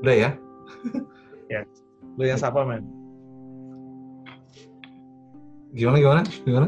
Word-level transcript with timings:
Udah 0.00 0.16
ya? 0.16 0.30
ya. 1.52 1.60
Lu 2.16 2.24
yang 2.24 2.40
siapa, 2.40 2.64
men? 2.64 2.88
Gimana, 5.76 5.96
gimana? 6.00 6.22
Gimana? 6.48 6.66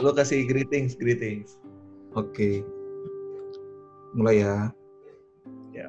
Lu 0.00 0.10
kasih 0.16 0.48
greetings, 0.48 0.96
greetings. 0.96 1.60
Oke. 2.16 2.32
Okay. 2.32 2.54
Mulai 4.16 4.40
ya. 4.40 4.56
Ya. 5.76 5.88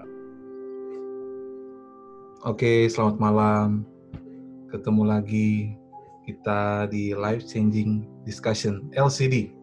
Oke, 2.44 2.60
okay, 2.60 2.80
selamat 2.92 3.16
malam. 3.18 3.88
Ketemu 4.68 5.04
lagi 5.08 5.80
kita 6.28 6.92
di 6.92 7.16
live 7.16 7.44
changing 7.48 8.04
discussion 8.28 8.92
LCD. 9.00 9.56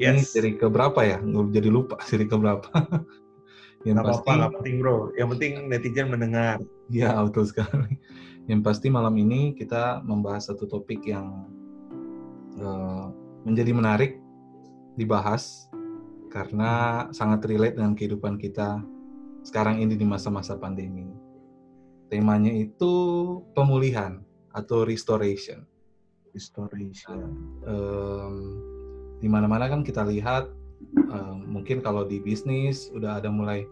Yes. 0.00 0.08
Ini 0.16 0.22
seri 0.24 0.50
keberapa 0.56 1.04
ya? 1.04 1.20
Nggak 1.20 1.52
jadi 1.52 1.68
lupa 1.68 2.00
seri 2.08 2.24
keberapa. 2.24 2.72
yang 3.88 3.96
gak 4.00 4.12
pasti 4.12 4.30
apa, 4.36 4.52
penting 4.60 4.76
bro. 4.80 5.08
Yang 5.16 5.28
penting 5.36 5.52
netizen 5.72 6.08
mendengar. 6.12 6.60
Iya 6.92 7.16
betul 7.26 7.48
sekali. 7.48 7.96
Yang 8.44 8.60
pasti 8.66 8.86
malam 8.92 9.16
ini 9.16 9.56
kita 9.56 10.04
membahas 10.04 10.52
satu 10.52 10.68
topik 10.68 11.00
yang 11.08 11.48
uh, 12.60 13.08
menjadi 13.48 13.72
menarik 13.72 14.20
dibahas 15.00 15.70
karena 16.28 17.06
sangat 17.10 17.46
relate 17.48 17.80
dengan 17.80 17.96
kehidupan 17.96 18.36
kita 18.36 18.84
sekarang 19.42 19.80
ini 19.80 19.96
di 19.96 20.04
masa-masa 20.04 20.60
pandemi. 20.60 21.08
Temanya 22.12 22.52
itu 22.52 22.92
pemulihan 23.56 24.20
atau 24.52 24.84
restoration. 24.84 25.64
Restoration. 26.34 27.32
Um, 27.64 28.34
di 29.18 29.28
mana-mana 29.30 29.70
kan 29.70 29.80
kita 29.80 30.04
lihat 30.04 30.50
um, 31.10 31.44
mungkin 31.46 31.82
kalau 31.82 32.06
di 32.06 32.18
bisnis 32.22 32.90
udah 32.94 33.22
ada 33.22 33.30
mulai 33.30 33.66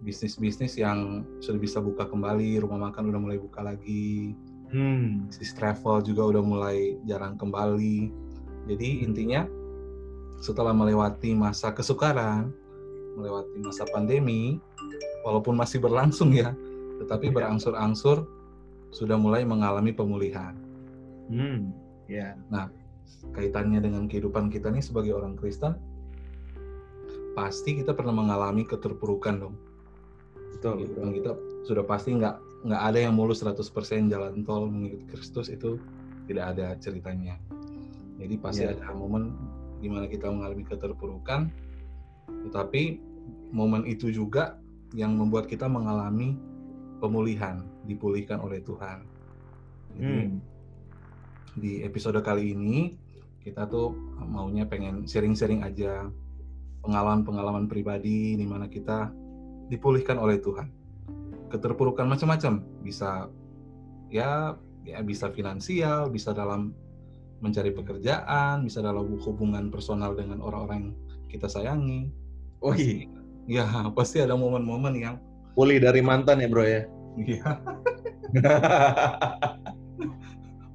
bisnis-bisnis 0.00 0.80
yang 0.80 1.28
sudah 1.44 1.60
bisa 1.60 1.78
buka 1.78 2.08
kembali, 2.08 2.64
rumah 2.64 2.88
makan 2.88 3.12
udah 3.12 3.20
mulai 3.20 3.38
buka 3.38 3.60
lagi, 3.60 4.32
hmm. 4.72 5.28
bisnis 5.28 5.52
travel 5.52 6.00
juga 6.00 6.36
udah 6.36 6.42
mulai 6.42 6.96
jarang 7.04 7.36
kembali. 7.36 8.08
Jadi 8.68 9.04
intinya 9.04 9.44
setelah 10.40 10.72
melewati 10.72 11.36
masa 11.36 11.76
kesukaran, 11.76 12.48
melewati 13.20 13.60
masa 13.60 13.84
pandemi, 13.92 14.56
walaupun 15.28 15.52
masih 15.52 15.84
berlangsung 15.84 16.32
ya, 16.32 16.56
tetapi 17.04 17.28
ya. 17.28 17.34
berangsur-angsur 17.36 18.24
sudah 18.88 19.20
mulai 19.20 19.44
mengalami 19.44 19.92
pemulihan. 19.92 20.56
Hmm, 21.28 21.76
ya. 22.08 22.32
Yeah. 22.32 22.40
Nah, 22.48 22.72
kaitannya 23.36 23.84
dengan 23.84 24.08
kehidupan 24.08 24.48
kita 24.48 24.72
nih 24.72 24.80
sebagai 24.80 25.12
orang 25.12 25.36
Kristen, 25.36 25.76
pasti 27.36 27.84
kita 27.84 27.92
pernah 27.92 28.16
mengalami 28.16 28.64
keterpurukan 28.64 29.36
dong 29.38 29.69
betul, 30.56 30.72
gitu. 30.84 30.98
kita 30.98 31.32
sudah 31.64 31.84
pasti 31.84 32.16
nggak 32.16 32.50
nggak 32.60 32.82
ada 32.92 32.98
yang 33.08 33.16
mulus 33.16 33.40
100% 33.40 34.12
jalan 34.12 34.44
tol 34.44 34.68
mengikuti 34.68 35.04
Kristus 35.08 35.48
itu 35.48 35.80
tidak 36.28 36.56
ada 36.56 36.76
ceritanya 36.76 37.40
jadi 38.20 38.34
pasti 38.36 38.62
yeah. 38.68 38.76
ada 38.76 38.92
momen 38.92 39.32
di 39.80 39.88
mana 39.88 40.04
kita 40.04 40.28
mengalami 40.28 40.64
keterpurukan 40.68 41.48
tetapi 42.48 43.00
momen 43.50 43.88
itu 43.88 44.12
juga 44.12 44.60
yang 44.92 45.16
membuat 45.16 45.48
kita 45.48 45.64
mengalami 45.64 46.36
pemulihan 47.00 47.64
dipulihkan 47.88 48.44
oleh 48.44 48.60
Tuhan 48.60 49.08
jadi 49.96 50.28
hmm. 50.28 50.38
di 51.56 51.72
episode 51.80 52.20
kali 52.20 52.52
ini 52.52 52.92
kita 53.40 53.64
tuh 53.72 53.96
maunya 54.20 54.68
pengen 54.68 55.08
sharing-sharing 55.08 55.64
aja 55.64 56.12
pengalaman-pengalaman 56.84 57.72
pribadi 57.72 58.36
di 58.36 58.44
mana 58.44 58.68
kita 58.68 59.08
dipulihkan 59.70 60.18
oleh 60.18 60.42
Tuhan. 60.42 60.68
Keterpurukan 61.48 62.10
macam-macam, 62.10 62.66
bisa 62.82 63.30
ya 64.10 64.58
ya 64.82 64.98
bisa 65.06 65.30
finansial, 65.30 66.10
bisa 66.10 66.34
dalam 66.34 66.74
mencari 67.40 67.72
pekerjaan, 67.72 68.66
bisa 68.66 68.84
dalam 68.84 69.16
hubungan 69.22 69.72
personal 69.72 70.12
dengan 70.18 70.42
orang-orang 70.44 70.90
yang 70.90 70.94
kita 71.30 71.46
sayangi. 71.48 72.10
Oh 72.60 72.74
iya. 72.74 73.06
Ya, 73.48 73.64
pasti 73.96 74.20
ada 74.20 74.36
momen-momen 74.36 74.94
yang 74.98 75.16
pulih 75.54 75.80
dari 75.80 76.02
mantan 76.04 76.42
ya, 76.42 76.48
Bro 76.50 76.66
ya. 76.66 76.84
Iya. 77.16 77.58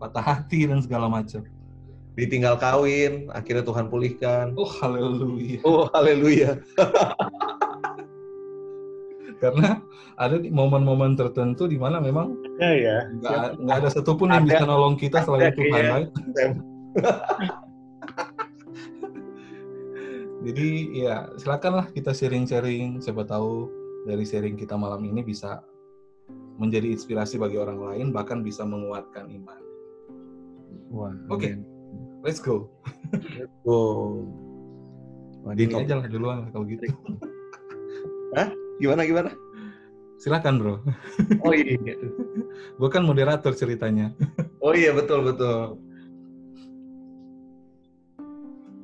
Patah 0.02 0.26
hati 0.26 0.68
dan 0.68 0.84
segala 0.84 1.08
macam. 1.08 1.46
Ditinggal 2.16 2.56
kawin, 2.60 3.28
akhirnya 3.36 3.64
Tuhan 3.64 3.88
pulihkan. 3.92 4.56
Oh, 4.56 4.68
haleluya. 4.68 5.60
Oh, 5.68 5.88
haleluya. 5.92 6.60
karena 9.40 9.82
ada 10.24 10.40
momen-momen 10.40 11.16
tertentu 11.20 11.68
di 11.68 11.76
mana 11.76 12.00
memang 12.00 12.36
ya, 12.60 12.72
ya. 12.72 12.98
nggak 13.60 13.78
ada 13.84 13.90
satupun 13.92 14.32
yang 14.32 14.48
bisa 14.48 14.64
nolong 14.64 14.96
kita 14.96 15.24
selain 15.24 15.52
Tuhan 15.54 15.84
ya. 15.84 15.98
Jadi 20.46 20.94
ya 20.94 21.26
silakanlah 21.42 21.90
kita 21.90 22.14
sharing-sharing. 22.14 23.02
Siapa 23.02 23.26
tahu 23.26 23.66
dari 24.06 24.22
sharing 24.22 24.54
kita 24.54 24.78
malam 24.78 25.02
ini 25.02 25.26
bisa 25.26 25.66
menjadi 26.62 26.94
inspirasi 26.94 27.42
bagi 27.42 27.58
orang 27.58 27.82
lain, 27.82 28.14
bahkan 28.14 28.46
bisa 28.46 28.62
menguatkan 28.62 29.26
iman. 29.26 29.60
Oke, 30.94 31.20
okay. 31.28 31.54
let's 32.22 32.38
go. 32.38 32.70
let's 33.12 33.58
go. 33.66 34.22
Ini 35.50 35.74
aja 35.86 36.02
lah 36.02 36.08
duluan 36.10 36.50
kalau 36.54 36.66
gitu. 36.70 36.88
Hah? 38.38 38.50
Gimana 38.76 39.08
gimana? 39.08 39.32
Silakan 40.20 40.60
bro. 40.60 40.76
Oh 41.44 41.54
iya. 41.56 41.76
Gue 42.80 42.90
kan 42.92 43.04
moderator 43.04 43.52
ceritanya. 43.56 44.12
oh 44.64 44.76
iya 44.76 44.92
betul 44.96 45.24
betul. 45.24 45.80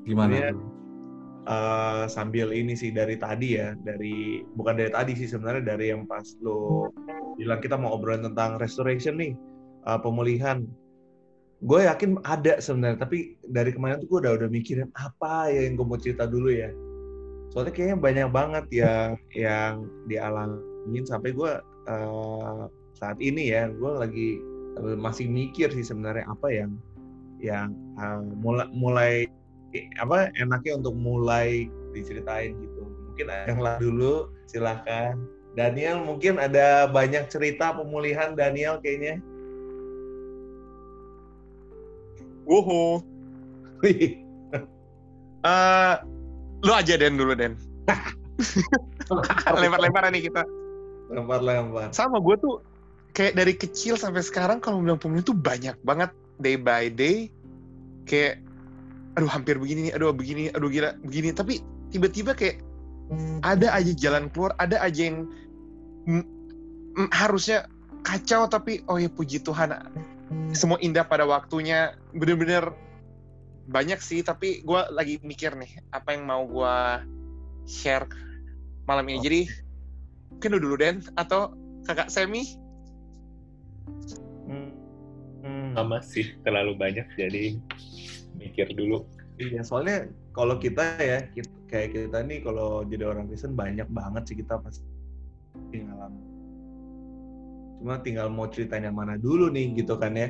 Gimana? 0.08 0.34
Ya, 0.34 0.50
uh, 1.48 2.04
sambil 2.12 2.52
ini 2.52 2.76
sih 2.76 2.92
dari 2.92 3.16
tadi 3.16 3.60
ya, 3.60 3.76
dari 3.80 4.44
bukan 4.58 4.76
dari 4.80 4.92
tadi 4.92 5.12
sih 5.16 5.30
sebenarnya 5.30 5.76
dari 5.76 5.94
yang 5.94 6.04
pas 6.10 6.26
lo 6.44 6.92
bilang 7.40 7.64
kita 7.64 7.80
mau 7.80 7.96
obrolin 7.96 8.28
tentang 8.28 8.60
restoration 8.60 9.20
nih, 9.20 9.34
uh, 9.88 10.00
pemulihan. 10.02 10.68
Gue 11.62 11.86
yakin 11.86 12.18
ada 12.26 12.58
sebenarnya, 12.58 13.06
tapi 13.06 13.38
dari 13.46 13.70
kemarin 13.72 14.02
tuh 14.02 14.10
gue 14.10 14.20
udah 14.26 14.34
udah 14.42 14.50
mikirin 14.50 14.90
apa 14.98 15.54
ya 15.54 15.70
yang 15.70 15.78
gue 15.78 15.86
mau 15.86 16.00
cerita 16.02 16.26
dulu 16.26 16.50
ya 16.50 16.74
soalnya 17.52 17.76
kayaknya 17.76 17.98
banyak 18.00 18.30
banget 18.32 18.66
ya 18.72 18.96
yang 19.36 19.86
dialamin 20.08 21.04
sampai 21.04 21.36
gue 21.36 21.52
uh, 21.92 22.72
saat 22.96 23.20
ini 23.20 23.52
ya 23.52 23.68
gue 23.68 23.92
lagi 23.92 24.30
uh, 24.80 24.96
masih 24.96 25.28
mikir 25.28 25.68
sih 25.70 25.84
sebenarnya 25.84 26.24
apa 26.32 26.48
yang 26.48 26.72
yang 27.44 27.76
uh, 28.00 28.24
mulai 28.40 28.68
mulai 28.72 29.14
apa 30.00 30.32
enaknya 30.40 30.80
untuk 30.80 30.96
mulai 30.96 31.68
diceritain 31.92 32.56
gitu. 32.56 32.82
Mungkin 33.12 33.28
yang 33.28 33.60
lah 33.60 33.76
dulu 33.80 34.32
silahkan. 34.48 35.20
Daniel 35.52 36.00
mungkin 36.00 36.40
ada 36.40 36.88
banyak 36.88 37.28
cerita 37.28 37.76
pemulihan 37.76 38.36
Daniel 38.40 38.80
kayaknya. 38.80 39.20
Wuhu. 42.48 43.04
uh, 45.44 45.96
Lu 46.62 46.72
aja 46.74 46.94
Den 46.98 47.18
dulu 47.18 47.34
Den. 47.34 47.58
Lempar-lemparan 49.62 50.14
nih 50.14 50.30
kita. 50.30 50.46
Lempar-lempar. 51.12 51.92
Sama 51.92 52.22
gue 52.22 52.36
tuh 52.40 52.56
kayak 53.12 53.36
dari 53.36 53.54
kecil 53.58 54.00
sampai 54.00 54.24
sekarang 54.24 54.64
kalau 54.64 54.80
bilang 54.80 55.02
pemilu 55.02 55.26
tuh 55.26 55.36
banyak 55.36 55.76
banget 55.84 56.10
day 56.40 56.56
by 56.56 56.88
day 56.88 57.28
kayak 58.08 58.40
aduh 59.20 59.28
hampir 59.28 59.60
begini 59.60 59.92
nih, 59.92 59.94
aduh 60.00 60.16
begini, 60.16 60.48
aduh 60.56 60.72
gila 60.72 60.96
begini. 61.04 61.36
Tapi 61.36 61.60
tiba-tiba 61.92 62.32
kayak 62.32 62.64
ada 63.44 63.76
aja 63.76 63.92
jalan 63.92 64.32
keluar, 64.32 64.56
ada 64.56 64.80
aja 64.80 65.12
yang 65.12 65.28
mm, 66.08 66.24
mm, 66.96 67.10
harusnya 67.12 67.68
kacau 68.02 68.50
tapi 68.50 68.82
oh 68.90 68.98
ya 68.98 69.12
puji 69.12 69.44
Tuhan 69.44 69.76
semua 70.56 70.80
indah 70.82 71.06
pada 71.06 71.28
waktunya 71.28 71.94
bener-bener 72.16 72.72
banyak 73.72 74.00
sih 74.04 74.20
tapi 74.22 74.62
gue 74.62 74.82
lagi 74.92 75.18
mikir 75.24 75.56
nih 75.56 75.80
apa 75.96 76.14
yang 76.14 76.28
mau 76.28 76.44
gue 76.44 76.76
share 77.66 78.06
malam 78.86 79.08
ini. 79.08 79.18
Oh. 79.18 79.24
jadi 79.24 79.42
mungkin 80.36 80.52
dulu 80.60 80.76
Den 80.76 80.98
atau 81.16 81.56
kakak 81.88 82.12
Semi? 82.12 82.60
Hmm, 85.42 85.74
sama 85.74 86.04
sih 86.04 86.36
terlalu 86.44 86.76
banyak 86.76 87.08
jadi 87.16 87.56
mikir 88.36 88.68
dulu. 88.76 89.08
Iya 89.40 89.64
soalnya 89.66 90.12
kalau 90.36 90.60
kita 90.60 91.00
ya 91.00 91.26
kita, 91.32 91.50
kayak 91.72 91.90
kita 91.96 92.20
nih 92.28 92.44
kalau 92.44 92.84
jadi 92.86 93.10
orang 93.10 93.32
Kristen 93.32 93.56
banyak 93.56 93.88
banget 93.90 94.24
sih 94.28 94.38
kita 94.38 94.60
pasti 94.60 94.84
ngalamin. 95.74 96.26
Cuma 97.82 97.98
tinggal 98.06 98.30
mau 98.30 98.46
ceritanya 98.52 98.94
mana 98.94 99.18
dulu 99.18 99.50
nih 99.50 99.74
gitu 99.80 99.98
kan 99.98 100.14
ya. 100.14 100.30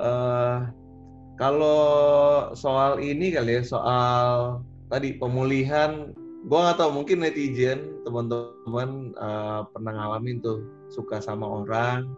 Uh, 0.00 0.68
kalau 1.40 2.52
soal 2.52 3.00
ini 3.00 3.32
kali 3.32 3.56
ya, 3.56 3.62
soal 3.64 4.60
tadi 4.92 5.16
pemulihan 5.16 6.12
gue 6.44 6.58
nggak 6.60 6.76
tahu 6.76 7.00
mungkin 7.00 7.24
netizen 7.24 8.04
teman-teman 8.04 9.16
uh, 9.16 9.64
pernah 9.72 9.92
ngalamin 9.96 10.44
tuh 10.44 10.68
suka 10.92 11.20
sama 11.20 11.64
orang 11.64 12.12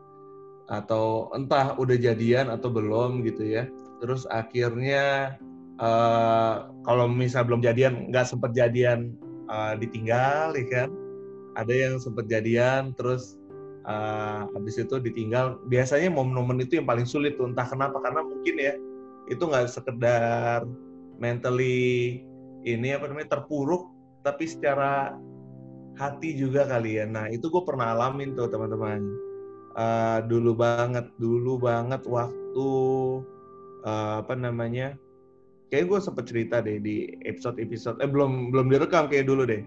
atau 0.71 1.31
entah 1.39 1.75
udah 1.79 1.95
jadian 1.95 2.51
atau 2.51 2.67
belum 2.67 3.23
gitu 3.23 3.47
ya. 3.47 3.71
Terus 4.03 4.27
akhirnya 4.27 5.39
uh, 5.79 6.67
kalau 6.83 7.07
misal 7.07 7.47
belum 7.47 7.63
jadian 7.63 8.11
nggak 8.11 8.27
sempet 8.27 8.59
jadian 8.59 9.15
uh, 9.47 9.79
ditinggal 9.79 10.51
ya 10.59 10.67
kan? 10.67 10.91
Ada 11.55 11.71
yang 11.71 11.95
sempet 12.03 12.27
jadian 12.27 12.91
terus 12.99 13.39
uh, 13.87 14.51
habis 14.51 14.83
itu 14.83 14.99
ditinggal. 14.99 15.63
Biasanya 15.71 16.11
momen-momen 16.11 16.67
itu 16.67 16.83
yang 16.83 16.91
paling 16.91 17.07
sulit 17.07 17.39
tuh 17.39 17.47
entah 17.47 17.67
kenapa 17.71 18.03
karena 18.03 18.27
mungkin 18.27 18.57
ya 18.59 18.75
itu 19.33 19.43
nggak 19.49 19.73
sekedar 19.73 20.69
mentally 21.17 22.21
ini 22.63 22.95
apa 22.95 23.11
namanya 23.11 23.39
terpuruk 23.41 23.91
tapi 24.23 24.47
secara 24.47 25.17
hati 25.99 26.35
juga 26.39 26.65
kali 26.65 27.01
ya. 27.03 27.05
Nah 27.05 27.29
itu 27.29 27.51
gue 27.51 27.63
pernah 27.67 27.93
alamin 27.97 28.33
tuh 28.39 28.49
teman-teman. 28.49 29.03
Uh, 29.73 30.21
dulu 30.29 30.53
banget, 30.53 31.09
dulu 31.17 31.57
banget 31.57 32.05
waktu 32.05 32.69
uh, 33.89 34.21
apa 34.21 34.35
namanya? 34.37 34.97
Kayak 35.73 35.89
gue 35.89 36.01
sempet 36.05 36.25
cerita 36.29 36.61
deh 36.61 36.77
di 36.81 37.09
episode-episode. 37.25 38.01
Eh 38.05 38.09
belum 38.09 38.53
belum 38.53 38.69
direkam 38.69 39.09
kayak 39.09 39.29
dulu 39.29 39.49
deh. 39.49 39.65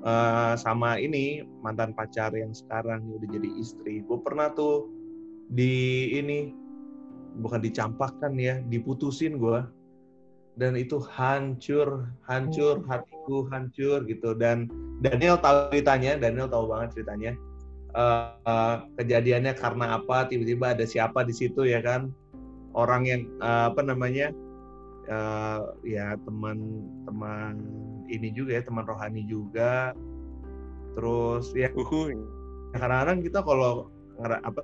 Uh, 0.00 0.56
sama 0.56 0.96
ini 0.96 1.44
mantan 1.60 1.92
pacar 1.92 2.32
yang 2.32 2.54
sekarang 2.54 3.04
udah 3.10 3.28
jadi 3.28 3.50
istri. 3.58 4.00
Gue 4.06 4.22
pernah 4.22 4.48
tuh 4.54 4.88
di 5.50 6.08
ini 6.14 6.54
bukan 7.38 7.62
dicampakkan 7.62 8.34
ya, 8.34 8.58
diputusin 8.66 9.38
gue 9.38 9.62
dan 10.58 10.74
itu 10.74 10.98
hancur, 11.00 12.04
hancur, 12.28 12.82
hmm. 12.82 12.88
hatiku 12.92 13.48
hancur 13.48 14.04
gitu. 14.04 14.34
Dan 14.34 14.66
Daniel 15.00 15.38
tahu 15.38 15.70
ceritanya, 15.72 16.18
Daniel 16.18 16.50
tahu 16.50 16.68
banget 16.68 17.00
ceritanya. 17.00 17.32
Uh, 17.90 18.38
uh, 18.46 18.86
kejadiannya 19.00 19.56
karena 19.56 19.98
apa? 19.98 20.28
Tiba-tiba 20.28 20.76
ada 20.76 20.84
siapa 20.86 21.24
di 21.26 21.34
situ 21.34 21.66
ya 21.66 21.82
kan? 21.82 22.12
Orang 22.74 23.06
yang 23.08 23.26
uh, 23.42 23.72
apa 23.72 23.82
namanya? 23.82 24.30
Uh, 25.10 25.74
ya 25.82 26.14
teman-teman 26.22 27.58
ini 28.06 28.30
juga 28.30 28.60
ya 28.60 28.62
teman 28.62 28.86
rohani 28.86 29.26
juga. 29.26 29.96
Terus 30.94 31.50
ya, 31.56 31.72
uh, 31.72 32.14
kadang-kadang 32.76 33.24
kita 33.26 33.42
kalau 33.42 33.90
apa 34.20 34.60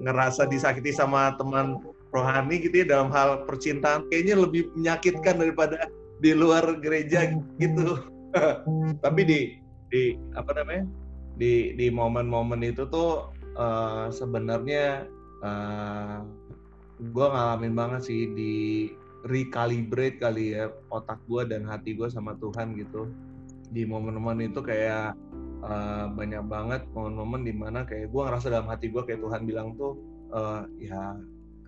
ngerasa 0.00 0.46
disakiti 0.46 0.94
sama 0.94 1.34
teman 1.36 1.82
rohani 2.10 2.62
gitu 2.62 2.82
ya 2.82 2.86
dalam 2.86 3.10
hal 3.14 3.46
percintaan 3.46 4.06
kayaknya 4.10 4.34
lebih 4.38 4.70
menyakitkan 4.74 5.38
daripada 5.38 5.86
di 6.20 6.36
luar 6.36 6.78
gereja 6.82 7.30
gitu. 7.58 8.02
Tapi 9.04 9.20
di 9.26 9.40
di 9.90 10.14
apa 10.38 10.54
namanya? 10.54 10.86
di 11.40 11.72
di 11.72 11.88
momen-momen 11.88 12.60
itu 12.60 12.84
tuh 12.92 13.32
uh, 13.56 14.12
sebenarnya 14.12 15.08
uh, 15.40 15.48
eh, 15.48 16.18
gue 17.00 17.26
ngalamin 17.32 17.72
banget 17.72 18.12
sih 18.12 18.28
di 18.36 18.54
recalibrate 19.24 20.20
kali 20.20 20.52
ya 20.52 20.68
otak 20.92 21.16
gue 21.24 21.48
dan 21.48 21.64
hati 21.64 21.96
gue 21.96 22.12
sama 22.12 22.36
Tuhan 22.36 22.76
gitu 22.76 23.08
di 23.72 23.88
momen-momen 23.88 24.52
itu 24.52 24.60
kayak 24.60 25.16
uh, 25.64 26.12
banyak 26.12 26.44
banget 26.44 26.84
momen-momen 26.92 27.40
di 27.48 27.56
mana 27.56 27.88
kayak 27.88 28.12
gue 28.12 28.20
ngerasa 28.20 28.52
dalam 28.52 28.68
hati 28.68 28.92
gue 28.92 29.00
kayak 29.00 29.24
Tuhan 29.24 29.48
bilang 29.48 29.80
tuh 29.80 29.96
uh, 30.36 30.68
ya 30.76 31.16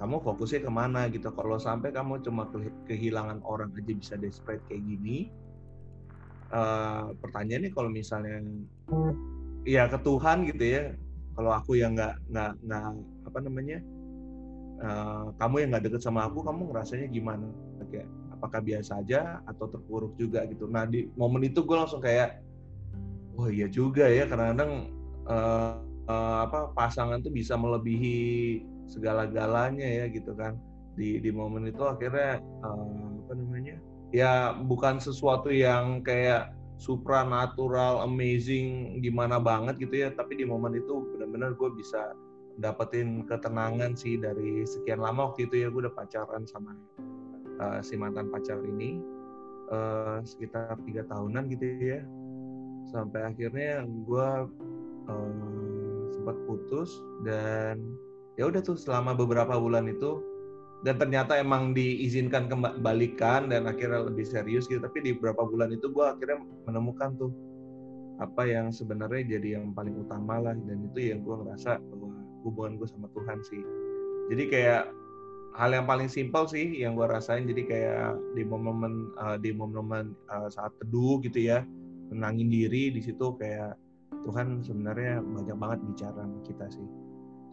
kamu 0.03 0.19
fokusnya 0.19 0.67
ke 0.67 0.71
mana 0.75 1.07
gitu. 1.15 1.31
Kalau 1.31 1.63
sampai 1.63 1.95
kamu 1.95 2.27
cuma 2.27 2.51
kehilangan 2.91 3.39
orang 3.47 3.71
aja 3.79 3.95
bisa 3.95 4.15
desperate 4.19 4.67
kayak 4.67 4.83
gini 4.83 5.31
uh, 6.53 7.15
pertanyaannya 7.19 7.71
kalau 7.73 7.89
misalnya 7.89 8.45
ya 9.65 9.89
ke 9.89 9.99
Tuhan 10.03 10.47
gitu 10.51 10.65
ya. 10.65 10.83
Kalau 11.33 11.51
aku 11.57 11.81
yang 11.81 11.97
nggak 11.97 12.29
nggak 12.29 12.53
nggak 12.61 12.87
apa 13.25 13.39
namanya 13.41 13.79
uh, 14.85 15.27
kamu 15.41 15.55
yang 15.65 15.69
nggak 15.73 15.85
deket 15.89 16.03
sama 16.05 16.29
aku 16.29 16.45
kamu 16.45 16.69
ngerasanya 16.71 17.09
gimana? 17.09 17.49
Kayak 17.89 18.09
apakah 18.37 18.61
biasa 18.61 19.01
aja 19.01 19.41
atau 19.49 19.67
terpuruk 19.71 20.13
juga 20.21 20.45
gitu. 20.45 20.69
Nah 20.69 20.85
di 20.85 21.09
momen 21.17 21.49
itu 21.49 21.65
gue 21.65 21.77
langsung 21.77 22.05
kayak 22.05 22.45
wah 23.33 23.49
iya 23.49 23.65
juga 23.71 24.13
ya. 24.13 24.29
Kadang-kadang 24.29 24.93
uh, 25.25 25.81
uh, 26.05 26.39
apa 26.45 26.69
pasangan 26.77 27.25
tuh 27.25 27.33
bisa 27.33 27.57
melebihi 27.57 28.61
segala-galanya 28.93 29.89
ya 29.89 30.05
gitu 30.13 30.37
kan. 30.37 30.61
Di 30.93 31.25
di 31.25 31.33
momen 31.33 31.73
itu 31.73 31.81
akhirnya 31.89 32.45
um, 32.61 33.25
apa 33.25 33.33
namanya 33.33 33.81
ya 34.13 34.53
bukan 34.53 35.01
sesuatu 35.01 35.49
yang 35.49 36.05
kayak 36.05 36.53
supranatural 36.77 38.05
amazing 38.05 39.01
gimana 39.01 39.41
banget 39.41 39.81
gitu 39.89 40.05
ya. 40.05 40.09
Tapi 40.13 40.37
di 40.37 40.45
momen 40.45 40.77
itu 40.77 41.09
benar-benar 41.17 41.57
gue 41.57 41.71
bisa 41.73 42.13
dapetin 42.61 43.25
ketenangan 43.25 43.97
sih 43.97 44.21
dari 44.21 44.69
sekian 44.69 45.01
lama 45.01 45.33
waktu 45.33 45.49
itu 45.49 45.65
ya 45.65 45.73
gue 45.73 45.89
udah 45.89 45.97
pacaran 45.97 46.45
sama 46.45 46.77
uh, 47.65 47.81
si 47.81 47.97
mantan 47.97 48.29
pacar 48.29 48.61
ini 48.61 49.01
uh, 49.73 50.21
sekitar 50.21 50.77
tiga 50.85 51.09
tahunan 51.09 51.49
gitu 51.49 51.65
ya. 51.81 52.05
Sampai 52.93 53.25
akhirnya 53.25 53.89
gue 53.89 54.29
uh, 55.09 55.33
sempat 56.13 56.37
putus 56.45 56.93
dan 57.25 57.81
ya 58.41 58.49
udah 58.49 58.61
tuh 58.65 58.77
selama 58.77 59.13
beberapa 59.13 59.57
bulan 59.61 59.89
itu 59.89 60.21
dan 60.83 60.99
ternyata 60.99 61.39
emang 61.39 61.71
diizinkan 61.79 62.51
kembalikan 62.51 63.47
dan 63.47 63.71
akhirnya 63.71 64.03
lebih 64.03 64.27
serius 64.27 64.67
gitu. 64.67 64.83
Tapi 64.83 64.99
di 64.99 65.11
beberapa 65.15 65.47
bulan 65.47 65.71
itu 65.71 65.87
gue 65.95 66.03
akhirnya 66.03 66.43
menemukan 66.67 67.15
tuh 67.15 67.31
apa 68.19 68.43
yang 68.47 68.75
sebenarnya 68.75 69.39
jadi 69.39 69.63
yang 69.63 69.71
paling 69.79 69.95
utama 69.95 70.43
lah. 70.43 70.59
Dan 70.59 70.91
itu 70.91 71.15
yang 71.15 71.23
gue 71.23 71.39
ngerasa 71.39 71.79
bahwa 71.79 72.19
hubungan 72.43 72.83
gue 72.83 72.89
sama 72.91 73.07
Tuhan 73.15 73.39
sih. 73.47 73.63
Jadi 74.35 74.45
kayak 74.51 74.91
hal 75.55 75.71
yang 75.71 75.87
paling 75.87 76.11
simpel 76.11 76.51
sih 76.51 76.83
yang 76.83 76.99
gue 76.99 77.07
rasain. 77.07 77.47
Jadi 77.47 77.63
kayak 77.63 78.19
di 78.35 78.43
momen-momen 78.43 79.15
uh, 79.23 79.39
di 79.39 79.55
momen-momen 79.55 80.19
uh, 80.35 80.51
saat 80.51 80.75
teduh 80.83 81.23
gitu 81.23 81.47
ya 81.47 81.63
menangin 82.11 82.51
diri 82.51 82.91
di 82.91 83.01
situ 83.01 83.39
kayak 83.39 83.79
Tuhan 84.27 84.61
sebenarnya 84.67 85.23
banyak 85.23 85.57
banget 85.57 85.79
bicara 85.95 86.27
sama 86.27 86.43
kita 86.43 86.67
sih. 86.75 86.89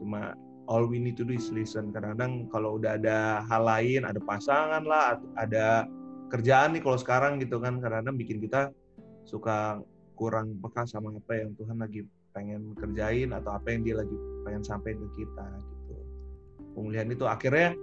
Cuma 0.02 0.34
all 0.69 0.86
we 0.86 1.01
need 1.01 1.18
to 1.18 1.25
do 1.25 1.33
is 1.33 1.50
listen. 1.50 1.89
Kadang-kadang 1.89 2.48
kalau 2.54 2.77
udah 2.77 3.01
ada 3.01 3.42
hal 3.50 3.66
lain, 3.66 4.06
ada 4.06 4.21
pasangan 4.21 4.86
lah, 4.86 5.18
ada 5.36 5.89
kerjaan 6.30 6.78
nih 6.78 6.81
kalau 6.85 6.97
sekarang 7.02 7.42
gitu 7.42 7.57
kan, 7.57 7.81
kadang-kadang 7.81 8.16
bikin 8.16 8.38
kita 8.38 8.69
suka 9.26 9.81
kurang 10.14 10.61
peka 10.61 10.85
sama 10.85 11.09
apa 11.18 11.33
yang 11.42 11.57
Tuhan 11.57 11.81
lagi 11.81 12.06
pengen 12.38 12.78
kerjain 12.78 13.33
atau 13.33 13.57
apa 13.57 13.73
yang 13.73 13.81
dia 13.81 13.95
lagi 13.97 14.14
pengen 14.45 14.61
sampaikan 14.61 15.02
ke 15.09 15.26
kita 15.26 15.47
gitu. 15.57 15.95
Pemulihan 16.78 17.09
itu 17.09 17.26
akhirnya 17.26 17.73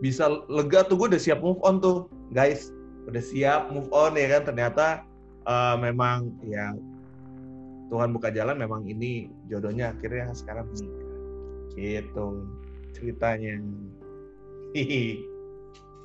bisa 0.00 0.32
lega 0.48 0.80
tuh 0.88 0.96
gue 0.96 1.12
udah 1.12 1.20
siap 1.20 1.44
move 1.44 1.60
on 1.60 1.76
tuh 1.76 2.08
guys 2.32 2.72
udah 3.04 3.20
siap 3.20 3.68
move 3.68 3.92
on 3.92 4.16
ya 4.16 4.40
kan 4.40 4.48
ternyata 4.48 5.04
uh, 5.44 5.76
memang 5.76 6.32
ya 6.48 6.72
Tuhan 7.92 8.16
buka 8.16 8.32
jalan 8.32 8.56
memang 8.56 8.88
ini 8.88 9.28
jodohnya 9.52 9.92
akhirnya 9.92 10.32
sekarang 10.32 10.72
menikah 10.72 10.99
Gitu 11.74 12.26
ceritanya. 12.94 13.56
Hihi. 14.76 15.26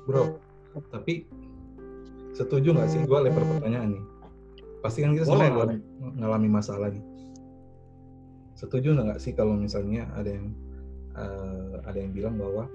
Bro, 0.06 0.38
tapi 0.90 1.26
setuju 2.34 2.74
nggak 2.74 2.90
sih 2.90 3.00
gue 3.02 3.18
lempar 3.18 3.42
pertanyaan 3.42 3.98
nih? 3.98 4.04
Pasti 4.80 5.02
kan 5.02 5.18
kita 5.18 5.26
semua 5.26 5.50
ngalami, 5.50 5.78
ngalami 6.18 6.48
masalah 6.48 6.88
nih. 6.94 7.04
Setuju 8.54 8.94
nggak 8.96 9.20
sih 9.20 9.34
kalau 9.34 9.58
misalnya 9.58 10.06
ada 10.14 10.30
yang 10.30 10.54
uh, 11.18 11.82
ada 11.84 11.98
yang 11.98 12.14
bilang 12.14 12.38
bahwa 12.38 12.70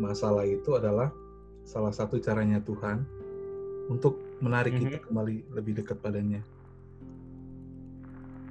masalah 0.00 0.48
itu 0.48 0.74
adalah 0.74 1.12
salah 1.62 1.92
satu 1.94 2.18
caranya 2.18 2.58
Tuhan 2.64 3.04
untuk 3.92 4.18
menarik 4.42 4.74
kita 4.80 4.98
mhm. 4.98 5.04
kembali 5.06 5.36
lebih 5.52 5.72
dekat 5.78 6.00
padanya. 6.00 6.40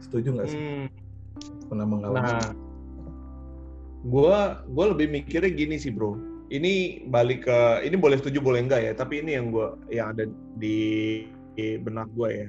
Setuju 0.06 0.28
nggak 0.38 0.50
sih? 0.50 0.60
Hmm. 0.60 0.88
Pernah 1.72 1.88
mengalami? 1.88 2.22
Nah, 2.22 2.71
gue 4.02 4.38
gue 4.66 4.86
lebih 4.98 5.08
mikirnya 5.14 5.52
gini 5.54 5.78
sih 5.78 5.94
bro. 5.94 6.18
Ini 6.52 7.06
balik 7.08 7.48
ke 7.48 7.60
ini 7.88 7.96
boleh 7.96 8.20
setuju 8.20 8.44
boleh 8.44 8.68
enggak 8.68 8.82
ya? 8.84 8.94
Tapi 8.98 9.24
ini 9.24 9.40
yang 9.40 9.56
gue 9.56 9.68
yang 9.88 10.12
ada 10.18 10.28
di, 10.60 10.78
di 11.56 11.80
benak 11.80 12.12
gue 12.18 12.30
ya. 12.46 12.48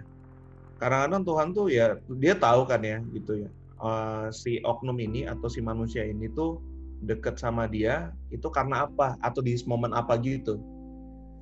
Karena 0.83 1.07
kadang 1.07 1.23
Tuhan 1.23 1.49
tuh 1.55 1.71
ya 1.71 1.95
dia 2.19 2.35
tahu 2.35 2.67
kan 2.67 2.83
ya 2.83 2.99
gitu 3.15 3.47
ya. 3.47 3.51
Uh, 3.83 4.31
si 4.31 4.63
oknum 4.63 4.99
ini 4.99 5.27
atau 5.27 5.51
si 5.51 5.59
manusia 5.63 6.07
ini 6.07 6.31
tuh 6.35 6.59
deket 7.03 7.39
sama 7.39 7.71
dia 7.71 8.11
itu 8.35 8.51
karena 8.51 8.91
apa? 8.91 9.15
Atau 9.23 9.45
di 9.45 9.55
momen 9.71 9.95
apa 9.95 10.19
gitu? 10.19 10.59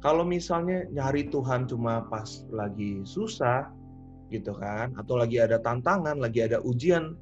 Kalau 0.04 0.24
misalnya 0.24 0.88
nyari 0.92 1.28
Tuhan 1.28 1.68
cuma 1.68 2.04
pas 2.08 2.44
lagi 2.52 3.04
susah 3.08 3.68
gitu 4.28 4.52
kan? 4.56 4.92
Atau 5.00 5.16
lagi 5.16 5.40
ada 5.40 5.56
tantangan 5.60 6.20
lagi 6.20 6.44
ada 6.44 6.60
ujian 6.60 7.16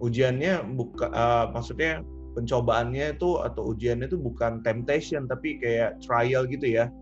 ujiannya 0.00 0.64
buka 0.76 1.08
uh, 1.10 1.46
maksudnya 1.52 2.04
pencobaannya 2.36 3.16
itu 3.16 3.40
atau 3.40 3.72
ujiannya 3.72 4.12
itu 4.12 4.20
bukan 4.20 4.60
temptation 4.60 5.24
tapi 5.24 5.56
kayak 5.60 6.00
trial 6.04 6.44
gitu 6.48 6.68
ya. 6.68 6.92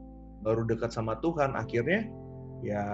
Baru 0.45 0.69
dekat 0.69 0.93
sama 0.93 1.17
Tuhan 1.25 1.57
akhirnya 1.57 2.07
ya 2.61 2.85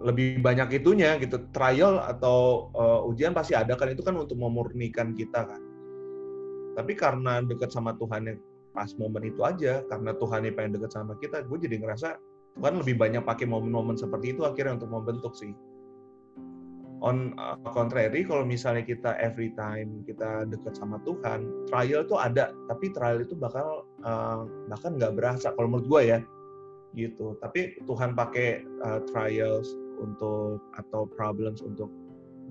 lebih 0.00 0.40
banyak 0.40 0.82
itunya 0.82 1.18
gitu. 1.20 1.44
Trial 1.52 2.00
atau 2.00 2.70
uh, 2.72 3.08
ujian 3.10 3.36
pasti 3.36 3.52
ada 3.52 3.76
kan 3.76 3.92
itu 3.92 4.00
kan 4.00 4.16
untuk 4.16 4.38
memurnikan 4.40 5.12
kita 5.12 5.44
kan. 5.44 5.60
Tapi 6.72 6.96
karena 6.96 7.44
dekat 7.44 7.68
sama 7.68 7.92
Tuhan 8.00 8.32
yang 8.32 8.38
pas 8.72 8.88
momen 8.96 9.28
itu 9.28 9.44
aja 9.44 9.84
karena 9.86 10.16
Tuhan 10.16 10.48
yang 10.48 10.54
pengen 10.56 10.72
dekat 10.80 10.90
sama 10.96 11.12
kita 11.20 11.44
gue 11.44 11.58
jadi 11.60 11.76
ngerasa 11.76 12.16
Tuhan 12.56 12.80
lebih 12.80 12.96
banyak 12.96 13.22
pakai 13.24 13.44
momen-momen 13.44 14.00
seperti 14.00 14.32
itu 14.32 14.48
akhirnya 14.48 14.80
untuk 14.80 14.90
membentuk 14.92 15.36
sih 15.36 15.52
on 17.02 17.34
uh, 17.34 17.58
contrary 17.74 18.22
kalau 18.22 18.46
misalnya 18.46 18.86
kita 18.86 19.18
every 19.18 19.50
time 19.58 20.06
kita 20.06 20.46
dekat 20.46 20.78
sama 20.78 21.02
Tuhan 21.02 21.66
trial 21.66 22.06
tuh 22.06 22.22
ada 22.22 22.54
tapi 22.70 22.94
trial 22.94 23.18
itu 23.18 23.34
bakal 23.34 23.82
uh, 24.06 24.46
bahkan 24.70 24.94
nggak 24.94 25.18
berasa 25.18 25.50
kalau 25.58 25.66
menurut 25.66 25.88
gue 25.90 26.02
ya 26.16 26.20
gitu. 26.92 27.36
Tapi 27.40 27.80
Tuhan 27.88 28.12
pakai 28.12 28.64
uh, 28.84 29.00
trials 29.08 29.72
untuk 30.00 30.60
atau 30.76 31.08
problems 31.08 31.64
untuk 31.64 31.88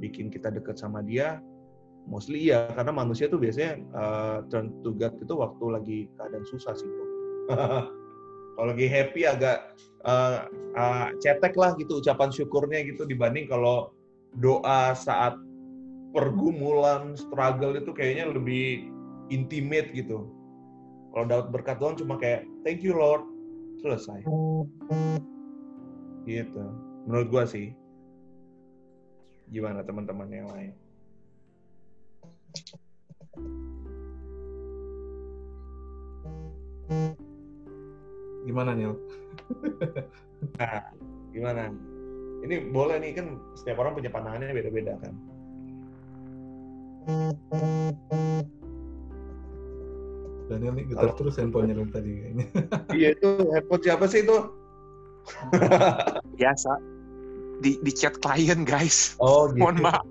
bikin 0.01 0.33
kita 0.33 0.49
dekat 0.49 0.81
sama 0.81 1.05
dia 1.05 1.37
mostly 2.09 2.49
iya 2.49 2.65
karena 2.73 2.89
manusia 2.89 3.29
tuh 3.29 3.37
biasanya 3.37 3.77
uh, 3.93 4.37
turn 4.49 4.73
to 4.81 4.97
God 4.97 5.13
itu 5.21 5.33
waktu 5.37 5.65
lagi 5.69 5.99
keadaan 6.17 6.45
susah 6.49 6.73
sih 6.73 6.89
bro. 6.89 7.05
Kalau 8.57 8.67
lagi 8.73 8.87
happy 8.89 9.21
agak 9.29 9.77
uh, 10.05 10.49
uh, 10.75 11.07
cetek 11.21 11.53
lah 11.55 11.77
gitu 11.77 12.01
ucapan 12.01 12.29
syukurnya 12.33 12.83
gitu 12.83 13.07
dibanding 13.07 13.47
kalau 13.47 13.95
doa 14.39 14.95
saat 14.95 15.35
pergumulan 16.15 17.15
struggle 17.15 17.75
itu 17.75 17.91
kayaknya 17.91 18.31
lebih 18.31 18.87
intimate 19.31 19.91
gitu. 19.91 20.27
Kalau 21.11 21.25
dapat 21.27 21.47
berkat 21.51 21.75
Tuhan 21.79 21.95
cuma 21.99 22.15
kayak 22.15 22.47
thank 22.63 22.79
you 22.83 22.95
Lord. 22.95 23.23
Selesai. 23.83 24.23
Gitu. 26.23 26.63
Menurut 27.09 27.27
gua 27.27 27.43
sih. 27.49 27.75
Gimana 29.51 29.83
teman-teman 29.83 30.29
yang 30.31 30.47
lain? 30.47 30.71
Gimana 38.47 38.71
Nil? 38.75 38.95
nah 40.59 40.91
gimana 41.31 41.71
ini 42.41 42.55
boleh 42.67 42.97
nih 42.97 43.11
kan 43.13 43.27
setiap 43.53 43.81
orang 43.81 43.93
punya 43.93 44.09
pandangannya 44.09 44.53
beda-beda 44.53 44.93
kan 44.97 45.13
Daniel 50.49 50.75
nih 50.75 50.85
getar 50.91 51.15
terus 51.15 51.39
handphonenya 51.39 51.79
dari 51.79 51.91
tadi 51.95 52.11
kayaknya. 52.11 52.45
iya 52.99 53.07
itu 53.15 53.29
headphone 53.55 53.81
siapa 53.81 54.05
sih 54.05 54.27
itu 54.27 54.37
Biasa. 56.35 56.71
Di, 57.61 57.77
di 57.85 57.93
chat 57.93 58.17
klien, 58.17 58.65
guys. 58.65 59.13
oh 59.21 59.45
gitu 59.53 59.61
Mohon 59.61 59.93
maaf. 59.93 60.01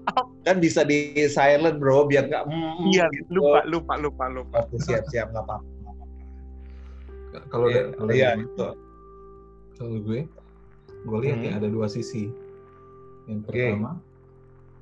kan 0.46 0.62
bisa 0.62 0.86
di 0.86 1.12
silent 1.26 1.82
bro 1.82 2.06
biar 2.06 2.30
nggak 2.30 2.46
mm, 2.46 2.94
Iya, 2.94 3.10
gitu. 3.10 3.42
lupa, 3.42 3.66
lupa, 3.66 3.94
lupa, 3.98 4.24
lupa. 4.30 4.56
Oke, 4.64 4.78
siap-siap 4.80 5.34
nggak 5.34 5.44
apa-apa 5.44 5.66
Kalau 7.50 7.66
Iya, 7.66 7.90
iya 8.14 8.28
itu 8.38 8.66
kalau 9.74 9.96
gue, 9.98 10.28
gue 11.00 11.18
lihat 11.20 11.38
Hmm. 11.38 11.46
ya 11.46 11.52
ada 11.56 11.68
dua 11.68 11.86
sisi. 11.86 12.28
Yang 13.24 13.40
pertama, 13.46 14.00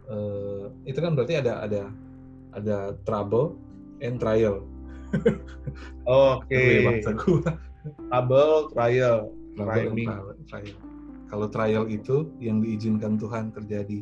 eh, 0.06 0.64
itu 0.84 0.98
kan 0.98 1.12
berarti 1.12 1.34
ada 1.36 1.62
ada 1.62 1.82
ada 2.52 2.76
trouble 3.04 3.54
and 4.00 4.18
trial. 4.18 4.64
oke 6.04 6.60
bahasa 6.84 7.10
gue. 7.14 7.40
trouble 8.08 8.68
trial 8.70 9.18
Trouble 9.56 9.72
and 9.74 9.88
Timing. 9.90 10.06
trial. 10.06 10.26
trial. 10.46 10.76
Kalau 11.28 11.46
trial 11.48 11.84
itu 11.88 12.30
yang 12.38 12.60
diizinkan 12.60 13.16
Tuhan 13.16 13.52
terjadi, 13.52 14.00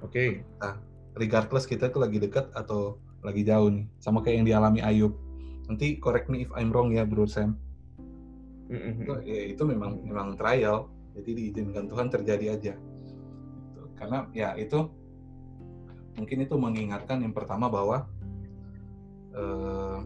oke 0.00 0.24
regardless 1.14 1.64
kita 1.64 1.88
tuh 1.88 2.02
lagi 2.02 2.18
dekat 2.18 2.50
atau 2.52 2.98
lagi 3.22 3.40
jauh 3.40 3.72
nih, 3.72 3.88
sama 3.96 4.20
kayak 4.20 4.42
yang 4.42 4.48
dialami 4.48 4.80
Ayub. 4.80 5.16
Nanti 5.64 5.96
correct 5.96 6.28
me 6.28 6.44
if 6.44 6.52
I'm 6.52 6.68
wrong 6.68 6.92
ya, 6.92 7.08
Bro 7.08 7.24
Sam. 7.24 7.56
Mm-mm. 8.70 9.04
itu, 9.04 9.12
ya, 9.28 9.40
itu 9.52 9.62
memang 9.64 10.00
memang 10.04 10.36
trial 10.40 10.88
jadi 11.14 11.30
diizinkan 11.30 11.86
Tuhan 11.86 12.08
terjadi 12.10 12.46
aja 12.58 12.74
Gitu. 13.74 13.82
karena 13.98 14.18
ya 14.30 14.54
itu 14.54 14.88
mungkin 16.14 16.46
itu 16.46 16.54
mengingatkan 16.54 17.18
yang 17.20 17.34
pertama 17.34 17.66
bahwa 17.66 18.06
eh, 19.34 19.98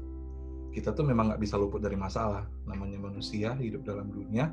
kita 0.73 0.97
tuh 0.97 1.05
memang 1.05 1.33
nggak 1.33 1.43
bisa 1.43 1.61
luput 1.61 1.81
dari 1.85 1.97
masalah 1.97 2.49
namanya 2.65 2.97
manusia 3.01 3.53
hidup 3.61 3.85
dalam 3.85 4.09
dunia 4.09 4.53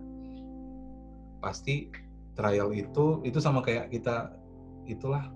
pasti 1.40 1.92
trial 2.36 2.76
itu 2.76 3.24
itu 3.24 3.40
sama 3.40 3.64
kayak 3.64 3.92
kita 3.92 4.36
itulah 4.84 5.32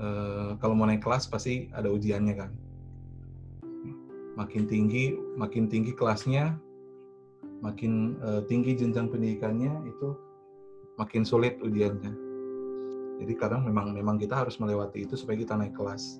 eh, 0.00 0.50
kalau 0.56 0.72
mau 0.72 0.88
naik 0.88 1.04
kelas 1.04 1.28
pasti 1.28 1.68
ada 1.76 1.92
ujiannya 1.92 2.34
kan 2.34 2.50
makin 4.32 4.64
tinggi 4.64 5.12
makin 5.36 5.68
tinggi 5.68 5.92
kelasnya 5.92 6.56
makin 7.62 8.18
eh, 8.20 8.42
tinggi 8.50 8.74
jenjang 8.74 9.08
pendidikannya 9.08 9.86
itu 9.86 10.18
makin 10.98 11.22
sulit 11.22 11.62
ujiannya. 11.62 12.12
Jadi 13.22 13.32
kadang 13.38 13.62
memang 13.62 13.94
memang 13.94 14.18
kita 14.18 14.42
harus 14.42 14.58
melewati 14.58 15.06
itu 15.06 15.14
supaya 15.14 15.38
kita 15.38 15.54
naik 15.54 15.78
kelas. 15.78 16.18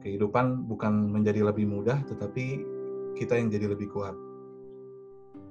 Kehidupan 0.00 0.64
bukan 0.70 1.12
menjadi 1.12 1.44
lebih 1.44 1.68
mudah, 1.68 2.00
tetapi 2.08 2.62
kita 3.18 3.36
yang 3.36 3.50
jadi 3.50 3.74
lebih 3.74 3.90
kuat. 3.90 4.14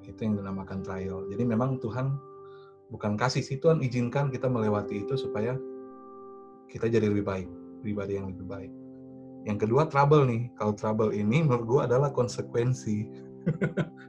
Itu 0.07 0.25
yang 0.25 0.39
dinamakan 0.39 0.81
trial. 0.81 1.27
Jadi 1.29 1.43
memang 1.43 1.77
Tuhan 1.77 2.17
bukan 2.89 3.13
kasih 3.19 3.45
sih 3.45 3.61
Tuhan 3.61 3.83
izinkan 3.85 4.33
kita 4.33 4.49
melewati 4.49 5.05
itu 5.05 5.13
supaya 5.19 5.53
kita 6.71 6.89
jadi 6.89 7.11
lebih 7.13 7.27
baik, 7.27 7.49
pribadi 7.83 8.17
yang 8.17 8.31
lebih 8.33 8.47
baik. 8.47 8.71
Yang 9.45 9.67
kedua 9.67 9.85
trouble 9.91 10.25
nih. 10.25 10.49
Kalau 10.57 10.73
trouble 10.73 11.11
ini 11.13 11.45
menurut 11.45 11.65
gua 11.67 11.81
adalah 11.85 12.09
konsekuensi 12.09 12.97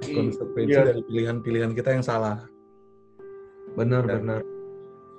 konsekuensi 0.00 0.72
Iya. 0.72 0.84
dari 0.86 1.02
pilihan-pilihan 1.02 1.72
kita 1.72 1.90
yang 1.92 2.04
salah. 2.04 2.44
benar 3.76 4.02
Dan- 4.02 4.24
benar 4.26 4.42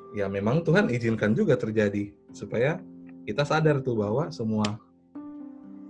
Ya 0.10 0.26
memang 0.26 0.66
Tuhan 0.66 0.90
izinkan 0.90 1.32
juga 1.32 1.54
terjadi 1.54 2.10
supaya 2.34 2.82
kita 3.24 3.46
sadar 3.46 3.80
tuh 3.80 3.94
bahwa 3.96 4.34
semua 4.34 4.66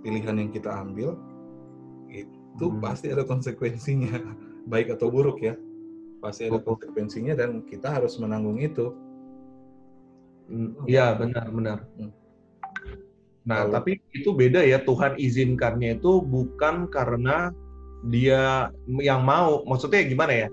pilihan 0.04 0.36
yang 0.36 0.52
kita 0.52 0.68
ambil 0.68 1.16
itu 2.06 2.66
Hmm. 2.68 2.78
pasti 2.78 3.08
ada 3.08 3.24
konsekuensinya, 3.24 4.12
baik 4.70 4.92
atau 4.92 5.08
buruk 5.08 5.40
ya. 5.40 5.56
Pasti 6.20 6.46
ada 6.46 6.60
konsekuensinya 6.60 7.32
dan 7.32 7.64
kita 7.64 7.96
harus 7.96 8.20
menanggung 8.20 8.60
itu. 8.60 8.92
Iya 10.84 11.16
benar 11.16 11.46
benar 11.48 11.78
Hmm. 11.96 12.12
nah 13.40 13.64
Kalau- 13.64 13.72
tapi 13.72 14.04
itu 14.12 14.30
beda 14.30 14.60
ya 14.62 14.84
Tuhan 14.84 15.16
izinkannya 15.16 15.96
itu 15.96 16.20
bukan 16.20 16.86
karena 16.86 17.56
dia 18.08 18.72
yang 19.04 19.20
mau 19.20 19.60
maksudnya 19.68 20.00
gimana 20.08 20.46
ya? 20.46 20.48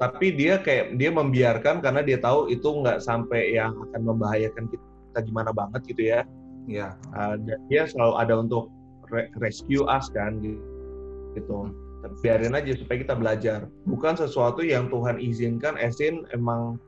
Tapi 0.00 0.32
dia 0.32 0.58
kayak 0.58 0.96
dia 0.96 1.12
membiarkan 1.12 1.84
karena 1.84 2.00
dia 2.00 2.18
tahu 2.18 2.48
itu 2.50 2.66
nggak 2.66 3.04
sampai 3.04 3.54
yang 3.54 3.76
akan 3.76 4.00
membahayakan 4.02 4.66
kita 4.72 5.18
gimana 5.22 5.52
banget 5.54 5.82
gitu 5.86 6.02
ya. 6.10 6.20
Ya, 6.68 6.94
Uh, 7.16 7.34
dan 7.40 7.58
dia 7.66 7.88
selalu 7.88 8.14
ada 8.20 8.34
untuk 8.40 8.70
re- 9.10 9.30
rescue 9.38 9.84
us 9.86 10.08
kan 10.10 10.38
gitu. 10.42 11.70
Tapi 12.00 12.14
biarin 12.24 12.56
aja 12.56 12.72
supaya 12.80 12.98
kita 13.04 13.14
belajar. 13.14 13.58
Bukan 13.84 14.16
sesuatu 14.16 14.64
yang 14.64 14.88
Tuhan 14.88 15.20
izinkan 15.20 15.76
esin 15.76 16.24
emang 16.32 16.80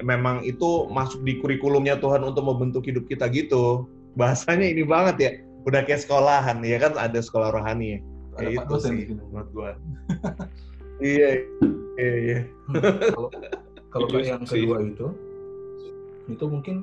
memang 0.00 0.42
itu 0.42 0.88
masuk 0.90 1.22
di 1.22 1.38
kurikulumnya 1.38 2.00
Tuhan 2.00 2.24
untuk 2.24 2.48
membentuk 2.48 2.88
hidup 2.88 3.04
kita 3.06 3.28
gitu. 3.28 3.84
Bahasanya 4.16 4.64
ini 4.64 4.82
banget 4.86 5.16
ya 5.20 5.30
udah 5.68 5.84
kayak 5.84 6.00
sekolahan 6.00 6.64
ya 6.64 6.80
kan? 6.80 6.96
Ada 6.96 7.20
sekolah 7.20 7.52
rohani 7.52 7.98
ya 7.98 8.00
ada 8.34 8.40
kayak 8.40 8.52
Pak 8.52 8.64
itu 8.64 8.72
dosen 8.72 8.90
sih 8.92 9.04
sini. 9.06 9.22
menurut 9.22 9.48
gua 9.50 9.70
iya 11.00 11.28
iya 11.96 12.14
iya 12.20 12.38
Hmm, 12.64 12.80
Kalau 13.12 13.28
kalau 13.92 14.06
Itu 14.10 14.18
yang 14.24 14.42
sih. 14.42 14.64
kedua 14.64 14.82
itu, 14.82 15.06
itu 16.26 16.44
mungkin 16.44 16.82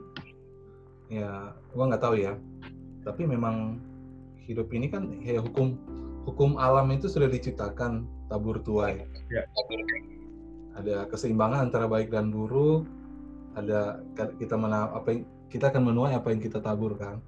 ya 1.07 1.51
gua 1.69 1.89
nggak 1.89 1.99
tahu 1.99 2.15
ya. 2.15 2.39
Tapi 3.01 3.25
memang 3.25 3.81
hidup 4.39 4.69
ini 4.69 4.87
kan 4.87 5.11
ya 5.19 5.41
hukum 5.41 5.75
hukum 6.23 6.55
alam 6.55 6.87
itu 6.89 7.09
sudah 7.09 7.27
diciptakan 7.27 8.05
tabur 8.27 8.61
tuai. 8.61 9.03
Ya. 9.27 9.43
Ada 10.71 11.09
keseimbangan 11.09 11.67
antara 11.67 11.83
baik 11.85 12.07
dan 12.09 12.31
buruk. 12.31 12.87
Ada 13.53 13.99
kita 14.37 14.55
mena 14.55 14.87
apa 14.87 15.11
yang- 15.11 15.27
kita 15.49 15.67
akan 15.67 15.83
menuai 15.83 16.15
apa 16.15 16.31
yang 16.31 16.39
kita 16.39 16.63
tabur 16.63 16.95
kan. 16.95 17.19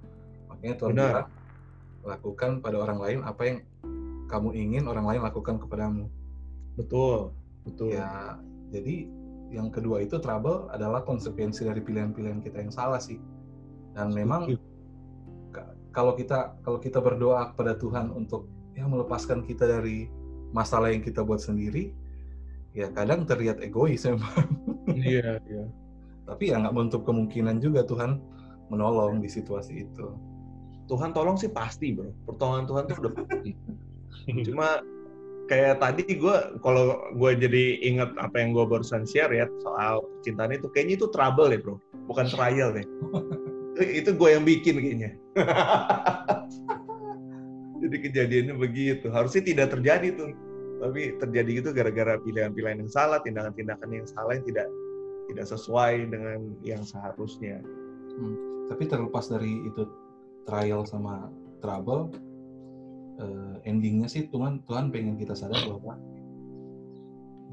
Makanya 0.48 0.76
Tuhan 0.78 0.92
Benar. 0.94 1.10
bilang 1.10 1.30
lakukan 2.06 2.52
pada 2.60 2.78
orang 2.78 3.00
lain 3.00 3.20
apa 3.20 3.42
yang 3.44 3.58
kamu 4.34 4.50
ingin 4.58 4.90
orang 4.90 5.06
lain 5.06 5.22
lakukan 5.22 5.62
kepadamu. 5.62 6.10
betul 6.74 7.38
betul 7.70 7.94
Ya, 7.94 8.42
jadi 8.74 9.06
yang 9.54 9.70
kedua 9.70 10.02
itu 10.02 10.18
trouble 10.18 10.66
adalah 10.74 11.06
konsekuensi 11.06 11.70
dari 11.70 11.86
pilihan-pilihan 11.86 12.42
kita 12.42 12.66
yang 12.66 12.74
salah 12.74 12.98
sih. 12.98 13.22
Dan 13.94 14.10
memang 14.10 14.50
ka- 15.54 15.78
kalau 15.94 16.18
kita 16.18 16.58
kalau 16.66 16.82
kita 16.82 16.98
berdoa 16.98 17.54
kepada 17.54 17.78
Tuhan 17.78 18.10
untuk 18.10 18.50
ya 18.74 18.90
melepaskan 18.90 19.46
kita 19.46 19.70
dari 19.70 20.10
masalah 20.50 20.90
yang 20.90 21.06
kita 21.06 21.22
buat 21.22 21.38
sendiri, 21.46 21.94
ya 22.74 22.90
kadang 22.90 23.30
terlihat 23.30 23.62
egois 23.62 24.02
memang. 24.10 24.50
Iya, 24.90 25.38
iya. 25.46 25.64
Tapi 26.26 26.50
ya 26.50 26.58
nggak 26.58 26.74
menutup 26.74 27.06
kemungkinan 27.06 27.62
juga 27.62 27.86
Tuhan 27.86 28.18
menolong 28.74 29.22
di 29.22 29.30
situasi 29.30 29.86
itu. 29.86 30.08
Tuhan 30.90 31.14
tolong 31.14 31.38
sih 31.38 31.54
pasti, 31.54 31.94
bro. 31.94 32.10
Pertolongan 32.28 32.66
Tuhan 32.66 32.84
tuh 32.90 32.98
udah 33.06 33.14
pasti. 33.14 33.52
Cuma 34.48 34.82
kayak 35.52 35.84
tadi 35.84 36.04
gue, 36.16 36.36
kalau 36.64 37.12
gue 37.14 37.32
jadi 37.36 37.64
inget 37.84 38.16
apa 38.16 38.40
yang 38.40 38.56
gue 38.56 38.66
barusan 38.66 39.04
share 39.04 39.32
ya 39.32 39.46
soal 39.62 40.08
cintaan 40.24 40.56
itu, 40.56 40.72
kayaknya 40.72 41.04
itu 41.04 41.08
trouble 41.12 41.52
ya, 41.52 41.60
bro. 41.60 41.76
Bukan 42.08 42.28
trial 42.32 42.74
deh. 42.76 42.88
itu 44.00 44.10
gue 44.14 44.30
yang 44.30 44.46
bikin 44.46 44.80
kayaknya. 44.80 45.12
jadi 47.84 47.96
kejadiannya 48.10 48.56
begitu. 48.56 49.12
Harusnya 49.12 49.44
tidak 49.44 49.76
terjadi 49.76 50.16
tuh. 50.16 50.32
Tapi 50.84 51.16
terjadi 51.16 51.50
gitu 51.64 51.70
gara-gara 51.72 52.20
pilihan-pilihan 52.20 52.84
yang 52.84 52.92
salah, 52.92 53.24
tindakan-tindakan 53.24 53.88
yang 53.88 54.08
salah 54.08 54.36
yang 54.36 54.44
tidak 54.44 54.68
tidak 55.32 55.46
sesuai 55.48 56.12
dengan 56.12 56.40
yang 56.64 56.84
seharusnya. 56.84 57.64
Hmm. 58.20 58.36
Tapi 58.68 58.84
terlepas 58.88 59.32
dari 59.32 59.64
itu 59.64 59.88
trial 60.44 60.84
sama 60.84 61.32
trouble, 61.64 62.12
uh, 63.20 63.56
endingnya 63.68 64.10
sih 64.10 64.30
Tuhan 64.30 64.64
Tuhan 64.66 64.90
pengen 64.90 65.20
kita 65.20 65.34
sadar 65.38 65.60
bahwa 65.68 66.00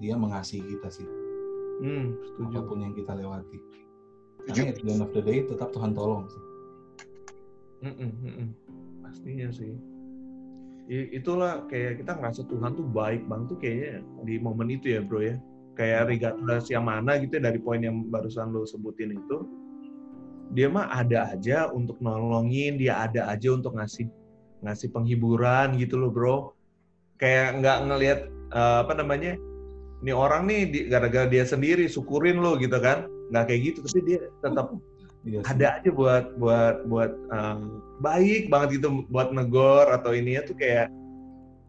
Dia 0.00 0.16
mengasihi 0.16 0.64
kita 0.64 0.88
sih. 0.88 1.04
Hmm, 1.84 2.16
setuju. 2.24 2.64
Apa 2.64 2.72
pun 2.72 2.80
yang 2.80 2.96
kita 2.96 3.12
lewati. 3.12 3.58
Karena 4.48 4.72
at 4.72 4.80
the 4.80 4.88
end 4.88 5.04
of 5.04 5.12
the 5.12 5.20
day 5.20 5.44
tetap 5.44 5.68
Tuhan 5.76 5.92
tolong 5.92 6.24
sih. 6.24 6.44
Mm 7.84 7.92
-mm, 7.92 8.10
mm 8.16 8.32
-mm. 8.32 8.48
Pastinya 9.04 9.48
sih. 9.52 9.76
Itulah 10.88 11.68
kayak 11.68 12.00
kita 12.00 12.16
ngerasa 12.16 12.48
Tuhan 12.48 12.80
tuh 12.80 12.88
baik 12.88 13.28
banget 13.28 13.46
tuh 13.52 13.58
kayaknya 13.60 13.92
di 14.24 14.34
momen 14.40 14.72
itu 14.72 14.96
ya 14.96 15.04
bro 15.04 15.20
ya. 15.20 15.36
Kayak 15.76 16.08
regardless 16.08 16.72
yang 16.72 16.88
mana 16.88 17.20
gitu 17.20 17.36
ya 17.36 17.52
dari 17.52 17.60
poin 17.60 17.84
yang 17.84 18.08
barusan 18.08 18.56
lo 18.56 18.64
sebutin 18.64 19.20
itu. 19.20 19.44
Dia 20.56 20.72
mah 20.72 20.88
ada 20.90 21.30
aja 21.30 21.70
untuk 21.70 22.00
nolongin, 22.00 22.80
dia 22.80 23.06
ada 23.06 23.28
aja 23.30 23.54
untuk 23.54 23.76
ngasih 23.76 24.08
ngasih 24.64 24.88
penghiburan 24.92 25.76
gitu 25.76 26.00
loh 26.00 26.10
bro. 26.12 26.36
Kayak 27.20 27.60
nggak 27.60 27.78
ngelihat 27.88 28.20
uh, 28.52 28.84
apa 28.84 28.92
namanya, 28.96 29.36
ini 30.00 30.12
orang 30.12 30.48
nih 30.48 30.88
gara-gara 30.88 31.28
dia 31.28 31.44
sendiri 31.44 31.84
syukurin 31.88 32.40
lo 32.40 32.56
gitu 32.56 32.76
kan. 32.80 33.08
Nggak 33.30 33.44
kayak 33.52 33.60
gitu, 33.72 33.78
tapi 33.86 34.00
dia 34.04 34.20
tetap 34.40 34.72
Iya 35.20 35.44
ada 35.44 35.66
aja 35.76 35.90
buat 35.92 36.32
buat 36.40 36.88
buat 36.88 37.12
um, 37.28 37.84
baik 38.00 38.48
banget 38.48 38.80
gitu 38.80 39.04
buat 39.12 39.36
negor 39.36 39.92
atau 39.92 40.16
ini 40.16 40.40
ya 40.40 40.42
tuh 40.48 40.56
kayak 40.56 40.88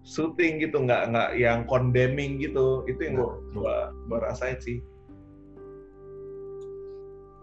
syuting 0.08 0.64
gitu 0.64 0.80
nggak 0.80 1.12
nggak 1.12 1.30
yang 1.36 1.68
condemning 1.68 2.40
gitu. 2.40 2.88
Itu 2.88 3.00
yang 3.04 3.20
gue 3.20 3.32
gua, 3.52 3.92
gua 4.08 4.20
rasain 4.24 4.56
sih. 4.64 4.80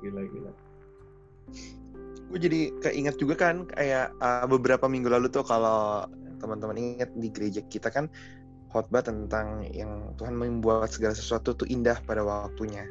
Gila 0.00 0.25
gila 0.33 0.52
gue 2.28 2.38
jadi 2.38 2.61
keinget 2.85 3.16
juga 3.16 3.35
kan 3.49 3.64
kayak 3.73 4.12
uh, 4.20 4.44
beberapa 4.44 4.85
minggu 4.85 5.08
lalu 5.08 5.32
tuh 5.32 5.44
kalau 5.44 6.04
teman-teman 6.38 6.76
ingat 6.76 7.11
di 7.16 7.28
gereja 7.32 7.64
kita 7.66 7.88
kan 7.88 8.06
khotbah 8.68 9.00
tentang 9.00 9.64
yang 9.73 10.12
Tuhan 10.20 10.37
membuat 10.37 10.92
segala 10.92 11.16
sesuatu 11.16 11.56
tuh 11.56 11.66
indah 11.66 11.97
pada 12.04 12.20
waktunya 12.20 12.85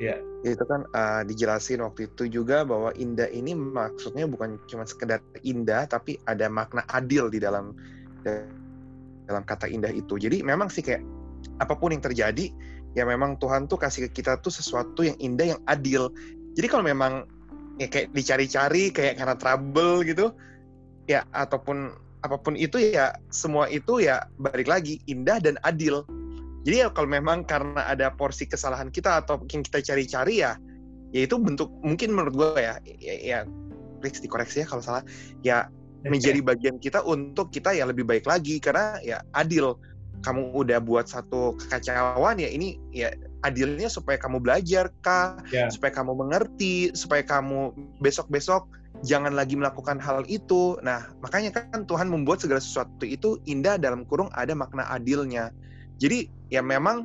Iya. 0.00 0.16
Itu 0.40 0.64
kan 0.64 0.88
uh, 0.96 1.22
dijelasin 1.28 1.84
waktu 1.84 2.08
itu 2.08 2.40
juga 2.40 2.64
bahwa 2.64 2.88
indah 2.96 3.28
ini 3.28 3.52
maksudnya 3.52 4.24
bukan 4.24 4.56
cuma 4.64 4.88
sekedar 4.88 5.20
indah, 5.44 5.84
tapi 5.84 6.16
ada 6.24 6.48
makna 6.48 6.80
adil 6.88 7.28
di 7.28 7.36
dalam 7.36 7.76
dalam 9.28 9.44
kata 9.44 9.68
indah 9.68 9.92
itu. 9.92 10.16
Jadi 10.16 10.40
memang 10.40 10.72
sih 10.72 10.80
kayak 10.80 11.04
apa 11.60 11.76
pun 11.76 11.92
yang 11.92 12.00
terjadi, 12.00 12.48
ya 12.96 13.04
memang 13.04 13.36
Tuhan 13.36 13.68
tuh 13.68 13.76
kasih 13.76 14.08
ke 14.08 14.24
kita 14.24 14.40
tuh 14.40 14.48
sesuatu 14.48 15.04
yang 15.04 15.20
indah, 15.20 15.52
yang 15.52 15.60
adil. 15.68 16.08
Jadi 16.56 16.66
kalau 16.72 16.84
memang 16.88 17.28
ya 17.80 17.88
kayak 17.88 18.12
dicari-cari 18.12 18.92
kayak 18.92 19.16
karena 19.16 19.34
trouble 19.40 20.04
gitu, 20.04 20.36
ya 21.08 21.24
ataupun 21.32 21.96
apa 22.20 22.36
pun 22.36 22.52
itu 22.52 22.76
ya 22.76 23.16
semua 23.32 23.64
itu 23.72 24.04
ya 24.04 24.28
balik 24.36 24.68
lagi 24.68 25.00
indah 25.08 25.40
dan 25.40 25.56
adil. 25.64 26.04
Jadi 26.68 26.84
ya 26.84 26.92
kalau 26.92 27.08
memang 27.08 27.48
karena 27.48 27.88
ada 27.88 28.12
porsi 28.12 28.44
kesalahan 28.44 28.92
kita 28.92 29.24
atau 29.24 29.40
yang 29.48 29.64
kita 29.64 29.80
cari-cari 29.80 30.44
ya, 30.44 30.60
ya 31.16 31.24
itu 31.24 31.40
bentuk 31.40 31.72
mungkin 31.80 32.12
menurut 32.12 32.36
gue 32.36 32.60
ya, 32.60 32.76
ya, 33.00 33.14
ya 33.16 33.38
please 34.04 34.20
dikoreksi 34.20 34.60
ya 34.60 34.66
kalau 34.68 34.84
salah, 34.84 35.00
ya 35.40 35.72
menjadi 36.04 36.44
bagian 36.44 36.76
kita 36.76 37.00
untuk 37.04 37.48
kita 37.48 37.72
ya 37.72 37.88
lebih 37.88 38.04
baik 38.04 38.28
lagi 38.28 38.60
karena 38.60 39.00
ya 39.00 39.24
adil. 39.32 39.80
Kamu 40.20 40.52
udah 40.52 40.78
buat 40.84 41.08
satu 41.08 41.56
kekacauan 41.56 42.36
ya 42.36 42.48
ini 42.52 42.76
ya 42.92 43.12
adilnya 43.40 43.88
supaya 43.88 44.20
kamu 44.20 44.40
belajar 44.40 44.92
kah, 45.00 45.40
yeah. 45.48 45.72
supaya 45.72 45.92
kamu 45.96 46.12
mengerti, 46.12 46.92
supaya 46.92 47.24
kamu 47.24 47.72
besok-besok 48.04 48.68
jangan 49.00 49.32
lagi 49.32 49.56
melakukan 49.56 49.96
hal 49.96 50.24
itu. 50.28 50.76
Nah, 50.84 51.08
makanya 51.24 51.52
kan 51.56 51.88
Tuhan 51.88 52.12
membuat 52.12 52.44
segala 52.44 52.60
sesuatu 52.60 53.04
itu 53.04 53.40
indah 53.48 53.80
dalam 53.80 54.04
kurung 54.04 54.28
ada 54.36 54.52
makna 54.52 54.84
adilnya. 54.92 55.52
Jadi 56.00 56.28
ya 56.52 56.60
memang 56.60 57.04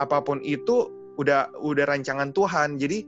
apa 0.00 0.20
pun 0.24 0.40
itu 0.44 0.88
udah 1.20 1.52
udah 1.60 1.84
rancangan 1.88 2.32
Tuhan. 2.32 2.80
Jadi 2.80 3.04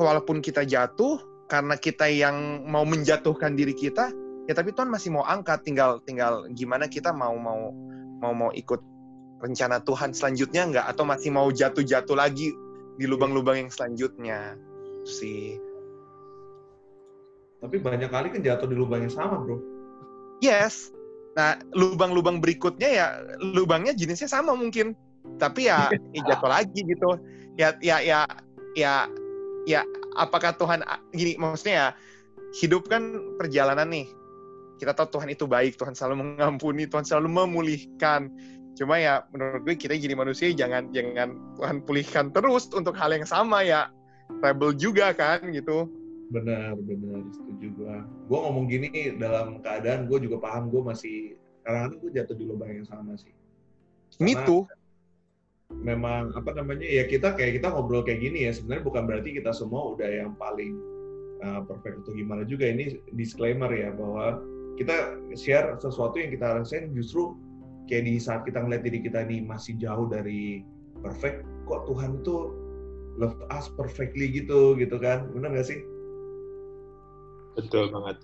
walaupun 0.00 0.40
kita 0.40 0.64
jatuh 0.64 1.20
karena 1.50 1.76
kita 1.76 2.08
yang 2.08 2.64
mau 2.64 2.86
menjatuhkan 2.88 3.56
diri 3.56 3.76
kita, 3.76 4.12
ya 4.48 4.52
tapi 4.56 4.72
Tuhan 4.72 4.88
masih 4.88 5.12
mau 5.12 5.24
angkat. 5.28 5.64
Tinggal 5.64 6.00
tinggal 6.08 6.48
gimana 6.56 6.88
kita 6.88 7.12
mau 7.12 7.36
mau 7.36 7.72
mau 8.20 8.36
mau 8.36 8.50
ikut 8.52 8.80
rencana 9.40 9.80
Tuhan 9.80 10.12
selanjutnya 10.12 10.68
nggak 10.68 10.86
atau 10.92 11.04
masih 11.08 11.32
mau 11.32 11.48
jatuh-jatuh 11.48 12.16
lagi 12.16 12.52
di 13.00 13.04
lubang-lubang 13.08 13.56
yang 13.56 13.70
selanjutnya 13.72 14.56
sih. 15.08 15.56
Tapi 17.60 17.76
banyak 17.80 18.08
kali 18.08 18.28
kan 18.32 18.40
jatuh 18.40 18.68
di 18.68 18.76
lubang 18.76 19.04
yang 19.04 19.12
sama, 19.12 19.40
bro. 19.40 19.60
Yes, 20.40 20.92
Nah, 21.38 21.54
lubang-lubang 21.74 22.42
berikutnya 22.42 22.88
ya 22.90 23.06
lubangnya 23.38 23.94
jenisnya 23.94 24.26
sama 24.26 24.56
mungkin, 24.58 24.98
tapi 25.38 25.70
ya, 25.70 25.86
ya 26.16 26.22
jatuh 26.34 26.50
lagi 26.50 26.80
gitu. 26.82 27.10
Ya 27.58 27.76
ya 27.78 28.02
ya 28.02 28.26
ya 28.74 29.06
ya 29.68 29.80
apakah 30.18 30.56
Tuhan 30.56 30.82
gini 31.14 31.36
maksudnya 31.38 31.74
ya 31.74 31.88
hidup 32.58 32.90
kan 32.90 33.36
perjalanan 33.38 33.90
nih. 33.90 34.06
Kita 34.80 34.96
tahu 34.96 35.20
Tuhan 35.20 35.28
itu 35.28 35.44
baik, 35.44 35.76
Tuhan 35.76 35.92
selalu 35.92 36.24
mengampuni, 36.24 36.88
Tuhan 36.88 37.04
selalu 37.04 37.28
memulihkan. 37.28 38.32
Cuma 38.80 38.96
ya 38.96 39.20
menurut 39.28 39.60
gue 39.68 39.76
kita 39.76 39.92
jadi 39.92 40.16
manusia 40.16 40.48
jangan 40.56 40.88
jangan 40.88 41.36
Tuhan 41.60 41.84
pulihkan 41.84 42.32
terus 42.32 42.72
untuk 42.72 42.96
hal 42.96 43.12
yang 43.12 43.28
sama 43.28 43.60
ya. 43.60 43.92
Rebel 44.40 44.72
juga 44.72 45.12
kan 45.12 45.44
gitu. 45.52 45.84
Benar 46.32 46.78
benar 46.80 47.20
setuju 47.34 47.66
gue 47.76 47.94
gue 48.30 48.38
ngomong 48.38 48.70
gini 48.70 49.18
dalam 49.20 49.60
keadaan 49.60 50.08
gue 50.08 50.24
juga 50.24 50.40
paham 50.40 50.72
gue 50.72 50.80
masih 50.80 51.36
kadang-kadang 51.66 51.98
gue 52.00 52.10
jatuh 52.16 52.36
di 52.40 52.44
lubang 52.48 52.72
yang 52.72 52.88
sama 52.88 53.18
sih. 53.20 53.34
Ini 54.16 54.32
tuh 54.48 54.64
memang 55.70 56.32
apa 56.34 56.50
namanya 56.56 56.86
ya 56.86 57.04
kita 57.06 57.36
kayak 57.36 57.60
kita 57.60 57.70
ngobrol 57.70 58.02
kayak 58.02 58.22
gini 58.22 58.48
ya 58.48 58.56
sebenarnya 58.56 58.84
bukan 58.86 59.02
berarti 59.06 59.30
kita 59.38 59.52
semua 59.52 59.94
udah 59.94 60.08
yang 60.08 60.32
paling 60.40 60.74
uh, 61.44 61.60
perfect 61.68 62.06
atau 62.06 62.14
gimana 62.14 62.46
juga. 62.46 62.70
Ini 62.70 62.96
disclaimer 63.12 63.68
ya 63.74 63.90
bahwa 63.92 64.40
kita 64.78 65.18
share 65.34 65.74
sesuatu 65.80 66.18
yang 66.18 66.30
kita 66.34 66.46
rasain 66.60 66.92
justru 66.94 67.34
kayak 67.90 68.06
di 68.06 68.14
saat 68.22 68.46
kita 68.46 68.62
ngeliat 68.62 68.86
diri 68.86 69.02
kita 69.02 69.26
ini 69.26 69.42
masih 69.42 69.74
jauh 69.80 70.06
dari 70.06 70.62
perfect 71.02 71.42
kok 71.66 71.88
Tuhan 71.90 72.22
itu 72.22 72.54
love 73.18 73.36
us 73.50 73.66
perfectly 73.74 74.30
gitu 74.30 74.78
gitu 74.78 74.96
kan 75.00 75.26
benar 75.34 75.52
gak 75.54 75.68
sih 75.68 75.80
Betul 77.58 77.90
banget. 77.90 78.16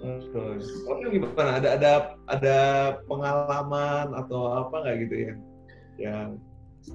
Oke, 0.00 1.06
gimana? 1.12 1.60
Ada 1.60 1.68
ada 1.76 1.92
ada 2.28 2.58
pengalaman 3.04 4.16
atau 4.16 4.64
apa 4.64 4.74
nggak 4.80 4.96
gitu 5.08 5.16
ya? 5.28 5.34
Yang 6.00 6.28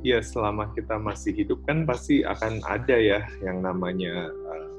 ya 0.01 0.17
selama 0.25 0.73
kita 0.73 0.97
masih 0.97 1.38
hidup 1.38 1.62
kan 1.69 1.86
pasti 1.86 2.25
akan 2.25 2.58
ada 2.65 2.97
ya 2.97 3.21
yang 3.45 3.62
namanya 3.62 4.34
uh, 4.49 4.69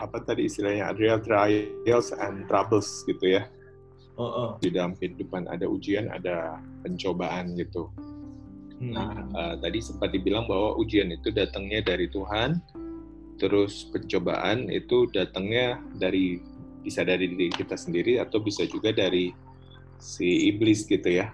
apa 0.00 0.24
tadi 0.24 0.48
istilahnya 0.48 0.96
real 0.96 1.20
trials 1.20 2.10
and 2.16 2.48
troubles 2.48 3.04
gitu 3.04 3.38
ya. 3.38 3.44
Oh, 4.16 4.24
oh. 4.24 4.50
Di 4.60 4.72
dalam 4.72 4.96
kehidupan 4.96 5.48
ada 5.48 5.64
ujian, 5.64 6.08
ada 6.12 6.60
pencobaan 6.84 7.56
gitu. 7.56 7.88
Hmm. 8.80 8.92
Nah, 8.96 9.12
uh, 9.36 9.54
tadi 9.60 9.80
sempat 9.80 10.12
dibilang 10.12 10.48
bahwa 10.48 10.76
ujian 10.80 11.12
itu 11.12 11.28
datangnya 11.32 11.84
dari 11.84 12.08
Tuhan, 12.08 12.60
terus 13.40 13.88
pencobaan 13.92 14.68
itu 14.72 15.08
datangnya 15.12 15.80
dari 15.96 16.40
bisa 16.80 17.04
dari 17.04 17.28
diri 17.28 17.52
kita 17.52 17.76
sendiri 17.76 18.20
atau 18.20 18.40
bisa 18.40 18.64
juga 18.64 18.92
dari 18.92 19.32
si 20.00 20.48
iblis 20.52 20.88
gitu 20.88 21.20
ya. 21.20 21.32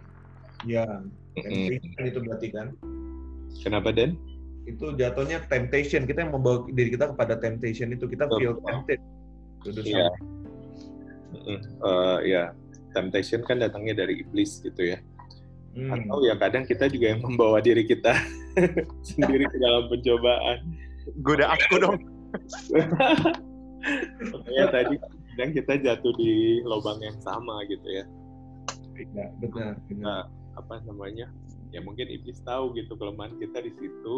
Ya, 0.66 0.86
mm 1.38 2.02
itu 2.02 2.18
berarti 2.22 2.48
kan. 2.50 2.74
Kenapa 3.62 3.94
Den? 3.94 4.18
Itu 4.66 4.98
jatuhnya 4.98 5.46
temptation 5.46 6.04
kita 6.04 6.26
yang 6.26 6.34
membawa 6.34 6.66
diri 6.66 6.90
kita 6.90 7.14
kepada 7.14 7.38
temptation 7.38 7.94
itu 7.94 8.10
kita 8.10 8.26
feel 8.34 8.58
tempted. 8.66 8.98
Iya. 9.66 10.10
Uh, 11.82 12.18
ya, 12.26 12.42
temptation 12.90 13.46
kan 13.46 13.62
datangnya 13.62 14.02
dari 14.02 14.26
iblis 14.26 14.58
gitu 14.62 14.94
ya. 14.94 14.98
Hmm. 15.76 15.92
Atau 15.92 16.24
ya 16.24 16.34
kadang 16.34 16.64
kita 16.66 16.90
juga 16.90 17.14
yang 17.14 17.20
membawa 17.22 17.62
diri 17.62 17.84
kita 17.86 18.16
sendiri 19.08 19.46
ke 19.46 19.56
dalam 19.60 19.86
pencobaan. 19.86 20.58
Goda 21.22 21.54
aku 21.54 21.74
dong. 21.78 21.98
Makanya 24.34 24.66
tadi 24.72 24.94
kadang 24.98 25.50
kita 25.52 25.72
jatuh 25.78 26.12
di 26.18 26.64
lubang 26.66 26.98
yang 26.98 27.14
sama 27.22 27.62
gitu 27.70 27.86
ya. 27.86 28.04
Iya, 28.96 29.28
benar, 29.38 29.76
benar. 29.86 30.00
Nah, 30.00 30.22
apa 30.56 30.80
namanya? 30.88 31.28
Ya 31.70 31.84
mungkin 31.84 32.08
iblis 32.08 32.40
tahu 32.40 32.72
gitu 32.72 32.96
kelemahan 32.96 33.36
kita 33.36 33.60
di 33.60 33.70
situ 33.76 34.14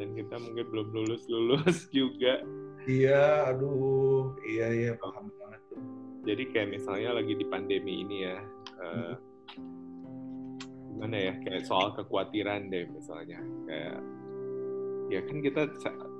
dan 0.00 0.16
kita 0.16 0.34
mungkin 0.40 0.64
belum 0.72 0.88
lulus 0.96 1.22
lulus 1.28 1.84
juga. 1.96 2.40
Iya, 2.88 3.52
aduh, 3.52 4.32
iya 4.48 4.72
iya 4.72 4.92
paham 4.96 5.28
banget 5.36 5.60
tuh. 5.68 5.82
Jadi 6.24 6.42
kayak 6.48 6.80
misalnya 6.80 7.20
lagi 7.20 7.36
di 7.36 7.44
pandemi 7.44 8.00
ini 8.00 8.16
ya, 8.24 8.40
eh, 8.80 9.14
gimana 10.88 11.16
ya? 11.20 11.32
Kayak 11.44 11.68
soal 11.68 11.92
kekhawatiran 11.92 12.72
deh 12.72 12.88
misalnya. 12.88 13.36
Kayak 13.68 14.00
ya 15.12 15.20
kan 15.28 15.36
kita 15.44 15.62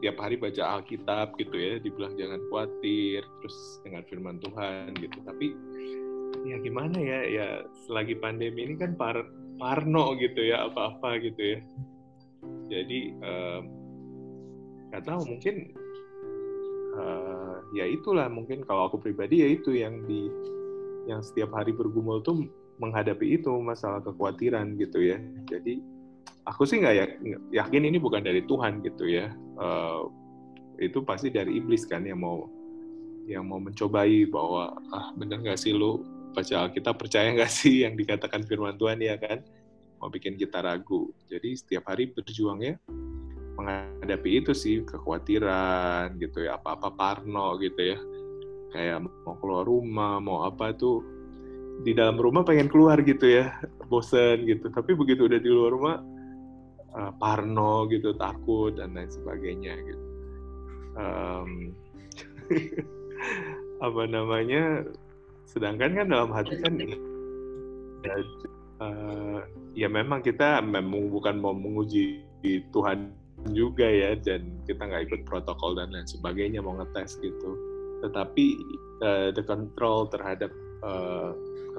tiap 0.04 0.16
hari 0.20 0.36
baca 0.36 0.62
Alkitab 0.76 1.40
gitu 1.40 1.56
ya, 1.56 1.80
dibilang 1.80 2.12
jangan 2.20 2.40
khawatir, 2.52 3.24
terus 3.40 3.58
dengan 3.80 4.04
firman 4.04 4.36
Tuhan 4.44 4.92
gitu. 5.00 5.16
Tapi 5.24 5.46
ya 6.44 6.60
gimana 6.60 7.00
ya? 7.00 7.20
Ya 7.24 7.48
selagi 7.88 8.20
pandemi 8.20 8.68
ini 8.68 8.76
kan 8.76 8.92
par 9.00 9.16
parno 9.56 10.12
gitu 10.20 10.44
ya, 10.44 10.68
apa-apa 10.68 11.16
gitu 11.24 11.56
ya. 11.56 11.60
Jadi 12.70 13.18
nggak 14.90 15.04
tahu 15.06 15.22
mungkin 15.22 15.54
eh, 16.98 17.56
ya 17.78 17.84
itulah 17.86 18.26
mungkin 18.26 18.66
kalau 18.66 18.90
aku 18.90 18.98
pribadi 18.98 19.46
ya 19.46 19.48
itu 19.54 19.70
yang 19.74 20.02
di 20.04 20.26
yang 21.06 21.22
setiap 21.22 21.54
hari 21.54 21.70
bergumul 21.70 22.20
tuh 22.20 22.46
menghadapi 22.82 23.38
itu 23.40 23.50
masalah 23.62 24.02
kekhawatiran 24.02 24.74
gitu 24.76 24.98
ya. 25.14 25.18
Jadi 25.46 25.78
aku 26.44 26.66
sih 26.66 26.82
nggak 26.82 26.94
ya- 26.96 27.14
yakin 27.64 27.86
ini 27.86 27.98
bukan 28.02 28.24
dari 28.24 28.42
Tuhan 28.44 28.82
gitu 28.82 29.06
ya. 29.06 29.30
Eh, 29.60 30.02
itu 30.80 31.04
pasti 31.04 31.28
dari 31.28 31.60
iblis 31.60 31.84
kan 31.84 32.02
yang 32.02 32.24
mau 32.24 32.48
yang 33.28 33.44
mau 33.46 33.60
mencobai 33.62 34.26
bahwa 34.26 34.74
ah 34.90 35.12
bener 35.14 35.38
nggak 35.44 35.60
sih 35.60 35.76
lu 35.76 36.02
baca 36.32 36.66
Alkitab 36.66 36.96
percaya 36.96 37.30
nggak 37.30 37.52
sih 37.52 37.74
yang 37.84 37.94
dikatakan 37.94 38.42
firman 38.48 38.80
Tuhan 38.80 38.98
ya 38.98 39.14
kan 39.20 39.44
mau 40.00 40.08
bikin 40.08 40.40
kita 40.40 40.64
ragu. 40.64 41.12
Jadi 41.28 41.52
setiap 41.54 41.92
hari 41.92 42.08
berjuangnya 42.10 42.80
menghadapi 43.60 44.40
itu 44.40 44.56
sih 44.56 44.80
kekhawatiran 44.88 46.16
gitu 46.16 46.48
ya 46.48 46.56
apa-apa 46.56 46.88
parno 46.96 47.60
gitu 47.60 47.94
ya. 47.94 47.98
Kayak 48.72 49.04
mau 49.28 49.36
keluar 49.38 49.68
rumah 49.68 50.16
mau 50.18 50.48
apa 50.48 50.72
tuh 50.72 51.04
di 51.84 51.92
dalam 51.92 52.16
rumah 52.16 52.44
pengen 52.44 52.72
keluar 52.72 53.04
gitu 53.04 53.28
ya 53.28 53.52
bosen 53.92 54.48
gitu. 54.48 54.72
Tapi 54.72 54.96
begitu 54.96 55.28
udah 55.28 55.40
di 55.40 55.50
luar 55.52 55.70
rumah 55.76 55.96
eh, 56.96 57.12
parno 57.20 57.84
gitu 57.92 58.16
takut 58.16 58.72
dan 58.80 58.96
lain 58.96 59.12
sebagainya 59.12 59.76
gitu. 59.84 60.04
Em, 60.96 61.50
apa 63.86 64.02
namanya 64.08 64.84
sedangkan 65.44 65.98
kan 65.98 66.06
dalam 66.08 66.30
hati 66.30 66.54
kan 66.62 66.78
ya, 66.78 66.94
eh, 68.80 69.40
ya 69.76 69.88
memang 69.88 70.24
kita 70.24 70.64
memang 70.64 71.12
bukan 71.12 71.36
mau 71.38 71.54
menguji 71.54 72.24
Tuhan 72.72 73.12
juga 73.52 73.88
ya 73.88 74.16
dan 74.20 74.60
kita 74.68 74.84
nggak 74.84 75.02
ikut 75.08 75.20
protokol 75.24 75.76
dan 75.76 75.92
lain 75.92 76.08
sebagainya 76.08 76.60
mau 76.60 76.76
ngetes 76.76 77.20
gitu. 77.20 77.56
Tetapi 78.04 78.46
eh, 79.04 79.28
the 79.32 79.44
control 79.44 80.08
terhadap 80.08 80.52
eh, 80.84 81.30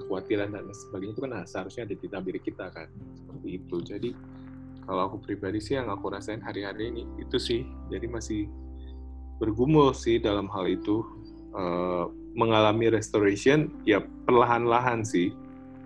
kekhawatiran 0.02 0.54
dan 0.54 0.70
sebagainya 0.72 1.14
itu 1.14 1.22
kan 1.22 1.32
seharusnya 1.46 1.84
ada 1.90 1.96
di 1.98 2.06
dalam 2.10 2.26
diri 2.26 2.42
kita 2.42 2.66
kan 2.74 2.88
seperti 3.18 3.50
itu. 3.62 3.78
Jadi 3.82 4.10
kalau 4.86 5.14
aku 5.14 5.18
pribadi 5.22 5.62
sih 5.62 5.78
yang 5.78 5.94
aku 5.94 6.10
rasain 6.10 6.42
hari-hari 6.42 6.90
ini 6.90 7.04
itu 7.22 7.38
sih. 7.38 7.62
Jadi 7.94 8.06
masih 8.10 8.42
bergumul 9.38 9.94
sih 9.94 10.18
dalam 10.22 10.50
hal 10.50 10.70
itu. 10.70 11.06
Eh, 11.52 12.06
mengalami 12.32 12.88
restoration 12.88 13.68
ya 13.84 14.00
perlahan-lahan 14.24 15.04
sih 15.04 15.36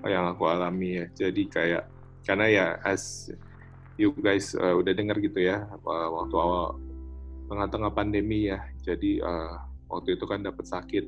yang 0.09 0.25
aku 0.29 0.45
alami 0.45 1.01
ya. 1.01 1.05
Jadi 1.13 1.49
kayak 1.49 1.83
karena 2.25 2.45
ya 2.49 2.65
as 2.81 3.29
you 3.95 4.11
guys 4.17 4.57
uh, 4.57 4.75
udah 4.75 4.91
dengar 4.91 5.21
gitu 5.21 5.45
ya 5.45 5.69
uh, 5.85 6.09
waktu 6.11 6.35
awal 6.35 6.77
tengah-tengah 7.49 7.91
pandemi 7.93 8.49
ya. 8.49 8.61
Jadi 8.81 9.21
uh, 9.21 9.61
waktu 9.89 10.17
itu 10.17 10.25
kan 10.25 10.41
dapat 10.41 10.65
sakit 10.65 11.05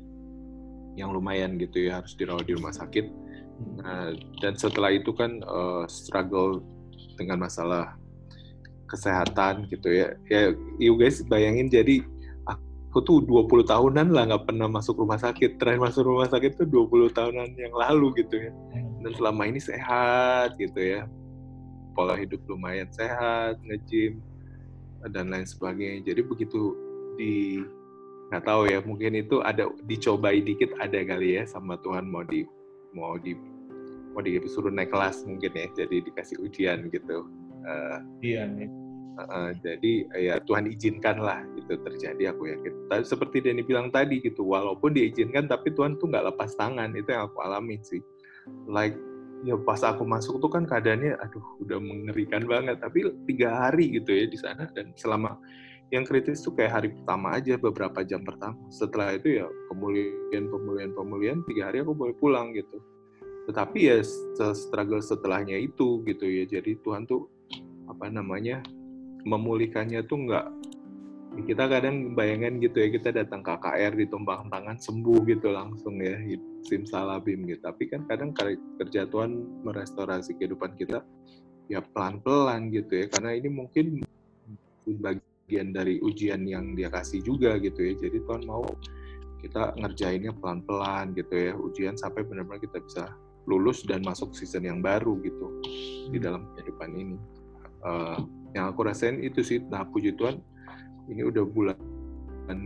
yang 0.98 1.14
lumayan 1.14 1.58
gitu 1.58 1.86
ya 1.86 2.02
harus 2.02 2.14
dirawat 2.18 2.46
di 2.46 2.54
rumah 2.58 2.74
sakit. 2.74 3.06
Nah, 3.82 4.14
dan 4.38 4.54
setelah 4.54 4.94
itu 4.94 5.10
kan 5.14 5.42
uh, 5.46 5.82
struggle 5.90 6.62
dengan 7.18 7.42
masalah 7.42 7.98
kesehatan 8.86 9.66
gitu 9.70 9.90
ya. 9.90 10.14
Ya 10.30 10.54
you 10.78 10.94
guys 10.94 11.22
bayangin 11.26 11.70
jadi 11.70 12.02
aku 12.46 13.02
tuh 13.04 13.18
20 13.26 13.66
tahunan 13.68 14.14
lah 14.14 14.22
nggak 14.30 14.46
pernah 14.48 14.70
masuk 14.70 15.02
rumah 15.02 15.18
sakit. 15.18 15.58
Terakhir 15.58 15.82
masuk 15.82 16.06
rumah 16.06 16.30
sakit 16.30 16.54
tuh 16.54 16.66
20 16.66 17.10
tahunan 17.10 17.48
yang 17.58 17.74
lalu 17.74 18.22
gitu 18.22 18.48
ya 18.48 18.52
dan 19.02 19.12
selama 19.14 19.42
ini 19.46 19.60
sehat 19.62 20.54
gitu 20.58 20.78
ya 20.78 21.02
pola 21.94 22.14
hidup 22.14 22.42
lumayan 22.46 22.86
sehat 22.94 23.58
nge-gym 23.66 24.22
dan 25.14 25.30
lain 25.30 25.46
sebagainya 25.46 26.14
jadi 26.14 26.22
begitu 26.26 26.74
di 27.18 27.62
nggak 28.28 28.44
tahu 28.44 28.68
ya 28.68 28.78
mungkin 28.84 29.18
itu 29.18 29.40
ada 29.40 29.66
dicobai 29.88 30.44
dikit 30.44 30.74
ada 30.78 31.00
kali 31.00 31.40
ya 31.40 31.48
sama 31.48 31.80
Tuhan 31.80 32.06
mau 32.06 32.22
di 32.22 32.44
mau 32.92 33.16
di 33.16 33.34
mau 34.12 34.20
disuruh 34.20 34.70
naik 34.70 34.90
kelas 34.92 35.24
mungkin 35.24 35.54
ya 35.54 35.66
jadi 35.74 36.02
dikasih 36.04 36.42
ujian 36.42 36.92
gitu 36.92 37.24
Eh, 37.68 37.98
Iya 38.34 38.42
nih. 38.48 38.70
Uh, 39.18 39.50
jadi 39.66 40.06
ya 40.14 40.34
Tuhan 40.46 40.70
izinkan 40.70 41.18
lah 41.18 41.42
gitu 41.58 41.74
terjadi 41.82 42.30
aku 42.30 42.54
yakin. 42.54 42.86
Tapi 42.86 43.02
seperti 43.02 43.42
Denny 43.42 43.66
bilang 43.66 43.90
tadi 43.90 44.22
gitu, 44.22 44.46
walaupun 44.46 44.94
diizinkan 44.94 45.50
tapi 45.50 45.74
Tuhan 45.74 45.98
tuh 45.98 46.06
nggak 46.06 46.30
lepas 46.30 46.54
tangan 46.54 46.94
itu 46.94 47.10
yang 47.10 47.26
aku 47.26 47.42
alami 47.42 47.82
sih. 47.82 47.98
Like 48.68 48.96
ya 49.46 49.54
pas 49.54 49.78
aku 49.86 50.02
masuk 50.02 50.42
tuh 50.42 50.50
kan 50.50 50.66
keadaannya 50.66 51.14
aduh 51.20 51.44
udah 51.62 51.78
mengerikan 51.80 52.44
banget. 52.44 52.78
Tapi 52.82 53.06
tiga 53.28 53.68
hari 53.68 53.94
gitu 53.96 54.10
ya 54.12 54.24
di 54.28 54.38
sana 54.38 54.68
dan 54.72 54.92
selama 54.94 55.38
yang 55.88 56.04
kritis 56.04 56.44
tuh 56.44 56.52
kayak 56.52 56.72
hari 56.72 56.88
pertama 56.92 57.40
aja 57.40 57.56
beberapa 57.56 58.04
jam 58.04 58.20
pertama. 58.20 58.56
Setelah 58.68 59.16
itu 59.16 59.40
ya 59.40 59.46
pemulihan 59.72 60.44
pemulihan 60.52 60.92
pemulihan 60.92 61.38
tiga 61.48 61.72
hari 61.72 61.80
aku 61.80 61.96
boleh 61.96 62.14
pulang 62.20 62.52
gitu. 62.52 62.76
Tetapi 63.48 63.78
ya 63.80 63.96
struggle 64.52 65.00
setelahnya 65.00 65.56
itu 65.56 66.04
gitu 66.04 66.28
ya. 66.28 66.44
Jadi 66.44 66.76
Tuhan 66.84 67.08
tuh 67.08 67.24
apa 67.88 68.12
namanya 68.12 68.60
memulihkannya 69.24 70.04
tuh 70.04 70.28
nggak 70.28 70.46
kita 71.46 71.70
kadang 71.70 72.16
bayangan 72.18 72.58
gitu 72.58 72.76
ya 72.82 72.88
kita 72.90 73.14
datang 73.14 73.44
ke 73.44 73.52
KKR 73.52 73.92
ditumpang 73.94 74.50
tangan 74.50 74.80
sembuh 74.80 75.20
gitu 75.28 75.52
langsung 75.54 76.00
ya 76.02 76.18
simsalabim 76.66 77.46
gitu. 77.46 77.62
Tapi 77.62 77.84
kan 77.86 78.08
kadang 78.08 78.34
kerja 78.80 79.06
Tuhan 79.06 79.62
merestorasi 79.62 80.34
kehidupan 80.40 80.74
kita 80.74 81.04
ya 81.70 81.84
pelan-pelan 81.94 82.74
gitu 82.74 83.04
ya. 83.04 83.06
Karena 83.12 83.36
ini 83.36 83.48
mungkin 83.52 84.02
bagian 84.88 85.76
dari 85.76 86.00
ujian 86.02 86.42
yang 86.48 86.74
dia 86.74 86.90
kasih 86.90 87.22
juga 87.22 87.60
gitu 87.62 87.78
ya. 87.78 87.94
Jadi 87.94 88.18
Tuhan 88.24 88.42
mau 88.48 88.64
kita 89.38 89.78
ngerjainnya 89.78 90.34
pelan-pelan 90.34 91.14
gitu 91.14 91.34
ya. 91.34 91.52
Ujian 91.54 91.94
sampai 91.94 92.26
benar-benar 92.26 92.58
kita 92.58 92.82
bisa 92.82 93.04
lulus 93.48 93.86
dan 93.86 94.04
masuk 94.04 94.34
season 94.34 94.66
yang 94.66 94.80
baru 94.82 95.16
gitu 95.22 95.46
di 96.10 96.18
dalam 96.18 96.50
kehidupan 96.56 96.90
ini. 96.96 97.18
Uh, 97.78 98.26
yang 98.58 98.74
aku 98.74 98.90
rasain 98.90 99.22
itu 99.22 99.38
sih 99.44 99.62
nah 99.70 99.86
puji 99.86 100.18
Tuhan 100.18 100.42
ini 101.08 101.22
udah 101.24 101.44
bulan 101.44 101.78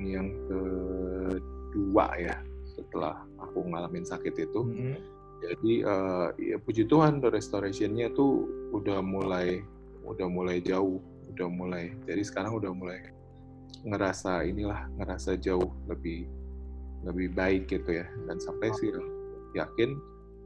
yang 0.03 0.31
kedua 0.47 2.07
ya 2.19 2.37
setelah 2.75 3.23
aku 3.43 3.67
ngalamin 3.67 4.07
sakit 4.07 4.35
itu. 4.47 4.61
Mm-hmm. 4.63 4.97
jadi 5.43 5.75
uh, 5.83 6.29
ya 6.39 6.57
puji 6.63 6.87
Tuhan 6.87 7.19
restorationnya 7.19 8.15
tuh 8.15 8.47
udah 8.71 9.03
mulai 9.03 9.59
udah 10.07 10.31
mulai 10.31 10.63
jauh 10.63 11.03
udah 11.35 11.51
mulai 11.51 11.91
jadi 12.07 12.23
sekarang 12.23 12.55
udah 12.63 12.71
mulai 12.71 13.03
ngerasa 13.83 14.47
inilah 14.47 14.87
ngerasa 14.95 15.35
jauh 15.43 15.75
lebih 15.91 16.31
lebih 17.03 17.35
baik 17.35 17.67
gitu 17.71 17.99
ya. 17.99 18.07
Dan 18.27 18.39
sampai 18.39 18.71
sih 18.79 18.95
yakin 19.59 19.99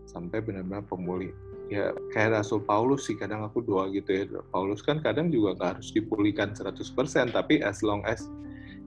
sampai 0.09 0.41
benar-benar 0.41 0.87
pemulih 0.89 1.31
ya 1.67 1.91
kayak 2.15 2.43
Rasul 2.43 2.63
Paulus 2.63 3.11
sih 3.11 3.19
kadang 3.19 3.43
aku 3.43 3.63
doa 3.63 3.91
gitu 3.91 4.11
ya. 4.15 4.25
Paulus 4.55 4.83
kan 4.83 5.03
kadang 5.03 5.35
juga 5.35 5.59
nggak 5.59 5.71
harus 5.79 5.91
dipulihkan 5.91 6.55
100% 6.55 7.35
tapi 7.35 7.63
as 7.63 7.83
long 7.83 8.07
as 8.07 8.31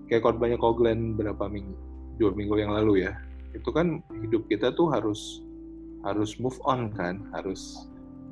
kayak 0.07 0.25
korbannya 0.25 0.57
Koglen 0.57 1.13
berapa 1.19 1.45
minggu 1.45 1.75
dua 2.19 2.35
minggu 2.35 2.59
yang 2.59 2.75
lalu 2.75 3.07
ya 3.07 3.15
itu 3.55 3.69
kan 3.71 4.03
hidup 4.25 4.45
kita 4.51 4.75
tuh 4.75 4.91
harus 4.91 5.41
harus 6.03 6.35
move 6.37 6.57
on 6.67 6.91
kan 6.93 7.23
harus 7.31 7.87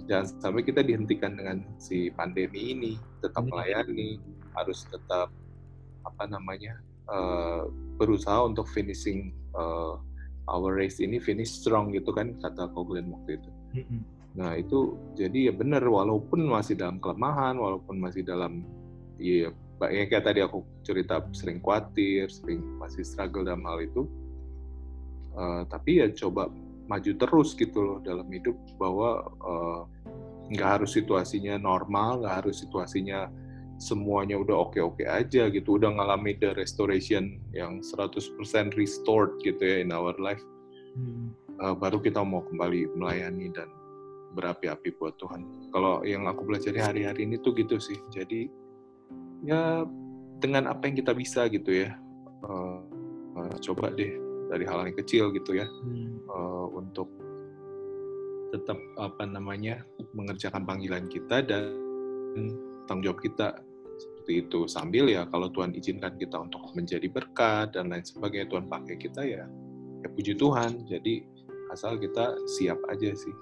jangan 0.07 0.27
sampai 0.39 0.61
kita 0.63 0.83
dihentikan 0.83 1.35
dengan 1.35 1.63
si 1.79 2.11
pandemi 2.11 2.75
ini 2.75 2.91
tetap 3.23 3.47
melayani 3.47 4.19
harus 4.55 4.87
tetap 4.87 5.31
apa 6.03 6.23
namanya 6.27 6.79
uh, 7.11 7.67
berusaha 7.99 8.47
untuk 8.47 8.67
finishing 8.71 9.35
uh, 9.55 9.99
our 10.47 10.75
race 10.75 11.03
ini 11.03 11.19
finish 11.19 11.59
strong 11.59 11.91
gitu 11.91 12.11
kan 12.15 12.35
kata 12.39 12.71
Koglen 12.71 13.11
waktu 13.11 13.39
itu 13.39 13.49
Nah 14.37 14.53
itu 14.53 14.93
jadi 15.17 15.51
ya 15.51 15.53
benar 15.53 15.81
walaupun 15.81 16.45
masih 16.45 16.77
dalam 16.77 17.01
kelemahan, 17.01 17.57
walaupun 17.57 17.97
masih 17.97 18.21
dalam 18.21 18.61
ya 19.17 19.49
ya 19.81 20.03
kayak 20.05 20.25
tadi 20.25 20.45
aku 20.45 20.61
cerita 20.85 21.25
sering 21.33 21.57
khawatir, 21.57 22.29
sering 22.29 22.61
masih 22.77 23.01
struggle 23.01 23.45
dalam 23.45 23.65
hal 23.65 23.81
itu. 23.81 24.05
Uh, 25.37 25.65
tapi 25.69 26.01
ya 26.01 26.09
coba 26.13 26.49
maju 26.89 27.11
terus 27.13 27.53
gitu 27.53 27.77
loh 27.77 27.97
dalam 28.01 28.25
hidup 28.29 28.57
bahwa 28.81 29.25
uh, 29.41 29.81
nggak 30.53 30.81
harus 30.81 30.93
situasinya 30.97 31.57
normal, 31.57 32.21
nggak 32.21 32.45
harus 32.45 32.61
situasinya 32.61 33.29
semuanya 33.77 34.41
udah 34.41 34.69
oke-oke 34.69 35.05
aja 35.05 35.49
gitu, 35.53 35.77
udah 35.77 35.93
ngalami 35.93 36.33
the 36.41 36.53
restoration 36.57 37.37
yang 37.53 37.85
100% 37.85 38.17
restored 38.73 39.37
gitu 39.45 39.61
ya 39.61 39.85
in 39.85 39.93
our 39.93 40.17
life. 40.17 40.41
Hmm. 40.97 41.33
Uh, 41.57 41.73
baru 41.77 42.01
kita 42.01 42.21
mau 42.21 42.41
kembali 42.45 42.97
melayani 42.97 43.53
dan 43.53 43.69
berapi-api 44.33 44.95
buat 44.97 45.15
Tuhan. 45.21 45.71
Kalau 45.71 46.03
yang 46.03 46.27
aku 46.27 46.47
belajar 46.47 46.73
hari-hari 46.75 47.27
ini 47.27 47.39
tuh 47.39 47.55
gitu 47.55 47.77
sih. 47.77 47.97
Jadi 48.11 48.49
ya 49.45 49.85
dengan 50.41 50.71
apa 50.71 50.89
yang 50.89 50.95
kita 50.99 51.13
bisa 51.15 51.47
gitu 51.47 51.87
ya, 51.87 51.95
uh, 52.45 52.81
uh, 53.37 53.55
coba 53.63 53.93
deh 53.93 54.11
dari 54.47 54.63
hal 54.63 54.87
yang 54.87 54.97
kecil 54.97 55.31
gitu 55.35 55.57
ya, 55.57 55.67
hmm. 55.67 56.27
uh, 56.29 56.67
untuk 56.75 57.09
tetap 58.51 58.79
apa 58.95 59.27
namanya 59.27 59.83
mengerjakan 60.15 60.63
panggilan 60.63 61.11
kita 61.11 61.43
dan 61.43 61.75
tanggung 62.87 63.11
jawab 63.11 63.19
kita 63.19 63.59
seperti 63.97 64.45
itu 64.47 64.59
sambil 64.69 65.09
ya 65.09 65.27
kalau 65.27 65.51
Tuhan 65.51 65.75
izinkan 65.75 66.15
kita 66.15 66.37
untuk 66.39 66.63
menjadi 66.77 67.07
berkat 67.11 67.75
dan 67.75 67.91
lain 67.91 68.05
sebagainya 68.05 68.47
Tuhan 68.47 68.65
pakai 68.71 68.95
kita 68.95 69.21
ya 69.25 69.43
ya 70.03 70.07
puji 70.13 70.37
Tuhan 70.37 70.85
jadi 70.87 71.25
asal 71.73 71.99
kita 71.99 72.37
siap 72.47 72.79
aja 72.87 73.11
sih 73.11 73.35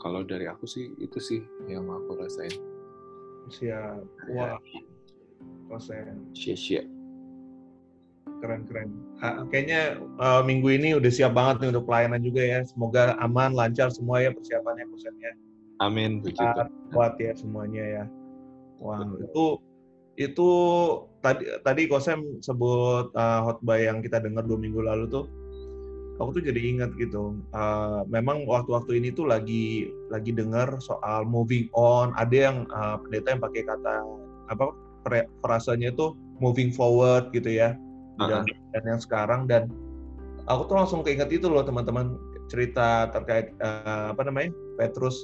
kalau 0.00 0.24
dari 0.24 0.48
aku 0.48 0.64
sih 0.64 0.90
itu 0.96 1.20
sih 1.20 1.40
yang 1.68 1.86
aku 1.86 2.16
rasain. 2.16 2.56
Siap 3.52 4.00
wah 4.32 4.56
kosen 5.70 6.26
siap 6.34 6.86
keren 8.40 8.64
keren 8.64 8.88
kayaknya 9.52 10.00
uh, 10.16 10.40
minggu 10.40 10.72
ini 10.72 10.96
udah 10.96 11.12
siap 11.12 11.36
banget 11.36 11.62
nih 11.62 11.68
untuk 11.76 11.84
pelayanan 11.86 12.20
juga 12.24 12.42
ya. 12.42 12.60
Semoga 12.64 13.14
aman 13.20 13.52
lancar 13.52 13.92
semua 13.92 14.24
ya 14.24 14.32
persiapannya 14.32 14.88
kosennya 14.88 15.32
amin 15.80 16.20
puji 16.20 16.44
kuat 16.92 17.16
ya 17.20 17.32
semuanya 17.36 17.84
ya. 17.84 18.04
Wah 18.80 19.04
itu 19.20 19.60
itu 20.20 20.50
tadi 21.24 21.48
tadi 21.64 21.82
kosem 21.88 22.40
sebut 22.44 23.08
uh, 23.16 23.40
hotbar 23.44 23.80
yang 23.80 24.04
kita 24.04 24.20
dengar 24.20 24.44
dua 24.44 24.60
minggu 24.60 24.84
lalu 24.84 25.08
tuh 25.08 25.24
aku 26.20 26.36
tuh 26.36 26.44
jadi 26.44 26.60
ingat 26.60 26.92
gitu. 27.00 27.40
Uh, 27.56 28.04
memang 28.12 28.44
waktu-waktu 28.44 29.00
ini 29.00 29.08
tuh 29.10 29.24
lagi 29.24 29.88
lagi 30.12 30.30
dengar 30.36 30.76
soal 30.84 31.24
moving 31.24 31.72
on. 31.72 32.12
Ada 32.20 32.36
yang 32.36 32.56
uh, 32.70 33.00
pendeta 33.00 33.34
yang 33.34 33.42
pakai 33.42 33.62
kata 33.64 33.94
apa 34.52 34.64
frasanya 35.40 35.90
itu 35.90 36.12
moving 36.38 36.70
forward 36.70 37.32
gitu 37.32 37.48
ya. 37.48 37.72
Dan, 38.20 38.44
uh-huh. 38.44 38.70
dan 38.76 38.82
yang 38.84 39.00
sekarang 39.00 39.48
dan 39.48 39.72
aku 40.44 40.68
tuh 40.68 40.76
langsung 40.76 41.00
keinget 41.00 41.32
itu 41.32 41.48
loh 41.48 41.64
teman-teman 41.64 42.20
cerita 42.52 43.08
terkait 43.08 43.56
uh, 43.64 44.12
apa 44.12 44.20
namanya 44.28 44.52
Petrus 44.76 45.16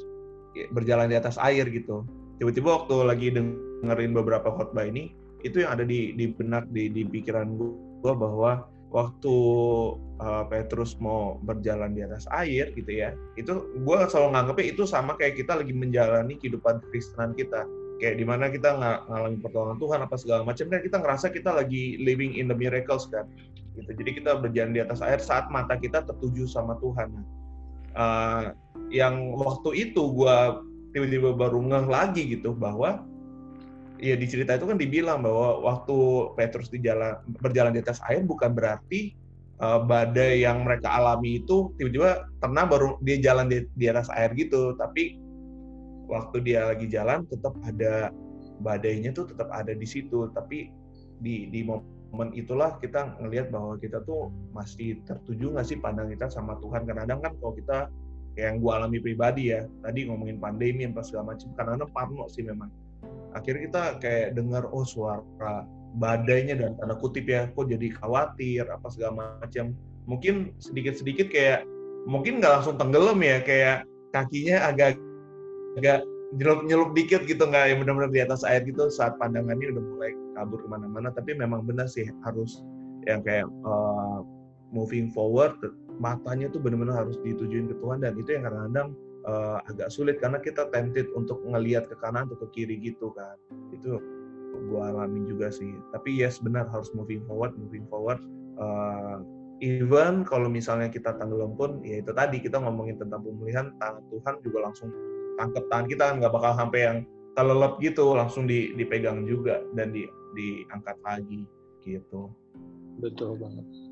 berjalan 0.72 1.12
di 1.12 1.16
atas 1.20 1.36
air 1.36 1.68
gitu. 1.68 2.08
Tiba-tiba 2.40 2.80
waktu 2.80 2.96
lagi 3.04 3.28
dengerin 3.32 4.16
beberapa 4.16 4.48
khotbah 4.48 4.88
ini, 4.88 5.12
itu 5.44 5.60
yang 5.60 5.76
ada 5.76 5.84
di 5.84 6.16
di 6.16 6.32
benak 6.32 6.64
di 6.72 6.88
di 6.88 7.04
pikiran 7.04 7.56
gue 7.56 8.12
bahwa 8.16 8.64
waktu 8.94 9.36
uh, 10.22 10.44
Petrus 10.46 10.96
mau 11.02 11.42
berjalan 11.42 11.92
di 11.92 12.06
atas 12.06 12.24
air 12.30 12.70
gitu 12.78 12.88
ya 12.88 13.12
itu 13.34 13.66
gue 13.82 13.98
selalu 14.08 14.28
nganggepnya 14.32 14.66
itu 14.72 14.82
sama 14.86 15.18
kayak 15.18 15.42
kita 15.42 15.58
lagi 15.58 15.74
menjalani 15.74 16.38
kehidupan 16.38 16.80
Kristenan 16.90 17.34
kita. 17.34 17.66
Kayak 17.96 18.20
di 18.20 18.24
mana 18.28 18.52
kita 18.52 18.76
nggak 18.76 18.98
ngalamin 19.08 19.40
pertolongan 19.40 19.78
Tuhan 19.80 20.00
apa 20.04 20.16
segala 20.20 20.40
macam 20.44 20.68
kan 20.68 20.80
kita 20.84 20.96
ngerasa 21.00 21.26
kita 21.32 21.50
lagi 21.56 21.96
living 21.96 22.36
in 22.36 22.44
the 22.44 22.56
miracles 22.56 23.08
kan 23.08 23.24
gitu. 23.76 23.90
Jadi 23.92 24.20
kita 24.20 24.40
berjalan 24.40 24.72
di 24.76 24.80
atas 24.84 25.00
air 25.00 25.20
saat 25.20 25.48
mata 25.48 25.76
kita 25.76 26.04
tertuju 26.04 26.44
sama 26.44 26.76
Tuhan. 26.80 27.12
Uh, 27.96 28.52
yang 28.92 29.32
waktu 29.40 29.88
itu 29.88 30.12
gue 30.12 30.36
tiba-tiba 30.92 31.32
baru 31.32 31.60
ngeh 31.64 31.86
lagi 31.88 32.36
gitu 32.36 32.52
bahwa 32.52 33.04
ya 34.00 34.14
di 34.14 34.26
cerita 34.28 34.56
itu 34.56 34.66
kan 34.68 34.78
dibilang 34.78 35.24
bahwa 35.24 35.64
waktu 35.64 35.96
Petrus 36.36 36.68
di 36.68 36.80
jalan 36.84 37.16
berjalan 37.40 37.72
di 37.72 37.80
atas 37.80 38.00
air 38.08 38.22
bukan 38.24 38.52
berarti 38.52 39.16
uh, 39.60 39.80
badai 39.84 40.44
yang 40.44 40.64
mereka 40.64 40.92
alami 40.92 41.40
itu 41.42 41.72
tiba-tiba 41.80 42.28
tenang 42.40 42.66
baru 42.68 42.88
dia 43.00 43.16
jalan 43.20 43.48
di, 43.48 43.64
di 43.76 43.86
atas 43.88 44.08
air 44.12 44.32
gitu. 44.36 44.76
Tapi 44.76 45.16
waktu 46.06 46.36
dia 46.44 46.70
lagi 46.70 46.86
jalan 46.86 47.26
tetap 47.26 47.56
ada 47.64 48.12
badainya 48.62 49.12
tuh 49.12 49.28
tetap 49.28 49.48
ada 49.52 49.72
di 49.72 49.86
situ. 49.88 50.28
Tapi 50.32 50.70
di 51.20 51.48
di 51.48 51.64
momen 51.64 52.32
itulah 52.36 52.76
kita 52.78 53.16
ngelihat 53.20 53.48
bahwa 53.48 53.80
kita 53.80 54.04
tuh 54.04 54.32
masih 54.52 55.00
tertuju 55.08 55.56
nggak 55.56 55.66
sih 55.66 55.78
pandang 55.80 56.12
kita 56.12 56.28
sama 56.28 56.56
Tuhan? 56.60 56.84
Kadang-kadang 56.84 57.20
kan 57.24 57.32
kalau 57.40 57.54
kita 57.56 57.78
yang 58.36 58.60
gue 58.60 58.68
alami 58.68 59.00
pribadi 59.00 59.48
ya 59.48 59.64
tadi 59.80 60.04
ngomongin 60.04 60.36
pandemi 60.36 60.84
apa 60.84 61.00
segala 61.00 61.32
macam 61.32 61.48
kadang-kadang 61.56 61.90
parno 61.96 62.28
sih 62.28 62.44
memang 62.44 62.68
akhirnya 63.36 63.62
kita 63.68 63.82
kayak 64.00 64.28
dengar 64.34 64.64
oh 64.72 64.84
suara 64.84 65.68
badainya 65.96 66.56
dan 66.56 66.76
tanda 66.76 66.96
kutip 67.00 67.24
ya 67.28 67.48
kok 67.52 67.68
jadi 67.68 67.88
khawatir 68.00 68.64
apa 68.68 68.86
segala 68.92 69.40
macam. 69.40 69.72
Mungkin 70.06 70.54
sedikit-sedikit 70.62 71.32
kayak 71.32 71.66
mungkin 72.06 72.38
nggak 72.38 72.62
langsung 72.62 72.78
tenggelam 72.78 73.18
ya 73.20 73.42
kayak 73.42 73.82
kakinya 74.14 74.70
agak 74.70 74.94
agak 75.76 76.06
nyelup 76.36 76.62
nyelup 76.66 76.90
dikit 76.94 77.26
gitu 77.26 77.42
nggak 77.42 77.74
yang 77.74 77.78
benar-benar 77.82 78.10
di 78.12 78.20
atas 78.22 78.46
air 78.46 78.62
gitu 78.62 78.86
saat 78.90 79.18
pandangannya 79.18 79.74
udah 79.74 79.84
mulai 79.84 80.10
kabur 80.38 80.62
ke 80.62 80.68
mana-mana. 80.68 81.08
Tapi 81.10 81.34
memang 81.34 81.66
benar 81.66 81.90
sih 81.90 82.06
harus 82.22 82.62
yang 83.06 83.22
kayak 83.22 83.46
uh, 83.66 84.22
moving 84.74 85.10
forward 85.14 85.54
matanya 85.96 86.50
tuh 86.52 86.60
benar-benar 86.60 87.06
harus 87.06 87.16
ditujuin 87.24 87.70
ke 87.72 87.76
Tuhan 87.80 88.04
dan 88.04 88.12
itu 88.20 88.36
yang 88.36 88.44
kadang-kadang 88.44 88.88
uh, 89.26 89.58
agak 89.68 89.90
sulit 89.92 90.22
karena 90.22 90.38
kita 90.40 90.70
tempted 90.70 91.10
untuk 91.12 91.42
ngelihat 91.44 91.90
ke 91.90 91.96
kanan 91.98 92.30
atau 92.30 92.38
ke 92.46 92.62
kiri 92.62 92.78
gitu 92.80 93.12
kan. 93.12 93.36
Itu 93.74 93.98
gue 94.56 94.80
alamin 94.80 95.28
juga 95.28 95.52
sih. 95.52 95.74
Tapi 95.92 96.16
yes 96.16 96.40
benar 96.40 96.70
harus 96.70 96.88
moving 96.96 97.20
forward 97.28 97.52
moving 97.58 97.84
forward. 97.90 98.22
Uh, 98.56 99.20
even 99.60 100.24
kalau 100.24 100.48
misalnya 100.48 100.88
kita 100.88 101.12
tenggelam 101.16 101.52
pun 101.56 101.80
ya 101.84 102.00
itu 102.00 102.12
tadi 102.16 102.40
kita 102.40 102.56
ngomongin 102.60 102.96
tentang 102.96 103.20
pemulihan 103.24 103.72
tangan 103.80 104.04
Tuhan 104.08 104.34
juga 104.40 104.58
langsung 104.70 104.88
tangkap 105.36 105.64
tangan 105.68 105.86
kita 105.88 106.04
nggak 106.16 106.32
bakal 106.32 106.52
sampai 106.56 106.80
yang 106.80 106.98
kelelep 107.36 107.76
gitu 107.84 108.16
langsung 108.16 108.48
di, 108.48 108.72
dipegang 108.80 109.28
juga 109.28 109.60
dan 109.76 109.92
di, 109.92 110.08
diangkat 110.32 110.96
lagi 111.04 111.44
gitu. 111.84 112.32
Betul 112.96 113.36
banget 113.36 113.85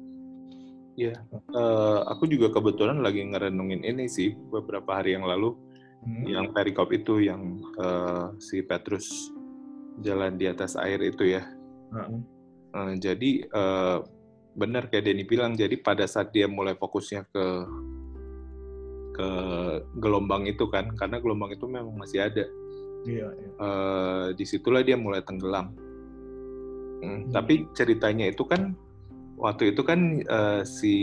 Ya, 0.95 1.19
uh, 1.51 2.07
aku 2.07 2.31
juga 2.31 2.55
kebetulan 2.55 3.03
lagi 3.03 3.27
ngerenungin 3.27 3.83
ini 3.83 4.07
sih 4.07 4.31
beberapa 4.31 5.03
hari 5.03 5.19
yang 5.19 5.27
lalu, 5.27 5.59
hmm. 6.07 6.23
yang 6.31 6.47
perikop 6.55 6.95
itu 6.95 7.19
yang 7.19 7.59
uh, 7.83 8.31
si 8.39 8.63
Petrus 8.63 9.11
jalan 10.07 10.39
di 10.39 10.47
atas 10.47 10.79
air 10.79 11.03
itu 11.03 11.35
ya. 11.35 11.43
Hmm. 11.91 12.23
Uh, 12.71 12.95
jadi 13.03 13.43
uh, 13.51 14.07
benar 14.55 14.87
kayak 14.87 15.11
Denny 15.11 15.27
bilang, 15.27 15.59
jadi 15.59 15.75
pada 15.83 16.07
saat 16.07 16.31
dia 16.31 16.47
mulai 16.47 16.79
fokusnya 16.79 17.27
ke 17.27 17.47
ke 19.15 19.29
gelombang 19.99 20.47
itu 20.47 20.71
kan, 20.71 20.95
karena 20.95 21.19
gelombang 21.19 21.59
itu 21.59 21.67
memang 21.67 21.95
masih 21.99 22.23
ada. 22.23 22.47
Iya. 23.03 23.35
iya. 23.35 23.49
Uh, 23.59 24.27
di 24.39 24.47
situlah 24.47 24.87
dia 24.87 24.95
mulai 24.95 25.27
tenggelam. 25.27 25.75
Hmm. 27.03 27.03
Hmm. 27.03 27.23
Tapi 27.35 27.67
ceritanya 27.75 28.31
itu 28.31 28.47
kan 28.47 28.79
waktu 29.39 29.75
itu 29.75 29.83
kan 29.83 30.23
uh, 30.31 30.63
si 30.63 30.95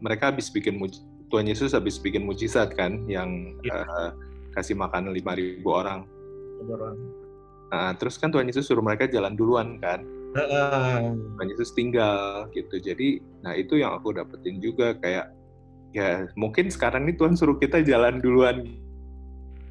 mereka 0.00 0.32
habis 0.32 0.48
bikin 0.48 0.80
Tuhan 1.28 1.46
Yesus 1.48 1.74
habis 1.74 1.98
bikin 2.00 2.24
mujizat 2.24 2.72
kan 2.76 3.04
yang 3.10 3.56
ya. 3.64 3.84
uh, 3.84 4.10
kasih 4.54 4.78
makan 4.78 5.10
lima 5.10 5.34
ribu 5.34 5.74
orang. 5.74 6.06
orang. 6.64 6.96
Nah, 7.74 7.90
terus 7.98 8.14
kan 8.16 8.30
Tuhan 8.30 8.46
Yesus 8.46 8.70
suruh 8.70 8.84
mereka 8.84 9.10
jalan 9.10 9.34
duluan 9.34 9.82
kan. 9.82 10.06
Uh. 10.34 11.14
Tuhan 11.34 11.48
Yesus 11.50 11.74
tinggal 11.74 12.46
gitu. 12.54 12.78
Jadi, 12.78 13.18
nah 13.42 13.52
itu 13.58 13.82
yang 13.82 13.98
aku 13.98 14.14
dapetin 14.14 14.62
juga 14.62 14.94
kayak 14.98 15.34
ya 15.94 16.26
mungkin 16.34 16.70
sekarang 16.70 17.06
nih 17.06 17.14
Tuhan 17.18 17.38
suruh 17.38 17.58
kita 17.58 17.82
jalan 17.82 18.22
duluan 18.22 18.78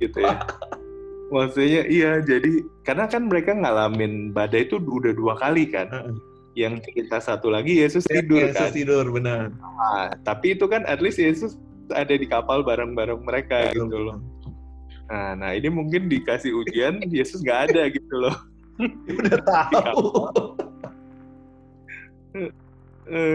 gitu 0.03 0.19
ya. 0.19 0.43
Maksudnya 1.33 1.87
iya 1.89 2.21
jadi 2.21 2.61
karena 2.85 3.09
kan 3.09 3.25
mereka 3.25 3.55
ngalamin 3.55 4.35
badai 4.35 4.69
itu 4.69 4.77
udah 4.77 5.15
dua 5.15 5.33
kali 5.39 5.71
kan. 5.71 5.87
Uh 5.89 6.32
yang 6.53 6.77
cerita 6.81 7.17
satu 7.17 7.49
lagi 7.49 7.81
Yesus 7.81 8.05
tidur 8.05 8.45
Yesus 8.45 8.69
kan. 8.69 8.73
tidur 8.73 9.05
benar. 9.09 9.49
Nah, 9.53 10.13
tapi 10.21 10.53
itu 10.53 10.69
kan 10.69 10.85
at 10.85 11.01
least 11.01 11.17
Yesus 11.17 11.57
ada 11.91 12.13
di 12.13 12.25
kapal 12.29 12.61
bareng-bareng 12.61 13.25
mereka 13.25 13.73
gitu 13.73 13.97
loh. 13.97 14.17
Nah, 15.09 15.35
nah 15.35 15.51
ini 15.51 15.67
mungkin 15.67 16.07
dikasih 16.07 16.53
ujian 16.53 17.01
Yesus 17.09 17.41
nggak 17.41 17.73
ada 17.73 17.89
gitu 17.97 18.15
loh. 18.15 18.35
Udah 19.09 19.39
tahu. 19.49 20.05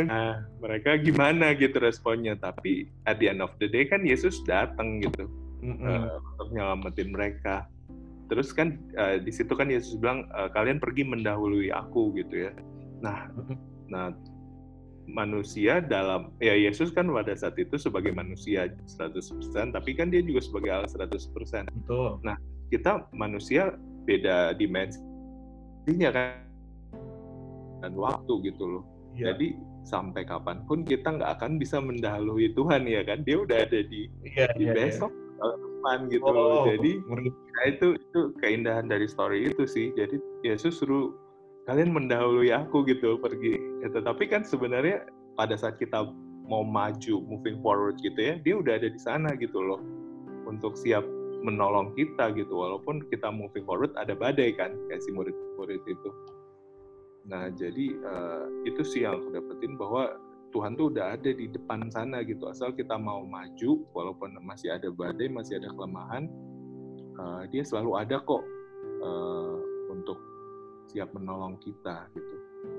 Nah, 0.09 0.49
mereka 0.59 0.97
gimana 0.99 1.53
gitu 1.55 1.77
responnya? 1.79 2.39
Tapi 2.39 2.89
at 3.05 3.21
the 3.21 3.29
end 3.29 3.45
of 3.45 3.53
the 3.61 3.69
day 3.69 3.85
kan 3.85 4.07
Yesus 4.07 4.41
datang 4.47 5.03
gitu. 5.03 5.29
Mm-mm. 5.59 5.83
uh, 5.83 6.23
untuk 6.35 6.49
nyelamatin 6.55 7.11
mereka. 7.11 7.67
Terus 8.31 8.55
kan 8.55 8.79
uh, 8.95 9.19
di 9.19 9.33
situ 9.33 9.51
kan 9.59 9.67
Yesus 9.73 9.99
bilang 9.99 10.29
uh, 10.31 10.47
kalian 10.55 10.79
pergi 10.79 11.03
mendahului 11.03 11.75
aku 11.75 12.15
gitu 12.15 12.49
ya. 12.49 12.53
Nah, 12.99 13.31
nah 13.87 14.07
manusia 15.09 15.81
dalam 15.81 16.35
ya 16.39 16.53
Yesus 16.53 16.93
kan 16.93 17.09
pada 17.09 17.33
saat 17.33 17.57
itu 17.57 17.81
sebagai 17.81 18.13
manusia 18.13 18.69
100% 18.85 19.73
tapi 19.73 19.97
kan 19.97 20.13
dia 20.13 20.21
juga 20.21 20.45
sebagai 20.45 20.71
Allah 20.71 20.91
100%. 20.91 21.73
Betul. 21.85 22.21
Kita 22.69 23.09
manusia 23.17 23.73
beda 24.05 24.53
dimensinya 24.57 26.11
kan 26.13 26.45
dan 27.81 27.93
waktu 27.97 28.53
gitu 28.53 28.65
loh. 28.67 28.85
Iya. 29.17 29.33
Jadi 29.35 29.57
sampai 29.89 30.29
kapan 30.29 30.61
pun 30.69 30.85
kita 30.85 31.17
nggak 31.17 31.41
akan 31.41 31.57
bisa 31.57 31.81
mendahului 31.81 32.53
Tuhan 32.53 32.85
ya 32.85 33.01
kan. 33.09 33.25
Dia 33.25 33.41
udah 33.41 33.65
ada 33.65 33.81
di, 33.81 34.13
Iya, 34.29 34.53
di 34.61 34.69
iya. 34.69 34.75
besok 34.77 35.11
tahun 35.41 35.59
depan 35.65 35.99
gitu 36.13 36.29
Oh, 36.29 36.35
loh. 36.35 36.65
Jadi. 36.69 36.93
Nah, 37.09 37.65
itu 37.65 37.87
itu 37.97 38.21
keindahan 38.45 38.87
dari 38.87 39.07
story 39.09 39.49
itu 39.49 39.65
sih. 39.65 39.91
Jadi 39.97 40.21
Yesus 40.45 40.83
suruh 40.83 41.15
kalian 41.69 41.93
mendahului 41.93 42.49
aku 42.49 42.89
gitu 42.89 43.21
pergi. 43.21 43.61
Ya, 43.85 43.93
tetapi 43.93 44.25
kan 44.33 44.41
sebenarnya 44.41 45.05
pada 45.37 45.53
saat 45.55 45.77
kita 45.77 46.09
mau 46.49 46.65
maju, 46.65 47.21
moving 47.29 47.61
forward 47.61 48.01
gitu 48.01 48.17
ya, 48.17 48.41
dia 48.41 48.57
udah 48.57 48.81
ada 48.81 48.89
di 48.89 48.97
sana 48.97 49.37
gitu 49.37 49.61
loh 49.61 49.85
untuk 50.49 50.81
siap 50.81 51.05
menolong 51.45 51.93
kita 51.93 52.33
gitu. 52.33 52.57
Walaupun 52.57 53.05
kita 53.13 53.29
moving 53.29 53.69
forward 53.69 53.93
ada 54.01 54.17
badai 54.17 54.57
kan 54.57 54.73
kayak 54.89 55.05
si 55.05 55.13
murid-murid 55.13 55.85
itu. 55.85 56.11
Nah 57.29 57.53
jadi 57.53 57.87
eh, 58.01 58.45
itu 58.65 58.81
sih 58.81 59.05
yang 59.05 59.21
aku 59.21 59.37
dapetin 59.37 59.77
bahwa 59.77 60.17
Tuhan 60.49 60.81
tuh 60.81 60.89
udah 60.89 61.21
ada 61.21 61.29
di 61.29 61.45
depan 61.53 61.93
sana 61.93 62.25
gitu. 62.25 62.49
Asal 62.49 62.73
kita 62.73 62.97
mau 62.97 63.21
maju, 63.29 63.85
walaupun 63.93 64.41
masih 64.41 64.73
ada 64.73 64.89
badai, 64.89 65.29
masih 65.29 65.61
ada 65.61 65.69
kelemahan, 65.77 66.25
uh, 67.21 67.45
dia 67.53 67.61
selalu 67.61 68.01
ada 68.01 68.17
kok 68.25 68.41
uh, 69.05 69.61
untuk 69.93 70.17
siap 70.89 71.13
menolong 71.13 71.61
kita 71.61 72.09
gitu. 72.13 72.35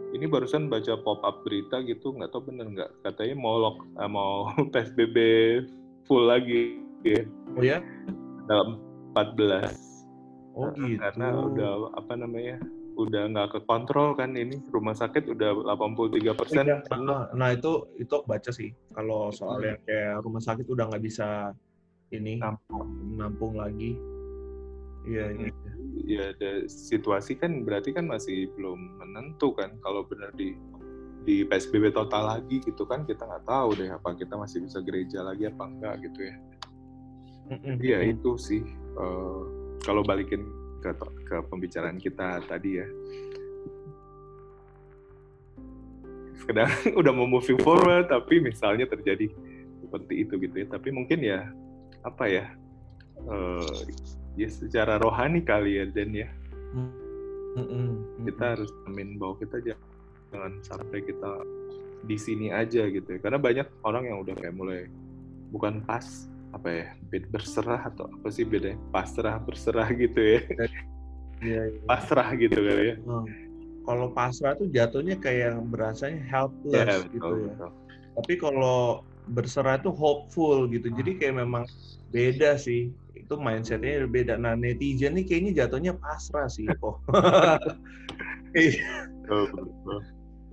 Ini 0.10 0.26
barusan 0.26 0.74
baca 0.74 0.98
pop 1.06 1.22
up 1.22 1.46
berita 1.46 1.86
gitu, 1.86 2.10
nggak 2.18 2.34
tahu 2.34 2.50
bener 2.50 2.66
nggak? 2.74 2.92
Katanya 3.06 3.36
mau 3.38 3.56
lock, 3.62 3.78
uh, 4.02 4.10
mau 4.10 4.50
PSBB 4.74 5.18
full 6.10 6.26
lagi 6.26 6.82
ya, 7.06 7.22
Oh 7.54 7.62
ya? 7.64 7.78
dalam 8.50 8.82
14 9.14 9.70
Oh 10.58 10.74
gitu. 10.74 10.98
karena 10.98 11.28
udah 11.38 11.72
apa 11.96 12.14
namanya 12.18 12.58
udah 13.00 13.32
nggak 13.32 13.50
kekontrol 13.56 14.12
kan 14.18 14.36
ini 14.36 14.60
rumah 14.74 14.92
sakit 14.92 15.32
udah 15.32 15.56
83 15.80 16.36
persen 16.36 16.66
Iya. 16.68 16.84
Nah, 17.00 17.32
nah 17.32 17.50
itu 17.56 17.88
itu 17.96 18.12
aku 18.12 18.28
baca 18.28 18.52
sih 18.52 18.76
kalau 18.92 19.32
soal 19.32 19.64
yang 19.64 19.80
kayak 19.88 20.20
rumah 20.20 20.44
sakit 20.44 20.68
udah 20.68 20.90
nggak 20.92 21.06
bisa 21.06 21.54
ini 22.12 22.36
nampung 22.42 23.16
nampung 23.16 23.54
lagi. 23.56 23.96
Iya, 25.08 25.32
iya. 25.32 25.48
ya 25.48 25.79
ada 26.18 26.66
situasi 26.66 27.38
kan 27.38 27.62
berarti 27.62 27.94
kan 27.94 28.10
masih 28.10 28.50
belum 28.58 28.98
menentu 28.98 29.54
kan 29.54 29.74
kalau 29.86 30.06
benar 30.06 30.34
di 30.34 30.58
di 31.28 31.46
PSBB 31.46 31.94
total 31.94 32.40
lagi 32.40 32.64
gitu 32.64 32.88
kan 32.88 33.06
kita 33.06 33.28
nggak 33.28 33.46
tahu 33.46 33.78
deh 33.78 33.92
apa 33.92 34.16
kita 34.18 34.34
masih 34.40 34.66
bisa 34.66 34.80
gereja 34.82 35.22
lagi 35.22 35.46
apa 35.46 35.64
enggak 35.68 35.96
gitu 36.10 36.20
ya. 36.26 36.36
Iya 37.82 38.00
itu 38.14 38.38
sih 38.38 38.62
eh, 38.98 39.42
kalau 39.84 40.02
balikin 40.06 40.46
ke 40.80 40.90
ke 41.28 41.38
pembicaraan 41.50 42.02
kita 42.02 42.42
tadi 42.50 42.82
ya. 42.82 42.88
Kadang 46.50 46.72
udah 47.00 47.12
mau 47.14 47.30
moving 47.30 47.60
forward 47.62 48.10
tapi 48.10 48.42
misalnya 48.42 48.90
terjadi 48.90 49.30
seperti 49.86 50.14
itu 50.26 50.34
gitu 50.40 50.56
ya. 50.56 50.68
Tapi 50.72 50.90
mungkin 50.90 51.20
ya 51.22 51.46
apa 52.02 52.26
ya 52.26 52.46
eh, 53.28 53.80
ya 54.40 54.48
secara 54.48 54.96
rohani 54.96 55.44
kali 55.44 55.84
ya 55.84 55.86
dan 55.92 56.10
ya 56.16 56.30
Mm-mm. 57.60 58.24
kita 58.24 58.56
harus 58.56 58.72
amin 58.88 59.20
bahwa 59.20 59.36
kita 59.44 59.60
jangan, 59.60 60.54
sampai 60.64 61.04
kita 61.04 61.44
di 62.08 62.16
sini 62.16 62.48
aja 62.48 62.88
gitu 62.88 63.04
ya 63.04 63.20
karena 63.20 63.36
banyak 63.36 63.68
orang 63.84 64.08
yang 64.08 64.24
udah 64.24 64.36
kayak 64.40 64.56
mulai 64.56 64.88
bukan 65.52 65.84
pas 65.84 66.08
apa 66.56 66.70
ya 66.72 66.86
bed- 67.12 67.28
berserah 67.28 67.84
atau 67.84 68.08
apa 68.08 68.32
sih 68.32 68.48
bedanya 68.48 68.80
pasrah 68.96 69.36
berserah 69.44 69.92
gitu 69.92 70.18
ya 70.24 70.40
Iya, 71.44 71.62
iya. 71.68 71.82
pasrah 71.92 72.30
gitu 72.40 72.56
kali 72.56 72.96
ya 72.96 72.98
Hmm. 73.04 73.28
Kalau 73.90 74.14
pasrah 74.14 74.54
tuh 74.54 74.70
jatuhnya 74.70 75.18
kayak 75.18 75.66
berasanya 75.66 76.22
helpless 76.30 76.78
ya 76.78 77.10
gitu 77.10 77.26
betul, 77.26 77.34
ya. 77.42 77.54
betul. 77.58 77.72
Tapi 78.22 78.34
kalau 78.38 79.02
berserah 79.26 79.82
tuh 79.82 79.94
hopeful 79.98 80.70
gitu. 80.70 80.94
Jadi 80.94 81.18
kayak 81.18 81.42
memang 81.42 81.66
beda 82.14 82.54
sih. 82.62 82.94
Itu 83.30 83.38
mindsetnya 83.38 84.10
beda. 84.10 84.42
Nah 84.42 84.58
netizen 84.58 85.14
nih 85.14 85.30
kayaknya 85.30 85.52
jatuhnya 85.64 85.94
pasrah 86.02 86.50
sih 86.50 86.66
kok. 86.66 86.98
Iya. 88.50 89.06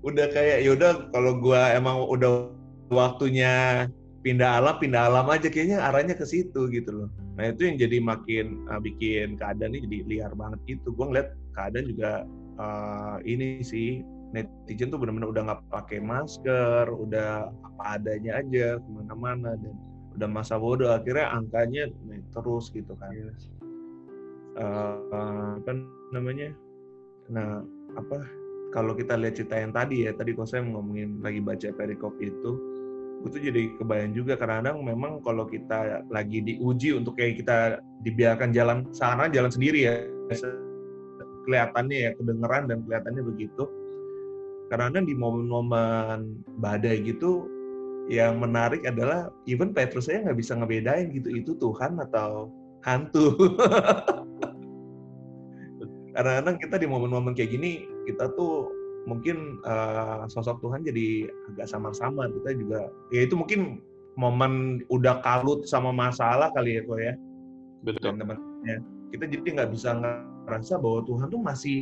Udah 0.05 0.29
kayak 0.29 0.69
yaudah 0.69 1.09
kalau 1.17 1.41
gua 1.41 1.73
emang 1.73 2.05
udah 2.05 2.53
waktunya 2.93 3.89
pindah 4.27 4.59
alam 4.59 4.75
pindah 4.83 5.07
alam 5.07 5.31
aja 5.31 5.47
kayaknya 5.47 5.79
arahnya 5.79 6.19
ke 6.19 6.27
situ 6.27 6.67
gitu 6.75 6.91
loh 6.91 7.09
nah 7.39 7.47
itu 7.47 7.71
yang 7.71 7.79
jadi 7.79 8.03
makin 8.03 8.67
uh, 8.67 8.83
bikin 8.83 9.39
keadaan 9.39 9.71
ini 9.71 9.87
jadi 9.87 9.99
liar 10.11 10.33
banget 10.35 10.59
gitu 10.67 10.91
gua 10.99 11.15
ngeliat 11.15 11.29
keadaan 11.55 11.87
juga 11.87 12.13
uh, 12.59 13.23
ini 13.23 13.63
sih 13.63 14.03
netizen 14.35 14.91
tuh 14.91 14.99
benar-benar 14.99 15.31
udah 15.31 15.43
nggak 15.47 15.63
pakai 15.71 15.99
masker 16.03 16.91
udah 16.91 17.47
apa 17.55 17.83
adanya 18.03 18.43
aja 18.43 18.83
ke 18.83 18.89
mana-mana 18.91 19.55
dan 19.63 19.75
udah 20.17 20.29
masa 20.29 20.57
bodoh 20.57 20.89
akhirnya 20.91 21.29
angkanya 21.37 21.93
naik 22.09 22.25
terus 22.33 22.73
gitu 22.73 22.97
kan. 22.97 23.13
Eh, 24.57 24.97
apa 25.61 25.73
namanya? 26.17 26.57
Nah 27.29 27.61
apa 27.97 28.25
kalau 28.73 28.97
kita 28.97 29.17
lihat 29.21 29.37
cerita 29.37 29.61
yang 29.61 29.73
tadi 29.73 30.09
ya 30.09 30.17
tadi 30.17 30.33
kok 30.33 30.49
saya 30.49 30.65
ngomongin 30.65 31.21
lagi 31.21 31.41
baca 31.45 31.69
perikop 31.77 32.17
itu 32.21 32.53
itu 33.25 33.37
jadi 33.53 33.63
kebayang 33.81 34.13
juga. 34.17 34.41
Kadang-kadang 34.41 34.81
memang 34.81 35.21
kalau 35.21 35.45
kita 35.45 36.05
lagi 36.09 36.41
diuji 36.41 36.97
untuk 36.97 37.17
kayak 37.21 37.45
kita 37.45 37.59
dibiarkan 38.05 38.53
jalan 38.57 38.89
sana 38.97 39.29
jalan 39.29 39.53
sendiri 39.53 39.89
ya 39.89 39.95
kelihatannya 41.47 41.97
ya 41.97 42.11
kedengeran 42.17 42.65
dan 42.69 42.79
kelihatannya 42.85 43.23
begitu. 43.23 43.65
Kadang-kadang 44.67 45.07
di 45.07 45.15
momen-momen 45.15 46.43
badai 46.59 47.05
gitu 47.07 47.47
yang 48.07 48.39
menarik 48.39 48.87
adalah 48.87 49.35
even 49.51 49.75
Petrus 49.75 50.07
saya 50.07 50.23
nggak 50.23 50.39
bisa 50.39 50.55
ngebedain 50.55 51.11
gitu 51.11 51.29
itu 51.35 51.59
Tuhan 51.59 51.99
atau 51.99 52.55
hantu. 52.87 53.35
Kadang-kadang 56.17 56.57
kita 56.63 56.77
di 56.81 56.87
momen-momen 56.89 57.37
kayak 57.37 57.53
gini 57.53 57.85
kita 58.09 58.33
tuh 58.39 58.73
mungkin 59.05 59.61
uh, 59.67 60.25
sosok 60.31 60.63
Tuhan 60.65 60.83
jadi 60.83 61.31
agak 61.55 61.71
samar-samar 61.71 62.27
kita 62.43 62.59
juga 62.59 62.91
ya 63.15 63.23
itu 63.23 63.39
mungkin 63.39 63.79
momen 64.17 64.83
udah 64.89 65.21
kalut 65.23 65.69
sama 65.69 65.93
masalah 65.93 66.49
kali 66.57 66.81
ya 66.81 66.83
kok 66.89 66.99
ya. 66.99 67.15
Betul. 67.85 68.17
Dan 68.17 68.25
teman-temannya. 68.25 68.77
Kita 69.13 69.25
jadi 69.31 69.49
nggak 69.61 69.71
bisa 69.77 69.95
ngerasa 69.95 70.81
bahwa 70.81 71.05
Tuhan 71.05 71.29
tuh 71.31 71.43
masih 71.45 71.79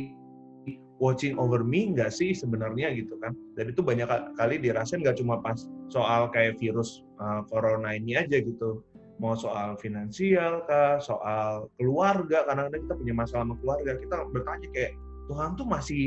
watching 0.99 1.39
over 1.39 1.63
me 1.63 1.95
nggak 1.95 2.11
sih 2.11 2.35
sebenarnya 2.35 2.91
gitu 2.93 3.15
kan. 3.23 3.33
Dan 3.55 3.71
itu 3.71 3.81
banyak 3.81 4.05
kali 4.35 4.59
dirasain 4.59 5.01
nggak 5.01 5.17
cuma 5.17 5.39
pas 5.39 5.57
soal 5.89 6.29
kayak 6.33 6.57
virus 6.57 7.05
uh, 7.21 7.45
corona 7.47 7.93
ini 7.95 8.17
aja 8.17 8.41
gitu. 8.41 8.81
Mau 9.15 9.31
soal 9.39 9.79
finansial 9.79 10.67
kah 10.67 10.99
soal 10.99 11.71
keluarga 11.79 12.43
karena 12.43 12.67
kadang 12.67 12.83
kita 12.83 12.95
punya 12.99 13.13
masalah 13.15 13.43
sama 13.47 13.55
keluarga 13.63 13.91
kita 13.95 14.15
bertanya 14.27 14.67
kayak 14.75 14.91
Tuhan 15.31 15.49
tuh 15.55 15.67
masih 15.71 16.03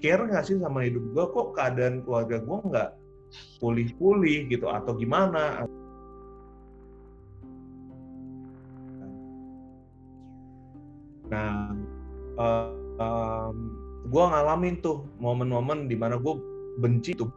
care 0.00 0.24
nggak 0.24 0.44
sih 0.48 0.56
sama 0.56 0.88
hidup 0.88 1.04
gue 1.12 1.24
kok 1.36 1.48
keadaan 1.52 2.00
keluarga 2.00 2.40
gue 2.40 2.58
nggak 2.72 2.90
pulih-pulih 3.60 4.48
gitu? 4.48 4.66
Atau 4.72 4.96
gimana? 4.96 5.68
Nah 11.28 11.76
uh, 12.40 12.72
um, 12.98 13.56
gue 14.08 14.24
ngalamin 14.24 14.80
tuh 14.80 15.04
momen-momen 15.20 15.86
di 15.86 15.94
mana 15.94 16.16
gue 16.16 16.34
benci 16.80 17.12
tuh 17.12 17.28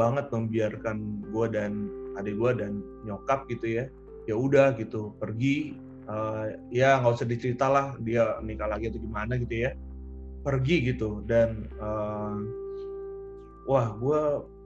banget 0.00 0.32
membiarkan 0.32 1.28
gue 1.28 1.46
dan 1.52 1.72
adik 2.16 2.40
gue 2.40 2.50
dan 2.56 2.80
nyokap 3.04 3.44
gitu 3.52 3.66
ya. 3.68 3.84
Ya 4.24 4.34
udah 4.40 4.72
gitu 4.80 5.12
pergi 5.20 5.76
uh, 6.08 6.56
ya 6.72 6.96
nggak 7.04 7.20
usah 7.20 7.28
dicerita 7.28 7.68
lah 7.68 7.86
dia 8.00 8.40
nikah 8.40 8.72
lagi 8.72 8.88
atau 8.88 9.00
gimana 9.00 9.36
gitu 9.36 9.68
ya. 9.68 9.76
Pergi 10.40 10.76
gitu 10.88 11.20
dan 11.28 11.68
uh, 11.76 12.40
wah 13.68 13.92
gue 14.00 14.20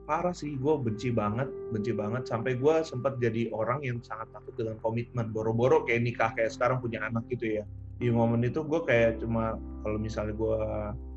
parah 0.05 0.31
sih 0.31 0.55
gue 0.55 0.73
benci 0.79 1.11
banget 1.11 1.51
benci 1.75 1.91
banget. 1.91 2.23
Sampai 2.31 2.55
gue 2.55 2.75
sempat 2.87 3.19
jadi 3.19 3.51
orang 3.51 3.83
yang 3.83 3.99
sangat 3.99 4.31
takut 4.31 4.55
dengan 4.55 4.79
komitmen. 4.79 5.35
Boro-boro 5.35 5.83
kayak 5.83 6.01
nikah 6.07 6.31
kayak 6.31 6.55
sekarang 6.55 6.79
punya 6.79 7.03
anak 7.03 7.27
gitu 7.27 7.59
ya. 7.59 7.63
Di 7.99 8.07
momen 8.07 8.43
itu 8.47 8.63
gue 8.63 8.81
kayak 8.87 9.19
cuma 9.19 9.59
kalau 9.83 9.99
misalnya 9.99 10.35
gue 10.35 10.59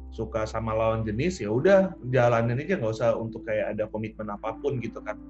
suka 0.09 0.49
sama 0.49 0.73
lawan 0.73 1.05
jenis 1.05 1.45
ya 1.45 1.53
udah 1.53 1.93
jalanin 2.09 2.57
aja 2.57 2.81
nggak 2.81 2.93
usah 2.97 3.13
untuk 3.15 3.45
kayak 3.45 3.77
ada 3.77 3.85
komitmen 3.93 4.29
apa 4.33 4.57
pun 4.57 4.81
gitu 4.81 5.01
kan. 5.05 5.21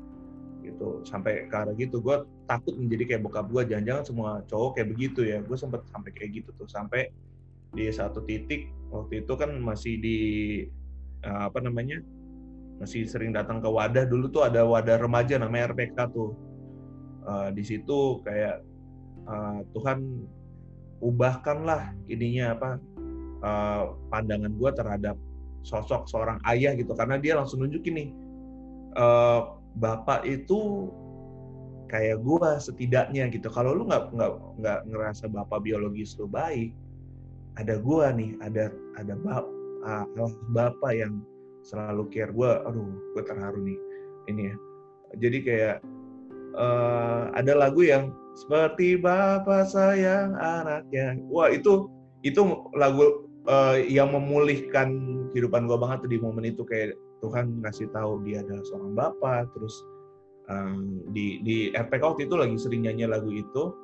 Gitu 0.63 1.03
sampai 1.03 1.51
ke 1.51 1.57
arah 1.57 1.75
gitu. 1.75 1.99
Gue 1.99 2.25
takut 2.47 2.79
menjadi 2.79 3.15
kayak 3.15 3.23
bokap 3.27 3.47
gue 3.51 3.63
jangan-jangan 3.75 4.05
semua 4.07 4.31
cowok 4.47 4.79
kayak 4.79 4.89
begitu 4.95 5.21
ya. 5.27 5.39
Gue 5.43 5.57
sempet 5.59 5.83
sampai 5.91 6.11
kayak 6.15 6.31
gitu 6.43 6.51
tuh. 6.55 6.69
Sampai 6.71 7.11
di 7.75 7.85
satu 7.93 8.25
titik 8.25 8.73
waktu 8.89 9.27
itu 9.27 9.33
kan 9.37 9.53
masih 9.61 10.01
di 10.01 10.19
uh, 11.27 11.53
apa 11.53 11.61
namanya 11.61 12.01
masih 12.79 13.05
sering 13.11 13.35
datang 13.35 13.59
ke 13.59 13.69
wadah. 13.69 14.07
Dulu 14.07 14.31
tuh 14.31 14.47
ada 14.47 14.63
wadah 14.63 14.97
remaja 14.97 15.37
namanya 15.37 15.75
RPK 15.75 15.99
tuh. 16.15 16.33
Uh, 17.29 17.53
di 17.53 17.61
situ 17.61 18.25
kayak 18.25 18.65
uh, 19.29 19.61
Tuhan 19.77 20.25
ubahkanlah 20.99 21.95
ininya 22.11 22.59
apa 22.59 22.71
uh, 23.43 23.95
pandangan 24.11 24.53
gue 24.55 24.71
terhadap 24.75 25.17
sosok 25.67 26.07
seorang 26.09 26.39
ayah 26.49 26.75
gitu. 26.75 26.95
Karena 26.95 27.19
dia 27.21 27.37
langsung 27.39 27.63
nunjukin 27.63 27.95
nih 27.95 28.09
uh, 28.99 29.59
bapak 29.79 30.27
itu 30.27 30.91
kayak 31.89 32.21
gue 32.21 32.51
setidaknya 32.61 33.33
gitu. 33.33 33.49
Kalau 33.49 33.73
lu 33.75 33.89
nggak 33.89 34.13
nggak 34.15 34.33
nggak 34.61 34.81
ngerasa 34.89 35.29
bapak 35.33 35.65
biologis 35.65 36.17
lu 36.21 36.29
baik 36.29 36.73
ada 37.59 37.75
gue 37.83 38.07
nih 38.15 38.31
ada 38.39 38.71
ada 39.03 39.15
bap, 39.19 39.47
uh, 39.83 40.07
bapak 40.55 40.93
yang 40.95 41.19
selalu 41.67 42.07
care 42.15 42.31
gue 42.31 42.51
aduh 42.65 42.87
gue 43.19 43.23
terharu 43.27 43.61
nih 43.67 43.79
ini 44.31 44.43
ya. 44.55 44.57
Jadi 45.19 45.39
kayak 45.43 45.77
uh, 46.55 47.33
ada 47.35 47.59
lagu 47.59 47.83
yang 47.83 48.15
seperti 48.39 48.95
bapak 48.95 49.67
sayang 49.67 50.39
anaknya. 50.39 51.19
Wah 51.27 51.51
itu 51.51 51.91
itu 52.23 52.41
lagu 52.79 53.28
uh, 53.49 53.77
yang 53.81 54.13
memulihkan 54.13 54.89
kehidupan 55.33 55.67
gue 55.67 55.79
banget 55.81 56.05
tuh 56.05 56.11
di 56.13 56.19
momen 56.21 56.45
itu 56.47 56.63
kayak 56.63 56.95
Tuhan 57.25 57.65
ngasih 57.65 57.91
tahu 57.91 58.23
dia 58.23 58.45
adalah 58.45 58.63
seorang 58.63 58.93
bapak 58.95 59.51
terus 59.57 59.75
um, 60.47 61.03
di 61.11 61.43
di 61.43 61.57
RPK 61.75 62.03
waktu 62.05 62.23
itu 62.31 62.37
lagi 62.39 62.57
sering 62.61 62.87
nyanyi 62.87 63.09
lagu 63.09 63.33
itu. 63.33 63.75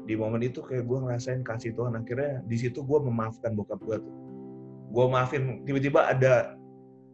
Di 0.00 0.16
momen 0.16 0.40
itu 0.40 0.64
kayak 0.64 0.88
gue 0.88 0.96
ngerasain 0.96 1.44
kasih 1.44 1.76
Tuhan 1.76 1.92
akhirnya 1.92 2.40
di 2.48 2.56
situ 2.56 2.80
gue 2.80 2.98
memaafkan 3.04 3.52
bokap 3.52 3.80
gue 3.84 4.00
tuh. 4.00 4.14
Gue 4.90 5.06
maafin 5.12 5.60
tiba-tiba 5.68 6.08
ada 6.08 6.56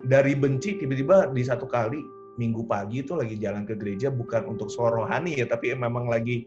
dari 0.07 0.39
benci 0.39 0.79
tiba-tiba 0.79 1.35
di 1.35 1.43
satu 1.43 1.67
kali 1.67 1.99
minggu 2.37 2.69
pagi 2.69 3.01
itu 3.01 3.17
lagi 3.17 3.41
jalan 3.41 3.65
ke 3.65 3.75
gereja 3.75 4.13
bukan 4.13 4.45
untuk 4.45 4.69
sorohani 4.69 5.41
ya 5.41 5.49
tapi 5.49 5.73
memang 5.73 6.07
lagi 6.07 6.45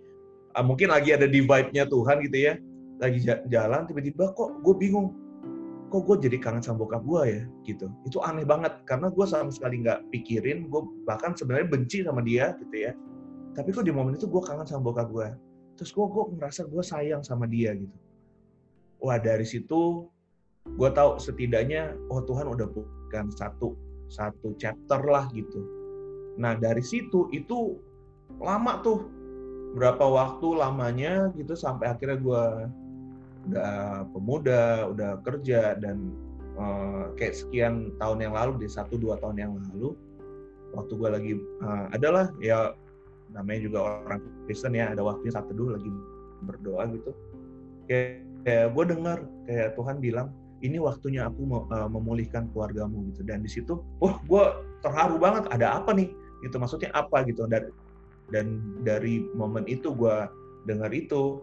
uh, 0.53 0.61
mungkin 0.61 0.93
lagi 0.93 1.17
ada 1.17 1.25
di 1.25 1.41
vibe-nya 1.41 1.89
Tuhan 1.89 2.21
gitu 2.29 2.37
ya 2.37 2.53
lagi 2.99 3.23
jalan 3.47 3.87
tiba-tiba 3.87 4.35
kok 4.35 4.59
gue 4.59 4.75
bingung 4.75 5.15
kok 5.89 6.05
gue 6.05 6.29
jadi 6.29 6.37
kangen 6.37 6.61
sama 6.61 6.85
bokap 6.85 7.01
gue 7.01 7.21
ya 7.25 7.41
gitu. 7.65 7.89
Itu 8.05 8.21
aneh 8.21 8.45
banget 8.45 8.85
karena 8.85 9.09
gue 9.09 9.25
sama 9.25 9.49
sekali 9.49 9.81
nggak 9.81 10.13
pikirin 10.13 10.69
gue 10.69 10.81
bahkan 11.07 11.33
sebenarnya 11.33 11.67
benci 11.71 12.05
sama 12.05 12.21
dia 12.21 12.53
gitu 12.61 12.75
ya. 12.75 12.93
Tapi 13.57 13.73
kok 13.73 13.87
di 13.87 13.91
momen 13.91 14.13
itu 14.13 14.29
gue 14.29 14.41
kangen 14.43 14.67
sama 14.69 14.91
bokap 14.93 15.09
gue 15.09 15.27
terus 15.79 15.95
gue 15.95 16.05
gue 16.11 16.23
ngerasa 16.35 16.67
gue 16.67 16.83
sayang 16.83 17.23
sama 17.23 17.47
dia 17.47 17.71
gitu. 17.73 17.97
Wah 18.99 19.15
dari 19.15 19.47
situ 19.47 20.05
gue 20.67 20.89
tahu 20.91 21.17
setidaknya 21.17 21.95
oh 22.11 22.21
Tuhan 22.27 22.51
udah 22.51 22.67
bukan 22.67 23.31
satu 23.33 23.73
satu 24.11 24.53
chapter 24.59 24.99
lah 25.07 25.31
gitu. 25.31 25.63
Nah 26.35 26.59
dari 26.59 26.83
situ 26.83 27.31
itu 27.31 27.79
lama 28.43 28.83
tuh 28.83 29.07
berapa 29.73 30.01
waktu 30.01 30.47
lamanya 30.59 31.31
gitu 31.39 31.55
sampai 31.55 31.95
akhirnya 31.95 32.19
gue 32.19 32.43
udah 33.47 34.03
pemuda, 34.11 34.91
udah 34.91 35.23
kerja 35.23 35.79
dan 35.79 36.11
uh, 36.59 37.15
kayak 37.15 37.39
sekian 37.39 37.95
tahun 38.01 38.27
yang 38.27 38.33
lalu, 38.35 38.65
di 38.65 38.67
satu 38.67 38.99
dua 38.99 39.15
tahun 39.23 39.39
yang 39.39 39.53
lalu, 39.71 39.95
waktu 40.75 40.93
gue 40.97 41.09
lagi 41.09 41.33
uh, 41.63 41.87
adalah 41.95 42.29
ya 42.43 42.75
namanya 43.31 43.69
juga 43.69 43.79
orang 44.03 44.21
Kristen 44.45 44.75
ya, 44.75 44.91
ada 44.91 45.01
waktunya 45.05 45.33
saat 45.33 45.47
teduh 45.47 45.73
lagi 45.73 45.89
berdoa 46.45 46.83
gitu, 46.93 47.11
kayak, 47.87 48.25
kayak 48.43 48.67
gue 48.75 48.83
dengar 48.89 49.17
kayak 49.47 49.77
Tuhan 49.77 49.97
bilang 49.99 50.29
ini 50.59 50.75
waktunya 50.75 51.23
aku 51.25 51.47
uh, 51.71 51.87
memulihkan 51.87 52.51
keluargamu 52.51 53.07
gitu. 53.11 53.23
Dan 53.23 53.41
di 53.43 53.49
situ, 53.49 53.79
wah 54.03 54.19
gue 54.27 54.45
terharu 54.83 55.15
banget, 55.15 55.47
ada 55.55 55.79
apa 55.79 55.95
nih? 55.95 56.11
Gitu 56.43 56.55
maksudnya 56.59 56.91
apa 56.91 57.23
gitu. 57.23 57.47
Dan 57.47 57.71
dan 58.29 58.61
dari 58.85 59.25
momen 59.33 59.65
itu 59.65 59.89
gue 59.95 60.27
dengar 60.67 60.91
itu 60.93 61.41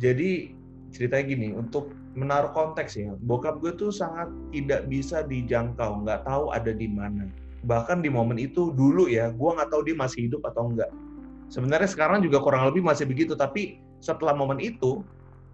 jadi 0.00 0.55
ceritanya 0.94 1.24
gini, 1.32 1.48
untuk 1.54 1.94
menaruh 2.16 2.52
konteks 2.56 2.96
ya, 2.96 3.12
bokap 3.24 3.60
gue 3.60 3.72
tuh 3.76 3.92
sangat 3.92 4.30
tidak 4.54 4.88
bisa 4.88 5.22
dijangkau, 5.26 6.06
nggak 6.06 6.24
tahu 6.24 6.50
ada 6.52 6.72
di 6.72 6.88
mana. 6.88 7.28
Bahkan 7.66 8.00
di 8.04 8.10
momen 8.12 8.38
itu 8.38 8.72
dulu 8.72 9.10
ya, 9.10 9.34
gue 9.34 9.50
nggak 9.50 9.68
tahu 9.68 9.82
dia 9.84 9.96
masih 9.98 10.30
hidup 10.30 10.42
atau 10.46 10.70
enggak. 10.70 10.88
Sebenarnya 11.52 11.86
sekarang 11.86 12.22
juga 12.24 12.42
kurang 12.42 12.66
lebih 12.66 12.82
masih 12.82 13.06
begitu, 13.06 13.38
tapi 13.38 13.78
setelah 14.02 14.34
momen 14.34 14.58
itu, 14.58 15.02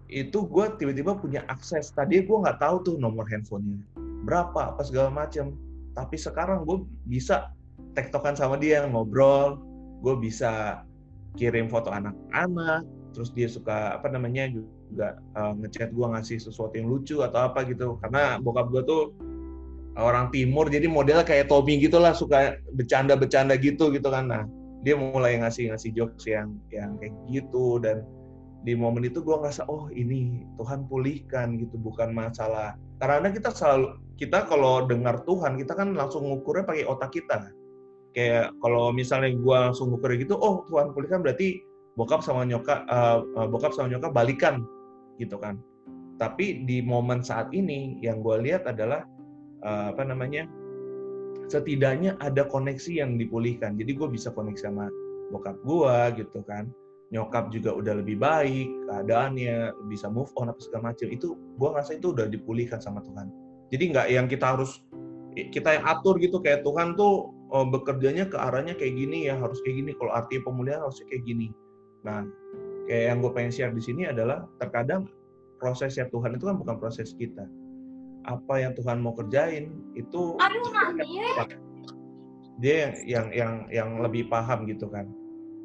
itu 0.09 0.45
gue 0.45 0.65
tiba-tiba 0.77 1.17
punya 1.17 1.41
akses. 1.49 1.89
Tadi 1.93 2.21
gue 2.21 2.37
nggak 2.37 2.61
tahu 2.61 2.75
tuh 2.85 2.95
nomor 3.01 3.25
handphonenya, 3.29 3.81
berapa, 4.25 4.73
apa 4.73 4.81
segala 4.85 5.09
macam. 5.09 5.57
Tapi 5.93 6.15
sekarang 6.17 6.65
gue 6.65 6.85
bisa 7.05 7.53
tektokan 7.93 8.33
sama 8.33 8.57
dia, 8.57 8.85
ngobrol, 8.89 9.61
gue 10.01 10.15
bisa 10.17 10.81
kirim 11.37 11.69
foto 11.69 11.89
anak-anak, 11.89 12.85
terus 13.13 13.29
dia 13.33 13.49
suka 13.49 13.97
apa 13.97 14.09
namanya 14.09 14.49
juga 14.91 15.19
uh, 15.37 15.53
ngechat 15.57 15.93
gue 15.93 16.07
ngasih 16.07 16.37
sesuatu 16.41 16.73
yang 16.75 16.89
lucu 16.89 17.21
atau 17.21 17.49
apa 17.49 17.63
gitu. 17.67 17.95
Karena 18.03 18.37
bokap 18.41 18.71
gue 18.73 18.83
tuh 18.83 19.01
orang 19.97 20.33
timur 20.33 20.69
jadi 20.69 20.89
modelnya 20.89 21.25
kayak 21.25 21.49
Tommy 21.49 21.77
gitulah 21.77 22.17
suka 22.17 22.57
bercanda-bercanda 22.73 23.55
gitu 23.61 23.93
gitu 23.93 24.07
kan. 24.09 24.29
Nah 24.29 24.43
dia 24.83 24.99
mulai 24.99 25.39
ngasih 25.39 25.71
ngasih 25.71 25.93
jokes 25.95 26.27
yang 26.27 26.57
yang 26.73 26.97
kayak 26.99 27.13
gitu. 27.29 27.79
Dan 27.79 28.03
di 28.63 28.73
momen 28.79 29.03
itu 29.03 29.19
gue 29.19 29.35
ngerasa 29.35 29.67
oh 29.67 29.91
ini 29.91 30.47
Tuhan 30.59 30.87
pulihkan 30.87 31.59
gitu 31.59 31.75
bukan 31.79 32.11
masalah. 32.15 32.79
Karena 32.99 33.29
kita 33.31 33.51
selalu 33.51 33.99
kita 34.15 34.47
kalau 34.47 34.85
dengar 34.85 35.25
Tuhan 35.27 35.59
kita 35.59 35.73
kan 35.75 35.97
langsung 35.97 36.29
ngukurnya 36.29 36.63
pakai 36.63 36.85
otak 36.87 37.11
kita. 37.11 37.51
Kayak 38.13 38.53
kalau 38.61 38.93
misalnya 38.93 39.33
gue 39.33 39.57
langsung 39.57 39.89
ngukur 39.89 40.13
gitu 40.15 40.37
oh 40.37 40.61
Tuhan 40.69 40.93
pulihkan 40.93 41.25
berarti 41.25 41.72
bokap 41.93 42.25
sama 42.25 42.45
nyokap 42.45 42.85
uh, 42.89 43.21
bokap 43.49 43.73
sama 43.75 43.91
nyokap 43.91 44.11
balikan 44.13 44.65
gitu 45.21 45.37
kan. 45.37 45.61
Tapi 46.17 46.65
di 46.65 46.79
momen 46.81 47.25
saat 47.25 47.49
ini 47.53 47.97
yang 48.01 48.21
gue 48.21 48.37
lihat 48.41 48.69
adalah 48.69 49.05
uh, 49.65 49.93
apa 49.93 50.05
namanya 50.05 50.45
setidaknya 51.49 52.17
ada 52.21 52.45
koneksi 52.47 53.03
yang 53.03 53.17
dipulihkan. 53.17 53.77
Jadi 53.77 53.91
gue 53.93 54.07
bisa 54.09 54.33
koneksi 54.33 54.69
sama 54.73 54.89
bokap 55.29 55.57
gue 55.65 56.23
gitu 56.23 56.41
kan. 56.45 56.69
Nyokap 57.13 57.53
juga 57.53 57.77
udah 57.77 58.01
lebih 58.01 58.17
baik 58.17 58.89
keadaannya, 58.89 59.69
bisa 59.85 60.09
move 60.09 60.33
on 60.33 60.49
apa 60.49 60.57
segala 60.61 60.93
macam. 60.93 61.07
Itu 61.13 61.37
gue 61.37 61.69
ngerasa 61.69 62.01
itu 62.01 62.09
udah 62.09 62.25
dipulihkan 62.25 62.81
sama 62.81 63.05
Tuhan. 63.05 63.29
Jadi 63.69 63.83
nggak 63.93 64.07
yang 64.09 64.25
kita 64.25 64.57
harus 64.57 64.81
kita 65.33 65.81
yang 65.81 65.85
atur 65.89 66.21
gitu 66.21 66.37
kayak 66.41 66.61
Tuhan 66.61 66.93
tuh 66.93 67.33
oh, 67.53 67.65
bekerjanya 67.65 68.29
ke 68.29 68.37
arahnya 68.37 68.77
kayak 68.77 68.97
gini 68.97 69.29
ya 69.29 69.37
harus 69.37 69.61
kayak 69.61 69.81
gini. 69.81 69.91
Kalau 69.97 70.11
arti 70.13 70.41
pemulihan 70.41 70.81
harusnya 70.81 71.05
kayak 71.09 71.25
gini. 71.25 71.53
Nah 72.03 72.27
kayak 72.87 73.03
yang 73.11 73.17
gue 73.23 73.31
pengen 73.31 73.51
share 73.51 73.73
di 73.73 73.83
sini 73.83 74.07
adalah 74.07 74.47
terkadang 74.59 75.07
prosesnya 75.57 76.11
Tuhan 76.11 76.35
itu 76.35 76.45
kan 76.47 76.59
bukan 76.59 76.75
proses 76.79 77.15
kita. 77.15 77.47
Apa 78.23 78.63
yang 78.63 78.75
Tuhan 78.75 79.03
mau 79.03 79.15
kerjain 79.15 79.71
itu 79.95 80.39
Aduh, 80.39 80.63
dia 82.59 82.75
yang 82.75 82.95
yang 83.03 83.27
yang 83.31 83.53
yang 83.71 83.89
lebih 83.99 84.27
paham 84.31 84.67
gitu 84.67 84.87
kan. 84.87 85.07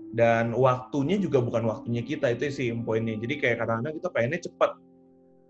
Dan 0.08 0.56
waktunya 0.56 1.20
juga 1.20 1.44
bukan 1.44 1.68
waktunya 1.68 2.00
kita 2.00 2.32
itu 2.32 2.48
sih 2.48 2.72
poinnya. 2.80 3.18
Jadi 3.20 3.34
kayak 3.38 3.60
kadang-kadang 3.60 3.94
kita 4.00 4.08
pengennya 4.10 4.40
cepat. 4.48 4.70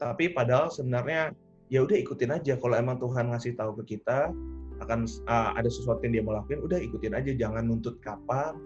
Tapi 0.03 0.24
padahal 0.34 0.68
sebenarnya 0.68 1.32
ya 1.68 1.84
udah 1.84 1.97
ikutin 2.01 2.32
aja 2.32 2.57
kalau 2.57 2.74
emang 2.74 2.97
Tuhan 2.97 3.28
ngasih 3.30 3.55
tahu 3.55 3.76
ke 3.84 3.97
kita 3.97 4.32
akan 4.78 5.05
uh, 5.28 5.53
ada 5.59 5.68
sesuatu 5.68 6.01
yang 6.07 6.20
dia 6.20 6.24
mau 6.24 6.34
lakuin 6.39 6.64
udah 6.64 6.80
ikutin 6.80 7.12
aja 7.12 7.30
jangan 7.34 7.66
nuntut 7.66 8.01
kapan 8.01 8.57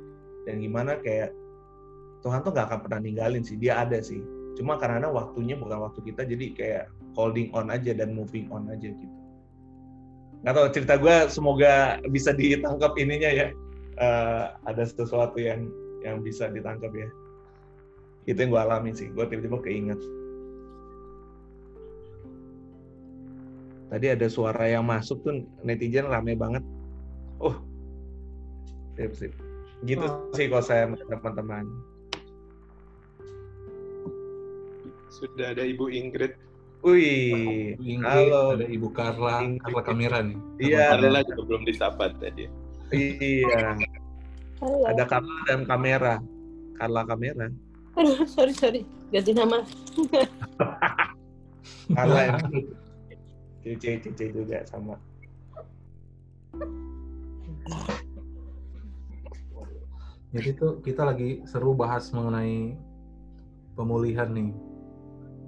dan 0.46 0.60
gimana 0.60 1.00
kayak 1.00 1.34
Tuhan 2.22 2.40
tuh 2.46 2.54
gak 2.54 2.70
akan 2.70 2.80
pernah 2.86 3.00
ninggalin 3.02 3.42
sih 3.42 3.58
dia 3.58 3.82
ada 3.82 3.98
sih. 3.98 4.22
Cuma 4.54 4.78
karena 4.78 5.10
waktunya 5.10 5.58
bukan 5.58 5.90
waktu 5.90 6.00
kita 6.06 6.22
jadi 6.28 6.46
kayak 6.54 6.84
holding 7.18 7.50
on 7.52 7.68
aja 7.72 7.92
dan 7.96 8.14
moving 8.14 8.48
on 8.52 8.68
aja 8.70 8.92
gitu. 8.92 9.16
Nggak 10.42 10.54
tahu 10.58 10.66
cerita 10.74 10.94
gue 10.98 11.16
semoga 11.30 12.02
bisa 12.10 12.34
ditangkap 12.34 12.92
ininya 12.98 13.30
ya. 13.30 13.46
Uh, 14.00 14.44
ada 14.66 14.88
sesuatu 14.88 15.36
yang 15.38 15.68
yang 16.02 16.20
bisa 16.20 16.50
ditangkap 16.50 16.90
ya. 16.92 17.08
Itu 18.28 18.38
yang 18.38 18.50
gue 18.54 18.62
alami 18.62 18.90
sih 18.92 19.08
gue 19.10 19.24
tiba-tiba 19.24 19.58
keinget. 19.62 20.00
Tadi 23.92 24.06
ada 24.08 24.26
suara 24.28 24.64
yang 24.68 24.88
masuk 24.88 25.20
tuh 25.24 25.44
netizen 25.64 26.08
rame 26.08 26.36
banget. 26.36 26.64
Oh 27.40 27.56
sip 28.96 29.12
sip. 29.16 29.32
Gitu 29.82 30.04
oh. 30.04 30.30
sih 30.36 30.46
kalau 30.46 30.64
saya 30.64 30.90
teman-teman 31.08 31.66
Sudah 35.12 35.52
ada 35.52 35.60
Ibu 35.60 35.92
Ingrid. 35.92 36.32
Wih, 36.82 37.76
Ingrid, 37.78 38.32
halo. 38.32 38.56
Ada 38.56 38.66
Ibu 38.66 38.88
Carla, 38.96 39.44
Ingrid. 39.44 39.60
Carla 39.60 39.82
kamera 39.84 40.18
nih. 40.24 40.38
Iya. 40.56 40.96
Carla 40.96 41.20
juga 41.28 41.42
belum 41.44 41.62
disapa 41.68 42.04
tadi. 42.16 42.48
Iya. 42.96 43.76
Halo. 44.64 44.88
Ada 44.88 45.04
Carla 45.04 45.36
dan 45.44 45.60
kamera. 45.68 46.14
Carla 46.80 47.04
kamera. 47.04 47.52
Aduh, 48.00 48.24
sorry 48.34 48.56
sorry. 48.56 48.82
Ganti 49.12 49.36
nama. 49.36 49.60
Carla 51.96 52.20
yang 52.32 52.40
Cici 53.62 54.00
Cici 54.00 54.26
juga 54.32 54.64
sama. 54.64 54.96
Jadi 60.32 60.48
tuh 60.56 60.80
kita 60.80 61.04
lagi 61.04 61.44
seru 61.44 61.76
bahas 61.76 62.08
mengenai 62.08 62.72
pemulihan 63.76 64.32
nih, 64.32 64.48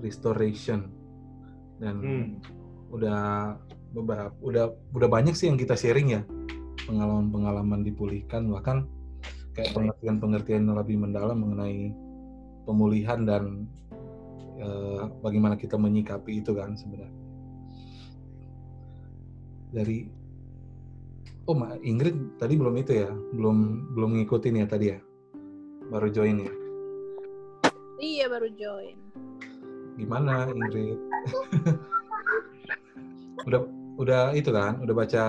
restoration, 0.03 0.91
dan 1.79 1.95
Hmm. 2.01 2.27
udah 2.91 3.55
beberapa, 3.95 4.35
udah 4.43 4.65
udah 4.95 5.09
banyak 5.11 5.35
sih 5.35 5.47
yang 5.51 5.59
kita 5.59 5.75
sharing 5.75 6.15
ya, 6.15 6.23
pengalaman-pengalaman 6.87 7.87
dipulihkan, 7.87 8.51
bahkan 8.51 8.87
kayak 9.55 9.71
pengertian-pengertian 9.71 10.67
yang 10.67 10.79
lebih 10.79 10.99
mendalam 10.99 11.39
mengenai 11.39 11.95
pemulihan 12.67 13.23
dan 13.23 13.69
eh, 14.55 15.03
bagaimana 15.19 15.59
kita 15.59 15.75
menyikapi 15.75 16.43
itu 16.43 16.55
kan 16.55 16.79
sebenarnya. 16.79 17.11
Dari 19.75 19.99
Oh, 21.45 21.53
Ma- 21.53 21.77
Ingrid 21.77 22.41
tadi 22.41 22.57
belum 22.57 22.73
itu 22.81 23.05
ya, 23.05 23.13
belum 23.13 23.93
belum 23.93 24.17
ngikutin 24.17 24.65
ya 24.65 24.67
tadi 24.71 24.97
ya, 24.97 24.99
baru 25.93 26.09
join 26.09 26.41
ya. 26.41 26.53
Iya 28.01 28.33
baru 28.33 28.49
join. 28.49 28.97
Gimana 29.95 30.51
Ingrid? 30.51 30.99
udah 33.47 33.61
udah 34.01 34.23
itu 34.35 34.51
kan, 34.51 34.83
udah 34.83 34.95
baca 34.95 35.25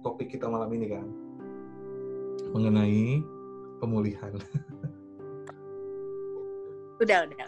topik 0.00 0.32
kita 0.32 0.48
malam 0.48 0.72
ini 0.72 0.86
kan, 0.88 1.06
mengenai 2.56 3.20
pemulihan. 3.78 4.32
Udah 6.98 7.30
udah. 7.30 7.46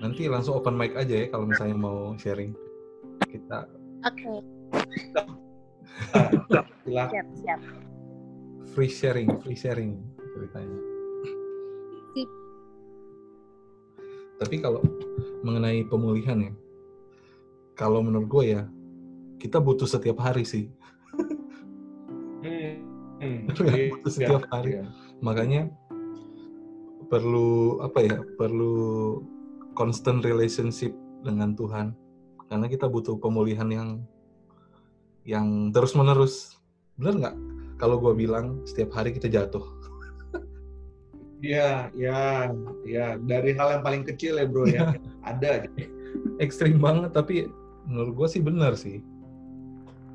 Nanti 0.00 0.24
langsung 0.24 0.56
open 0.56 0.72
mic 0.72 0.96
aja 0.96 1.20
ya 1.20 1.28
kalau 1.28 1.52
misalnya 1.52 1.76
mau 1.76 2.16
sharing. 2.16 2.56
Kita 3.28 3.68
Oke. 4.08 4.40
Silakan. 6.88 7.12
Siap 7.12 7.26
siap. 7.44 7.60
free 8.72 8.88
sharing, 8.88 9.28
free 9.44 9.58
sharing 9.58 10.00
ceritanya. 10.32 10.87
Tapi 14.38 14.62
kalau 14.62 14.82
mengenai 15.42 15.82
pemulihan 15.86 16.38
ya, 16.38 16.52
kalau 17.78 18.02
menurut 18.02 18.26
gue 18.26 18.44
ya, 18.58 18.62
kita 19.38 19.62
butuh 19.62 19.86
setiap 19.86 20.18
hari 20.18 20.42
sih. 20.42 20.70
Hmm. 22.38 22.74
Hmm. 23.18 23.50
Butuh 23.50 24.10
setiap 24.14 24.46
hari. 24.50 24.78
Iya. 24.78 24.86
Makanya 25.22 25.62
perlu 27.10 27.82
apa 27.82 27.98
ya? 28.02 28.22
Perlu 28.38 29.18
constant 29.74 30.22
relationship 30.22 30.94
dengan 31.26 31.54
Tuhan. 31.58 31.94
Karena 32.46 32.66
kita 32.70 32.86
butuh 32.86 33.18
pemulihan 33.18 33.66
yang 33.70 33.88
yang 35.26 35.74
terus 35.74 35.98
menerus. 35.98 36.58
Bener 36.94 37.14
nggak? 37.18 37.36
Kalau 37.78 37.98
gue 38.02 38.14
bilang 38.14 38.62
setiap 38.66 38.94
hari 38.94 39.14
kita 39.14 39.30
jatuh. 39.30 39.62
Iya, 41.38 41.94
ya, 41.94 42.50
ya. 42.82 43.14
Dari 43.22 43.54
hal 43.54 43.78
yang 43.78 43.82
paling 43.86 44.02
kecil 44.02 44.42
ya 44.42 44.46
bro 44.46 44.66
ya. 44.66 44.94
Ada 45.22 45.62
aja. 45.62 45.70
ekstrim 46.44 46.82
banget 46.82 47.14
tapi 47.14 47.46
menurut 47.86 48.14
gue 48.14 48.28
sih 48.28 48.42
benar 48.42 48.74
sih. 48.74 48.98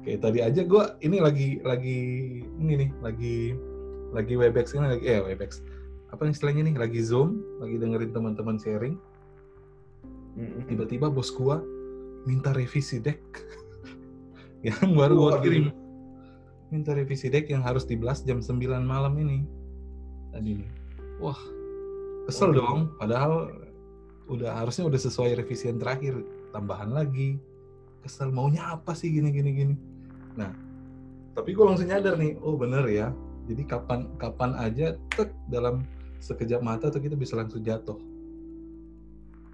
Kayak 0.03 0.19
tadi 0.19 0.39
aja 0.43 0.61
gue 0.67 0.84
ini 0.99 1.24
lagi 1.24 1.63
lagi 1.63 1.99
ini 2.59 2.74
nih 2.76 2.89
lagi 2.99 3.38
lagi 4.11 4.34
webex 4.36 4.76
ini 4.76 4.99
lagi 4.99 5.05
eh 5.07 5.21
webex. 5.24 5.63
Apa 6.11 6.28
istilahnya 6.28 6.67
nih? 6.67 6.76
Lagi 6.76 6.99
zoom 6.99 7.39
lagi 7.63 7.80
dengerin 7.80 8.11
teman-teman 8.11 8.59
sharing. 8.59 8.99
Tiba-tiba 10.67 11.07
bos 11.07 11.32
gue 11.32 11.55
minta 12.28 12.51
revisi 12.51 12.99
deck. 12.99 13.24
Yang 14.67 14.91
baru 14.91 15.15
Waduh. 15.19 15.39
kirim. 15.39 15.65
Minta 16.67 16.97
revisi 16.97 17.30
deck 17.30 17.51
yang 17.53 17.61
harus 17.61 17.86
dibelas 17.86 18.26
jam 18.26 18.41
9 18.41 18.57
malam 18.82 19.13
ini. 19.21 19.45
Tadi 20.34 20.57
nih 20.57 20.82
wah. 21.24 21.39
Kesel 22.24 22.51
Waduh. 22.51 22.59
dong 22.59 22.80
padahal 22.99 23.34
udah 24.28 24.55
harusnya 24.55 24.88
udah 24.88 24.99
sesuai 24.99 25.36
revisi 25.36 25.67
yang 25.67 25.80
terakhir 25.80 26.19
tambahan 26.51 26.91
lagi. 26.91 27.39
Kesel 28.03 28.32
maunya 28.32 28.76
apa 28.76 28.91
sih 28.91 29.11
gini 29.11 29.32
gini 29.32 29.51
gini? 29.51 29.76
Nah 30.36 30.51
tapi 31.34 31.51
gue 31.51 31.63
langsung 31.65 31.88
nyadar 31.88 32.19
nih 32.19 32.36
oh 32.39 32.55
bener 32.55 32.84
ya. 32.88 33.07
Jadi 33.47 33.63
kapan 33.63 34.07
kapan 34.15 34.55
aja 34.55 34.95
tek 35.11 35.32
dalam 35.47 35.84
sekejap 36.19 36.63
mata 36.63 36.88
tuh 36.88 36.99
kita 36.99 37.15
bisa 37.15 37.36
langsung 37.36 37.59
jatuh. 37.59 37.99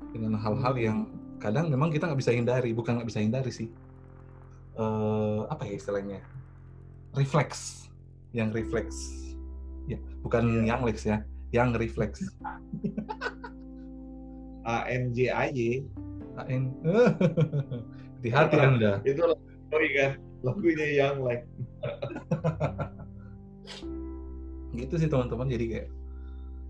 Dengan 0.10 0.38
hal-hal 0.38 0.74
Hmm. 0.74 0.82
yang 0.82 0.98
kadang 1.38 1.70
memang 1.70 1.90
kita 1.90 2.10
nggak 2.10 2.20
bisa 2.20 2.34
hindari 2.34 2.74
bukan 2.74 2.98
nggak 2.98 3.10
bisa 3.10 3.22
hindari 3.22 3.50
sih. 3.50 3.70
Eh, 4.78 5.40
apa 5.50 5.66
ya 5.66 5.74
istilahnya? 5.74 6.22
Refleks. 7.14 7.90
Yang 8.30 8.62
refleks. 8.62 8.98
Ya 9.90 9.98
bukan 10.22 10.46
Iya. 10.46 10.78
yang 10.78 10.82
lex 10.86 11.02
ya 11.02 11.26
yang 11.56 11.76
refleks. 11.76 12.24
A 14.70 14.86
N 14.86 15.16
J 15.16 15.34
A 15.34 15.50
Y. 15.50 15.82
AN 16.40 16.72
hati-hati 18.20 18.56
anda. 18.60 19.02
Itu 19.04 19.24
lagu 19.28 19.44
kan. 19.72 20.12
Lagunya 20.40 20.88
yang 20.96 21.20
like. 21.24 21.44
Gitu 24.80 24.96
sih 24.96 25.12
teman-teman. 25.12 25.52
Jadi 25.52 25.66
kayak 25.68 25.90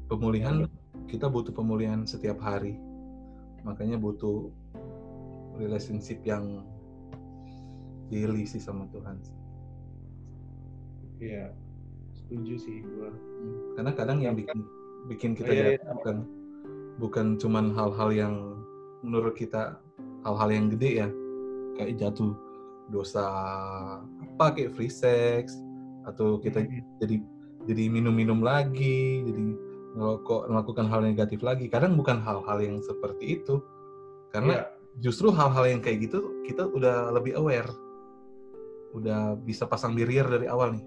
pemulihan 0.10 0.66
kita 1.06 1.30
butuh 1.30 1.54
pemulihan 1.54 2.02
setiap 2.08 2.42
hari. 2.42 2.80
Makanya 3.68 4.00
butuh 4.00 4.50
relationship 5.60 6.24
yang 6.24 6.64
daily 8.10 8.48
sih 8.48 8.62
sama 8.62 8.88
Tuhan. 8.90 9.18
Iya, 11.20 11.52
setuju 12.30 12.56
sih 12.62 12.78
gua. 12.86 13.10
karena 13.74 13.92
kadang 13.98 14.22
yang 14.22 14.38
bikin 14.38 14.62
bikin 15.10 15.32
kita 15.34 15.50
Oh, 15.50 15.56
iya, 15.56 15.66
jatuh 15.76 15.90
bukan 15.98 16.16
bukan 17.00 17.26
cuman 17.42 17.66
hal-hal 17.74 18.10
yang 18.14 18.34
menurut 19.02 19.34
kita 19.34 19.82
hal-hal 20.22 20.50
yang 20.52 20.70
gede 20.70 21.02
ya 21.02 21.08
kayak 21.74 21.98
jatuh 21.98 22.36
dosa 22.92 23.26
apa 24.38 24.46
kayak 24.54 24.78
free 24.78 24.92
sex 24.92 25.56
atau 26.06 26.38
kita 26.38 26.62
Hmm. 26.62 26.84
jadi 27.02 27.18
jadi 27.68 27.86
minum-minum 27.92 28.42
lagi, 28.42 29.22
jadi 29.22 29.44
ngerokok, 29.94 30.50
melakukan 30.50 30.90
hal 30.90 31.06
negatif 31.06 31.44
lagi. 31.46 31.70
Kadang 31.70 31.94
bukan 32.00 32.18
hal-hal 32.18 32.58
yang 32.66 32.82
seperti 32.82 33.38
itu, 33.38 33.62
karena 34.34 34.54
Iya. 34.58 34.64
justru 35.06 35.30
hal-hal 35.30 35.68
yang 35.70 35.82
kayak 35.84 36.10
gitu 36.10 36.24
kita 36.50 36.66
udah 36.66 37.14
lebih 37.14 37.38
aware, 37.38 37.70
udah 38.96 39.38
bisa 39.38 39.70
pasang 39.70 39.94
barrier 39.94 40.26
dari 40.26 40.50
awal 40.50 40.74
nih. 40.74 40.86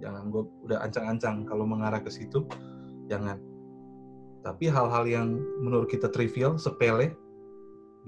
Jangan 0.00 0.32
gue 0.32 0.42
udah 0.64 0.80
ancang-ancang 0.82 1.44
kalau 1.44 1.68
mengarah 1.68 2.00
ke 2.00 2.08
situ, 2.08 2.48
jangan. 3.06 3.36
Tapi 4.40 4.72
hal-hal 4.72 5.04
yang 5.04 5.28
menurut 5.60 5.92
kita 5.92 6.08
trivial, 6.08 6.56
sepele, 6.56 7.12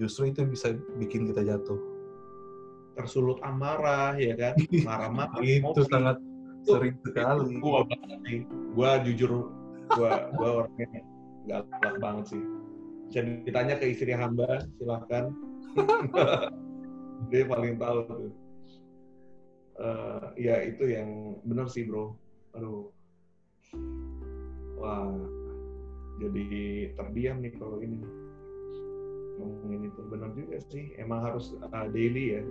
justru 0.01 0.33
itu 0.33 0.49
bisa 0.49 0.73
bikin 0.97 1.29
kita 1.29 1.45
jatuh. 1.45 1.79
tersulut 2.93 3.41
amarah 3.41 4.13
ya 4.21 4.37
kan, 4.37 4.53
marah-marah. 4.89 5.41
itu 5.41 5.65
emosi. 5.65 5.89
sangat 5.89 6.17
Itu- 6.21 6.77
sering 6.77 6.97
sekali. 7.01 7.57
Gua 7.57 7.89
banget 7.89 8.19
sih. 8.29 8.39
Gua 8.77 8.91
jujur, 9.01 9.33
gua 9.97 10.29
gua 10.37 10.49
orangnya 10.61 11.01
galak 11.49 11.97
banget 11.97 12.25
sih. 12.37 12.43
Bisa 13.09 13.21
ditanya 13.49 13.81
ke 13.81 13.97
istri 13.97 14.13
hamba, 14.13 14.69
silakan. 14.77 15.33
Dia 17.33 17.49
paling 17.49 17.81
tahu 17.81 17.99
tuh. 18.05 18.33
Eh, 19.83 20.47
ya 20.47 20.63
itu 20.63 20.87
yang 20.87 21.43
benar 21.43 21.67
sih 21.67 21.83
bro. 21.83 22.15
Aduh. 22.55 22.95
Wah, 24.79 25.11
jadi 26.23 26.47
terdiam 26.95 27.43
nih 27.43 27.55
kalau 27.59 27.83
ini 27.83 27.99
ngomongin 29.43 29.91
itu 29.91 30.01
benar 30.07 30.31
juga 30.39 30.63
sih. 30.71 30.95
Emang 31.03 31.27
harus 31.27 31.59
uh, 31.59 31.87
daily 31.91 32.39
ya, 32.39 32.43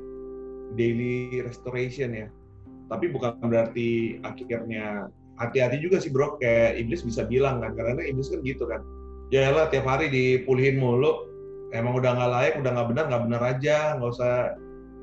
daily 0.75 1.39
restoration 1.39 2.11
ya. 2.11 2.27
Tapi 2.91 3.07
bukan 3.07 3.39
berarti 3.47 4.19
akhirnya 4.27 5.07
hati-hati 5.39 5.79
juga 5.79 6.03
sih 6.03 6.11
bro. 6.11 6.35
Kayak 6.35 6.83
iblis 6.83 7.07
bisa 7.07 7.23
bilang 7.23 7.63
kan, 7.63 7.79
karena 7.79 8.03
iblis 8.11 8.27
kan 8.27 8.43
gitu 8.43 8.67
kan. 8.67 8.83
Ya 9.31 9.47
lah 9.55 9.71
tiap 9.71 9.87
hari 9.87 10.11
dipulihin 10.11 10.83
mulu. 10.83 11.31
Emang 11.71 11.95
udah 11.95 12.11
nggak 12.11 12.31
layak, 12.35 12.53
udah 12.59 12.71
nggak 12.75 12.89
benar, 12.91 13.03
nggak 13.07 13.23
benar 13.23 13.41
aja. 13.55 13.77
Nggak 13.95 14.11
usah 14.19 14.35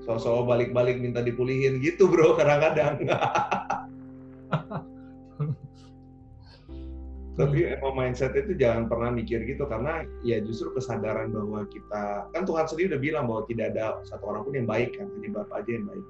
sosok 0.08 0.48
balik-balik 0.48 0.96
minta 0.96 1.20
dipulihin. 1.20 1.84
Gitu 1.84 2.08
bro 2.08 2.32
kadang-kadang. 2.40 3.04
Tapi 7.38 7.58
emang 7.70 7.94
mindset 7.94 8.34
itu 8.34 8.56
jangan 8.56 8.88
pernah 8.88 9.12
mikir 9.12 9.44
gitu. 9.44 9.68
Karena 9.68 10.02
ya 10.24 10.40
justru 10.40 10.72
kesadaran 10.72 11.30
bahwa 11.30 11.68
kita 11.68 12.26
kan 12.32 12.42
Tuhan 12.48 12.66
sendiri 12.66 12.96
udah 12.96 13.02
bilang 13.04 13.24
bahwa 13.28 13.42
tidak 13.46 13.76
ada 13.76 14.00
satu 14.08 14.24
orang 14.32 14.42
pun 14.48 14.56
yang 14.56 14.66
baik 14.66 14.96
kan. 14.96 15.06
Hanya 15.20 15.44
Bapak 15.44 15.62
aja 15.62 15.70
yang 15.76 15.86
baik. 15.86 16.04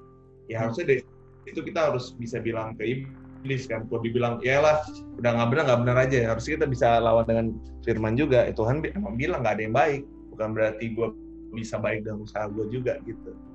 Ya 0.49 0.55
harusnya 0.63 0.85
dari 0.87 1.01
itu 1.45 1.59
kita 1.61 1.91
harus 1.91 2.15
bisa 2.17 2.39
bilang 2.41 2.73
ke 2.79 3.03
iblis 3.03 3.67
kan. 3.67 3.85
Kalau 3.91 4.01
dibilang 4.01 4.41
ya 4.41 4.63
lah 4.63 4.81
udah 5.21 5.31
nggak 5.37 5.49
benar 5.53 5.63
nggak 5.69 5.81
benar 5.85 5.97
aja. 6.07 6.19
Harusnya 6.33 6.51
kita 6.63 6.67
bisa 6.71 6.87
lawan 6.97 7.27
dengan 7.27 7.45
firman 7.85 8.17
juga. 8.17 8.49
Ya, 8.49 8.53
Tuhan 8.55 8.81
emang 8.95 9.13
bilang 9.19 9.45
nggak 9.45 9.59
ada 9.59 9.63
yang 9.69 9.75
baik. 9.75 10.01
Bukan 10.33 10.55
berarti 10.57 10.97
gue 10.97 11.07
bisa 11.53 11.77
baik 11.77 12.05
dengan 12.05 12.25
usaha 12.25 12.49
gue 12.49 12.65
juga 12.73 12.97
gitu 13.05 13.48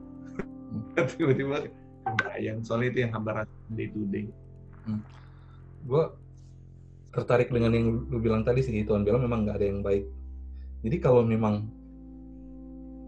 tiba-tiba 1.18 1.68
yang 2.38 2.60
soalnya 2.60 2.88
itu 2.92 2.98
yang 3.06 3.12
hamba 3.16 3.44
rasakan 3.44 3.72
day 3.74 3.88
to 3.88 4.04
day. 4.12 4.26
Gue 5.88 6.04
tertarik 7.14 7.48
dengan 7.48 7.72
yang 7.72 7.86
lu 8.10 8.18
bilang 8.18 8.42
tadi 8.42 8.60
sih 8.60 8.84
Tuhan 8.84 9.06
bilang 9.06 9.22
memang 9.24 9.46
nggak 9.48 9.56
ada 9.56 9.66
yang 9.66 9.80
baik. 9.80 10.04
Jadi 10.84 10.96
kalau 11.00 11.24
memang 11.24 11.64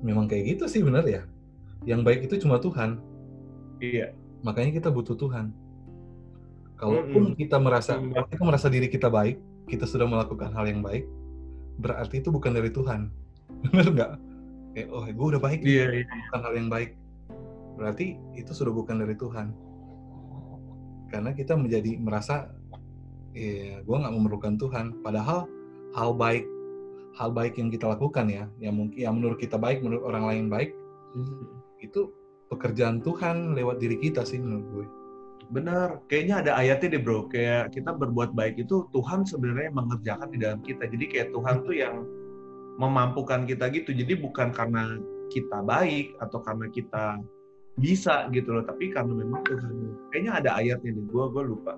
memang 0.00 0.24
kayak 0.30 0.56
gitu 0.56 0.64
sih 0.70 0.80
benar 0.80 1.04
ya. 1.04 1.24
Yang 1.84 2.00
baik 2.06 2.20
itu 2.30 2.34
cuma 2.46 2.56
Tuhan. 2.62 3.00
Iya. 3.82 4.16
Makanya 4.46 4.80
kita 4.80 4.88
butuh 4.88 5.16
Tuhan. 5.18 5.52
Kalaupun 6.76 7.32
kita 7.36 7.56
merasa 7.56 7.96
Mm. 7.96 8.12
kalau 8.12 8.26
kita 8.28 8.42
merasa 8.44 8.66
diri 8.68 8.88
kita 8.92 9.08
baik 9.08 9.40
kita 9.66 9.88
sudah 9.88 10.04
melakukan 10.06 10.52
hal 10.52 10.68
yang 10.68 10.84
baik 10.84 11.08
berarti 11.80 12.20
itu 12.20 12.28
bukan 12.32 12.52
dari 12.56 12.68
Tuhan. 12.72 13.08
Benar 13.72 13.86
nggak? 13.92 14.12
Kayak 14.76 14.88
oh 14.92 15.04
gue 15.08 15.26
udah 15.32 15.40
baik 15.40 15.60
nih, 15.64 15.72
iya 15.72 15.84
iya. 15.88 16.04
melakukan 16.04 16.40
hal 16.44 16.52
yang 16.52 16.68
baik 16.68 16.90
berarti 17.76 18.16
itu 18.34 18.50
sudah 18.52 18.72
bukan 18.72 19.04
dari 19.04 19.14
Tuhan 19.14 19.52
karena 21.12 21.30
kita 21.36 21.54
menjadi 21.54 22.00
merasa 22.00 22.50
ya 23.36 23.84
gue 23.84 23.96
nggak 23.96 24.14
memerlukan 24.16 24.56
Tuhan 24.56 25.04
padahal 25.04 25.44
hal 25.92 26.10
baik 26.16 26.44
hal 27.16 27.30
baik 27.32 27.60
yang 27.60 27.68
kita 27.68 27.88
lakukan 27.92 28.26
ya 28.28 28.44
yang 28.58 28.74
mungkin 28.80 28.96
yang 28.96 29.14
menurut 29.20 29.38
kita 29.38 29.60
baik 29.60 29.84
menurut 29.84 30.04
orang 30.08 30.24
lain 30.24 30.44
baik 30.48 30.72
itu 31.84 32.12
pekerjaan 32.48 33.04
Tuhan 33.04 33.52
lewat 33.52 33.76
diri 33.78 34.00
kita 34.00 34.24
sih 34.24 34.40
menurut 34.40 34.66
gue 34.72 34.86
Benar, 35.46 36.02
kayaknya 36.10 36.42
ada 36.42 36.52
ayatnya 36.58 36.98
deh 36.98 37.02
bro. 37.02 37.30
Kayak 37.30 37.70
kita 37.70 37.94
berbuat 37.94 38.34
baik 38.34 38.66
itu 38.66 38.90
Tuhan 38.90 39.22
sebenarnya 39.22 39.70
mengerjakan 39.70 40.28
di 40.34 40.38
dalam 40.42 40.58
kita. 40.58 40.90
Jadi 40.90 41.04
kayak 41.06 41.28
Tuhan 41.30 41.62
tuh 41.62 41.76
yang 41.76 42.02
memampukan 42.82 43.46
kita 43.46 43.70
gitu. 43.70 43.94
Jadi 43.94 44.18
bukan 44.18 44.50
karena 44.50 44.98
kita 45.30 45.62
baik 45.62 46.18
atau 46.18 46.42
karena 46.42 46.66
kita 46.74 47.22
bisa 47.76 48.28
gitu 48.32 48.56
loh, 48.56 48.64
tapi 48.64 48.92
karena 48.92 49.12
memang 49.12 49.44
Tuhan. 49.44 49.72
Kayaknya 50.12 50.32
ada 50.32 50.50
ayatnya 50.56 50.96
deh. 50.96 51.06
Gue 51.12 51.24
gue 51.28 51.44
lupa. 51.44 51.76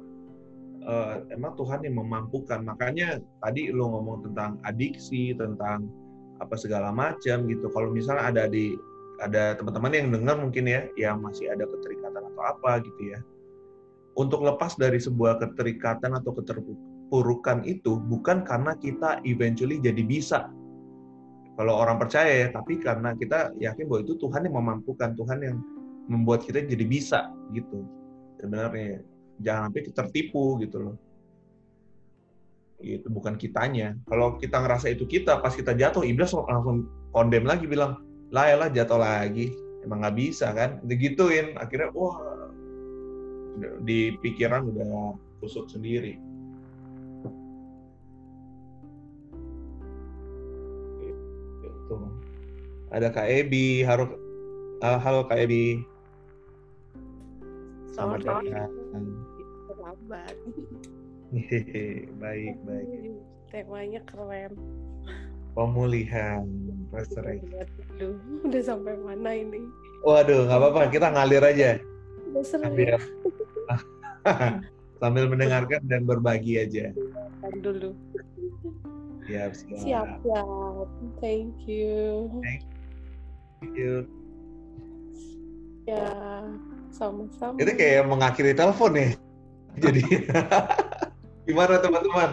Eh, 0.89 1.15
emang 1.35 1.59
Tuhan 1.59 1.83
yang 1.83 1.99
memampukan. 1.99 2.63
Makanya 2.63 3.19
tadi 3.43 3.75
lo 3.75 3.91
ngomong 3.93 4.31
tentang 4.31 4.63
adiksi, 4.63 5.35
tentang 5.35 5.91
apa 6.39 6.55
segala 6.55 6.95
macam 6.95 7.51
gitu. 7.51 7.67
Kalau 7.75 7.91
misalnya 7.91 8.31
ada 8.31 8.45
di 8.47 8.79
ada 9.19 9.59
teman-teman 9.59 9.91
yang 9.91 10.09
dengar 10.15 10.37
mungkin 10.39 10.71
ya, 10.71 10.87
yang 10.95 11.19
masih 11.19 11.51
ada 11.51 11.67
keterikatan 11.67 12.23
atau 12.23 12.43
apa 12.47 12.79
gitu 12.87 13.03
ya 13.11 13.19
untuk 14.19 14.43
lepas 14.43 14.75
dari 14.75 14.99
sebuah 14.99 15.39
keterikatan 15.39 16.19
atau 16.19 16.35
keterpurukan 16.35 17.63
itu 17.63 18.03
bukan 18.03 18.43
karena 18.43 18.75
kita 18.75 19.23
eventually 19.23 19.79
jadi 19.79 20.03
bisa. 20.03 20.51
Kalau 21.55 21.75
orang 21.79 21.99
percaya 22.03 22.47
ya, 22.47 22.49
tapi 22.51 22.83
karena 22.83 23.15
kita 23.15 23.55
yakin 23.59 23.87
bahwa 23.87 24.01
itu 24.03 24.15
Tuhan 24.19 24.47
yang 24.47 24.57
memampukan, 24.59 25.15
Tuhan 25.15 25.39
yang 25.43 25.57
membuat 26.09 26.43
kita 26.49 26.65
jadi 26.65 26.85
bisa 26.89 27.29
gitu. 27.53 27.85
Sebenarnya 28.41 29.05
jangan 29.45 29.71
sampai 29.71 29.83
kita 29.85 29.95
tertipu 30.03 30.57
gitu 30.65 30.77
loh. 30.81 30.97
Itu 32.81 33.13
bukan 33.13 33.37
kitanya. 33.37 33.95
Kalau 34.09 34.41
kita 34.41 34.59
ngerasa 34.65 34.89
itu 34.91 35.05
kita, 35.05 35.39
pas 35.45 35.53
kita 35.53 35.77
jatuh, 35.77 36.03
iblis 36.03 36.33
langsung 36.33 36.89
kondem 37.13 37.45
lagi 37.45 37.69
bilang, 37.69 38.03
lah 38.33 38.49
ya 38.49 38.57
lah 38.57 38.69
jatuh 38.73 38.99
lagi. 38.99 39.53
Emang 39.85 40.03
nggak 40.03 40.17
bisa 40.17 40.51
kan? 40.57 40.81
Digituin, 40.87 41.55
akhirnya 41.61 41.93
wah 41.93 42.19
di 43.83 44.15
pikiran 44.23 44.71
udah 44.71 45.19
kusut 45.43 45.67
sendiri. 45.71 46.19
Gitu. 51.63 51.97
Ada 52.95 53.11
Kak 53.11 53.27
Ebi, 53.27 53.83
halo, 53.83 54.15
ah, 54.81 54.99
halo 55.03 55.27
Kak. 55.27 55.51
Selamat 57.99 58.21
datang. 58.23 58.63
Selamat. 59.67 60.35
Baik, 62.23 62.55
baik. 62.63 62.95
Temanya 63.51 64.01
keren. 64.07 64.55
Pemulihan, 65.59 66.47
restoration. 66.95 67.67
Udah 68.47 68.63
sampai 68.63 68.95
mana 69.03 69.35
ini? 69.35 69.67
Waduh, 70.07 70.47
nggak 70.47 70.59
apa-apa, 70.63 70.83
kita 70.95 71.11
ngalir 71.11 71.43
aja. 71.43 71.71
Udah 72.31 72.45
seru 72.47 72.71
Sambil, 72.71 72.95
ya. 72.95 72.99
sambil 75.03 75.25
mendengarkan 75.27 75.83
dan 75.91 76.07
berbagi 76.07 76.63
aja. 76.63 76.95
Dulu. 77.59 77.99
Siap, 79.27 79.59
siap. 79.59 79.79
Siap, 79.83 80.09
siap. 80.23 80.87
Thank 81.19 81.67
you. 81.67 82.31
Thank 82.47 82.63
you. 83.75 84.07
Ya, 85.91 86.07
sama-sama. 86.91 87.57
Itu 87.61 87.73
kayak 87.75 88.09
mengakhiri 88.09 88.53
telepon 88.57 88.93
ya. 88.97 89.11
Jadi 89.85 90.03
gimana 91.47 91.79
teman-teman? 91.79 92.31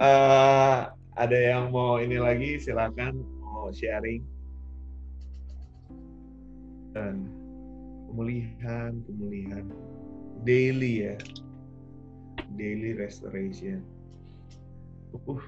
Eh, 0.00 0.78
ada 1.14 1.38
yang 1.38 1.70
mau 1.70 2.00
ini 2.00 2.16
lagi 2.16 2.56
silakan 2.58 3.20
mau 3.44 3.70
sharing. 3.70 4.24
Dan 6.92 7.28
pemulihan, 8.08 8.92
pemulihan 9.04 9.64
daily 10.44 11.12
ya. 11.12 11.16
Daily 12.56 12.92
restoration. 12.92 13.80
Uh, 15.12 15.40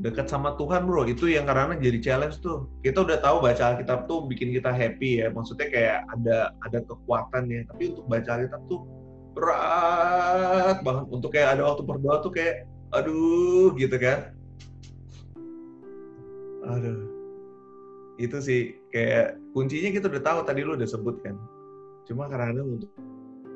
dekat 0.00 0.30
sama 0.30 0.56
Tuhan 0.56 0.88
bro. 0.88 1.04
Itu 1.04 1.28
yang 1.28 1.44
karena 1.44 1.76
jadi 1.76 1.98
challenge 2.00 2.40
tuh. 2.40 2.70
Kita 2.80 3.04
udah 3.04 3.18
tahu 3.20 3.44
baca 3.44 3.74
Alkitab 3.74 4.08
tuh 4.08 4.24
bikin 4.30 4.54
kita 4.54 4.72
happy 4.72 5.20
ya. 5.20 5.28
Maksudnya 5.34 5.68
kayak 5.68 5.98
ada 6.08 6.54
ada 6.64 6.78
kekuatan 6.86 7.50
ya. 7.52 7.60
Tapi 7.68 7.82
untuk 7.92 8.06
baca 8.08 8.30
Alkitab 8.38 8.62
tuh 8.70 8.80
berat 9.36 10.76
banget. 10.80 11.04
Untuk 11.12 11.30
kayak 11.34 11.58
ada 11.58 11.62
waktu 11.68 11.82
berdoa 11.84 12.16
tuh 12.24 12.32
kayak 12.32 12.64
aduh 12.94 13.74
gitu 13.76 13.96
kan. 14.00 14.32
Aduh. 16.72 17.10
Itu 18.16 18.38
sih 18.38 18.78
kayak 18.94 19.36
kuncinya 19.52 19.90
kita 19.92 20.06
udah 20.08 20.22
tahu. 20.22 20.38
Tadi 20.46 20.60
lu 20.64 20.78
udah 20.78 20.88
sebut 20.88 21.20
kan. 21.20 21.36
Cuma 22.08 22.26
kadang-kadang 22.26 22.80
untuk, 22.80 22.90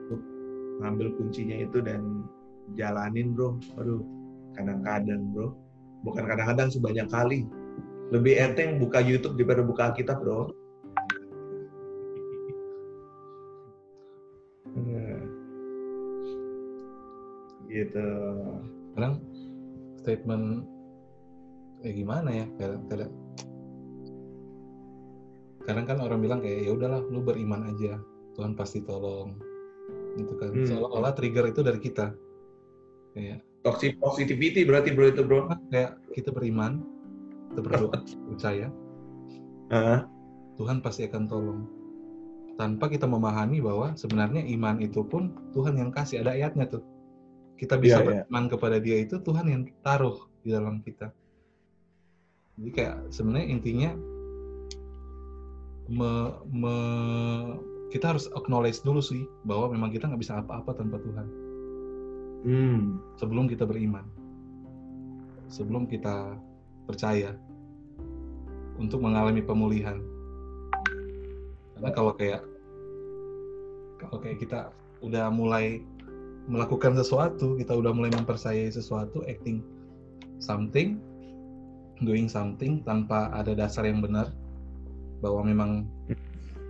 untuk 0.07 0.23
ngambil 0.85 1.09
kuncinya 1.19 1.57
itu 1.59 1.79
dan 1.83 2.27
jalanin 2.79 3.35
bro. 3.35 3.59
Aduh 3.83 4.03
kadang-kadang 4.57 5.37
bro 5.37 5.66
bukan 6.03 6.25
kadang-kadang 6.27 6.69
sebanyak 6.69 7.09
kali. 7.09 7.47
Lebih 8.11 8.35
enteng 8.39 8.79
buka 8.79 9.03
YouTube 9.03 9.35
daripada 9.35 9.63
buka 9.67 9.83
Alkitab 9.91 10.23
bro. 10.23 10.51
Nah. 14.77 15.21
gitu. 17.67 18.09
Kadang 18.95 19.15
statement 20.01 20.65
kayak 21.83 21.97
gimana 21.97 22.29
ya? 22.31 22.47
Kadang 22.61 22.83
kadang. 22.89 23.13
Kadang 25.67 25.85
kan 25.91 25.99
orang 25.99 26.21
bilang 26.23 26.41
kayak 26.45 26.63
ya 26.63 26.71
udahlah 26.79 27.03
lu 27.11 27.21
beriman 27.27 27.75
aja. 27.75 27.99
Tuhan 28.39 28.55
pasti 28.55 28.87
tolong. 28.87 29.35
Gitu 30.15 30.33
kan. 30.39 30.51
Hmm. 30.55 30.67
seolah-olah 30.69 31.13
trigger 31.19 31.51
itu 31.51 31.61
dari 31.67 31.81
kita. 31.83 32.15
Kayak 33.17 33.43
toxic 33.67 33.99
positivity 33.99 34.63
berarti 34.63 34.95
bro 34.95 35.11
itu 35.11 35.27
bro. 35.27 35.51
Kayak 35.75 35.99
kita 36.15 36.31
beriman 36.31 36.87
kita 37.51 37.61
berdoa 37.67 37.99
percaya. 38.31 38.71
Hah? 39.75 40.07
Tuhan 40.55 40.79
pasti 40.79 41.03
akan 41.11 41.27
tolong. 41.27 41.61
Tanpa 42.57 42.87
kita 42.89 43.05
memahami 43.05 43.59
bahwa 43.61 43.93
sebenarnya 43.99 44.47
iman 44.55 44.79
itu 44.81 45.03
pun 45.05 45.35
Tuhan 45.53 45.75
yang 45.77 45.91
kasih 45.91 46.23
ada 46.23 46.33
ayatnya 46.33 46.71
tuh. 46.71 46.81
Kita 47.59 47.77
bisa 47.77 48.01
Iya, 48.01 48.01
iya. 48.01 48.07
beriman 48.25 48.45
kepada 48.49 48.77
Dia 48.79 48.97
itu 49.03 49.19
Tuhan 49.19 49.51
yang 49.51 49.63
taruh 49.83 50.31
di 50.41 50.55
dalam 50.55 50.81
kita. 50.81 51.11
Jadi 52.57 52.71
kayak 52.73 52.97
sebenarnya 53.13 53.49
intinya 53.53 53.91
me- 55.91 56.37
me- 56.49 57.61
kita 57.93 58.17
harus 58.17 58.29
acknowledge 58.33 58.81
dulu 58.81 59.05
sih 59.05 59.29
bahwa 59.45 59.73
memang 59.73 59.93
kita 59.93 60.09
nggak 60.09 60.23
bisa 60.25 60.41
apa-apa 60.41 60.75
tanpa 60.75 60.99
Tuhan 60.99 61.46
hmm. 62.47 63.03
sebelum 63.19 63.51
kita 63.51 63.67
beriman. 63.67 64.07
Sebelum 65.51 65.91
kita 65.91 66.39
percaya. 66.87 67.35
Untuk 68.79 69.03
mengalami 69.03 69.43
pemulihan. 69.43 69.99
Karena 71.77 71.91
kalau 71.93 72.13
kayak 72.15 72.45
kalau 74.01 74.21
kayak 74.21 74.39
kita 74.41 74.71
udah 75.01 75.29
mulai 75.33 75.81
melakukan 76.47 76.95
sesuatu 76.95 77.59
kita 77.59 77.75
udah 77.75 77.91
mulai 77.91 78.13
mempercayai 78.15 78.71
sesuatu 78.71 79.25
acting 79.27 79.61
something 80.39 81.01
doing 82.05 82.31
something 82.31 82.85
tanpa 82.87 83.33
ada 83.35 83.57
dasar 83.57 83.89
yang 83.89 83.99
benar 84.05 84.31
bahwa 85.25 85.43
memang 85.43 85.71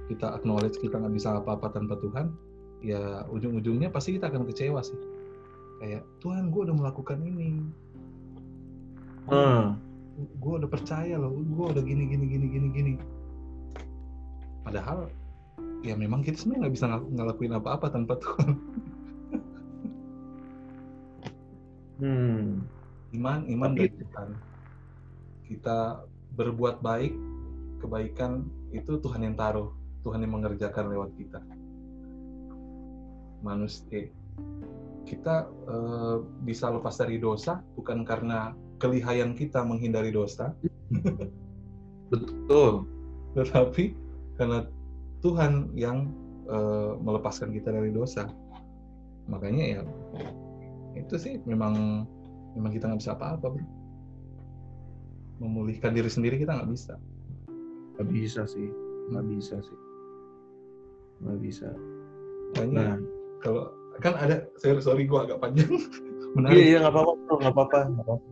kita 0.06 0.38
acknowledge 0.38 0.78
kita 0.78 0.96
nggak 0.96 1.14
bisa 1.18 1.42
apa-apa 1.42 1.74
tanpa 1.74 1.98
Tuhan 1.98 2.30
ya 2.80 3.26
ujung-ujungnya 3.34 3.90
pasti 3.90 4.14
kita 4.16 4.30
akan 4.30 4.46
kecewa 4.46 4.80
sih 4.80 4.96
kayak 5.76 6.02
Tuhan 6.20 6.48
gue 6.50 6.60
udah 6.66 6.76
melakukan 6.76 7.18
ini. 7.22 7.50
Hmm. 9.26 9.74
gue 10.16 10.52
udah 10.62 10.70
percaya 10.70 11.18
loh 11.20 11.28
gue 11.28 11.66
udah 11.76 11.82
gini 11.84 12.08
gini 12.08 12.24
gini 12.24 12.46
gini 12.48 12.68
gini. 12.72 12.92
Padahal 14.64 15.10
ya 15.84 15.92
memang 15.92 16.24
kita 16.24 16.40
sebenarnya 16.40 16.60
nggak 16.66 16.74
bisa 16.74 16.86
ng- 16.88 17.10
ngelakuin 17.14 17.52
apa-apa 17.52 17.86
tanpa 17.92 18.16
Tuhan. 18.24 18.50
Hmm. 21.96 22.64
iman 23.16 23.38
iman 23.48 23.70
Tapi- 23.72 23.80
dari 23.82 23.94
Tuhan. 24.00 24.28
Kita 25.46 25.78
berbuat 26.34 26.82
baik 26.82 27.14
kebaikan 27.80 28.44
itu 28.72 28.98
Tuhan 28.98 29.20
yang 29.24 29.36
taruh 29.36 29.70
Tuhan 30.02 30.22
yang 30.22 30.32
mengerjakan 30.38 30.90
lewat 30.90 31.10
kita. 31.18 31.40
Manusia 33.42 34.08
kita 35.06 35.46
eh, 35.46 36.16
bisa 36.42 36.68
lepas 36.74 36.98
dari 36.98 37.16
dosa 37.22 37.62
bukan 37.78 38.02
karena 38.02 38.52
kelihayan 38.82 39.32
kita 39.32 39.62
menghindari 39.62 40.10
dosa 40.12 40.52
Betul. 42.12 42.86
tetapi 43.38 43.94
karena 44.36 44.66
Tuhan 45.22 45.72
yang 45.78 46.10
eh, 46.50 46.92
melepaskan 47.00 47.54
kita 47.54 47.70
dari 47.72 47.94
dosa 47.94 48.26
makanya 49.26 49.80
ya 49.80 49.82
itu 50.98 51.14
sih 51.18 51.38
memang 51.46 52.06
memang 52.54 52.70
kita 52.74 52.90
nggak 52.90 53.00
bisa 53.02 53.14
apa-apa 53.14 53.46
bro 53.54 53.66
memulihkan 55.36 55.92
diri 55.92 56.08
sendiri 56.08 56.40
kita 56.40 56.56
nggak 56.56 56.70
bisa 56.72 56.96
Nggak 57.96 58.12
bisa 58.12 58.44
sih. 58.44 58.68
Nggak 59.08 59.24
bisa 59.32 59.56
sih. 59.64 59.78
Nggak 61.24 61.38
bisa. 61.40 61.68
makanya 62.52 62.76
Nah, 62.76 62.94
kalau 63.40 63.72
kan 63.98 64.14
ada 64.16 64.46
sorry, 64.58 64.80
sorry 64.80 65.02
gue 65.04 65.18
agak 65.18 65.38
panjang 65.38 65.70
iya 65.70 66.26
menarik 66.36 66.62
iya 66.62 66.80
bro, 66.86 67.16
nggak 67.16 67.52
apa-apa. 67.54 67.80
nggak 67.88 68.04
apa-apa. 68.06 68.28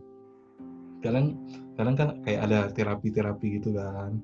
kadang 1.01 1.25
kadang 1.75 1.95
kan 1.95 2.09
kayak 2.23 2.41
ada 2.45 2.59
terapi-terapi 2.71 3.47
gitu 3.59 3.73
kan 3.73 4.17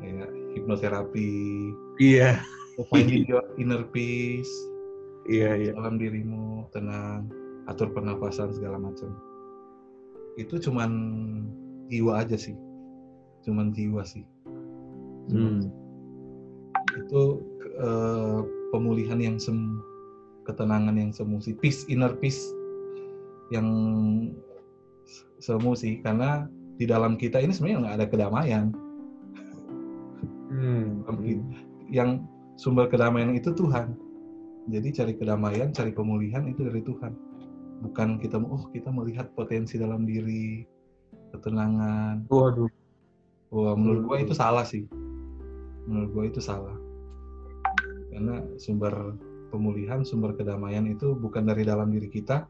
kayak 0.00 0.28
hipnoterapi 0.54 1.30
Iya. 1.98 2.40
finding 2.88 3.24
your 3.30 3.44
inner 3.56 3.84
peace 3.88 4.50
Iya 5.26 5.58
iya. 5.58 5.70
dalam 5.74 5.98
dirimu 5.98 6.70
tenang 6.70 7.26
atur 7.66 7.90
pernapasan 7.90 8.54
segala 8.54 8.78
macam 8.78 9.10
itu 10.38 10.60
cuman 10.60 10.90
jiwa 11.88 12.22
aja 12.22 12.38
sih 12.38 12.54
cuman 13.42 13.74
jiwa 13.74 14.06
sih 14.06 14.22
Hmm. 15.26 15.66
itu 16.94 17.22
eh, 17.76 18.40
pemulihan 18.70 19.18
yang 19.18 19.36
semu 19.36 19.82
ketenangan 20.46 20.94
yang 20.94 21.10
semu 21.10 21.42
sih 21.42 21.52
peace 21.58 21.84
inner 21.90 22.14
peace 22.16 22.40
yang 23.50 23.66
semu 25.42 25.74
sih 25.74 26.00
karena 26.00 26.46
di 26.78 26.86
dalam 26.86 27.18
kita 27.18 27.42
ini 27.42 27.52
sebenarnya 27.52 27.78
nggak 27.82 27.96
ada 27.98 28.06
kedamaian 28.08 28.66
Hmm. 30.46 31.04
Yang 31.92 32.24
sumber 32.56 32.88
kedamaian 32.88 33.34
itu 33.36 33.52
Tuhan 33.52 33.92
jadi 34.72 34.88
cari 35.02 35.12
kedamaian 35.14 35.70
cari 35.70 35.92
pemulihan 35.92 36.48
itu 36.48 36.64
dari 36.64 36.80
Tuhan 36.80 37.12
bukan 37.84 38.16
kita 38.18 38.40
oh 38.40 38.64
kita 38.72 38.88
melihat 38.88 39.30
potensi 39.36 39.76
dalam 39.76 40.08
diri 40.08 40.64
ketenangan 41.36 42.24
Waduh. 42.32 42.72
Wah, 43.54 43.78
menurut 43.78 44.02
gua 44.10 44.18
itu 44.18 44.34
salah 44.34 44.66
sih. 44.66 44.90
Menurut 45.86 46.10
gua 46.10 46.24
itu 46.26 46.42
salah. 46.42 46.74
Karena 48.10 48.42
sumber 48.58 49.14
pemulihan, 49.56 50.04
sumber 50.04 50.36
kedamaian 50.36 50.84
itu 50.84 51.16
bukan 51.16 51.48
dari 51.48 51.64
dalam 51.64 51.88
diri 51.88 52.12
kita, 52.12 52.44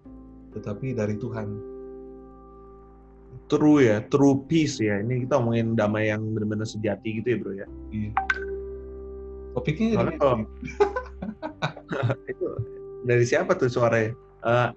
tetapi 0.59 0.92
dari 0.92 1.14
Tuhan. 1.14 1.46
True 3.46 3.78
ya, 3.86 4.02
true 4.11 4.42
peace 4.50 4.82
ya. 4.82 4.98
Ini 4.98 5.22
kita 5.22 5.38
ngomongin 5.38 5.78
damai 5.78 6.11
yang 6.11 6.26
benar-benar 6.34 6.66
sejati 6.66 7.22
gitu 7.22 7.28
ya 7.30 7.38
bro 7.38 7.52
ya. 7.54 7.66
Iya. 7.94 8.11
Topiknya 9.54 9.86
jadi 10.02 10.18
kalau- 10.18 10.50
itu 12.32 12.46
dari 13.07 13.22
siapa 13.22 13.54
tuh 13.54 13.70
suaranya? 13.70 14.11
Eh, 14.42 14.68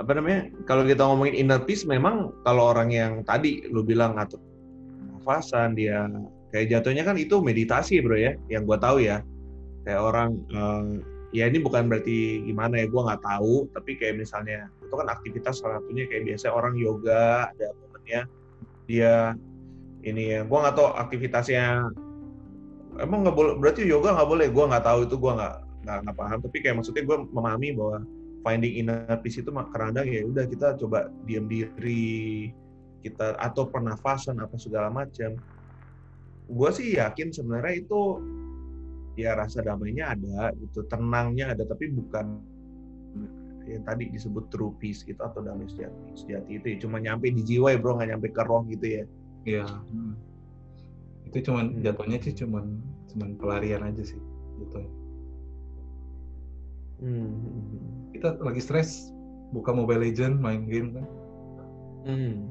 apa 0.00 0.10
namanya? 0.16 0.48
Kalau 0.64 0.88
kita 0.88 1.04
ngomongin 1.04 1.36
inner 1.36 1.60
peace, 1.62 1.84
memang 1.84 2.32
kalau 2.48 2.72
orang 2.72 2.88
yang 2.88 3.12
tadi 3.28 3.68
lu 3.68 3.84
bilang 3.84 4.16
ngatur 4.16 4.40
nafasan, 5.20 5.76
dia 5.76 6.08
kayak 6.48 6.72
jatuhnya 6.72 7.04
kan 7.04 7.20
itu 7.20 7.44
meditasi 7.44 8.00
bro 8.00 8.16
ya, 8.16 8.32
yang 8.48 8.64
gua 8.64 8.80
tahu 8.80 9.04
ya. 9.04 9.20
Kayak 9.84 10.00
orang, 10.00 10.30
eh, 10.48 11.13
ya 11.34 11.50
ini 11.50 11.58
bukan 11.58 11.90
berarti 11.90 12.46
gimana 12.46 12.78
ya, 12.78 12.86
gua 12.86 13.10
nggak 13.10 13.22
tahu, 13.26 13.66
tapi 13.74 13.98
kayak 13.98 14.22
misalnya 14.22 14.70
itu 14.78 14.94
kan 14.94 15.10
aktivitas 15.10 15.58
salah 15.58 15.82
satunya 15.82 16.06
kayak 16.06 16.30
biasa 16.30 16.46
orang 16.54 16.78
yoga, 16.78 17.50
ada 17.50 17.74
momennya. 17.82 18.22
Dia 18.86 19.34
ini 20.06 20.38
ya, 20.38 20.46
gua 20.46 20.70
nggak 20.70 20.76
tahu 20.78 20.88
aktivitasnya. 20.94 21.90
Emang 23.02 23.26
nggak 23.26 23.34
boleh 23.34 23.52
berarti 23.58 23.82
yoga 23.82 24.14
nggak 24.14 24.30
boleh? 24.30 24.46
Gue 24.54 24.64
nggak 24.70 24.86
tahu 24.86 25.10
itu 25.10 25.18
gue 25.18 25.32
nggak 25.34 25.54
nggak 25.82 26.14
paham. 26.14 26.38
Tapi 26.38 26.56
kayak 26.62 26.78
maksudnya 26.78 27.02
gue 27.02 27.16
memahami 27.26 27.74
bahwa 27.74 28.06
finding 28.46 28.86
inner 28.86 29.18
peace 29.18 29.42
itu 29.42 29.50
kadang 29.50 30.06
ya 30.06 30.22
udah 30.22 30.44
kita 30.46 30.78
coba 30.78 31.10
diam 31.26 31.50
diri 31.50 32.54
kita 33.02 33.34
atau 33.40 33.66
pernafasan 33.66 34.38
apa 34.38 34.54
segala 34.62 34.94
macam. 34.94 35.34
Gue 36.46 36.70
sih 36.70 36.94
yakin 36.94 37.34
sebenarnya 37.34 37.82
itu 37.82 38.00
ya 39.14 39.34
rasa 39.38 39.62
damainya 39.62 40.14
ada 40.14 40.50
gitu 40.58 40.82
tenangnya 40.86 41.54
ada 41.54 41.62
tapi 41.64 41.90
bukan 41.90 42.42
yang 43.64 43.80
tadi 43.88 44.12
disebut 44.12 44.52
true 44.52 44.76
peace 44.76 45.00
gitu 45.02 45.16
atau 45.24 45.40
damai 45.40 45.64
sejati 45.70 46.12
sejati 46.18 46.50
itu 46.60 46.66
ya 46.68 46.76
cuma 46.84 47.00
nyampe 47.00 47.32
di 47.32 47.40
jiwa 47.40 47.72
ya 47.72 47.78
bro 47.80 47.96
nggak 47.96 48.08
nyampe 48.12 48.28
ke 48.34 48.42
roh 48.44 48.60
gitu 48.68 48.86
ya 49.00 49.04
Iya. 49.44 49.68
Itu 51.28 51.52
cuman 51.52 51.76
Hmm. 51.76 51.84
jatuhnya 51.84 52.16
sih 52.24 52.32
cuman 52.32 52.80
cuman 53.12 53.36
pelarian 53.36 53.84
aja 53.84 54.00
sih 54.00 54.16
gitu. 54.56 54.80
Hmm. 57.04 57.28
Kita 58.16 58.40
lagi 58.40 58.60
stres, 58.64 59.12
buka 59.52 59.74
Mobile 59.76 60.08
Legend, 60.08 60.40
main 60.40 60.64
game 60.64 60.96
kan, 60.96 61.06
Hmm. 62.08 62.48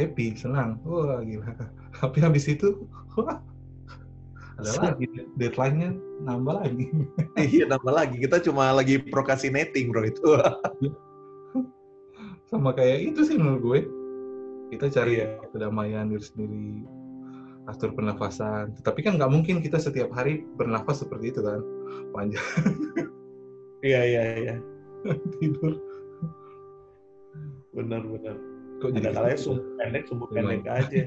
happy, 0.00 0.32
senang. 0.32 0.80
Wah, 0.88 1.20
gila. 1.20 1.44
Tapi 2.00 2.18
habis 2.24 2.48
itu 2.48 2.88
ada 4.56 4.70
lagi 4.92 5.04
deadline-nya 5.36 5.90
nambah 6.24 6.54
lagi. 6.64 6.84
Iya, 7.36 7.68
nambah 7.68 7.92
lagi. 7.92 8.16
Kita 8.16 8.40
cuma 8.40 8.72
lagi 8.72 8.96
procrastinating, 8.98 9.92
bro, 9.92 10.08
itu. 10.08 10.24
sama 12.46 12.70
kayak 12.70 13.10
itu 13.10 13.26
sih 13.26 13.34
menurut 13.34 13.60
gue 13.60 13.80
kita 14.70 14.86
cari 14.94 15.18
Iya. 15.18 15.42
kedamaian 15.50 16.06
diri 16.06 16.22
sendiri 16.22 16.66
atur 17.66 17.90
pernafasan 17.90 18.70
tapi 18.86 19.02
kan 19.02 19.18
nggak 19.18 19.26
mungkin 19.34 19.58
kita 19.58 19.82
setiap 19.82 20.14
hari 20.14 20.46
bernafas 20.54 21.02
seperti 21.02 21.34
itu 21.34 21.42
kan 21.42 21.58
panjang 22.14 22.38
Iya, 23.82 24.00
iya, 24.06 24.22
iya. 24.38 24.54
tidur 25.42 25.74
Benar, 27.74 28.06
benar. 28.06 28.36
kok 28.78 28.90
jadi 28.94 29.10
kalanya 29.10 29.36
gitu? 29.36 29.44
sumbu 29.50 29.62
pendek, 29.76 30.02
sumbu 30.06 30.24
Memang. 30.30 30.62
pendek 30.62 30.64
aja. 30.70 31.02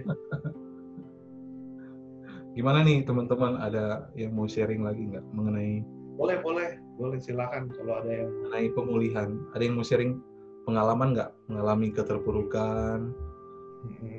Gimana 2.57 2.81
nih 2.81 3.05
teman-teman 3.05 3.57
ada 3.61 4.09
yang 4.17 4.33
mau 4.33 4.49
sharing 4.49 4.81
lagi 4.85 5.05
nggak 5.09 5.25
mengenai 5.33 5.85
Boleh, 6.19 6.35
boleh. 6.43 6.75
Boleh, 6.99 7.15
silakan 7.15 7.71
kalau 7.71 8.03
ada 8.03 8.11
yang... 8.11 8.27
mengenai 8.27 8.67
pemulihan 8.75 9.29
ada 9.55 9.63
yang 9.63 9.79
mau 9.79 9.87
sharing 9.87 10.19
pengalaman 10.67 11.15
nggak 11.15 11.31
mengalami 11.47 11.87
keterpurukan 11.95 13.15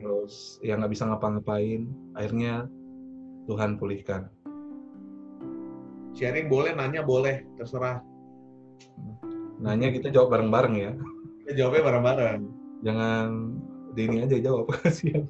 terus 0.00 0.56
yang 0.64 0.80
nggak 0.80 0.92
bisa 0.96 1.04
ngapa-ngapain 1.06 1.84
akhirnya 2.16 2.64
Tuhan 3.46 3.76
pulihkan 3.76 4.32
Sharing 6.10 6.50
boleh, 6.50 6.74
nanya 6.74 7.06
boleh. 7.06 7.46
Terserah. 7.54 8.02
nanya 9.62 9.92
kita 9.94 10.10
jawab 10.10 10.34
bareng-bareng 10.34 10.74
ya 10.74 10.92
Kita 11.44 11.52
jawabnya 11.54 11.82
bareng-bareng. 11.86 12.40
jangan 12.80 13.26
Denny 13.92 14.24
aja 14.24 14.36
jawab 14.40 14.72
kasihan 14.80 15.28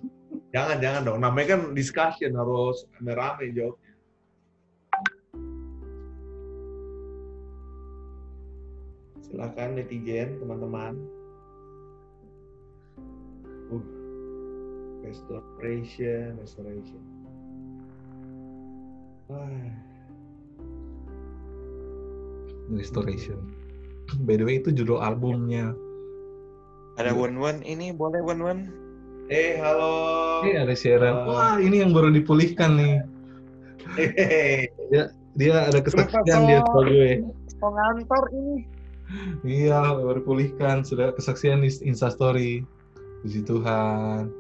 Jangan, 0.51 0.83
jangan 0.83 1.03
dong. 1.07 1.19
Namanya 1.23 1.47
kan 1.55 1.61
discussion, 1.79 2.35
harus 2.35 2.83
rame-rame 2.99 3.55
jawabnya. 3.55 3.93
Silakan 9.23 9.79
netizen, 9.79 10.43
teman-teman. 10.43 10.99
Uh, 13.71 13.87
restoration, 15.07 16.35
restoration. 16.43 17.03
Wah, 19.31 19.47
Restoration 22.71 23.39
by 24.27 24.35
the 24.35 24.43
way 24.47 24.59
itu 24.59 24.75
judul 24.75 24.99
albumnya 24.99 25.75
Ada 26.99 27.15
one 27.15 27.39
one 27.39 27.63
ini 27.65 27.95
boleh 27.97 28.21
one 28.21 28.43
one. 28.43 28.63
Eh, 29.31 29.55
halo. 29.63 30.43
Ini 30.43 30.67
ada 30.67 30.75
siaran 30.75 31.23
Uh, 31.23 31.31
wah 31.31 31.55
ini 31.63 31.79
yang 31.87 31.95
baru 31.95 32.11
dipulihkan 32.11 32.75
nih 32.75 32.95
Hehehe. 33.95 34.67
dia 35.39 35.55
ada 35.71 35.79
kesaksian 35.79 36.51
dia 36.51 36.67
gue. 36.67 37.23
Mau 37.63 37.71
ngantor 37.71 38.25
ini. 38.35 38.67
Iya, 39.47 39.95
baru 40.03 40.23
pulihkan 40.27 40.83
sudah 40.83 41.15
kesaksian 41.15 41.63
di 41.63 41.71
Instastory. 41.87 42.67
Puji 43.23 43.47
Tuhan. 43.47 44.31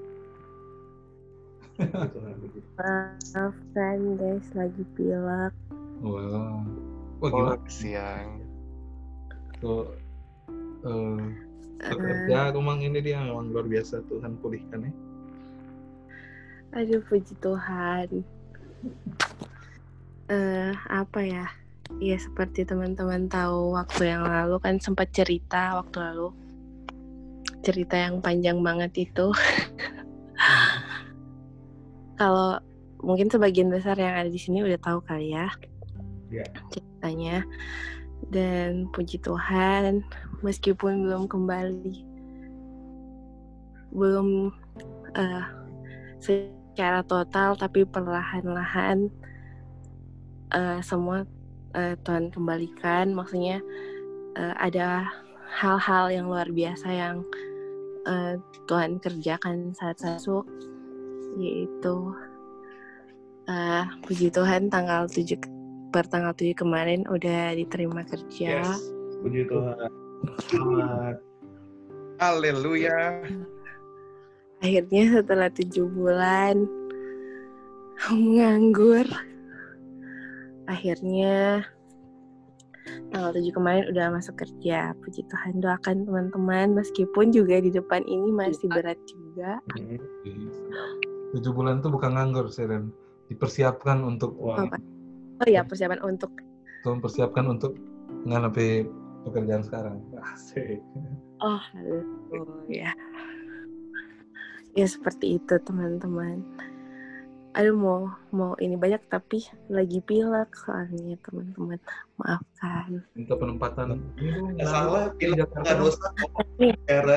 Maafkan 2.78 3.98
guys, 4.18 4.46
lagi 4.58 4.82
pilek. 4.98 5.54
Wah. 6.02 6.62
Wah 7.22 7.30
Oh, 7.30 7.30
gimana 7.30 7.70
siang. 7.70 8.42
tuh 9.60 9.86
eh, 10.82 10.88
Eh, 10.88 11.20
bekerja 11.80 12.52
emang 12.52 12.84
ini 12.84 13.00
dia 13.00 13.24
memang 13.24 13.48
luar 13.48 13.64
biasa 13.64 14.04
Tuhan 14.06 14.36
pulihkan 14.38 14.84
ya. 14.84 14.92
aduh, 16.70 17.02
puji 17.10 17.34
Tuhan. 17.42 18.22
Eh, 20.30 20.72
apa 20.86 21.20
ya? 21.24 21.46
Ya 21.98 22.14
seperti 22.14 22.62
teman-teman 22.62 23.26
tahu 23.26 23.74
waktu 23.74 24.14
yang 24.14 24.22
lalu 24.22 24.62
kan 24.62 24.78
sempat 24.78 25.10
cerita 25.10 25.82
waktu 25.82 25.98
lalu 25.98 26.30
cerita 27.66 27.98
yang 27.98 28.22
panjang 28.22 28.62
banget 28.62 29.10
itu. 29.10 29.34
Kalau 32.20 32.62
mungkin 33.02 33.26
sebagian 33.26 33.72
besar 33.72 33.98
yang 33.98 34.14
ada 34.14 34.30
di 34.30 34.38
sini 34.38 34.62
udah 34.62 34.78
tahu 34.78 35.02
kali 35.02 35.34
ya 35.34 35.50
Iya. 36.30 36.46
ceritanya. 36.70 37.42
Dan 38.30 38.86
puji 38.94 39.18
Tuhan, 39.18 40.06
meskipun 40.46 41.02
belum 41.02 41.26
kembali, 41.26 42.06
belum 43.90 44.54
eh, 45.18 45.44
secara 46.22 47.02
total, 47.02 47.58
tapi 47.58 47.82
perlahan-lahan 47.82 49.10
eh, 50.54 50.78
semua 50.86 51.26
eh, 51.74 51.98
Tuhan 52.06 52.30
kembalikan. 52.30 53.10
Maksudnya 53.10 53.58
eh, 54.38 54.54
ada 54.62 55.10
hal-hal 55.50 56.14
yang 56.14 56.30
luar 56.30 56.46
biasa 56.46 56.86
yang 56.86 57.26
eh, 58.06 58.38
Tuhan 58.70 59.02
kerjakan 59.02 59.74
saat 59.74 59.98
masuk, 60.06 60.46
yaitu 61.34 62.14
eh, 63.50 63.84
puji 64.06 64.30
Tuhan 64.30 64.70
tanggal 64.70 65.10
7 65.10 65.59
per 65.90 66.06
tanggal 66.06 66.32
7 66.32 66.54
kemarin 66.54 67.02
udah 67.10 67.58
diterima 67.58 68.06
kerja. 68.06 68.62
Yes. 68.62 68.80
Puji 69.20 69.44
Tuhan. 69.50 69.90
Selamat. 70.46 71.16
Haleluya. 72.22 73.26
Akhirnya 74.62 75.02
setelah 75.20 75.50
tujuh 75.50 75.90
bulan 75.90 76.68
menganggur, 78.08 79.04
akhirnya 80.70 81.66
tanggal 83.10 83.32
7 83.34 83.50
kemarin 83.50 83.84
udah 83.90 84.06
masuk 84.14 84.38
kerja. 84.38 84.94
Puji 85.02 85.26
Tuhan 85.26 85.58
doakan 85.58 86.06
teman-teman 86.06 86.78
meskipun 86.78 87.34
juga 87.34 87.58
di 87.58 87.74
depan 87.74 88.06
ini 88.06 88.30
masih 88.30 88.70
berat 88.70 89.00
juga. 89.10 89.58
Hmm. 89.74 89.98
Tujuh 91.34 91.52
bulan 91.54 91.82
itu 91.82 91.88
bukan 91.90 92.14
nganggur, 92.14 92.46
Seren. 92.50 92.94
Dipersiapkan 93.30 94.02
untuk 94.02 94.34
Wah. 94.38 94.66
Oh 95.40 95.48
ya 95.48 95.64
persiapan 95.64 96.04
untuk 96.04 96.36
Tuhan 96.84 97.00
persiapkan 97.00 97.44
untuk 97.48 97.76
menghadapi 98.24 98.84
pekerjaan 99.24 99.64
sekarang. 99.64 100.00
Asik. 100.20 100.80
oh 101.40 101.64
ya. 102.68 102.92
Ya 104.76 104.86
seperti 104.86 105.40
itu 105.40 105.54
teman-teman. 105.64 106.44
Aduh 107.58 107.74
mau 107.74 108.06
mau 108.30 108.54
ini 108.62 108.78
banyak 108.78 109.02
tapi 109.10 109.42
lagi 109.66 109.98
pilek 110.04 110.52
soalnya 110.56 111.16
teman-teman. 111.24 111.80
Maafkan. 112.20 113.04
Minta 113.16 113.34
penempatan. 113.36 113.98
Nggak 114.56 114.68
salah, 114.68 115.10
nggak 115.16 115.76
dosa. 115.80 116.08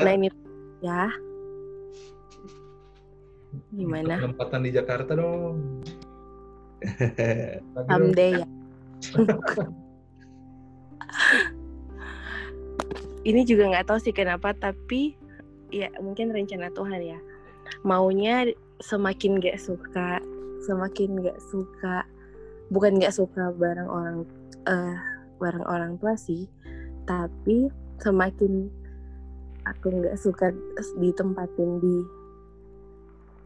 Nah 0.04 0.12
ini 0.16 0.28
ya. 0.80 1.08
Minta 3.70 3.84
Gimana? 3.84 4.14
Penempatan 4.18 4.60
di 4.66 4.70
Jakarta 4.74 5.12
dong. 5.14 5.84
Someday 7.88 8.42
ya. 8.42 8.46
ini 13.24 13.40
juga 13.48 13.72
nggak 13.72 13.86
tahu 13.88 13.98
sih 14.00 14.12
kenapa 14.12 14.52
tapi 14.52 15.16
ya 15.72 15.88
mungkin 15.98 16.30
rencana 16.30 16.70
Tuhan 16.70 17.00
ya 17.02 17.18
maunya 17.82 18.52
semakin 18.84 19.40
gak 19.40 19.56
suka 19.58 20.20
semakin 20.64 21.24
gak 21.24 21.40
suka 21.50 22.04
bukan 22.68 23.00
gak 23.00 23.16
suka 23.16 23.52
bareng 23.56 23.88
orang 23.88 24.16
eh 24.68 24.96
bareng 25.40 25.64
orang 25.64 25.96
tua 25.98 26.14
sih 26.16 26.48
tapi 27.04 27.68
semakin 28.00 28.68
aku 29.64 29.88
nggak 29.92 30.16
suka 30.20 30.52
ditempatin 31.00 31.80
di 31.80 31.96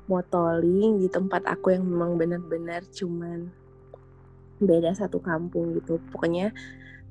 motoling 0.09 0.99
di 0.99 1.09
tempat 1.13 1.45
aku 1.45 1.77
yang 1.77 1.85
memang 1.85 2.17
benar-benar 2.17 2.83
cuman 2.91 3.53
beda 4.59 4.97
satu 4.97 5.23
kampung 5.23 5.77
gitu. 5.77 6.01
Pokoknya 6.11 6.51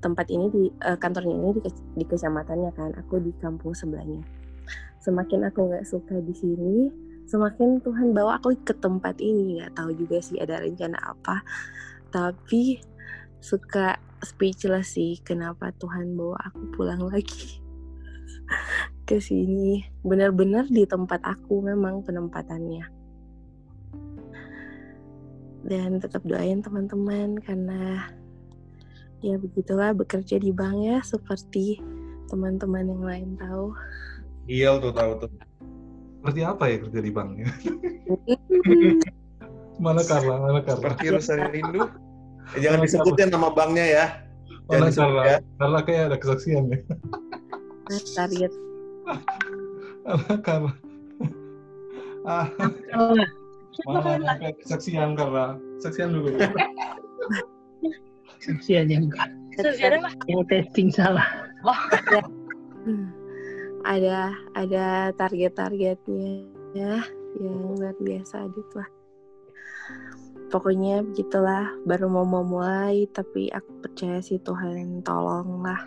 tempat 0.03 0.27
ini 0.29 0.51
di 0.51 0.63
eh, 0.83 0.97
kantornya 0.99 1.33
ini 1.33 1.49
di, 1.57 1.61
di 1.71 2.05
kecamatannya 2.05 2.71
kan 2.73 2.91
aku 2.97 3.21
di 3.21 3.31
kampung 3.37 3.71
sebelahnya. 3.77 4.25
Semakin 4.99 5.47
aku 5.47 5.71
nggak 5.71 5.87
suka 5.87 6.19
di 6.19 6.33
sini 6.35 6.75
semakin 7.27 7.83
Tuhan 7.83 8.15
bawa 8.15 8.41
aku 8.41 8.57
ke 8.65 8.73
tempat 8.75 9.21
ini. 9.21 9.61
Nggak 9.61 9.77
tahu 9.77 9.91
juga 9.95 10.17
sih 10.19 10.41
ada 10.41 10.59
rencana 10.59 10.97
apa 10.99 11.45
tapi 12.11 12.79
suka 13.43 13.99
speechless 14.23 14.97
sih 14.97 15.19
kenapa 15.21 15.69
Tuhan 15.77 16.17
bawa 16.17 16.49
aku 16.49 16.73
pulang 16.73 17.05
lagi 17.05 17.61
ke 19.08 19.24
sini 19.24 19.88
benar-benar 20.03 20.68
di 20.68 20.84
tempat 20.84 21.24
aku 21.24 21.64
memang 21.64 22.03
penempatannya 22.03 22.84
dan 25.64 26.03
tetap 26.03 26.28
doain 26.28 26.60
teman-teman 26.60 27.39
karena 27.39 28.03
ya 29.24 29.39
begitulah 29.39 29.95
bekerja 29.95 30.36
di 30.43 30.51
bank 30.51 30.76
ya 30.84 30.99
seperti 30.99 31.80
teman-teman 32.28 32.91
yang 32.91 33.03
lain 33.08 33.30
tahu 33.39 33.72
Iya 34.47 34.80
tuh 34.80 34.95
tahu 34.95 35.12
tuh. 35.20 35.30
Seperti 36.24 36.39
apa 36.47 36.64
ya 36.72 36.78
kerja 36.80 36.99
di 37.03 37.12
bank? 37.12 37.30
Mana 39.84 40.01
Carla? 40.08 40.39
Mana 40.39 40.64
Carla? 40.64 40.95
Seperti 40.95 41.05
Rusa 41.12 41.36
Rindu. 41.51 41.84
Eh, 42.55 42.60
jangan 42.64 42.80
disebutin 42.80 43.28
nama 43.28 43.51
banknya 43.51 43.86
ya. 43.86 44.05
Jangan 44.72 44.88
Mana 44.88 44.95
Carla? 44.95 45.22
ya. 45.28 45.38
Carla 45.60 45.80
kayak 45.84 46.03
ada 46.08 46.18
kesaksian 46.18 46.64
ya. 46.72 46.80
Nah, 47.91 48.01
target 48.16 48.51
Mana 50.08 50.36
Carla? 50.43 50.72
Ah, 52.28 52.47
mana 53.88 54.36
ada 54.36 54.51
kesaksian 54.60 55.16
Carla? 55.16 55.55
Kesaksian 55.80 56.12
dulu. 56.12 56.36
Saksian 58.43 58.91
yang 58.91 59.08
yang 60.28 60.43
testing 60.51 60.91
salah. 60.91 61.28
Hmm. 62.88 63.12
ada 63.84 64.32
ada 64.55 65.12
target-targetnya 65.16 66.47
ya 66.76 67.03
yang 67.39 67.55
luar 67.76 67.95
biasa 67.99 68.47
gitu 68.55 68.80
lah 68.80 68.89
pokoknya 70.47 71.03
begitulah 71.03 71.68
baru 71.84 72.08
mau 72.08 72.24
mau 72.24 72.43
mulai 72.43 73.08
tapi 73.12 73.51
aku 73.51 73.84
percaya 73.84 74.24
sih 74.24 74.39
Tuhan 74.39 75.03
tolong 75.03 75.64
lah 75.64 75.82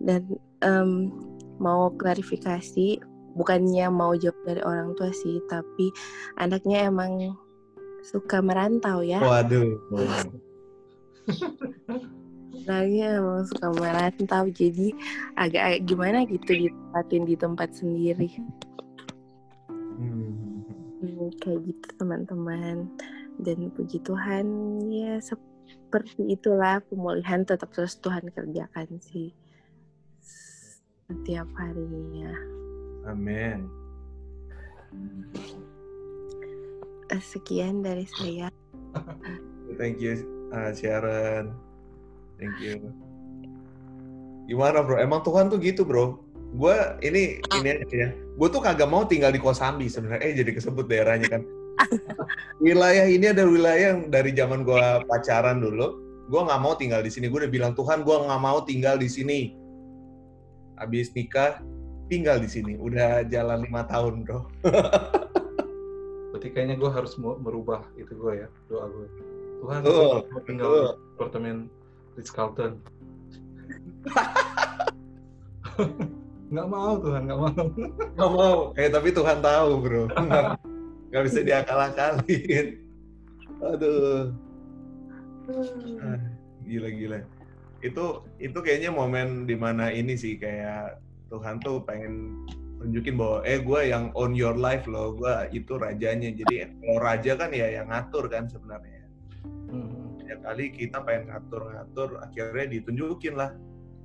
dan 0.00 0.24
em, 0.64 1.12
mau 1.60 1.92
klarifikasi 1.94 2.98
bukannya 3.38 3.86
mau 3.92 4.16
jawab 4.18 4.38
dari 4.42 4.62
orang 4.66 4.96
tua 4.98 5.14
sih 5.14 5.38
tapi 5.46 5.94
anaknya 6.40 6.90
emang 6.90 7.36
suka 8.02 8.40
merantau 8.40 9.04
ya 9.04 9.20
Waduh. 9.20 9.76
Anaknya 12.60 13.22
emang 13.22 13.44
suka 13.46 13.68
merantau 13.72 14.44
jadi 14.50 14.92
agak, 15.38 15.62
agak 15.62 15.82
gimana 15.86 16.18
gitu 16.26 16.50
ditempatin 16.66 17.22
di 17.28 17.34
tempat 17.38 17.68
sendiri 17.76 18.28
Hmm. 20.00 20.64
Hmm, 21.04 21.28
kayak 21.44 21.60
gitu 21.68 21.88
teman-teman 22.00 22.88
dan 23.36 23.68
puji 23.72 24.00
Tuhan 24.00 24.48
ya 24.88 25.20
seperti 25.20 26.32
itulah 26.32 26.80
pemulihan 26.88 27.44
tetap 27.44 27.68
terus 27.72 28.00
Tuhan 28.00 28.32
kerjakan 28.32 28.96
sih 29.00 29.36
setiap 31.10 31.50
harinya 31.58 32.30
Amin. 33.08 33.66
Eh, 37.10 37.22
sekian 37.24 37.82
dari 37.82 38.06
saya 38.06 38.52
Thank 39.80 40.02
you, 40.02 40.20
uh, 40.52 40.70
Sharon. 40.74 41.54
Thank 42.36 42.58
you. 42.58 42.90
Gimana 44.50 44.82
bro? 44.82 44.98
Emang 44.98 45.22
Tuhan 45.22 45.46
tuh 45.46 45.62
gitu 45.62 45.86
bro. 45.86 46.18
Gue 46.58 46.74
ini 47.06 47.38
ini 47.54 47.68
aja 47.80 47.96
ya. 47.96 48.10
Gue 48.34 48.48
tuh 48.50 48.58
kagak 48.58 48.90
mau 48.90 49.06
tinggal 49.06 49.30
di 49.30 49.38
Kosambi 49.38 49.86
sebenarnya. 49.86 50.26
Eh 50.26 50.34
jadi 50.34 50.50
kesebut 50.52 50.90
daerahnya 50.90 51.30
kan. 51.30 51.42
wilayah 52.64 53.06
ini 53.06 53.30
ada 53.30 53.46
wilayah 53.46 53.94
yang 53.94 54.10
dari 54.10 54.34
zaman 54.34 54.66
gue 54.66 54.84
pacaran 55.06 55.62
dulu. 55.62 56.10
gue 56.30 56.38
nggak 56.38 56.62
mau 56.62 56.78
tinggal 56.78 57.02
di 57.02 57.10
sini. 57.10 57.26
Gue 57.26 57.42
udah 57.46 57.50
bilang 57.50 57.72
Tuhan, 57.74 58.06
gue 58.06 58.14
nggak 58.14 58.42
mau 58.42 58.62
tinggal 58.62 58.94
di 58.98 59.10
sini. 59.10 59.59
Habis 60.80 61.12
nikah, 61.12 61.60
tinggal 62.08 62.40
di 62.40 62.48
sini. 62.48 62.74
Udah 62.80 63.22
jalan 63.28 63.60
lima 63.62 63.84
tahun, 63.84 64.24
bro. 64.24 64.48
Berarti 66.32 66.48
kayaknya 66.56 66.80
gue 66.80 66.90
harus 66.90 67.14
merubah 67.20 67.84
itu 68.00 68.16
gue 68.16 68.32
ya, 68.44 68.48
doa 68.72 68.88
gue. 68.88 69.06
Tuhan, 69.60 69.80
Betul, 69.84 70.24
gue 70.24 70.42
tinggal 70.48 70.66
betul. 70.66 70.80
di 70.80 70.88
apartemen 71.20 71.56
Ritz 72.16 72.32
Carlton. 72.32 72.72
nggak 76.50 76.66
mau 76.66 76.96
Tuhan, 76.98 77.22
nggak 77.28 77.38
mau. 77.38 77.52
Nggak 78.16 78.30
mau. 78.32 78.58
Eh 78.80 78.88
tapi 78.88 79.08
Tuhan 79.12 79.38
tahu, 79.44 79.70
bro. 79.84 80.04
Nggak 81.10 81.24
bisa 81.26 81.42
diakal-akalin. 81.42 82.66
Aduh. 83.66 84.30
Ah, 85.98 86.22
Gila-gila. 86.62 87.18
Itu 87.80 88.28
itu 88.36 88.58
kayaknya 88.60 88.92
momen 88.92 89.48
di 89.48 89.56
mana 89.56 89.88
ini 89.88 90.16
sih 90.16 90.36
kayak 90.36 91.00
Tuhan 91.32 91.60
tuh 91.64 91.80
pengen 91.86 92.44
tunjukin 92.80 93.20
bahwa 93.20 93.44
eh 93.44 93.60
gue 93.60 93.80
yang 93.92 94.08
own 94.16 94.32
your 94.32 94.56
life 94.56 94.88
loh, 94.88 95.12
gue 95.12 95.52
itu 95.52 95.76
rajanya. 95.76 96.32
Jadi 96.32 96.80
kalau 96.80 96.98
raja 96.98 97.32
kan 97.36 97.52
ya 97.52 97.68
yang 97.80 97.92
ngatur 97.92 98.24
kan 98.32 98.48
sebenarnya. 98.48 99.04
Hmm. 99.68 100.16
Ya 100.24 100.40
kali 100.40 100.72
kita 100.72 101.04
pengen 101.04 101.28
ngatur-ngatur, 101.28 102.24
akhirnya 102.24 102.66
ditunjukin 102.80 103.34
lah 103.36 103.52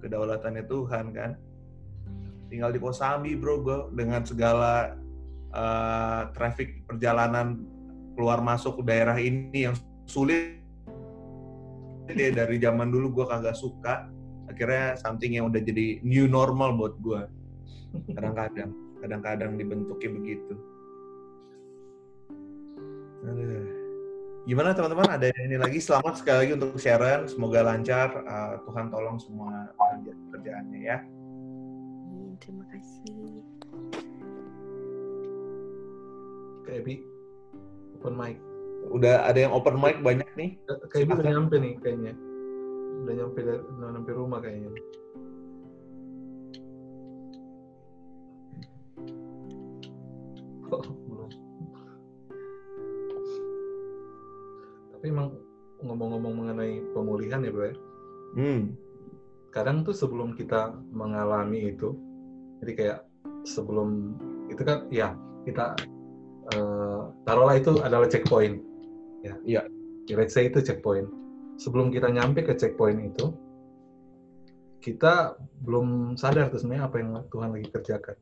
kedaulatannya 0.03 0.63
Tuhan 0.67 1.05
kan. 1.15 1.32
Tinggal 2.51 2.76
di 2.76 2.80
Kosambi 2.84 3.34
bro, 3.34 3.63
gue 3.63 3.80
dengan 3.95 4.21
segala 4.28 4.99
eh, 5.55 6.21
traffic 6.36 6.84
perjalanan 6.86 7.63
keluar 8.13 8.43
masuk 8.43 8.84
daerah 8.84 9.17
ini 9.17 9.71
yang 9.71 9.76
sulit 10.05 10.64
dia 12.13 12.29
dari 12.29 12.61
zaman 12.61 12.93
dulu 12.93 13.21
gue 13.21 13.25
kagak 13.25 13.57
suka. 13.57 14.09
Akhirnya 14.45 14.93
something 15.01 15.33
yang 15.33 15.49
udah 15.49 15.57
jadi 15.57 16.05
new 16.05 16.29
normal 16.29 16.77
buat 16.77 16.95
gue 17.01 17.21
kadang-kadang 18.13 18.71
kadang-kadang 18.99 19.51
dibentuknya 19.55 20.09
begitu. 20.11 20.53
Aduh. 23.25 23.65
gimana 24.45 24.77
teman-teman? 24.77 25.09
Ada 25.17 25.33
ini 25.41 25.57
lagi? 25.57 25.81
Selamat 25.81 26.21
sekali 26.21 26.45
lagi 26.45 26.51
untuk 26.53 26.77
Sharon. 26.77 27.25
Semoga 27.25 27.65
lancar. 27.65 28.13
Uh, 28.25 28.61
Tuhan 28.69 28.93
tolong 28.93 29.17
semua 29.17 29.73
pekerjaannya 30.29 30.79
ya. 30.85 30.97
Terima 32.37 32.65
kasih. 32.69 33.41
Bi, 36.85 37.01
open 37.97 38.13
mic. 38.13 38.37
Udah 38.91 39.25
ada 39.25 39.39
yang 39.47 39.53
open 39.53 39.79
mic 39.81 40.01
banyak 40.05 40.29
nih 40.38 40.57
Kayak 40.91 41.05
Bi 41.09 41.13
udah 41.17 41.33
nyampe 41.33 41.55
nih 41.59 41.73
kayaknya. 41.81 42.13
Udah 43.05 43.13
nyampe 43.13 43.39
udah 43.45 43.89
nyampe 43.93 44.11
rumah 44.13 44.39
kayaknya. 44.41 44.69
Oh, 50.73 50.81
belum. 50.81 51.29
Tapi 54.95 55.05
emang 55.07 55.29
ngomong-ngomong 55.86 56.33
mengenai 56.33 56.81
pemulihan 56.97 57.45
ya 57.45 57.51
bro 57.53 57.69
ya, 57.69 57.75
hmm. 58.39 58.61
kadang 59.53 59.86
tuh 59.86 59.93
sebelum 59.93 60.33
kita 60.33 60.73
mengalami 60.89 61.69
itu, 61.75 61.93
jadi 62.63 62.71
kayak 62.73 62.99
sebelum 63.45 64.17
itu 64.49 64.61
kan 64.65 64.89
ya 64.89 65.13
kita 65.45 65.77
eh, 66.55 67.01
taruhlah 67.27 67.55
itu 67.59 67.77
adalah 67.86 68.09
checkpoint, 68.09 68.65
ya. 69.26 69.34
Iya. 69.43 69.61
Let's 70.13 70.38
say 70.38 70.45
itu 70.47 70.61
checkpoint. 70.61 71.09
Sebelum 71.57 71.89
kita 71.89 72.13
nyampe 72.13 72.45
ke 72.45 72.53
checkpoint 72.53 73.01
itu, 73.01 73.34
kita 74.86 75.34
belum 75.65 76.13
sadar 76.13 76.53
tuh 76.53 76.61
sebenarnya 76.61 76.86
apa 76.86 76.95
yang 77.01 77.09
Tuhan 77.34 77.49
lagi 77.57 77.67
kerjakan. 77.73 78.17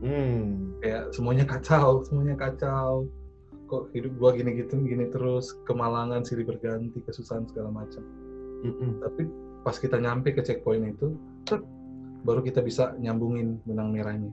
Hmm. 0.00 0.72
Kayak 0.80 1.12
semuanya 1.12 1.44
kacau, 1.44 2.00
semuanya 2.08 2.34
kacau. 2.40 3.04
Kok 3.68 3.92
hidup 3.92 4.12
gua 4.16 4.32
gini 4.32 4.56
gitu, 4.56 4.80
gini 4.80 5.12
terus, 5.12 5.52
kemalangan 5.68 6.24
silih 6.24 6.48
berganti, 6.48 7.04
kesusahan 7.04 7.44
segala 7.48 7.72
macam. 7.72 8.00
Mm-mm. 8.62 9.02
tapi 9.02 9.26
pas 9.66 9.74
kita 9.74 9.98
nyampe 9.98 10.30
ke 10.30 10.42
checkpoint 10.42 10.94
itu 10.94 11.18
tet, 11.42 11.58
baru 12.22 12.46
kita 12.46 12.62
bisa 12.62 12.94
nyambungin 13.02 13.58
benang 13.66 13.90
merahnya 13.90 14.30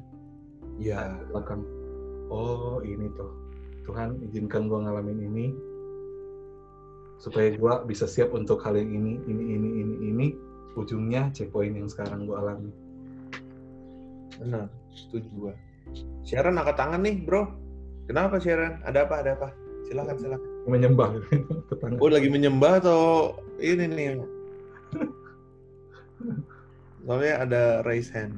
ya 0.77 1.17
belakang 1.33 1.65
oh 2.29 2.77
ini 2.85 3.09
tuh 3.17 3.33
Tuhan 3.89 4.21
izinkan 4.29 4.69
gua 4.69 4.85
ngalamin 4.85 5.19
ini 5.33 5.45
supaya 7.17 7.49
gua 7.57 7.81
bisa 7.81 8.05
siap 8.05 8.29
untuk 8.37 8.61
hal 8.61 8.77
yang 8.77 8.93
ini 8.93 9.17
ini 9.25 9.43
ini 9.57 9.69
ini 9.81 9.95
ini 10.13 10.27
ujungnya 10.77 11.33
checkpoint 11.33 11.73
yang 11.73 11.89
sekarang 11.89 12.29
gua 12.29 12.45
alami 12.45 12.69
Benar, 14.39 14.71
setuju 14.95 15.27
gua. 15.35 15.53
Sharon 16.23 16.55
angkat 16.55 16.79
tangan 16.79 17.03
nih, 17.03 17.19
bro. 17.27 17.43
Kenapa 18.07 18.39
Sharon? 18.39 18.79
Ada 18.87 19.03
apa? 19.03 19.15
Ada 19.19 19.31
apa? 19.35 19.47
Silakan, 19.83 20.15
silakan. 20.15 20.49
menyembah 20.69 21.09
tetangga 21.73 21.97
Oh, 21.97 22.07
lagi 22.07 22.29
menyembah 22.29 22.77
atau 22.77 23.01
ini 23.57 23.89
nih? 23.89 24.21
Soalnya 27.03 27.33
ada 27.41 27.63
raise 27.83 28.13
hand. 28.13 28.37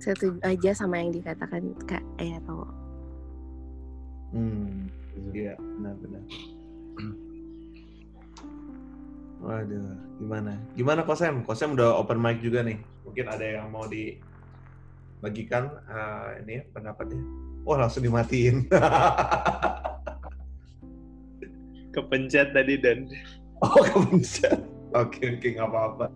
Setuju 0.00 0.40
aja 0.42 0.72
sama 0.72 0.96
yang 0.96 1.12
dikatakan 1.12 1.76
Kak 1.84 2.00
Ero. 2.16 2.85
Hmm, 4.34 4.90
iya, 5.30 5.54
benar-benar. 5.58 6.22
Waduh, 9.46 9.94
gimana? 10.18 10.58
Gimana 10.74 11.00
Kosem? 11.06 11.46
Kosem 11.46 11.78
udah 11.78 11.94
open 12.00 12.18
mic 12.18 12.42
juga 12.42 12.66
nih. 12.66 12.82
Mungkin 13.06 13.26
ada 13.30 13.46
yang 13.46 13.70
mau 13.70 13.86
dibagikan 13.86 15.70
eh, 15.86 16.42
ini 16.42 16.52
ya, 16.58 16.62
pendapatnya. 16.74 17.22
Wah, 17.62 17.86
langsung 17.86 18.02
dimatiin. 18.02 18.66
Kepencet 21.94 22.52
tadi 22.52 22.74
dan 22.82 23.06
oh, 23.62 23.82
kepencet. 23.86 24.58
Oke, 24.96 25.38
oke, 25.38 25.48
nggak 25.54 25.68
apa-apa. 25.68 26.06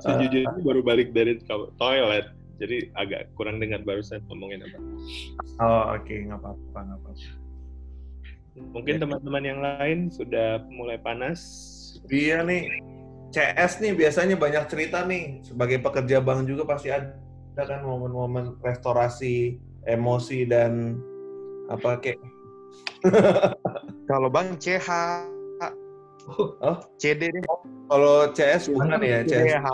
sejujurnya 0.00 0.64
baru 0.64 0.80
balik 0.80 1.12
dari 1.12 1.36
to- 1.44 1.76
toilet. 1.76 2.32
Jadi 2.60 2.76
agak 2.94 3.32
kurang 3.34 3.56
dengar 3.56 3.80
barusan 3.80 4.20
ngomongin 4.28 4.60
apa. 4.62 4.78
Oh, 5.58 5.84
oke, 5.94 6.12
nggak 6.12 6.38
apa-apa, 6.38 6.78
nggak 6.78 6.98
apa-apa. 6.98 7.28
Mungkin 8.70 8.94
Ya. 8.94 9.00
teman-teman 9.00 9.42
yang 9.42 9.60
lain 9.60 9.98
sudah 10.06 10.60
mulai 10.68 11.00
panas. 11.00 11.40
Iya 12.06 12.42
nih, 12.42 12.68
CS 13.30 13.80
nih 13.80 13.96
biasanya 13.96 14.36
banyak 14.36 14.68
cerita 14.68 15.02
nih. 15.02 15.40
Sebagai 15.42 15.80
pekerja 15.80 16.20
bank 16.20 16.44
juga 16.44 16.68
pasti 16.68 16.92
ada 16.92 17.16
kan 17.56 17.80
momen-momen 17.80 18.56
restorasi 18.60 19.56
emosi 19.82 20.44
dan 20.44 20.96
apa 21.66 21.96
kayak 21.98 22.20
Kalau 24.08 24.28
Bang 24.28 24.56
CH, 24.56 24.88
Oh. 26.30 26.76
CD 26.94 27.26
deh. 27.26 27.42
kalau 27.86 28.30
CS 28.30 28.70
bukan 28.70 29.02
ya 29.02 29.24
CS. 29.24 29.50
CH. 29.50 29.66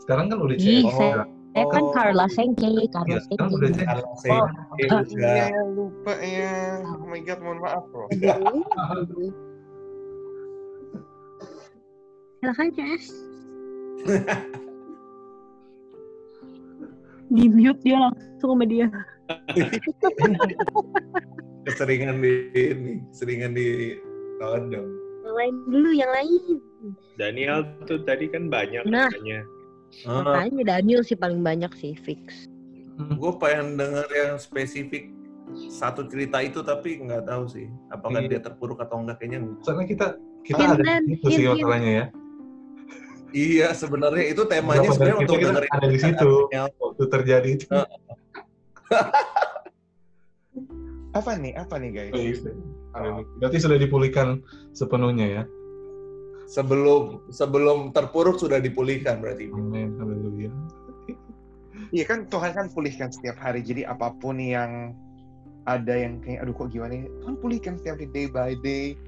sekarang 0.00 0.26
kan 0.28 0.36
udah 0.36 0.56
CS 0.58 0.84
saya- 0.90 1.16
ya. 1.16 1.24
Saya 1.54 1.70
kan 1.70 1.82
Oh. 1.86 1.92
Carla 1.94 2.26
Sengke, 2.26 2.66
Carla 2.90 3.14
Iya. 3.14 3.22
CS 3.22 3.38
Karena 3.38 4.02
Oh, 4.34 4.46
Iya, 5.06 5.62
lupa 5.70 6.12
ya. 6.18 6.82
Oh 6.82 7.06
my 7.06 7.22
god, 7.22 7.38
mohon 7.40 7.62
maaf 7.62 7.86
bro. 7.88 8.10
Silakan 12.40 12.68
CS. 12.74 13.04
Di 17.30 17.48
mute 17.48 17.80
dia 17.82 17.98
langsung 17.98 18.50
sama 18.52 18.66
dia. 18.68 18.86
keseringan 21.64 22.20
di 22.20 22.52
ini, 22.52 23.00
seringan 23.10 23.56
di 23.56 23.96
todong. 24.36 24.84
Yang 25.24 25.34
lain 25.34 25.54
dulu, 25.64 25.90
yang 25.96 26.12
lain. 26.12 26.60
Daniel 27.16 27.64
tuh 27.88 28.04
tadi 28.04 28.28
kan 28.28 28.52
banyak 28.52 28.84
Nah. 28.84 29.08
katanya. 29.08 29.40
Ah, 30.02 30.20
Makanya 30.20 30.76
Daniel 30.76 31.00
sih 31.00 31.14
paling 31.14 31.40
banyak 31.40 31.70
sih 31.74 31.94
fix. 31.96 32.46
gue 32.94 33.32
pengen 33.36 33.74
denger 33.74 34.06
yang 34.08 34.32
spesifik 34.36 35.10
satu 35.68 36.06
cerita 36.06 36.38
itu 36.38 36.62
tapi 36.62 36.98
nggak 37.00 37.26
tahu 37.26 37.44
sih 37.44 37.66
apakah 37.88 38.22
Iya. 38.22 38.30
dia 38.30 38.40
terpuruk 38.40 38.78
atau 38.78 39.02
enggak 39.02 39.18
kayaknya 39.18 39.50
soalnya 39.60 39.86
kita 39.86 40.06
kita 40.42 40.62
ada 40.74 41.02
di 41.02 41.14
situ 41.14 41.26
sih 41.28 41.44
masalahnya 41.44 41.92
ya 41.92 42.06
Iya 43.30 43.68
sebenarnya 43.72 44.30
itu 44.30 44.46
temanya 44.46 44.86
sebenarnya 44.88 45.16
untuk 45.20 45.36
kita, 45.36 45.50
dengerin 45.50 45.70
ada 45.74 45.88
di 45.90 45.98
situ. 45.98 46.30
Waktu 46.54 47.04
terjadi 47.10 47.48
itu. 47.50 47.66
Apa 51.10 51.30
nih? 51.34 51.52
Apa 51.54 51.74
nih 51.78 51.90
guys? 51.90 52.12
Oh, 52.12 52.22
iya. 52.94 53.26
berarti 53.42 53.58
sudah 53.58 53.74
dipulihkan 53.74 54.38
sepenuhnya 54.70 55.26
ya 55.26 55.42
sebelum 56.46 57.28
sebelum 57.32 57.92
terpuruk 57.92 58.36
sudah 58.40 58.60
dipulihkan 58.60 59.20
berarti. 59.20 59.48
amin 59.50 59.96
haleluya 59.98 60.50
Iya 61.94 62.04
kan 62.10 62.26
Tuhan 62.26 62.58
kan 62.58 62.66
pulihkan 62.74 63.14
setiap 63.14 63.38
hari. 63.38 63.62
Jadi 63.62 63.86
apa 63.86 64.10
pun 64.18 64.42
yang 64.42 64.98
ada 65.64 65.94
yang 65.94 66.18
kayak 66.20 66.42
aduh 66.42 66.54
kok 66.56 66.74
gimana 66.74 67.04
ya, 67.04 67.06
Tuhan 67.22 67.34
pulihkan 67.38 67.74
setiap 67.78 67.96
hari 68.02 68.08
day 68.10 68.26
by 68.26 68.52
day 68.60 68.98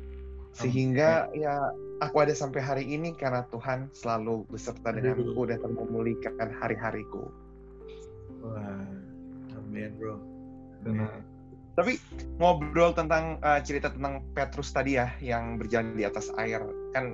sehingga 0.56 1.28
ya 1.36 1.68
aku 2.00 2.24
ada 2.24 2.32
sampai 2.32 2.64
hari 2.64 2.84
ini 2.88 3.12
karena 3.12 3.44
Tuhan 3.52 3.92
selalu 3.92 4.48
beserta 4.48 4.88
denganku 4.88 5.44
dan 5.50 5.60
telah 5.60 5.76
memulihkan 5.84 6.48
hari-hariku. 6.62 7.28
Wah, 8.40 8.88
amin 9.52 9.92
bro. 10.00 10.16
Karena 10.80 11.10
Tapi 11.76 12.00
ngobrol 12.40 12.96
tentang 12.96 13.36
uh, 13.44 13.60
cerita 13.60 13.92
tentang 13.92 14.24
Petrus 14.32 14.72
tadi 14.72 14.96
ya 14.96 15.12
yang 15.20 15.60
berjalan 15.60 15.92
di 15.92 16.08
atas 16.08 16.32
air 16.40 16.64
kan 16.96 17.04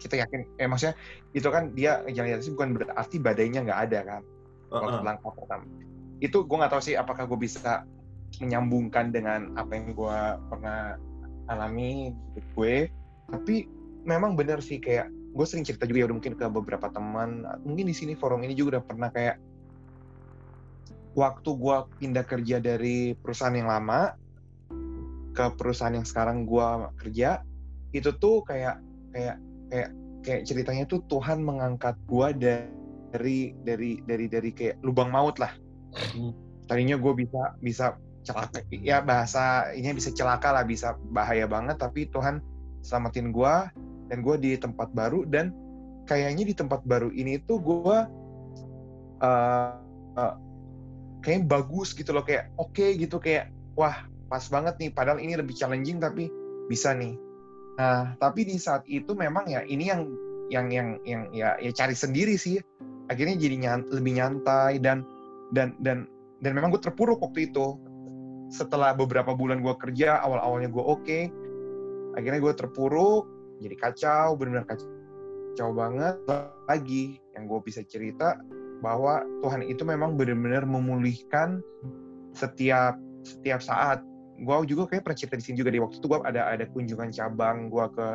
kita 0.00 0.20
yakin 0.20 0.40
eh 0.60 0.68
maksudnya 0.68 0.96
itu 1.32 1.48
kan 1.48 1.72
dia 1.72 2.04
jalan 2.12 2.28
di 2.32 2.34
atas 2.36 2.52
bukan 2.52 2.68
berarti 2.76 3.16
badainya 3.20 3.64
nggak 3.64 3.80
ada 3.88 4.00
kan? 4.04 4.22
Uh-uh. 4.68 5.00
langkah 5.00 5.32
pertama. 5.32 5.64
Itu 6.20 6.44
gue 6.44 6.56
nggak 6.60 6.72
tahu 6.76 6.82
sih 6.84 6.96
apakah 6.96 7.24
gue 7.24 7.40
bisa 7.40 7.88
menyambungkan 8.44 9.08
dengan 9.08 9.56
apa 9.56 9.72
yang 9.72 9.96
gue 9.96 10.20
pernah 10.52 11.00
alami 11.48 12.12
gue. 12.36 12.92
Tapi 13.28 13.68
memang 14.04 14.36
benar 14.36 14.60
sih 14.60 14.80
kayak 14.80 15.08
gue 15.36 15.46
sering 15.46 15.64
cerita 15.64 15.84
juga 15.84 16.04
ya 16.04 16.06
udah 16.08 16.16
mungkin 16.16 16.34
ke 16.34 16.46
beberapa 16.48 16.88
teman 16.88 17.44
mungkin 17.62 17.86
di 17.86 17.94
sini 17.94 18.16
forum 18.16 18.42
ini 18.42 18.56
juga 18.56 18.80
udah 18.80 18.84
pernah 18.88 19.08
kayak 19.12 19.36
waktu 21.12 21.50
gue 21.52 21.76
pindah 22.00 22.24
kerja 22.24 22.56
dari 22.58 23.12
perusahaan 23.12 23.54
yang 23.54 23.68
lama 23.68 24.16
ke 25.36 25.44
perusahaan 25.54 25.94
yang 25.94 26.08
sekarang 26.08 26.48
gue 26.48 26.66
kerja 27.04 27.44
itu 27.92 28.10
tuh 28.16 28.42
kayak 28.42 28.80
kayak 29.14 29.36
kayak 29.68 29.90
kayak 30.22 30.42
ceritanya 30.44 30.84
tuh 30.84 31.00
Tuhan 31.08 31.40
mengangkat 31.44 31.96
gue 32.08 32.28
dari 32.36 33.56
dari 33.64 34.00
dari 34.04 34.26
dari 34.28 34.50
kayak 34.52 34.80
lubang 34.84 35.08
maut 35.12 35.36
lah. 35.40 35.52
Tadinya 36.68 37.00
gue 37.00 37.12
bisa 37.16 37.56
bisa 37.64 37.86
celaka 38.28 38.60
ya 38.68 39.00
bahasa 39.00 39.72
ini 39.72 39.96
bisa 39.96 40.12
celaka 40.12 40.52
lah 40.52 40.64
bisa 40.68 41.00
bahaya 41.16 41.48
banget 41.48 41.80
tapi 41.80 42.04
Tuhan 42.12 42.44
selamatin 42.84 43.32
gue 43.32 43.54
dan 44.12 44.18
gue 44.20 44.36
di 44.36 44.52
tempat 44.60 44.92
baru 44.92 45.24
dan 45.24 45.56
kayaknya 46.04 46.44
di 46.52 46.54
tempat 46.56 46.84
baru 46.84 47.08
ini 47.08 47.40
tuh 47.48 47.56
gue 47.60 47.98
uh, 49.24 49.72
uh, 50.16 50.34
kayaknya 51.24 51.44
bagus 51.48 51.96
gitu 51.96 52.12
loh 52.12 52.24
kayak 52.24 52.52
oke 52.60 52.84
gitu 53.00 53.16
kayak 53.16 53.48
wah 53.76 54.04
pas 54.28 54.44
banget 54.52 54.76
nih 54.76 54.90
padahal 54.92 55.20
ini 55.20 55.36
lebih 55.36 55.56
challenging 55.56 55.96
tapi 55.96 56.28
bisa 56.68 56.92
nih 56.92 57.16
nah 57.78 58.18
tapi 58.18 58.42
di 58.42 58.58
saat 58.58 58.82
itu 58.90 59.14
memang 59.14 59.46
ya 59.46 59.62
ini 59.62 59.86
yang 59.86 60.02
yang 60.48 60.66
yang 60.72 60.88
yang 61.04 61.22
ya 61.30 61.54
ya 61.60 61.70
cari 61.72 61.94
sendiri 61.94 62.34
sih. 62.34 62.58
Akhirnya 63.08 63.40
jadi 63.40 63.56
nyan- 63.56 63.88
lebih 63.88 64.20
nyantai 64.20 64.80
dan 64.80 65.04
dan 65.52 65.72
dan 65.80 66.04
dan 66.44 66.50
memang 66.52 66.72
gue 66.72 66.82
terpuruk 66.82 67.20
waktu 67.20 67.48
itu. 67.52 67.76
Setelah 68.48 68.96
beberapa 68.96 69.36
bulan 69.36 69.60
gue 69.60 69.74
kerja 69.76 70.20
awal 70.24 70.40
awalnya 70.40 70.72
gue 70.72 70.84
oke. 70.84 71.20
Akhirnya 72.16 72.40
gue 72.40 72.54
terpuruk 72.56 73.28
jadi 73.60 73.74
kacau 73.76 74.36
benar-benar 74.36 74.66
kacau 74.68 75.68
banget. 75.76 76.16
Lagi 76.68 77.20
yang 77.36 77.44
gue 77.48 77.60
bisa 77.64 77.84
cerita 77.84 78.36
bahwa 78.80 79.24
Tuhan 79.44 79.66
itu 79.66 79.82
memang 79.84 80.16
benar-benar 80.16 80.64
memulihkan 80.64 81.60
setiap 82.32 82.96
setiap 83.26 83.60
saat 83.60 84.00
gue 84.38 84.54
juga 84.70 84.82
kayak 84.94 85.02
pernah 85.02 85.18
cerita 85.18 85.34
di 85.34 85.44
sini 85.44 85.56
juga 85.58 85.70
di 85.74 85.80
waktu 85.82 85.98
itu 85.98 86.06
gue 86.06 86.18
ada 86.22 86.42
ada 86.46 86.64
kunjungan 86.70 87.10
cabang 87.10 87.66
gue 87.66 87.86
ke 87.94 88.08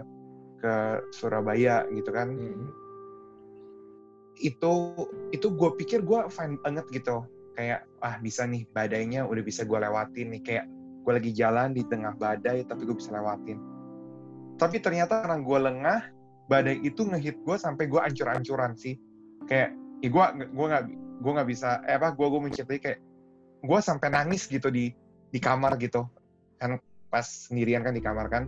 ke 0.63 0.73
Surabaya 1.11 1.83
gitu 1.91 2.09
kan. 2.15 2.31
Hmm. 2.31 2.71
itu 4.33 4.97
itu 5.29 5.47
gue 5.53 5.69
pikir 5.77 6.01
gue 6.01 6.19
fine 6.31 6.57
banget 6.65 6.89
gitu. 6.89 7.21
Kayak 7.53 7.85
ah 8.01 8.17
bisa 8.17 8.49
nih 8.49 8.65
badainya 8.73 9.29
udah 9.29 9.43
bisa 9.45 9.61
gue 9.61 9.77
lewatin 9.77 10.33
nih. 10.33 10.41
Kayak 10.41 10.65
gue 11.03 11.13
lagi 11.13 11.31
jalan 11.37 11.69
di 11.75 11.85
tengah 11.85 12.17
badai 12.17 12.65
tapi 12.65 12.81
gue 12.87 12.97
bisa 12.97 13.13
lewatin. 13.13 13.61
Tapi 14.57 14.81
ternyata 14.81 15.21
karena 15.21 15.37
gue 15.37 15.59
lengah 15.59 16.01
badai 16.49 16.81
itu 16.81 17.05
ngehit 17.05 17.45
gue 17.45 17.55
sampai 17.61 17.85
gue 17.85 18.01
ancur-ancuran 18.01 18.73
sih. 18.73 18.97
Kayak 19.45 19.77
ya 20.01 20.09
gue 20.09 20.25
gue 20.49 20.65
nggak 20.65 20.83
gue 21.23 21.31
nggak 21.37 21.49
bisa 21.53 21.79
eh 21.85 21.95
apa 21.95 22.17
gue 22.17 22.27
gue 22.27 22.41
menceritakan 22.41 22.81
kayak 22.81 22.99
gue 23.63 23.79
sampai 23.79 24.09
nangis 24.11 24.49
gitu 24.49 24.67
di 24.73 24.91
di 25.33 25.39
kamar 25.41 25.81
gitu. 25.81 26.05
Kan 26.61 26.77
pas 27.09 27.25
sendirian 27.25 27.81
kan 27.81 27.97
di 27.97 28.03
kamar 28.05 28.29
kan. 28.29 28.45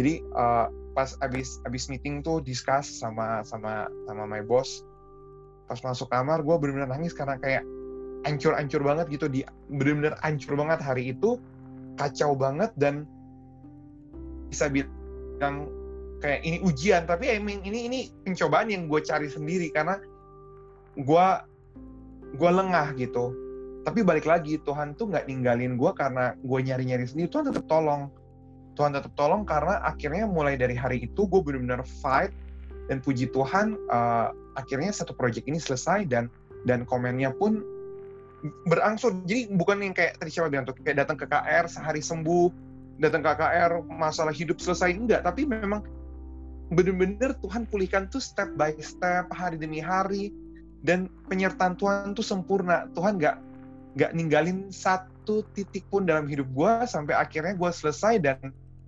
Jadi 0.00 0.24
eh, 0.24 0.66
pas 0.96 1.10
abis 1.20 1.60
abis 1.68 1.92
meeting 1.92 2.24
tuh 2.24 2.40
discuss 2.40 2.88
sama 2.88 3.44
sama 3.44 3.86
sama 4.08 4.24
my 4.24 4.40
boss. 4.40 4.80
Pas 5.68 5.78
masuk 5.84 6.08
kamar 6.08 6.40
gue 6.40 6.56
bener-bener 6.56 6.88
nangis 6.88 7.12
karena 7.12 7.36
kayak 7.36 7.62
ancur-ancur 8.24 8.80
banget 8.80 9.06
gitu. 9.12 9.28
Di 9.28 9.44
bener-bener 9.68 10.16
ancur 10.24 10.56
banget 10.56 10.80
hari 10.80 11.12
itu 11.12 11.36
kacau 12.00 12.32
banget 12.34 12.72
dan 12.80 13.04
bisa 14.48 14.72
bilang 14.72 15.68
kayak 16.24 16.40
ini 16.42 16.64
ujian. 16.64 17.04
Tapi 17.04 17.36
emang 17.36 17.60
ini 17.68 17.86
ini 17.86 18.00
pencobaan 18.24 18.72
yang 18.72 18.88
gue 18.88 19.00
cari 19.04 19.28
sendiri 19.28 19.68
karena 19.70 20.00
gue 20.96 21.26
gue 22.34 22.50
lengah 22.50 22.98
gitu 22.98 23.43
tapi 23.84 24.00
balik 24.00 24.24
lagi 24.24 24.56
Tuhan 24.64 24.96
tuh 24.96 25.12
nggak 25.12 25.28
ninggalin 25.28 25.76
gue 25.76 25.90
karena 25.92 26.32
gue 26.40 26.58
nyari-nyari 26.64 27.04
sendiri. 27.04 27.28
Tuhan 27.28 27.52
tetap 27.52 27.68
tolong. 27.68 28.08
Tuhan 28.74 28.96
tetap 28.96 29.12
tolong 29.14 29.44
karena 29.44 29.78
akhirnya 29.84 30.24
mulai 30.26 30.56
dari 30.58 30.74
hari 30.74 31.04
itu 31.04 31.28
gue 31.28 31.40
benar-benar 31.44 31.84
fight 32.02 32.32
dan 32.90 32.98
puji 33.04 33.30
Tuhan 33.30 33.78
uh, 33.92 34.34
akhirnya 34.58 34.90
satu 34.90 35.14
project 35.14 35.46
ini 35.46 35.60
selesai 35.60 36.08
dan 36.08 36.32
dan 36.64 36.88
komennya 36.88 37.30
pun 37.36 37.60
berangsur. 38.66 39.20
Jadi 39.28 39.52
bukan 39.52 39.84
yang 39.84 39.94
kayak 39.94 40.16
tadi 40.16 40.32
siapa 40.32 40.48
bilang 40.48 40.64
tuh 40.64 40.74
kayak 40.80 41.04
datang 41.04 41.20
ke 41.20 41.28
KR 41.28 41.68
sehari 41.68 42.00
sembuh 42.00 42.48
datang 43.04 43.20
ke 43.20 43.30
KR 43.36 43.84
masalah 43.84 44.32
hidup 44.32 44.58
selesai 44.64 44.96
enggak. 44.96 45.28
Tapi 45.28 45.44
memang 45.44 45.84
bener-bener 46.72 47.36
Tuhan 47.44 47.68
pulihkan 47.68 48.08
tuh 48.08 48.20
step 48.20 48.56
by 48.56 48.72
step 48.80 49.28
hari 49.28 49.60
demi 49.60 49.78
hari. 49.78 50.32
Dan 50.84 51.08
penyertaan 51.32 51.80
Tuhan 51.80 52.12
tuh 52.12 52.20
sempurna. 52.20 52.84
Tuhan 52.92 53.16
nggak 53.16 53.53
nggak 53.94 54.10
ninggalin 54.14 54.68
satu 54.74 55.46
titik 55.54 55.86
pun 55.88 56.04
dalam 56.06 56.26
hidup 56.26 56.46
gue 56.50 56.72
sampai 56.86 57.14
akhirnya 57.14 57.54
gue 57.54 57.70
selesai 57.70 58.18
dan 58.18 58.38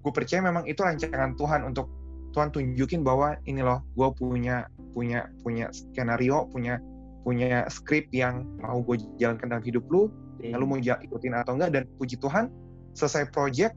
gue 0.02 0.12
percaya 0.12 0.42
memang 0.42 0.66
itu 0.66 0.82
rancangan 0.82 1.38
Tuhan 1.38 1.62
untuk 1.66 1.86
Tuhan 2.34 2.52
tunjukin 2.52 3.06
bahwa 3.06 3.38
ini 3.46 3.62
loh 3.62 3.80
gue 3.94 4.08
punya 4.18 4.66
punya 4.92 5.30
punya 5.40 5.70
skenario 5.70 6.50
punya 6.50 6.82
punya 7.22 7.66
skrip 7.70 8.10
yang 8.10 8.46
mau 8.62 8.82
gue 8.82 9.02
jalankan 9.18 9.50
dalam 9.50 9.64
hidup 9.64 9.82
lu 9.90 10.10
lalu 10.42 10.64
mau 10.66 10.78
ikutin 10.78 11.34
atau 11.34 11.58
enggak 11.58 11.70
dan 11.74 11.82
puji 11.98 12.20
Tuhan 12.22 12.52
selesai 12.94 13.30
project 13.34 13.74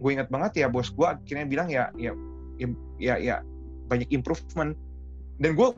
gue 0.00 0.10
ingat 0.10 0.28
banget 0.32 0.64
ya 0.64 0.66
bos 0.66 0.90
gue 0.92 1.06
akhirnya 1.06 1.46
bilang 1.48 1.68
ya 1.68 1.88
ya 1.96 2.12
ya 2.60 2.68
ya, 3.00 3.14
ya 3.16 3.36
banyak 3.90 4.06
improvement. 4.14 4.78
Dan 5.42 5.58
gue 5.58 5.68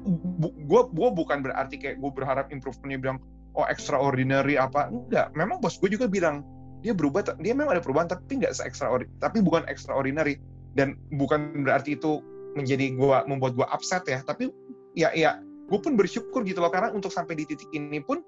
gue 0.68 0.82
gue 0.92 1.08
bukan 1.16 1.38
berarti 1.40 1.80
kayak 1.80 1.96
gue 1.96 2.10
berharap 2.12 2.52
improvementnya 2.52 3.00
bilang 3.00 3.18
oh 3.56 3.66
extraordinary 3.68 4.56
apa? 4.56 4.88
Enggak. 4.88 5.32
Memang 5.36 5.60
bos 5.60 5.76
gue 5.78 5.92
juga 5.92 6.08
bilang 6.08 6.44
dia 6.82 6.90
berubah 6.90 7.22
dia 7.38 7.54
memang 7.54 7.78
ada 7.78 7.82
perubahan 7.82 8.10
tapi 8.10 8.42
nggak 8.42 8.58
se 8.58 8.62
extraordinary 8.66 9.12
tapi 9.20 9.38
bukan 9.44 9.62
extraordinary. 9.68 10.40
Dan 10.72 10.96
bukan 11.12 11.68
berarti 11.68 12.00
itu 12.00 12.24
menjadi 12.56 12.96
gue 12.96 13.16
membuat 13.28 13.52
gue 13.56 13.66
upset 13.68 14.04
ya 14.08 14.20
tapi 14.24 14.52
ya 14.96 15.12
ya 15.12 15.40
gue 15.68 15.78
pun 15.80 15.96
bersyukur 15.96 16.44
gitu 16.44 16.60
loh 16.60 16.68
karena 16.68 16.92
untuk 16.92 17.08
sampai 17.08 17.32
di 17.32 17.48
titik 17.48 17.68
ini 17.72 18.00
pun 18.00 18.20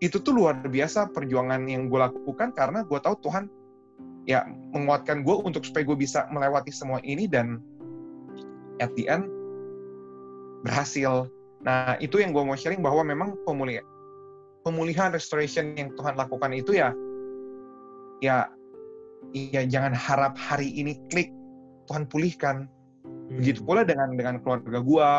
itu 0.00 0.16
tuh 0.22 0.32
luar 0.32 0.56
biasa 0.62 1.10
perjuangan 1.12 1.66
yang 1.68 1.90
gue 1.90 2.00
lakukan 2.00 2.54
karena 2.54 2.86
gue 2.86 2.98
tahu 3.02 3.18
Tuhan 3.28 3.50
ya 4.24 4.44
menguatkan 4.72 5.24
gue 5.24 5.36
untuk 5.42 5.64
supaya 5.64 5.84
gue 5.84 5.98
bisa 5.98 6.28
melewati 6.32 6.72
semua 6.72 7.00
ini 7.04 7.24
dan 7.28 7.60
at 8.78 8.92
the 8.94 9.08
end 9.10 9.26
berhasil. 10.62 11.26
Nah 11.64 11.98
itu 11.98 12.22
yang 12.22 12.30
gue 12.30 12.42
mau 12.44 12.54
sharing 12.54 12.80
bahwa 12.80 13.02
memang 13.02 13.34
pemulihan 13.42 13.82
pemulihan 14.68 15.08
restoration 15.08 15.72
yang 15.80 15.96
Tuhan 15.96 16.20
lakukan 16.20 16.52
itu 16.52 16.76
ya 16.76 16.92
ya 18.20 18.52
ya 19.32 19.64
jangan 19.64 19.96
harap 19.96 20.36
hari 20.36 20.68
ini 20.76 21.00
klik 21.08 21.32
Tuhan 21.88 22.04
pulihkan. 22.04 22.68
Begitu 23.32 23.64
pula 23.64 23.80
dengan 23.88 24.12
dengan 24.12 24.36
keluarga 24.44 24.84
gue 24.84 25.10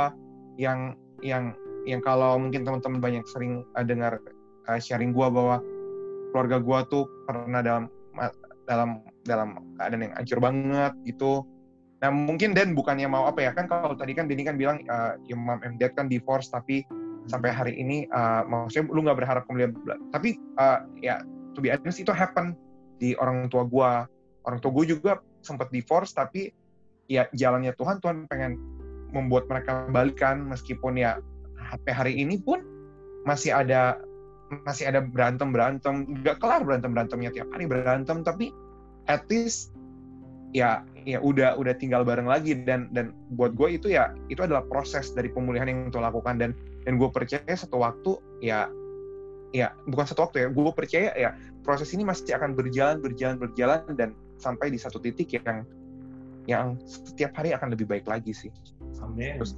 yang 0.61 0.93
yang 1.25 1.57
yang 1.89 2.01
kalau 2.05 2.37
mungkin 2.37 2.61
teman-teman 2.61 3.01
banyak 3.01 3.25
sering 3.33 3.65
uh, 3.73 3.81
dengar 3.81 4.21
uh, 4.69 4.77
sharing 4.77 5.09
gue 5.09 5.27
bahwa 5.33 5.57
keluarga 6.29 6.61
gue 6.61 6.79
tuh 6.93 7.03
pernah 7.25 7.65
dalam 7.65 7.89
dalam 8.69 9.01
dalam 9.25 9.49
keadaan 9.81 10.05
yang 10.05 10.13
hancur 10.13 10.37
banget 10.37 10.93
gitu. 11.09 11.41
Nah 11.99 12.13
mungkin 12.13 12.53
Dan 12.53 12.77
bukannya 12.77 13.09
mau 13.09 13.25
apa 13.25 13.49
ya 13.49 13.51
kan 13.57 13.65
kalau 13.65 13.97
tadi 13.97 14.13
kan 14.13 14.29
Denny 14.29 14.45
kan 14.45 14.61
bilang 14.61 14.85
uh, 14.85 15.17
your 15.25 15.41
mom 15.41 15.57
and 15.65 15.81
dad 15.81 15.97
kan 15.97 16.05
divorce 16.05 16.53
tapi 16.53 16.85
sampai 17.29 17.53
hari 17.53 17.73
ini 17.77 18.09
uh, 18.09 18.41
maksudnya 18.43 18.89
lu 18.89 19.05
nggak 19.05 19.17
berharap 19.21 19.43
kemudian 19.45 19.71
tapi 20.09 20.41
uh, 20.57 20.83
ya 20.99 21.21
to 21.53 21.61
be 21.61 21.69
honest 21.69 22.01
itu 22.01 22.09
happen 22.09 22.57
di 22.97 23.13
orang 23.21 23.47
tua 23.47 23.63
gue 23.69 23.91
orang 24.49 24.59
tua 24.59 24.71
gue 24.73 24.97
juga 24.97 25.21
sempat 25.45 25.69
divorce 25.69 26.11
tapi 26.11 26.51
ya 27.07 27.29
jalannya 27.31 27.71
Tuhan 27.77 28.01
Tuhan 28.01 28.25
pengen 28.27 28.57
membuat 29.13 29.49
mereka 29.49 29.89
balikan 29.89 30.45
meskipun 30.49 30.97
ya 30.97 31.21
sampai 31.69 31.93
hari 31.93 32.13
ini 32.17 32.41
pun 32.41 32.61
masih 33.25 33.53
ada 33.53 34.01
masih 34.65 34.89
ada 34.89 35.05
berantem 35.05 35.53
berantem 35.53 36.09
nggak 36.21 36.41
kelar 36.41 36.65
berantem 36.65 36.93
berantemnya 36.93 37.29
tiap 37.29 37.49
hari 37.53 37.69
berantem 37.69 38.25
tapi 38.25 38.49
at 39.05 39.21
least 39.29 39.73
ya 40.55 40.81
ya 41.05 41.21
udah 41.21 41.55
udah 41.57 41.73
tinggal 41.77 42.01
bareng 42.01 42.25
lagi 42.25 42.57
dan 42.65 42.89
dan 42.91 43.13
buat 43.37 43.53
gue 43.53 43.77
itu 43.77 43.87
ya 43.93 44.13
itu 44.29 44.41
adalah 44.41 44.65
proses 44.65 45.13
dari 45.13 45.29
pemulihan 45.29 45.69
yang 45.69 45.89
Tuhan 45.93 46.05
lakukan 46.09 46.35
dan 46.41 46.51
dan 46.85 46.93
gue 46.97 47.09
percaya 47.09 47.41
satu 47.53 47.81
waktu 47.81 48.17
ya 48.41 48.65
ya 49.53 49.73
bukan 49.89 50.05
satu 50.05 50.29
waktu 50.29 50.45
ya 50.45 50.47
gue 50.53 50.73
percaya 50.73 51.09
ya 51.17 51.29
proses 51.65 51.89
ini 51.93 52.05
masih 52.05 52.33
akan 52.37 52.53
berjalan 52.53 53.01
berjalan 53.01 53.37
berjalan 53.37 53.81
dan 53.97 54.13
sampai 54.37 54.69
di 54.73 54.77
satu 54.77 54.97
titik 55.01 55.33
yang 55.37 55.65
yang 56.49 56.65
setiap 56.85 57.33
hari 57.37 57.53
akan 57.53 57.73
lebih 57.73 57.85
baik 57.85 58.05
lagi 58.09 58.33
sih 58.33 58.49
Amin. 59.01 59.37
Terus- 59.41 59.57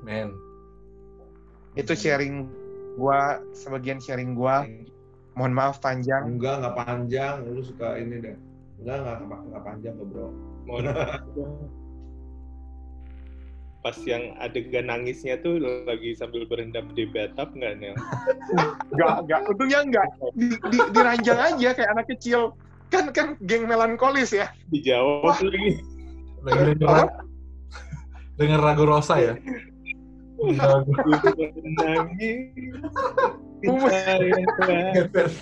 Amin. 0.00 0.28
Itu 1.76 1.92
sharing 1.94 2.48
gue 2.98 3.20
sebagian 3.54 4.00
sharing 4.02 4.34
gue 4.34 4.56
mohon 5.40 5.56
maaf 5.56 5.80
panjang 5.80 6.36
Enggak, 6.36 6.60
nggak 6.60 6.76
panjang. 6.76 7.34
Lu 7.48 7.64
suka 7.64 7.96
ini 7.96 8.20
deh. 8.20 8.36
Enggak, 8.84 8.96
nggak 9.00 9.16
nggak 9.24 9.62
panjang 9.64 9.92
kok 9.96 10.06
bro. 10.12 10.28
Mohon. 10.68 10.84
Pas 13.80 13.96
yang 14.04 14.36
adegan 14.36 14.92
nangisnya 14.92 15.40
tuh 15.40 15.56
lagi 15.88 16.12
sambil 16.12 16.44
berendam 16.44 16.92
di 16.92 17.08
bathtub 17.08 17.48
nggak 17.56 17.80
Nel? 17.80 17.96
Enggak, 18.92 19.14
enggak. 19.24 19.40
Untungnya 19.48 19.80
enggak. 19.80 20.06
Di, 20.36 20.52
di, 20.52 20.78
diranjang 20.92 21.40
aja 21.40 21.68
kayak 21.72 21.90
anak 21.96 22.06
kecil. 22.12 22.52
Kan 22.92 23.08
kan 23.16 23.40
geng 23.48 23.64
melankolis 23.64 24.36
ya. 24.36 24.52
Dijawab 24.68 25.40
lagi. 25.40 25.80
lagi 26.44 26.76
denger 28.40 28.60
lagu 28.64 28.84
Rosa 28.88 29.20
ya. 29.20 29.34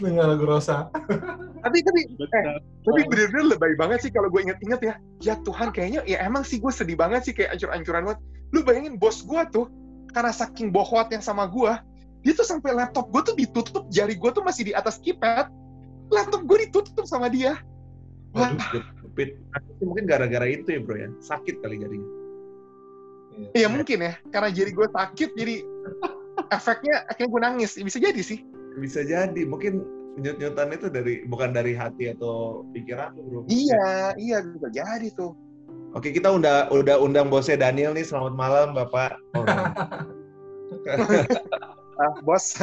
Denger 0.03 0.27
lagu 0.27 0.45
Rosa. 0.45 0.91
Tapi 1.63 1.79
tapi 1.87 2.01
eh, 2.19 2.45
tapi 2.83 3.01
bener-bener 3.07 3.55
lebay 3.55 3.79
banget 3.79 4.09
sih 4.09 4.11
kalau 4.11 4.27
gue 4.27 4.43
inget-inget 4.43 4.81
ya. 4.83 4.95
Ya 5.23 5.35
Tuhan 5.47 5.71
kayaknya 5.71 6.03
ya 6.03 6.19
emang 6.27 6.43
sih 6.43 6.59
gue 6.59 6.73
sedih 6.75 6.99
banget 6.99 7.31
sih 7.31 7.35
kayak 7.35 7.55
ancur-ancuran 7.55 8.11
banget. 8.11 8.21
Lu 8.51 8.67
bayangin 8.67 8.99
bos 8.99 9.23
gue 9.23 9.43
tuh 9.55 9.71
karena 10.11 10.35
saking 10.35 10.75
bohwatnya 10.75 11.21
sama 11.23 11.47
gue, 11.47 11.73
dia 12.25 12.33
tuh 12.35 12.47
sampai 12.49 12.75
laptop 12.75 13.13
gue 13.13 13.23
tuh 13.23 13.37
ditutup, 13.37 13.85
jari 13.93 14.17
gue 14.19 14.31
tuh 14.35 14.43
masih 14.43 14.67
di 14.67 14.73
atas 14.75 14.99
keypad. 14.99 15.53
Laptop 16.09 16.43
gue 16.49 16.67
ditutup 16.67 17.05
sama 17.05 17.29
dia. 17.29 17.61
Wah, 18.33 18.51
Waduh, 18.51 18.85
jepit. 19.05 19.39
Mungkin 19.79 20.05
gara-gara 20.09 20.49
itu 20.49 20.67
ya 20.69 20.81
bro 20.81 20.97
ya. 20.97 21.09
Sakit 21.23 21.61
kali 21.63 21.81
jadinya. 21.81 22.18
Iya 23.55 23.69
mungkin 23.71 23.99
ya, 24.03 24.13
karena 24.35 24.49
jari 24.51 24.71
gue 24.75 24.89
sakit 24.91 25.31
jadi 25.39 25.57
efeknya 26.57 27.07
akhirnya 27.07 27.31
gue 27.31 27.43
nangis. 27.43 27.71
Bisa 27.79 27.99
jadi 28.03 28.21
sih. 28.21 28.43
Bisa 28.79 29.07
jadi. 29.07 29.43
Mungkin 29.47 29.87
nyut-nyutan 30.19 30.75
itu 30.75 30.87
dari 30.91 31.23
bukan 31.31 31.55
dari 31.55 31.79
hati 31.79 32.11
atau 32.11 32.67
pikiran 32.75 33.15
lu 33.15 33.23
bro. 33.23 33.41
Iya, 33.47 34.19
iya 34.19 34.43
bisa 34.43 34.69
jadi 34.75 35.09
tuh. 35.15 35.39
Oke, 35.97 36.13
kita 36.13 36.29
udah 36.29 36.69
udah 36.69 37.01
undang 37.01 37.33
bosnya 37.33 37.57
Daniel 37.57 37.97
nih. 37.97 38.05
Selamat 38.05 38.35
malam, 38.37 38.77
Bapak. 38.77 39.17
Oh, 39.33 39.49
Ah, 41.99 42.15
bos. 42.23 42.55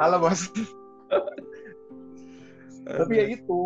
Halo 0.00 0.16
bos. 0.22 0.46
Tapi 2.88 3.14
ya 3.14 3.26
itu 3.28 3.58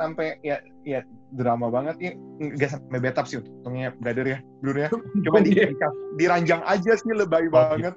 sampai 0.00 0.40
ya 0.40 0.56
ya 0.80 1.04
drama 1.36 1.68
banget 1.68 2.00
ya 2.00 2.10
nggak 2.40 2.70
sampai 2.72 2.96
betap 2.98 3.28
sih 3.28 3.36
untungnya 3.36 3.92
brother 4.00 4.24
ya 4.24 4.38
brother 4.64 4.80
ya 4.80 4.88
coba 5.28 5.38
di, 5.44 5.52
Iya. 5.52 5.68
di- 5.68 5.76
diranjang 6.16 6.64
aja 6.64 6.92
sih 6.96 7.12
lebay 7.12 7.44
Oh, 7.46 7.52
banget 7.52 7.92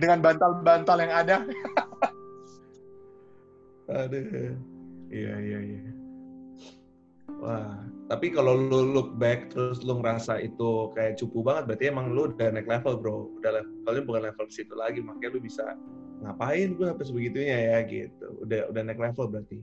dengan 0.00 0.24
bantal-bantal 0.24 0.96
yang 1.04 1.12
ada 1.12 1.36
Aduh. 3.86 4.56
Iya, 5.06 5.34
iya, 5.38 5.58
iya. 5.62 5.80
Wah, 7.38 7.78
tapi 8.10 8.34
kalau 8.34 8.58
lu 8.58 8.90
look 8.90 9.14
back 9.14 9.54
terus 9.54 9.86
lu 9.86 10.02
ngerasa 10.02 10.42
itu 10.42 10.90
kayak 10.90 11.14
cupu 11.20 11.46
banget, 11.46 11.70
berarti 11.70 11.84
emang 11.86 12.10
lu 12.10 12.26
udah 12.26 12.50
naik 12.50 12.66
level, 12.66 12.98
bro. 12.98 13.30
Udah 13.38 13.62
levelnya 13.62 14.02
bukan 14.02 14.22
level 14.26 14.46
situ 14.50 14.74
lagi, 14.74 14.98
makanya 14.98 15.36
lu 15.36 15.40
bisa 15.40 15.62
ngapain 16.18 16.74
gue 16.74 16.82
sampai 16.82 17.06
sebegitunya 17.06 17.56
ya 17.70 17.78
gitu. 17.86 18.26
Udah 18.42 18.66
udah 18.74 18.82
naik 18.82 18.98
level 18.98 19.30
berarti. 19.30 19.62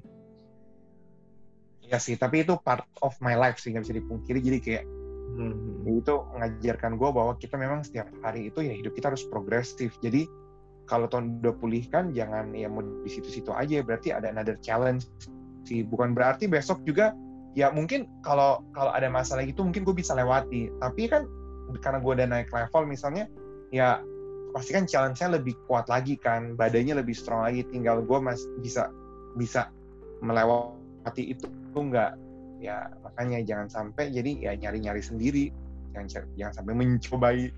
Ya 1.93 2.01
sih 2.01 2.17
tapi 2.17 2.41
itu 2.41 2.57
part 2.57 2.89
of 3.05 3.13
my 3.21 3.37
life 3.37 3.61
sih 3.61 3.69
nggak 3.69 3.85
bisa 3.85 3.95
dipungkiri. 4.01 4.41
Jadi 4.41 4.59
kayak 4.65 4.85
Hmm. 5.33 5.81
ya 5.81 5.97
itu 5.97 6.13
mengajarkan 6.29 7.01
gue 7.01 7.09
bahwa 7.09 7.33
kita 7.41 7.57
memang 7.57 7.81
setiap 7.81 8.05
hari 8.21 8.53
itu 8.53 8.61
ya 8.61 8.73
hidup 8.77 8.93
kita 8.93 9.09
harus 9.09 9.25
progresif. 9.25 9.97
Jadi 10.05 10.29
kalau 10.85 11.09
tahun 11.09 11.41
udah 11.41 11.57
pulihkan 11.57 12.13
jangan 12.13 12.53
ya 12.53 12.69
mau 12.69 12.85
di 12.85 13.09
situ-situ 13.09 13.49
aja 13.49 13.81
berarti 13.81 14.13
ada 14.13 14.29
another 14.29 14.61
challenge 14.61 15.09
sih. 15.65 15.81
Bukan 15.81 16.13
berarti 16.13 16.45
besok 16.45 16.85
juga 16.85 17.17
ya 17.57 17.73
mungkin 17.73 18.05
kalau 18.21 18.61
kalau 18.77 18.93
ada 18.93 19.09
masalah 19.09 19.41
gitu 19.41 19.65
mungkin 19.65 19.81
gue 19.81 19.95
bisa 19.97 20.13
lewati. 20.13 20.69
Tapi 20.77 21.09
kan 21.09 21.25
karena 21.81 21.97
gue 21.97 22.13
udah 22.13 22.27
naik 22.29 22.53
level 22.53 22.85
misalnya 22.85 23.25
ya 23.73 24.05
pasti 24.53 24.77
kan 24.77 24.85
challenge-nya 24.85 25.33
lebih 25.41 25.57
kuat 25.65 25.89
lagi 25.89 26.13
kan 26.13 26.53
badannya 26.53 27.01
lebih 27.01 27.17
strong 27.17 27.41
lagi. 27.41 27.65
Tinggal 27.73 28.05
gue 28.05 28.19
masih 28.21 28.45
bisa 28.61 28.93
bisa 29.33 29.73
melewati 30.21 30.82
itu 31.19 31.45
nggak 31.75 32.11
ya 32.63 32.87
makanya 33.03 33.43
jangan 33.43 33.67
sampai 33.67 34.07
jadi 34.07 34.31
ya 34.39 34.51
nyari-nyari 34.55 35.03
sendiri 35.03 35.51
jangan 35.91 36.07
jangan 36.39 36.53
sampai 36.55 36.73
mencobai 36.73 37.51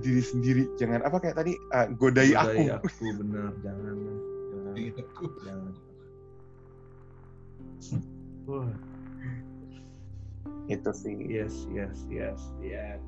diri 0.00 0.22
sendiri 0.24 0.62
jangan 0.80 1.04
apa 1.04 1.16
kayak 1.20 1.36
tadi 1.36 1.52
uh, 1.76 1.86
godai 1.96 2.32
aku 2.32 2.64
Godai 2.64 2.72
aku 2.72 2.88
bener, 3.20 3.52
jangan. 3.60 3.94
Jangan. 4.48 4.74
Gitu. 4.78 5.02
jangan. 5.44 5.72
Itu 10.68 10.90
sih 10.92 11.16
yes, 11.28 11.64
yes, 11.72 12.04
yes, 12.08 12.40
yes. 12.60 13.04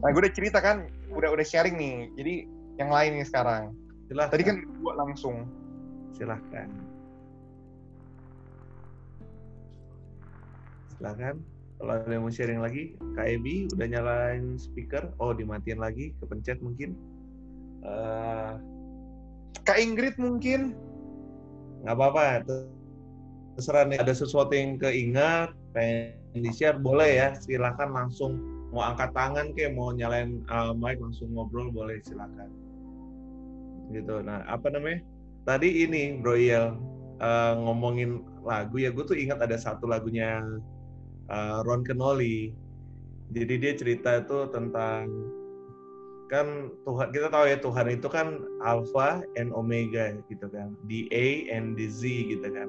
nah 0.00 0.10
gue 0.10 0.20
udah 0.26 0.34
cerita 0.34 0.58
kan 0.58 0.90
udah 1.12 1.30
udah 1.32 1.46
sharing 1.46 1.76
nih 1.78 2.10
jadi 2.18 2.34
yang 2.82 2.90
lain 2.90 3.10
nih 3.20 3.26
sekarang 3.28 3.70
Silahkan. 4.10 4.32
tadi 4.32 4.42
kan 4.42 4.56
gue 4.64 4.92
langsung 4.98 5.46
silahkan 6.16 6.68
silahkan 11.04 11.36
kalau 11.76 12.00
ada 12.00 12.08
yang 12.16 12.24
mau 12.24 12.32
sharing 12.32 12.64
lagi 12.64 12.96
KEB 13.12 13.76
udah 13.76 13.86
nyalain 13.92 14.56
speaker. 14.56 15.12
Oh 15.20 15.36
dimatiin 15.36 15.76
lagi 15.76 16.16
kepencet 16.16 16.64
mungkin. 16.64 16.96
Eh, 17.84 18.52
Kak 19.68 19.76
Ingrid 19.76 20.16
mungkin. 20.16 20.72
Nggak 21.84 21.92
apa-apa 22.00 22.24
ter- 22.48 22.72
terserah 23.60 23.84
nih. 23.84 24.00
Ada 24.00 24.16
sesuatu 24.16 24.56
yang 24.56 24.80
keingat 24.80 25.52
pengen 25.76 26.16
di 26.32 26.48
share 26.56 26.80
boleh 26.80 27.20
ya. 27.20 27.28
Silakan 27.36 27.92
langsung 27.92 28.40
mau 28.72 28.88
angkat 28.88 29.12
tangan 29.12 29.52
kayak 29.52 29.76
mau 29.76 29.92
nyalain 29.92 30.40
uh, 30.48 30.72
mic 30.72 30.96
langsung 30.96 31.36
ngobrol 31.36 31.68
boleh 31.68 32.00
silakan. 32.00 32.48
Gitu. 33.92 34.24
Nah 34.24 34.40
apa 34.48 34.72
namanya? 34.72 35.04
Tadi 35.44 35.84
ini 35.84 36.16
Bro 36.16 36.40
Iel 36.40 36.72
uh, 37.20 37.52
ngomongin 37.60 38.24
lagu 38.40 38.80
ya. 38.80 38.88
Gue 38.88 39.04
tuh 39.04 39.20
ingat 39.20 39.44
ada 39.44 39.60
satu 39.60 39.84
lagunya 39.84 40.40
uh, 41.30 41.64
Ron 41.64 41.84
Kenoli. 41.86 42.52
Jadi 43.32 43.54
dia 43.56 43.72
cerita 43.74 44.20
itu 44.20 44.48
tentang 44.52 45.08
kan 46.32 46.72
Tuhan 46.88 47.08
kita 47.12 47.28
tahu 47.28 47.44
ya 47.46 47.58
Tuhan 47.60 47.86
itu 47.92 48.08
kan 48.08 48.42
alpha 48.64 49.22
and 49.36 49.52
omega 49.52 50.16
gitu 50.28 50.46
kan. 50.48 50.72
The 50.88 51.08
A 51.12 51.26
and 51.52 51.76
the 51.76 51.88
Z 51.88 52.04
gitu 52.04 52.44
kan. 52.44 52.68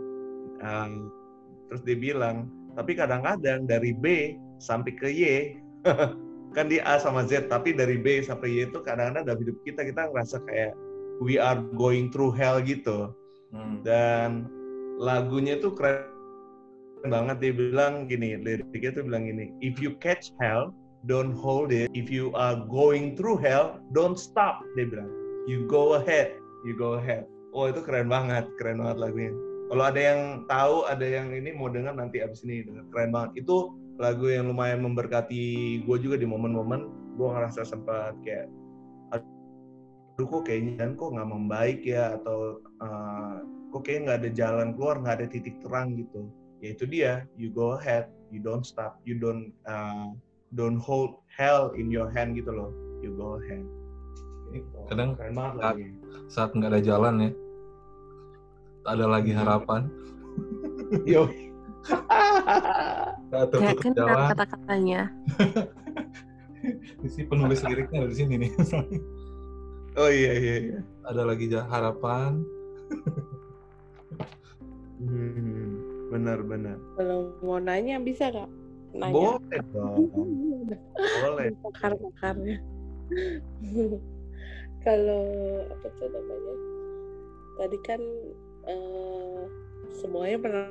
Um, 0.64 0.92
terus 1.68 1.82
dia 1.84 1.98
bilang 1.98 2.48
tapi 2.76 2.96
kadang-kadang 2.96 3.68
dari 3.68 3.96
B 3.96 4.36
sampai 4.60 4.92
ke 4.96 5.08
Y 5.12 5.24
kan 6.56 6.72
di 6.72 6.80
A 6.80 7.00
sama 7.00 7.28
Z 7.28 7.52
tapi 7.52 7.76
dari 7.76 8.00
B 8.00 8.24
sampai 8.24 8.52
Y 8.52 8.58
itu 8.72 8.80
kadang-kadang 8.84 9.28
dalam 9.28 9.40
hidup 9.44 9.58
kita 9.68 9.84
kita 9.84 10.12
ngerasa 10.12 10.40
kayak 10.48 10.74
we 11.24 11.40
are 11.40 11.60
going 11.76 12.12
through 12.12 12.32
hell 12.36 12.60
gitu. 12.60 13.12
Hmm. 13.56 13.80
dan 13.88 14.52
lagunya 15.00 15.56
tuh 15.64 15.72
keren 15.72 16.12
banget 17.10 17.38
dia 17.42 17.54
bilang 17.56 18.06
gini 18.06 18.38
liriknya 18.40 18.92
tuh 19.02 19.04
bilang 19.06 19.28
gini 19.28 19.52
if 19.60 19.78
you 19.82 19.96
catch 20.00 20.32
hell 20.40 20.76
don't 21.06 21.34
hold 21.38 21.70
it. 21.70 21.90
If 21.94 22.10
you 22.10 22.34
are 22.34 22.58
going 22.66 23.14
through 23.14 23.42
hell 23.42 23.78
don't 23.94 24.18
stop 24.18 24.62
dia 24.74 24.90
bilang. 24.90 25.10
You 25.46 25.70
go 25.70 26.02
ahead 26.02 26.34
you 26.66 26.74
go 26.74 26.98
ahead. 26.98 27.30
Oh 27.54 27.70
itu 27.70 27.82
keren 27.86 28.10
banget 28.10 28.50
keren 28.58 28.82
banget 28.82 28.98
lagunya. 29.00 29.34
Kalau 29.66 29.84
ada 29.86 30.02
yang 30.02 30.22
tahu 30.50 30.86
ada 30.90 31.06
yang 31.06 31.34
ini 31.34 31.54
mau 31.54 31.70
dengar 31.70 31.94
nanti 31.94 32.22
abis 32.22 32.46
ini 32.46 32.66
denger. 32.66 32.86
keren 32.90 33.14
banget. 33.14 33.46
Itu 33.46 33.78
lagu 34.02 34.28
yang 34.28 34.52
lumayan 34.52 34.84
memberkati 34.84 35.86
gue 35.86 35.98
juga 36.02 36.20
di 36.20 36.28
momen-momen 36.28 37.16
gue 37.16 37.28
ngerasa 37.32 37.64
sempat 37.64 38.12
kayak 38.28 38.52
aduh 39.16 40.28
kok 40.28 40.44
kayaknya 40.44 40.74
dan 40.84 40.90
kok 40.98 41.14
nggak 41.14 41.30
membaik 41.30 41.82
ya? 41.86 42.18
Atau 42.18 42.60
uh, 42.82 43.46
kok 43.72 43.82
kayaknya 43.86 44.02
nggak 44.04 44.20
ada 44.20 44.30
jalan 44.34 44.68
keluar 44.74 44.96
nggak 45.00 45.16
ada 45.22 45.28
titik 45.30 45.56
terang 45.62 45.96
gitu 45.96 46.28
ya 46.66 46.70
itu 46.74 46.86
dia 46.90 47.12
you 47.38 47.54
go 47.54 47.78
ahead 47.78 48.10
you 48.34 48.42
don't 48.42 48.66
stop 48.66 48.98
you 49.06 49.14
don't 49.14 49.54
uh, 49.70 50.10
don't 50.58 50.82
hold 50.82 51.22
hell 51.30 51.70
in 51.78 51.94
your 51.94 52.10
hand 52.10 52.34
gitu 52.34 52.50
loh 52.50 52.74
you 53.06 53.14
go 53.14 53.38
ahead 53.38 53.62
Gitu. 54.56 54.78
Kadang 54.88 55.10
keren 55.20 55.34
banget 55.36 55.54
saat- 55.60 55.76
lagi 55.76 55.86
Saat 56.32 56.50
nggak 56.58 56.72
ada 56.74 56.82
jalan 56.82 57.14
ya, 57.22 57.32
ada 58.88 59.06
lagi 59.06 59.32
harapan. 59.36 59.82
Yo. 61.14 61.30
Kan 63.30 63.94
jalan. 63.94 64.28
kata-katanya. 64.34 65.02
Si 67.06 67.22
penulis 67.30 67.62
liriknya 67.62 68.02
ada 68.02 68.10
di 68.10 68.18
sini 68.18 68.42
nih. 68.42 68.52
oh 70.02 70.10
iya 70.10 70.34
iya 70.34 70.56
iya. 70.66 70.80
ada 71.06 71.22
lagi 71.22 71.46
harapan. 71.54 72.42
Hmm, 74.98 75.85
benar 76.16 76.40
benar. 76.48 76.78
Kalau 76.96 77.36
mau 77.44 77.60
nanya 77.60 78.00
bisa 78.00 78.32
nggak? 78.32 78.52
Nanya. 78.96 79.36
Boleh 79.36 79.62
dong. 79.76 80.08
Boleh. 81.28 81.48
Pakar-pakarnya. 81.60 82.58
Kalau 84.86 85.24
apa 85.68 85.88
tuh 86.00 86.08
namanya? 86.08 86.56
Tadi 87.60 87.78
kan 87.84 88.02
eh, 88.72 89.42
semuanya 90.00 90.38
pernah 90.40 90.68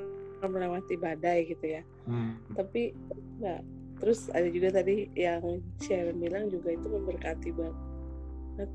melewati 0.49 0.95
badai 0.97 1.45
gitu 1.45 1.65
ya. 1.79 1.81
Hmm. 2.09 2.37
Tapi 2.57 2.95
enggak. 3.37 3.61
Terus 3.95 4.27
ada 4.35 4.47
juga 4.51 4.69
tadi 4.75 5.07
yang 5.15 5.63
Sharon 5.79 6.19
bilang 6.19 6.51
juga 6.51 6.75
itu 6.75 6.87
memberkati 6.89 7.49
banget. 7.55 8.69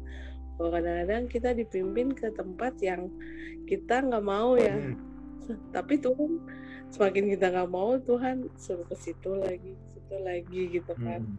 Bahwa 0.57 0.71
kadang-kadang 0.81 1.23
kita 1.29 1.51
dipimpin 1.57 2.13
ke 2.17 2.33
tempat 2.37 2.77
yang 2.81 3.09
kita 3.69 4.05
nggak 4.05 4.25
mau 4.25 4.57
ya. 4.57 4.77
Hmm. 4.77 4.97
Tapi 5.71 5.95
Tuhan 5.99 6.39
semakin 6.91 7.25
kita 7.39 7.47
nggak 7.55 7.71
mau 7.71 7.95
Tuhan 8.03 8.51
suruh 8.59 8.87
ke 8.87 8.97
situ 8.99 9.31
lagi, 9.35 9.73
situ 9.95 10.15
lagi 10.21 10.61
gitu 10.75 10.93
kan. 10.99 11.23
Hmm. 11.23 11.39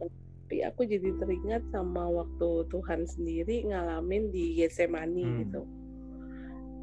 Tapi 0.00 0.66
aku 0.66 0.82
jadi 0.82 1.14
teringat 1.18 1.62
sama 1.70 2.10
waktu 2.10 2.66
Tuhan 2.70 3.06
sendiri 3.06 3.70
ngalamin 3.70 4.34
di 4.34 4.58
Getsemani 4.58 5.22
Hmm. 5.22 5.38
gitu. 5.46 5.62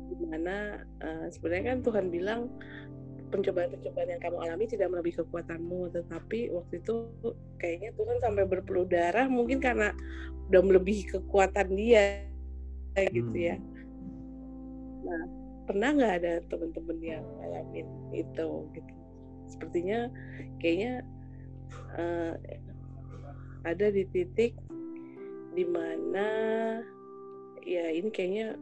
Di 0.07 0.15
mana 0.23 0.83
eh, 1.03 1.27
sebenarnya 1.31 1.75
kan 1.75 1.79
Tuhan 1.83 2.05
bilang 2.07 2.41
pencobaan-pencobaan 3.27 4.07
yang 4.07 4.21
kamu 4.23 4.37
alami 4.39 4.71
tidak 4.71 4.87
melebihi 4.87 5.19
kekuatanmu, 5.19 5.91
tetapi 5.91 6.47
waktu 6.47 6.79
itu 6.79 7.11
kayaknya 7.59 7.91
Tuhan 7.99 8.23
sampai 8.23 8.47
berpeluh 8.47 8.87
darah 8.87 9.27
mungkin 9.27 9.59
karena 9.59 9.91
udah 10.47 10.61
melebihi 10.63 11.11
kekuatan 11.11 11.75
dia 11.75 12.23
kayak 12.95 13.11
gitu 13.11 13.35
Hmm. 13.35 13.47
ya. 13.51 13.55
Nah, 15.03 15.23
pernah 15.67 15.89
nggak 15.93 16.13
ada 16.23 16.33
teman-teman 16.47 16.97
yang 17.03 17.25
ngalamin 17.37 17.87
itu 18.15 18.49
gitu? 18.71 18.93
Sepertinya 19.51 20.07
kayaknya 20.63 21.03
eh, 21.99 22.33
ada 23.67 23.87
di 23.91 24.07
titik 24.15 24.55
di 25.53 25.65
mana 25.67 26.27
ya 27.67 27.91
ini 27.91 28.07
kayaknya 28.13 28.55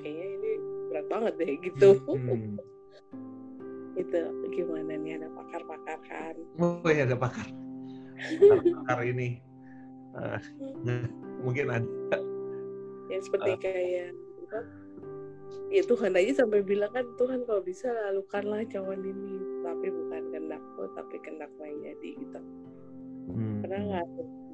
kayaknya 0.00 0.26
ini 0.40 0.50
berat 0.88 1.06
banget 1.12 1.32
deh 1.36 1.52
gitu 1.60 1.90
Hmm. 2.08 2.56
itu 3.98 4.20
gimana 4.54 4.94
nih 4.94 5.18
ada 5.18 5.28
pakar-pakar 5.34 5.98
kan 6.06 6.34
Oh 6.62 6.86
iya 6.86 7.02
ada 7.02 7.18
pakar. 7.18 7.50
Pakar, 8.86 8.98
ini. 9.06 9.42
Eh, 10.14 10.38
mungkin 11.42 11.66
ada. 11.70 12.18
ya 13.08 13.18
seperti 13.22 13.50
kayak 13.62 14.10
apa 14.48 14.60
ya 15.68 15.82
Tuhan 15.84 16.12
aja 16.16 16.44
sampai 16.44 16.64
bilang 16.64 16.92
kan 16.92 17.04
Tuhan 17.20 17.44
kalau 17.44 17.60
bisa 17.60 17.88
lalukanlah 17.92 18.64
cawan 18.68 19.00
ini 19.04 19.36
tapi 19.64 19.86
bukan 19.92 20.22
kehendakku 20.32 20.82
tapi 20.96 21.14
kehendakmu 21.20 21.62
yang 21.64 21.78
jadi 21.92 22.10
gitu 22.16 22.40
Hmm. 23.28 23.60
pernah 23.60 23.80
nggak 23.84 24.06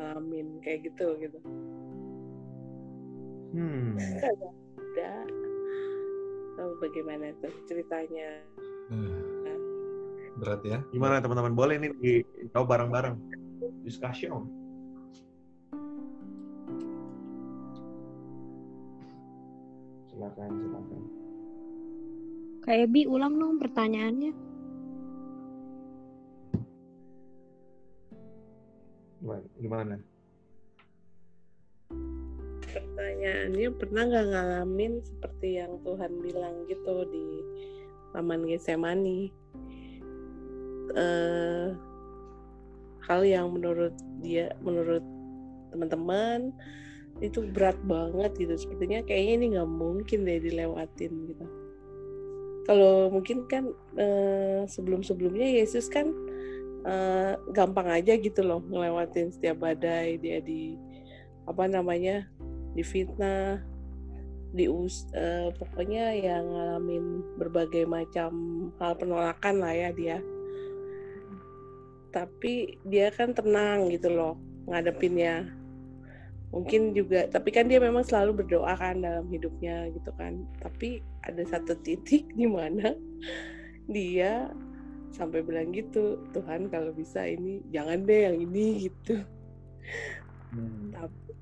ngalamin 0.02 0.48
kayak 0.66 0.90
gitu 0.90 1.14
gitu 1.22 1.38
Hmm. 3.54 3.94
Ada 3.94 5.30
Lalu 6.58 6.74
bagaimana 6.82 7.30
tuh 7.38 7.54
ceritanya 7.70 8.42
Eh, 8.90 9.58
Berat 10.34 10.60
ya. 10.66 10.82
Gimana 10.90 11.22
teman-teman? 11.22 11.54
Boleh 11.54 11.78
nih 11.78 11.94
dijawab 11.94 12.66
bareng-bareng. 12.66 13.14
Discussion. 13.86 14.50
Silakan, 20.14 20.50
silakan. 20.62 21.02
Kak 22.62 22.76
Ebi 22.86 23.10
ulang 23.10 23.34
dong 23.34 23.58
pertanyaannya. 23.58 24.32
Gimana? 29.58 29.98
Pertanyaannya 32.62 33.68
pernah 33.74 34.02
nggak 34.06 34.26
ngalamin 34.30 35.02
seperti 35.02 35.58
yang 35.58 35.82
Tuhan 35.82 36.12
bilang 36.22 36.62
gitu 36.70 36.94
di 37.10 37.26
Taman 38.14 38.46
Getsemani 38.46 39.34
eh 40.94 41.74
hal 43.02 43.20
yang 43.26 43.50
menurut 43.50 43.90
dia 44.22 44.54
menurut 44.62 45.02
teman-teman 45.74 46.54
itu 47.22 47.46
berat 47.54 47.78
banget 47.86 48.34
gitu. 48.38 48.54
Sepertinya 48.58 49.04
kayaknya 49.06 49.32
ini 49.38 49.46
nggak 49.58 49.70
mungkin 49.70 50.18
deh 50.26 50.40
dilewatin 50.42 51.12
gitu. 51.30 51.46
Kalau 52.64 53.12
mungkin 53.12 53.44
kan 53.46 53.70
eh, 54.00 54.64
sebelum-sebelumnya 54.64 55.60
Yesus 55.60 55.86
kan 55.92 56.10
eh, 56.82 57.36
gampang 57.52 57.92
aja 57.92 58.16
gitu 58.16 58.40
loh 58.42 58.64
ngelewatin 58.66 59.30
setiap 59.30 59.62
badai. 59.62 60.16
Dia 60.18 60.40
di 60.40 60.74
apa 61.44 61.68
namanya 61.68 62.24
difitnah 62.72 63.60
dius 64.54 65.10
eh, 65.12 65.50
pokoknya 65.54 66.14
yang 66.14 66.46
ngalamin 66.46 67.20
berbagai 67.36 67.84
macam 67.84 68.32
hal 68.80 68.96
penolakan 68.96 69.60
lah 69.60 69.74
ya 69.76 69.90
dia. 69.92 70.18
Tapi 72.10 72.78
dia 72.86 73.10
kan 73.10 73.34
tenang 73.34 73.90
gitu 73.90 74.08
loh 74.08 74.38
ngadepinnya 74.70 75.63
mungkin 76.54 76.94
juga 76.94 77.26
tapi 77.26 77.50
kan 77.50 77.66
dia 77.66 77.82
memang 77.82 78.06
selalu 78.06 78.46
berdoa 78.46 78.78
kan 78.78 79.02
dalam 79.02 79.26
hidupnya 79.26 79.90
gitu 79.90 80.14
kan. 80.14 80.46
Tapi 80.62 81.02
ada 81.26 81.42
satu 81.42 81.74
titik 81.84 82.30
di 82.38 82.46
mana 82.46 82.94
dia 83.90 84.54
sampai 85.10 85.42
bilang 85.42 85.70
gitu 85.74 86.18
Tuhan 86.34 86.70
kalau 86.70 86.90
bisa 86.94 87.26
ini 87.26 87.62
jangan 87.74 88.06
deh 88.06 88.30
yang 88.30 88.38
ini 88.38 88.66
gitu. 88.88 89.18
Hmm. 90.54 90.94
tapi 90.94 91.34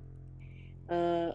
eh, 0.89 1.31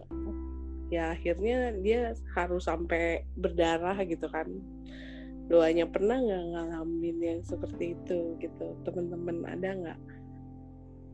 ya 0.90 1.14
akhirnya 1.14 1.78
dia 1.78 2.10
harus 2.34 2.66
sampai 2.66 3.22
berdarah 3.38 3.96
gitu 4.02 4.26
kan. 4.26 4.50
Doanya 5.48 5.88
pernah 5.88 6.20
nggak 6.20 6.44
ngalamin 6.52 7.16
yang 7.22 7.40
seperti 7.46 7.96
itu 7.96 8.36
gitu? 8.42 8.76
Teman-teman 8.84 9.46
ada 9.48 9.68
nggak 9.72 9.98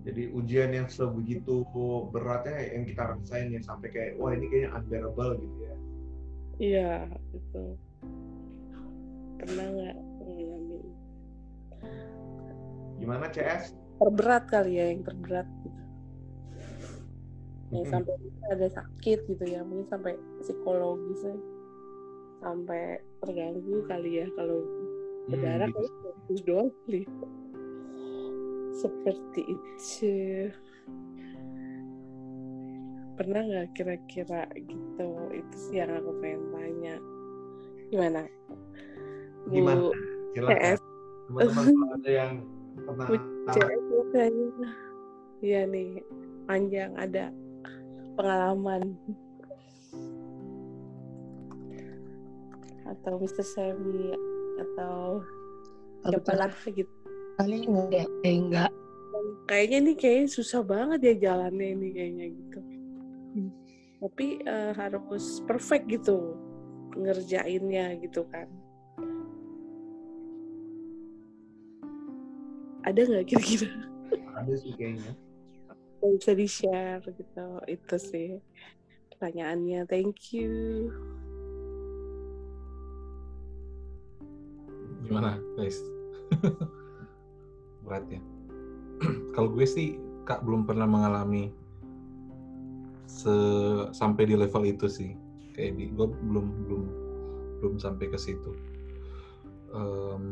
Jadi 0.05 0.23
ujian 0.37 0.71
yang 0.77 0.89
sebegitu 0.93 1.65
beratnya 2.13 2.61
yang 2.77 2.85
kita 2.85 3.17
rasain 3.17 3.49
ya 3.49 3.61
sampai 3.65 3.89
kayak 3.89 4.13
wah 4.21 4.37
ini 4.37 4.47
kayaknya 4.53 4.71
unbearable 4.77 5.33
gitu 5.41 5.59
ya. 5.65 5.77
iya 6.55 6.93
gitu 7.35 7.75
pernah 9.43 9.67
nggak 9.75 9.97
ngalamin? 10.23 10.85
Gimana 13.03 13.27
CS? 13.33 13.75
terberat 13.99 14.45
kali 14.51 14.77
ya 14.79 14.85
yang 14.93 15.03
terberat. 15.03 15.49
Gitu 15.65 15.85
yang 17.75 17.87
sampai 17.91 18.15
ada 18.55 18.69
sakit 18.71 19.19
gitu 19.27 19.45
ya 19.51 19.67
mungkin 19.67 19.89
sampai 19.91 20.15
psikologisnya 20.45 21.35
sampai 22.39 23.03
terganggu 23.25 23.83
kali 23.91 24.23
ya 24.23 24.27
kalau 24.39 24.63
berdarah 25.27 25.69
Hmm, 25.73 25.89
bagus 26.29 26.41
doang 26.45 26.69
kali 26.85 27.03
seperti 28.75 29.43
itu. 29.47 30.15
Pernah 33.15 33.43
nggak 33.47 33.69
kira-kira 33.79 34.51
gitu? 34.59 35.09
Itu 35.31 35.55
sih 35.55 35.79
yang 35.79 35.95
aku 35.95 36.11
pengen 36.19 36.43
tanya. 36.51 36.97
Gimana? 37.95 38.23
Bu 39.47 39.55
Gimana? 39.55 39.81
Silakan. 40.35 40.59
CS 40.59 40.81
Teman-teman 41.25 41.89
ada 41.97 42.11
yang 42.11 42.33
pernah 42.85 44.75
iya 45.41 45.65
nih 45.65 46.03
panjang 46.45 46.93
ada 46.99 47.31
pengalaman. 48.19 48.99
Atau 52.85 53.23
Mr. 53.23 53.47
Semi 53.47 54.13
atau 54.61 55.25
siapa 56.05 56.33
lah 56.37 56.53
gitu 56.69 57.04
kali 57.39 57.67
enggak 57.67 58.09
eh 58.23 58.35
enggak 58.39 58.73
kayaknya 59.45 59.79
nih 59.91 59.97
kayaknya 59.97 60.29
susah 60.33 60.63
banget 60.65 61.01
ya 61.05 61.15
jalannya 61.29 61.67
ini 61.77 61.89
kayaknya 61.93 62.27
gitu. 62.33 62.59
Tapi 64.05 64.27
eh, 64.45 64.73
harus 64.77 65.41
perfect 65.49 65.85
gitu 65.89 66.37
ngerjainnya 66.95 67.97
gitu 68.05 68.25
kan. 68.29 68.49
Ada 72.85 73.01
nggak 73.01 73.25
kira-kira? 73.33 73.69
Ada 74.37 74.53
sih 74.61 74.73
kayaknya. 74.77 75.13
bisa 76.05 76.37
di 76.37 76.45
share 76.45 77.01
gitu 77.01 77.49
itu 77.65 77.97
sih 77.97 78.29
pertanyaannya. 79.09 79.89
Thank 79.89 80.37
you. 80.37 80.93
Gimana 85.09 85.41
guys? 85.57 85.81
Berat 87.85 88.05
ya. 88.11 88.21
Kalau 89.37 89.53
gue 89.53 89.67
sih 89.69 90.01
kak 90.25 90.43
belum 90.43 90.65
pernah 90.65 90.89
mengalami 90.89 91.53
se 93.05 93.35
sampai 93.93 94.25
di 94.27 94.35
level 94.35 94.65
itu 94.65 94.89
sih. 94.89 95.13
Kayak 95.55 95.73
di 95.79 95.85
gue 95.93 96.07
belum 96.09 96.47
belum 96.67 96.83
belum 97.63 97.75
sampai 97.79 98.11
ke 98.11 98.19
situ. 98.19 98.53
Um, 99.75 100.25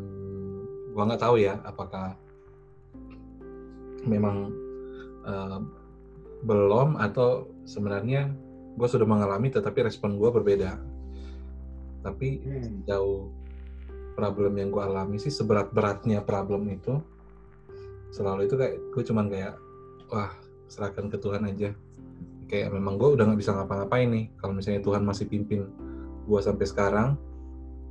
gue 0.93 1.03
nggak 1.03 1.23
tahu 1.23 1.41
ya 1.41 1.59
apakah 1.65 2.15
memang 4.07 4.51
uh, 5.27 5.61
belum 6.43 6.99
atau 6.99 7.51
sebenarnya 7.63 8.35
gue 8.75 8.89
sudah 8.89 9.07
mengalami 9.07 9.53
tetapi 9.53 9.87
respon 9.87 10.19
gue 10.19 10.31
berbeda 10.33 10.81
tapi 12.03 12.43
Hmm. 12.43 12.83
jauh 12.83 13.31
problem 14.19 14.59
yang 14.59 14.75
gue 14.75 14.83
alami 14.83 15.17
sih 15.23 15.31
seberat 15.31 15.71
beratnya 15.71 16.21
problem 16.21 16.67
itu 16.69 16.99
selalu 18.13 18.47
itu 18.47 18.55
kayak 18.61 18.77
gue 18.93 19.03
cuman 19.09 19.27
kayak 19.33 19.57
wah 20.13 20.31
serahkan 20.69 21.09
ke 21.09 21.17
Tuhan 21.17 21.49
aja. 21.49 21.73
Kayak 22.47 22.77
memang 22.77 23.01
gue 23.01 23.09
udah 23.17 23.33
nggak 23.33 23.41
bisa 23.41 23.57
ngapa-ngapain 23.57 24.13
nih 24.13 24.25
kalau 24.37 24.53
misalnya 24.53 24.85
Tuhan 24.85 25.03
masih 25.09 25.25
pimpin 25.27 25.73
gue 26.29 26.41
sampai 26.45 26.67
sekarang 26.69 27.09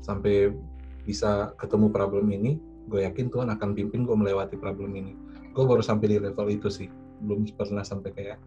sampai 0.05 0.53
bisa 1.01 1.51
ketemu 1.57 1.89
problem 1.89 2.29
ini 2.29 2.61
gue 2.85 3.01
yakin 3.01 3.33
Tuhan 3.33 3.49
akan 3.49 3.73
pimpin 3.73 4.05
gue 4.05 4.13
melewati 4.13 4.55
problem 4.61 4.93
ini. 4.93 5.17
Gue 5.51 5.65
baru 5.65 5.81
sampai 5.81 6.15
di 6.15 6.17
level 6.21 6.47
itu 6.53 6.69
sih 6.69 6.87
belum 7.21 7.45
pernah 7.57 7.81
sampai 7.81 8.13
kayak 8.13 8.37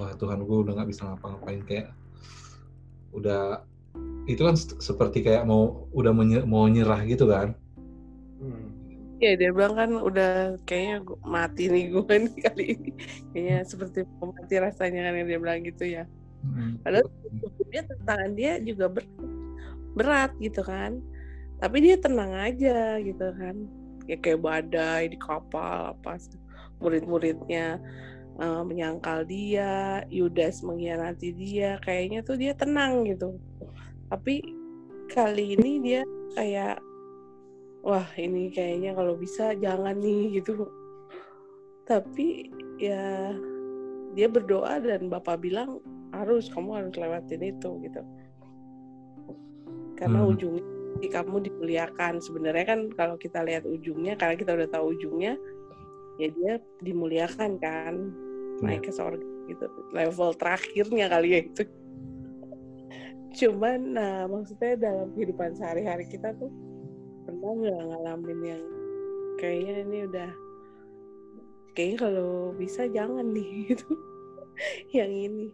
wah 0.00 0.12
Tuhan 0.16 0.40
gue 0.42 0.56
udah 0.64 0.72
nggak 0.80 0.88
bisa 0.88 1.04
ngapa-ngapain. 1.08 1.60
Kayak 1.68 1.92
udah 3.12 3.62
itu 4.24 4.40
kan 4.40 4.56
se- 4.56 4.80
seperti 4.80 5.20
kayak 5.20 5.44
mau 5.44 5.86
udah 5.92 6.12
mau 6.48 6.64
nyerah 6.66 7.04
gitu 7.04 7.28
kan? 7.28 7.52
Hmm. 8.40 8.73
Ya 9.22 9.38
dia 9.38 9.50
bilang 9.54 9.74
kan 9.78 9.90
udah 9.94 10.58
kayaknya 10.66 10.96
gua- 11.06 11.22
mati 11.22 11.70
nih 11.70 11.84
gue 11.94 12.14
nih 12.28 12.36
kali 12.42 12.64
ini. 12.74 12.90
Kayaknya 13.30 13.58
seperti 13.66 13.98
mau 14.18 14.34
mati 14.34 14.54
rasanya 14.58 15.00
kan 15.10 15.14
yang 15.18 15.28
dia 15.30 15.38
bilang 15.40 15.60
gitu 15.62 15.84
ya. 15.86 16.04
Padahal 16.84 17.08
sebetulnya 17.40 17.82
tantangan 17.88 18.32
dia 18.36 18.52
juga 18.60 18.86
ber- 18.92 19.20
berat 19.96 20.32
gitu 20.42 20.60
kan. 20.60 21.00
Tapi 21.62 21.76
dia 21.80 21.96
tenang 21.96 22.32
aja 22.34 22.98
gitu 23.00 23.26
kan. 23.38 23.56
Ya 24.04 24.16
kayak 24.20 24.44
badai 24.44 25.08
di 25.08 25.16
kapal 25.16 25.96
apa 25.96 26.20
murid-muridnya 26.82 27.80
eh, 28.36 28.62
menyangkal 28.66 29.24
dia, 29.24 30.04
Yudas 30.10 30.60
mengkhianati 30.60 31.32
dia, 31.32 31.80
kayaknya 31.80 32.20
tuh 32.26 32.36
dia 32.36 32.52
tenang 32.52 33.06
gitu. 33.08 33.38
Tapi 34.10 34.42
kali 35.08 35.56
ini 35.56 35.80
dia 35.80 36.02
kayak 36.34 36.82
wah 37.84 38.08
ini 38.16 38.48
kayaknya 38.48 38.96
kalau 38.96 39.14
bisa 39.14 39.52
jangan 39.60 40.00
nih 40.00 40.40
gitu. 40.40 40.64
Tapi 41.84 42.48
ya 42.80 43.36
dia 44.16 44.28
berdoa 44.32 44.80
dan 44.80 45.12
Bapak 45.12 45.44
bilang 45.44 45.84
harus 46.16 46.48
kamu 46.48 46.80
harus 46.80 46.94
lewatin 46.96 47.42
itu 47.44 47.70
gitu. 47.84 48.02
Karena 50.00 50.24
Hmm. 50.24 50.32
ujungnya 50.32 51.08
kamu 51.12 51.36
dimuliakan. 51.44 52.24
Sebenarnya 52.24 52.64
kan 52.64 52.80
kalau 52.96 53.20
kita 53.20 53.44
lihat 53.44 53.68
ujungnya 53.68 54.16
karena 54.16 54.34
kita 54.40 54.56
udah 54.56 54.68
tahu 54.72 54.96
ujungnya 54.96 55.36
ya 56.18 56.30
dia 56.30 56.54
dimuliakan 56.82 57.58
kan 57.58 58.14
naik 58.62 58.86
ke 58.86 58.92
surga 58.94 59.34
gitu 59.50 59.66
level 59.92 60.30
terakhirnya 60.38 61.10
kali 61.10 61.28
ya 61.34 61.40
itu 61.42 61.64
cuman 63.34 63.78
nah 63.98 64.30
maksudnya 64.30 64.78
dalam 64.78 65.10
kehidupan 65.12 65.58
sehari-hari 65.58 66.06
kita 66.06 66.30
tuh 66.38 66.48
pernah 67.38 67.54
nggak 67.58 67.86
ngalamin 67.90 68.40
yang 68.44 68.64
kayaknya 69.38 69.74
ini 69.84 69.98
udah 70.08 70.30
kayaknya 71.74 71.98
kalau 71.98 72.54
bisa 72.54 72.86
jangan 72.90 73.26
nih 73.34 73.50
gitu 73.72 73.90
yang 74.94 75.10
ini 75.10 75.48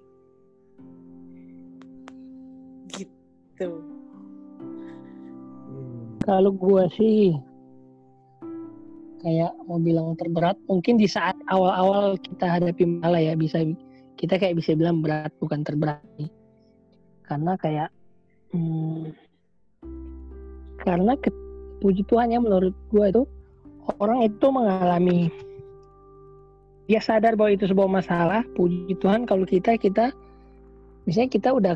gitu 2.92 3.70
Hmm. 5.70 6.16
Kalau 6.24 6.50
gua 6.52 6.88
sih 6.96 7.36
kayak 9.20 9.52
mau 9.68 9.76
bilang 9.76 10.16
terberat, 10.16 10.56
mungkin 10.64 10.96
di 10.96 11.04
saat 11.04 11.36
awal-awal 11.52 12.16
kita 12.16 12.56
hadapi 12.56 12.88
masalah 12.88 13.20
ya 13.20 13.36
bisa 13.36 13.60
kita 14.16 14.40
kayak 14.40 14.56
bisa 14.56 14.72
bilang 14.72 15.04
berat 15.04 15.32
bukan 15.40 15.60
terberat 15.60 16.00
nih. 16.16 16.32
Karena 17.28 17.52
kayak 17.60 17.88
hmm, 18.56 19.12
karena 20.80 21.12
puji 21.80 22.04
Tuhan 22.06 22.30
ya 22.30 22.38
menurut 22.38 22.76
gua 22.92 23.08
itu 23.10 23.24
orang 23.98 24.28
itu 24.28 24.46
mengalami 24.52 25.32
dia 26.90 26.98
sadar 26.98 27.38
bahwa 27.38 27.54
itu 27.54 27.70
sebuah 27.70 27.86
masalah. 27.86 28.42
Puji 28.58 28.98
Tuhan 28.98 29.22
kalau 29.22 29.46
kita 29.46 29.78
kita 29.78 30.10
misalnya 31.06 31.30
kita 31.30 31.48
udah 31.54 31.74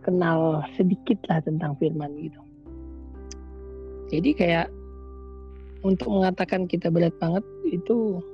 kenal 0.00 0.64
sedikit 0.72 1.20
lah 1.28 1.44
tentang 1.44 1.76
firman 1.76 2.08
gitu. 2.16 2.40
Jadi 4.08 4.32
kayak 4.32 4.72
untuk 5.84 6.08
mengatakan 6.08 6.64
kita 6.64 6.88
berat 6.88 7.12
banget 7.20 7.44
itu 7.68 8.24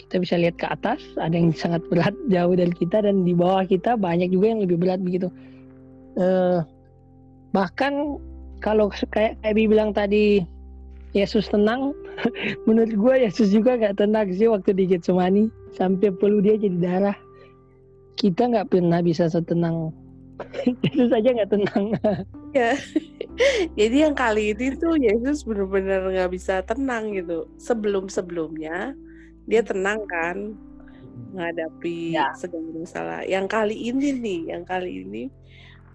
kita 0.00 0.16
bisa 0.16 0.34
lihat 0.40 0.56
ke 0.56 0.66
atas 0.66 1.04
ada 1.20 1.36
yang 1.36 1.52
sangat 1.52 1.84
berat 1.92 2.16
jauh 2.32 2.56
dari 2.56 2.72
kita 2.72 3.04
dan 3.04 3.22
di 3.22 3.36
bawah 3.36 3.68
kita 3.68 4.00
banyak 4.00 4.32
juga 4.32 4.56
yang 4.56 4.64
lebih 4.64 4.80
berat 4.80 5.00
begitu. 5.04 5.28
Eh, 6.16 6.64
bahkan 7.52 8.16
kalau 8.64 8.88
kayak 9.12 9.36
kayak 9.44 9.54
Bi 9.54 9.68
bilang 9.68 9.92
tadi 9.92 10.40
Yesus 11.12 11.46
tenang, 11.52 11.92
menurut 12.66 12.96
gue 12.96 13.14
Yesus 13.28 13.52
juga 13.52 13.76
nggak 13.76 14.00
tenang 14.00 14.32
sih 14.32 14.48
waktu 14.48 14.72
di 14.72 14.88
Getsemani 14.88 15.52
sampai 15.76 16.08
perlu 16.10 16.40
dia 16.40 16.56
jadi 16.56 16.78
darah. 16.80 17.18
Kita 18.16 18.48
nggak 18.48 18.72
pernah 18.72 19.04
bisa 19.04 19.28
setenang 19.28 19.92
Yesus 20.88 21.12
aja 21.12 21.28
nggak 21.30 21.52
tenang. 21.52 21.84
ya 22.58 22.74
jadi 23.74 24.08
yang 24.08 24.14
kali 24.16 24.54
ini 24.54 24.74
tuh 24.78 24.94
Yesus 24.98 25.42
benar-benar 25.44 26.06
nggak 26.10 26.30
bisa 26.32 26.62
tenang 26.62 27.14
gitu 27.14 27.50
sebelum 27.58 28.06
sebelumnya 28.06 28.94
dia 29.44 29.60
tenang 29.60 30.06
kan 30.06 30.54
menghadapi 31.34 32.14
Ya. 32.14 32.30
segala 32.34 32.70
masalah 32.74 33.20
yang 33.26 33.46
kali 33.50 33.90
ini 33.90 34.14
nih 34.14 34.40
yang 34.54 34.62
kali 34.66 35.02
ini 35.06 35.30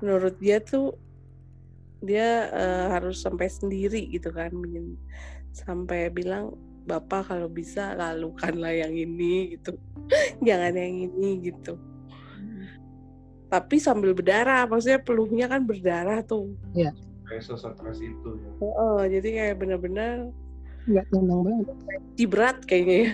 menurut 0.04 0.36
dia 0.40 0.60
tuh 0.64 0.96
dia 2.00 2.48
eh, 2.50 2.88
harus 2.96 3.20
sampai 3.20 3.48
sendiri 3.52 4.08
gitu 4.12 4.32
kan 4.32 4.52
sampai 5.52 6.10
bilang 6.12 6.56
Bapak 6.90 7.30
kalau 7.30 7.46
bisa 7.52 7.94
lalukanlah 7.94 8.74
yang 8.74 8.96
ini 8.96 9.60
gitu 9.60 9.78
jangan 10.48 10.74
yang 10.74 10.96
ini 11.12 11.52
gitu 11.52 11.78
tapi 13.50 13.82
sambil 13.82 14.14
berdarah 14.14 14.70
maksudnya 14.70 15.02
peluhnya 15.02 15.46
kan 15.50 15.66
berdarah 15.66 16.22
tuh 16.22 16.54
Kayak 17.30 17.46
sesetres 17.46 18.02
itu 18.02 18.30
ya. 18.42 18.50
Oh, 18.58 19.06
jadi 19.06 19.30
kayak 19.30 19.56
benar-benar 19.62 20.34
Nggak 20.90 21.06
tenang 21.14 21.42
banget. 21.46 21.66
di 22.18 22.26
berat 22.26 22.58
kayaknya 22.66 22.96
ya. 22.98 23.12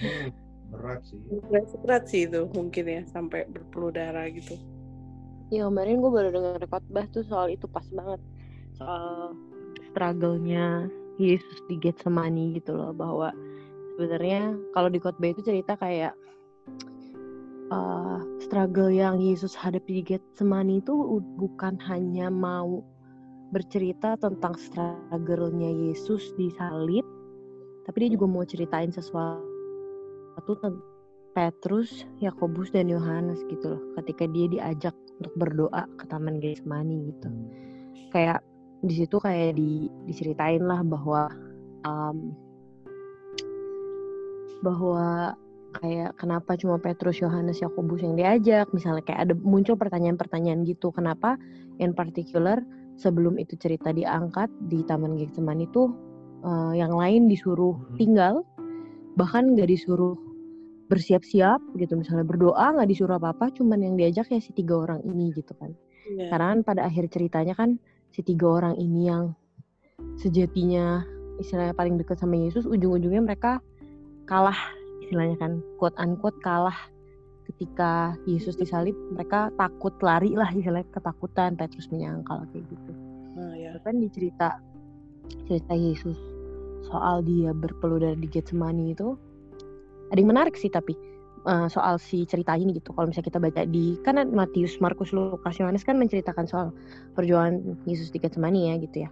Hmm. 0.00 0.28
Berat 0.72 1.00
sih. 1.04 1.18
Berat, 1.20 1.66
berat 1.84 2.04
sih 2.08 2.22
itu 2.24 2.40
mungkin 2.56 2.84
ya 2.88 3.02
sampai 3.12 3.44
berpeluh 3.52 3.92
darah 3.92 4.24
gitu. 4.32 4.56
Ya 5.48 5.64
kemarin 5.64 6.04
gue 6.04 6.12
baru 6.12 6.28
dengar 6.28 6.60
khotbah 6.68 7.08
tuh 7.08 7.24
soal 7.24 7.52
itu 7.52 7.64
pas 7.68 7.84
banget. 7.92 8.20
Soal 8.76 9.32
struggle-nya 9.90 10.92
Yesus 11.16 11.58
di 11.66 11.80
Getsemani 11.80 12.60
gitu 12.60 12.76
loh 12.76 12.92
bahwa 12.94 13.34
sebenarnya 13.96 14.54
kalau 14.76 14.92
di 14.92 15.00
khotbah 15.00 15.32
itu 15.32 15.42
cerita 15.42 15.74
kayak 15.74 16.14
uh, 17.72 18.20
struggle 18.38 18.92
yang 18.92 19.18
Yesus 19.18 19.56
hadapi 19.56 20.00
di 20.00 20.02
Getsemani 20.14 20.84
itu 20.84 20.94
bukan 21.40 21.80
hanya 21.88 22.28
mau 22.28 22.84
bercerita 23.48 24.20
tentang 24.20 24.54
struggle-nya 24.60 25.72
Yesus 25.88 26.36
di 26.36 26.52
salib 26.54 27.02
tapi 27.88 28.04
dia 28.04 28.20
juga 28.20 28.28
mau 28.28 28.44
ceritain 28.44 28.92
sesuatu 28.92 29.40
tentang 30.60 30.84
Petrus, 31.32 32.04
Yakobus 32.20 32.68
dan 32.74 32.92
Yohanes 32.92 33.40
gitu 33.48 33.72
loh 33.72 33.82
ketika 33.96 34.28
dia 34.28 34.46
diajak 34.52 34.92
untuk 35.18 35.34
berdoa 35.36 35.84
ke 35.98 36.04
Taman 36.06 36.38
Getsemani 36.38 37.10
gitu. 37.12 37.28
Kayak 38.14 38.40
di 38.86 38.94
situ 38.94 39.18
kayak 39.18 39.58
di 39.58 39.90
diceritain 40.06 40.62
lah 40.62 40.86
bahwa 40.86 41.26
um, 41.82 42.32
bahwa 44.62 45.34
kayak 45.78 46.16
kenapa 46.16 46.56
cuma 46.58 46.80
Petrus, 46.80 47.20
Yohanes, 47.20 47.60
Yakobus 47.60 48.02
yang 48.02 48.16
diajak 48.16 48.70
misalnya 48.72 49.04
kayak 49.04 49.30
ada 49.30 49.34
muncul 49.36 49.76
pertanyaan-pertanyaan 49.76 50.64
gitu 50.64 50.90
kenapa 50.90 51.36
in 51.78 51.92
particular 51.92 52.58
sebelum 52.98 53.38
itu 53.38 53.54
cerita 53.54 53.94
diangkat 53.94 54.50
di 54.66 54.82
Taman 54.82 55.14
Getsemani 55.18 55.68
itu 55.68 55.92
eh, 56.42 56.72
yang 56.78 56.94
lain 56.94 57.26
disuruh 57.30 57.74
Mhm. 57.74 57.96
tinggal 57.98 58.34
bahkan 59.18 59.54
nggak 59.54 59.70
disuruh 59.70 60.14
bersiap-siap 60.88 61.60
gitu 61.76 61.94
misalnya 62.00 62.24
berdoa 62.24 62.74
nggak 62.74 62.88
disuruh 62.88 63.20
apa-apa 63.20 63.52
cuman 63.52 63.84
yang 63.84 63.94
diajak 63.94 64.32
ya 64.32 64.40
si 64.40 64.56
tiga 64.56 64.88
orang 64.88 65.04
ini 65.04 65.30
gitu 65.36 65.52
kan. 65.56 65.76
Iya. 66.08 66.32
karena 66.32 66.46
kan 66.56 66.60
pada 66.64 66.80
akhir 66.88 67.12
ceritanya 67.12 67.52
kan 67.52 67.76
si 68.16 68.24
tiga 68.24 68.48
orang 68.48 68.80
ini 68.80 69.12
yang 69.12 69.36
sejatinya 70.16 71.04
istilahnya 71.36 71.76
paling 71.76 72.00
dekat 72.00 72.16
sama 72.16 72.40
Yesus 72.40 72.64
ujung-ujungnya 72.64 73.20
mereka 73.20 73.60
kalah 74.24 74.56
istilahnya 75.04 75.36
kan 75.36 75.52
quote 75.76 75.96
unquote 76.00 76.40
kalah. 76.40 76.76
Ketika 77.48 78.12
Yesus 78.28 78.60
disalib 78.60 78.92
mereka 79.08 79.48
takut 79.56 79.96
lari 80.04 80.36
lah 80.36 80.52
istilahnya 80.52 80.84
ketakutan 80.92 81.56
Petrus 81.56 81.88
menyangkal 81.88 82.44
kayak 82.52 82.64
gitu. 82.68 82.92
Nah, 83.40 83.56
ya. 83.56 83.72
kan 83.80 83.96
di 83.96 84.08
cerita 84.12 84.60
cerita 85.48 85.72
Yesus 85.72 86.16
soal 86.88 87.24
dia 87.24 87.56
berpeludar 87.56 88.20
di 88.20 88.28
Getsemani 88.28 88.92
itu 88.92 89.16
ada 90.08 90.18
yang 90.18 90.30
menarik 90.30 90.56
sih 90.56 90.72
tapi 90.72 90.96
eh, 91.46 91.66
soal 91.68 92.00
si 92.00 92.24
cerita 92.24 92.56
ini 92.56 92.76
gitu. 92.76 92.92
Kalau 92.96 93.08
misalnya 93.08 93.28
kita 93.28 93.40
baca 93.40 93.62
di 93.68 93.96
kan 94.02 94.20
Matius 94.32 94.80
Markus 94.80 95.12
Lukas 95.12 95.60
Yohanes 95.60 95.84
kan 95.84 95.96
menceritakan 96.00 96.48
soal 96.48 96.72
perjuangan 97.14 97.78
Yesus 97.84 98.12
di 98.12 98.18
Getsemani 98.20 98.72
ya 98.72 98.74
gitu 98.80 98.96
ya. 99.06 99.10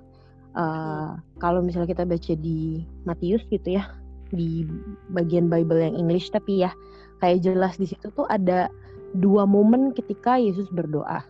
Eh, 0.56 1.10
kalau 1.38 1.60
misalnya 1.60 1.92
kita 1.92 2.04
baca 2.08 2.32
di 2.36 2.84
Matius 3.04 3.44
gitu 3.52 3.76
ya 3.76 3.92
di 4.34 4.66
bagian 5.14 5.46
Bible 5.46 5.78
yang 5.78 5.94
English 5.94 6.34
tapi 6.34 6.66
ya 6.66 6.74
kayak 7.22 7.46
jelas 7.46 7.78
di 7.78 7.86
situ 7.86 8.10
tuh 8.10 8.26
ada 8.26 8.66
dua 9.14 9.46
momen 9.46 9.92
ketika 9.94 10.40
Yesus 10.40 10.66
berdoa. 10.72 11.22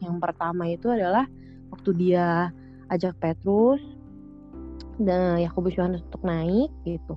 Yang 0.00 0.16
pertama 0.20 0.68
itu 0.68 0.88
adalah 0.88 1.28
waktu 1.72 1.90
dia 1.96 2.50
ajak 2.90 3.14
Petrus 3.22 3.80
dan 5.00 5.40
Yakobus 5.40 5.78
Yohanes 5.78 6.04
untuk 6.04 6.26
naik 6.26 6.68
gitu 6.84 7.16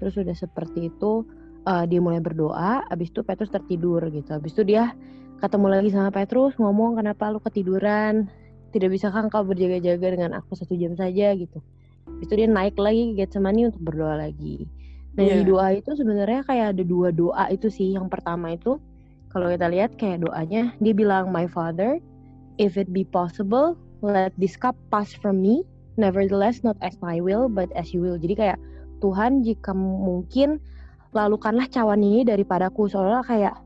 terus 0.00 0.16
udah 0.16 0.32
seperti 0.32 0.88
itu 0.88 1.28
eh, 1.68 1.84
dia 1.86 2.00
mulai 2.00 2.18
berdoa 2.24 2.82
habis 2.88 3.12
itu 3.12 3.20
Petrus 3.20 3.52
tertidur 3.52 4.00
gitu. 4.08 4.32
Habis 4.32 4.56
itu 4.56 4.64
dia 4.64 4.96
ketemu 5.44 5.66
lagi 5.68 5.88
sama 5.92 6.08
Petrus 6.10 6.56
ngomong 6.56 6.96
kenapa 6.98 7.28
lu 7.28 7.38
ketiduran? 7.44 8.26
Tidak 8.70 8.88
bisa 8.88 9.10
kan 9.12 9.28
kau 9.28 9.42
berjaga-jaga 9.44 10.14
dengan 10.14 10.30
aku 10.38 10.56
satu 10.56 10.72
jam 10.78 10.94
saja? 10.96 11.36
Gitu. 11.36 11.58
Habis 12.08 12.26
itu 12.26 12.34
dia 12.40 12.48
naik 12.48 12.80
lagi 12.80 13.12
ke 13.12 13.24
Getsemani 13.26 13.68
untuk 13.68 13.82
berdoa 13.84 14.18
lagi. 14.18 14.64
Nah 15.18 15.26
di 15.26 15.42
Iya. 15.42 15.48
doa 15.48 15.68
itu 15.74 15.90
sebenarnya 15.98 16.46
kayak 16.46 16.66
ada 16.78 16.82
dua 16.86 17.10
doa 17.10 17.44
itu 17.50 17.66
sih. 17.66 17.92
Yang 17.92 18.08
pertama 18.14 18.54
itu 18.54 18.78
kalau 19.30 19.50
kita 19.50 19.66
lihat 19.70 19.98
kayak 19.98 20.22
doanya 20.22 20.74
dia 20.78 20.94
bilang 20.94 21.34
my 21.34 21.46
father 21.50 21.98
if 22.58 22.74
it 22.78 22.90
be 22.90 23.02
possible 23.06 23.74
let 24.00 24.32
this 24.40 24.56
cup 24.56 24.78
pass 24.88 25.12
from 25.12 25.42
me. 25.42 25.66
Nevertheless 25.98 26.62
not 26.64 26.78
as 26.80 26.96
my 27.04 27.18
will 27.20 27.50
but 27.50 27.68
as 27.76 27.90
you 27.92 28.00
will. 28.00 28.16
Jadi 28.16 28.38
kayak 28.38 28.58
Tuhan 29.00 29.42
jika 29.42 29.72
mungkin 29.74 30.60
lalukanlah 31.10 31.66
cawan 31.72 32.04
ini 32.04 32.22
daripadaku. 32.22 32.86
Soalnya 32.86 33.24
kayak 33.26 33.56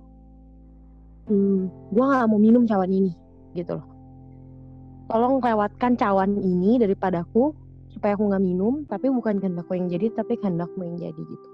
hmm, 1.29 1.91
gue 1.93 2.05
gak 2.05 2.29
mau 2.31 2.41
minum 2.41 2.65
cawan 2.65 2.91
ini 2.91 3.13
gitu 3.53 3.77
loh. 3.77 3.87
Tolong 5.11 5.43
lewatkan 5.43 6.01
cawan 6.01 6.41
ini 6.41 6.81
daripadaku 6.81 7.53
supaya 7.93 8.19
aku 8.19 8.27
nggak 8.27 8.43
minum 8.43 8.83
tapi 8.91 9.07
bukan 9.13 9.39
kehendakku 9.39 9.77
yang 9.77 9.87
jadi 9.87 10.11
tapi 10.17 10.35
kehendakmu 10.41 10.83
yang 10.83 10.97
jadi 11.11 11.23
gitu. 11.23 11.49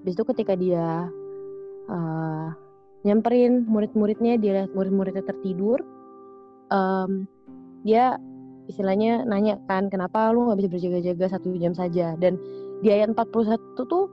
Habis 0.00 0.12
itu 0.14 0.24
ketika 0.28 0.54
dia 0.54 1.08
eh, 1.88 2.48
nyamperin 3.04 3.64
murid-muridnya 3.64 4.36
dia 4.36 4.52
lihat 4.60 4.70
murid-muridnya 4.76 5.24
tertidur 5.24 5.80
em, 6.68 7.24
dia 7.82 8.20
istilahnya 8.70 9.26
nanya 9.26 9.58
kan 9.66 9.90
kenapa 9.90 10.30
lu 10.30 10.46
nggak 10.48 10.58
bisa 10.62 10.70
berjaga-jaga 10.70 11.26
satu 11.36 11.52
jam 11.58 11.74
saja? 11.74 12.14
Dan 12.16 12.38
di 12.80 12.88
ayat 12.88 13.12
41 13.12 13.58
tuh 13.76 14.06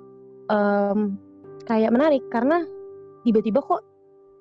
em, 0.51 1.15
kayak 1.69 1.93
menarik 1.93 2.23
karena 2.33 2.65
tiba-tiba 3.23 3.61
kok 3.61 3.85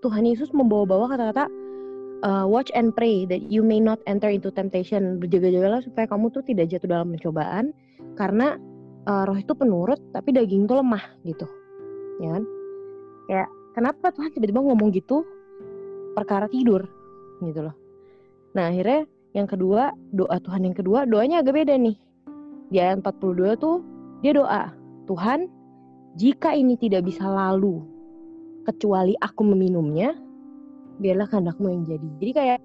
Tuhan 0.01 0.25
Yesus 0.25 0.51
membawa-bawa 0.57 1.13
kata-kata 1.13 1.45
uh, 2.25 2.47
watch 2.47 2.71
and 2.73 2.95
pray 2.95 3.27
that 3.27 3.43
you 3.51 3.61
may 3.61 3.83
not 3.83 4.01
enter 4.07 4.31
into 4.31 4.49
temptation. 4.55 5.19
Berjaga-jagalah 5.21 5.85
supaya 5.85 6.07
kamu 6.09 6.33
tuh 6.33 6.43
tidak 6.47 6.73
jatuh 6.73 6.89
dalam 6.89 7.13
pencobaan 7.13 7.75
karena 8.17 8.57
uh, 9.11 9.23
roh 9.29 9.37
itu 9.37 9.53
penurut 9.53 9.99
tapi 10.15 10.33
daging 10.33 10.65
itu 10.65 10.75
lemah 10.75 11.05
gitu 11.27 11.47
ya 12.23 12.39
kan? 12.39 12.45
Kayak 13.27 13.49
kenapa 13.75 14.07
Tuhan 14.15 14.31
tiba-tiba 14.33 14.61
ngomong 14.63 14.89
gitu? 14.95 15.27
Perkara 16.17 16.49
tidur 16.49 16.87
gitu 17.45 17.61
loh. 17.67 17.77
Nah 18.57 18.73
akhirnya 18.73 19.05
yang 19.37 19.45
kedua 19.45 19.93
doa 20.17 20.41
Tuhan 20.41 20.65
yang 20.65 20.73
kedua 20.73 21.05
doanya 21.05 21.45
agak 21.45 21.61
beda 21.61 21.77
nih. 21.77 21.97
Di 22.73 22.81
ayat 22.81 23.05
42 23.05 23.61
tuh 23.61 23.85
dia 24.25 24.33
doa 24.33 24.73
Tuhan 25.05 25.53
jika 26.17 26.57
ini 26.57 26.81
tidak 26.81 27.05
bisa 27.05 27.29
lalu 27.29 27.85
kecuali 28.65 29.13
aku 29.21 29.45
meminumnya 29.45 30.17
biarlah 30.97 31.29
kehendakmu 31.29 31.69
yang 31.69 31.83
jadi. 31.85 32.09
Jadi 32.25 32.33
kayak 32.33 32.61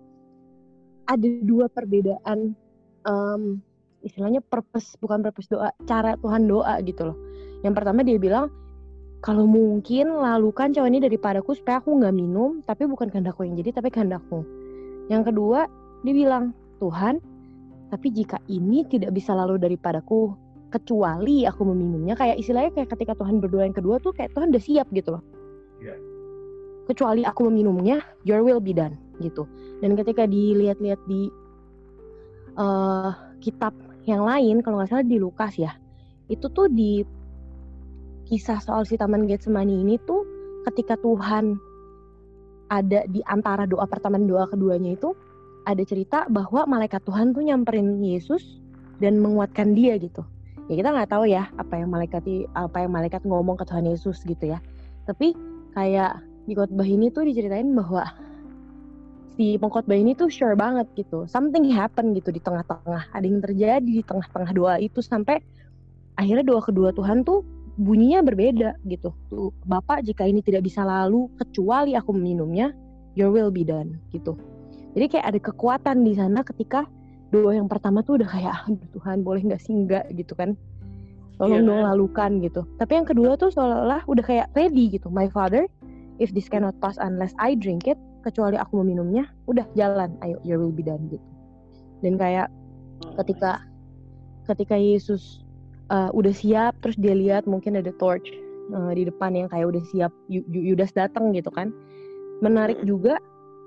ada 1.11 1.27
dua 1.43 1.68
perbedaan 1.68 2.56
em, 3.03 3.60
istilahnya 4.02 4.39
purpose 4.39 4.95
bukan 5.03 5.19
purpose 5.19 5.52
doa 5.52 5.76
cara 5.85 6.15
Tuhan 6.23 6.48
doa 6.48 6.80
gitu 6.88 7.11
loh. 7.11 7.18
Yang 7.68 7.73
pertama 7.84 8.02
dia 8.07 8.15
bilang 8.15 8.48
kalau 9.22 9.45
mungkin 9.45 10.10
lalukan 10.18 10.73
cawan 10.73 10.95
ini 10.95 11.06
daripadaku 11.06 11.53
supaya 11.53 11.77
aku 11.84 11.93
nggak 11.99 12.15
minum 12.15 12.64
tapi 12.65 12.88
bukan 12.89 13.11
kehendakku 13.11 13.43
yang 13.43 13.60
jadi 13.60 13.84
tapi 13.84 13.91
kehendakmu. 13.91 14.41
Yang 15.11 15.35
kedua 15.35 15.68
dia 16.02 16.15
bilang 16.15 16.56
Tuhan 16.81 17.21
tapi 17.93 18.07
jika 18.09 18.41
ini 18.49 18.81
tidak 18.89 19.13
bisa 19.13 19.37
lalu 19.37 19.61
daripadaku 19.61 20.33
kecuali 20.71 21.45
aku 21.45 21.61
meminumnya 21.67 22.15
kayak 22.17 22.39
istilahnya 22.41 22.71
kayak 22.73 22.89
ketika 22.97 23.13
Tuhan 23.13 23.37
berdoa 23.43 23.67
yang 23.67 23.75
kedua 23.75 24.01
tuh 24.01 24.15
kayak 24.15 24.33
Tuhan 24.33 24.49
udah 24.49 24.63
siap 24.63 24.89
gitu 24.89 25.19
loh 25.19 25.23
Iya. 25.81 25.97
kecuali 26.85 27.25
aku 27.25 27.49
meminumnya 27.49 28.05
your 28.21 28.45
will 28.45 28.61
be 28.61 28.73
done 28.73 28.97
gitu 29.17 29.49
dan 29.81 29.97
ketika 29.97 30.29
dilihat-lihat 30.29 31.01
di 31.09 31.29
eh, 32.57 33.11
kitab 33.41 33.73
yang 34.05 34.25
lain 34.25 34.61
kalau 34.65 34.81
nggak 34.81 34.89
salah 34.93 35.05
di 35.05 35.17
Lukas 35.17 35.57
ya 35.57 35.73
itu 36.29 36.45
tuh 36.53 36.69
di 36.69 37.01
kisah 38.29 38.63
soal 38.63 38.87
si 38.87 38.95
taman 38.95 39.27
Getsemani 39.27 39.83
ini 39.83 39.99
tuh 40.07 40.23
ketika 40.69 40.95
Tuhan 41.01 41.57
ada 42.71 43.03
di 43.11 43.19
antara 43.27 43.67
doa 43.67 43.83
pertama 43.83 44.15
dan 44.15 44.31
doa 44.31 44.47
keduanya 44.47 44.95
itu 44.95 45.11
ada 45.65 45.83
cerita 45.85 46.25
bahwa 46.29 46.65
malaikat 46.65 47.01
Tuhan 47.05 47.33
tuh 47.38 47.45
nyamperin 47.45 48.01
Yesus 48.01 48.61
dan 49.01 49.21
menguatkan 49.21 49.77
dia 49.77 49.97
gitu. 50.01 50.25
Ya 50.69 50.79
kita 50.79 50.89
nggak 50.93 51.09
tahu 51.11 51.25
ya 51.27 51.49
apa 51.57 51.81
yang 51.81 51.89
malaikat 51.91 52.23
apa 52.53 52.77
yang 52.85 52.91
malaikat 52.93 53.21
ngomong 53.25 53.59
ke 53.59 53.65
Tuhan 53.67 53.85
Yesus 53.89 54.23
gitu 54.23 54.53
ya. 54.55 54.59
Tapi 55.05 55.33
kayak 55.73 56.21
di 56.45 56.53
khotbah 56.57 56.85
ini 56.88 57.09
tuh 57.13 57.27
diceritain 57.27 57.67
bahwa 57.73 58.07
si 59.38 59.57
pengkhotbah 59.57 59.97
ini 59.97 60.13
tuh 60.17 60.29
sure 60.29 60.57
banget 60.57 60.88
gitu. 60.97 61.25
Something 61.29 61.69
happen 61.69 62.13
gitu 62.17 62.29
di 62.33 62.41
tengah-tengah. 62.41 63.13
Ada 63.13 63.25
yang 63.25 63.41
terjadi 63.41 63.91
di 64.01 64.03
tengah-tengah 64.05 64.51
doa 64.53 64.75
itu 64.77 65.01
sampai 65.01 65.41
akhirnya 66.17 66.45
doa 66.45 66.61
kedua 66.61 66.93
Tuhan 66.93 67.25
tuh 67.25 67.45
bunyinya 67.77 68.21
berbeda 68.21 68.77
gitu. 68.85 69.13
Tuh 69.29 69.49
Bapak 69.65 70.05
jika 70.05 70.25
ini 70.25 70.45
tidak 70.45 70.65
bisa 70.65 70.85
lalu 70.85 71.29
kecuali 71.41 71.97
aku 71.97 72.13
meminumnya 72.13 72.73
your 73.17 73.33
will 73.33 73.51
be 73.51 73.67
done 73.67 73.99
gitu 74.15 74.38
jadi 74.91 75.05
kayak 75.07 75.26
ada 75.26 75.39
kekuatan 75.39 75.97
di 76.03 76.13
sana 76.15 76.43
ketika 76.43 76.84
doa 77.31 77.55
yang 77.55 77.72
pertama 77.72 78.03
tuh 78.03 78.19
udah 78.19 78.27
kayak 78.27 78.55
aduh 78.68 78.88
Tuhan 78.91 79.23
boleh 79.23 79.41
nggak 79.47 79.61
sih 79.63 79.72
enggak 79.72 80.05
gitu 80.13 80.35
kan. 80.35 80.53
Tolong 81.39 81.63
Iya, 81.63 81.68
dong 81.68 81.80
kan? 81.80 81.88
lalukan 81.89 82.31
gitu. 82.43 82.61
Tapi 82.77 82.91
yang 83.01 83.07
kedua 83.07 83.34
tuh 83.34 83.49
seolah-olah 83.49 84.03
udah 84.05 84.22
kayak 84.22 84.47
ready 84.53 84.91
gitu. 84.91 85.07
My 85.09 85.26
father 85.26 85.65
if 86.19 86.30
this 86.35 86.45
cannot 86.45 86.76
pass 86.84 86.99
unless 87.01 87.31
I 87.41 87.55
drink 87.55 87.88
it 87.88 87.97
kecuali 88.22 88.59
aku 88.59 88.84
meminumnya 88.84 89.26
udah 89.47 89.65
jalan. 89.73 90.13
Ayo 90.22 90.38
your 90.45 90.59
will 90.61 90.76
be 90.76 90.84
done. 90.84 91.07
gitu. 91.09 91.23
Dan 92.03 92.19
kayak 92.19 92.51
ketika 93.18 93.63
ketika 94.45 94.76
Yesus 94.77 95.41
uh, 95.89 96.11
udah 96.11 96.35
siap 96.35 96.76
terus 96.84 96.99
dia 96.99 97.15
lihat 97.15 97.47
mungkin 97.47 97.80
ada 97.80 97.89
torch 97.97 98.27
uh, 98.76 98.91
di 98.91 99.07
depan 99.07 99.34
yang 99.34 99.47
kayak 99.49 99.72
udah 99.72 99.84
siap 99.89 100.11
Yu- 100.27 100.45
Yu- 100.51 100.76
Yudas 100.76 100.91
datang 100.93 101.31
gitu 101.34 101.49
kan. 101.49 101.72
Menarik 102.43 102.77
juga 102.84 103.18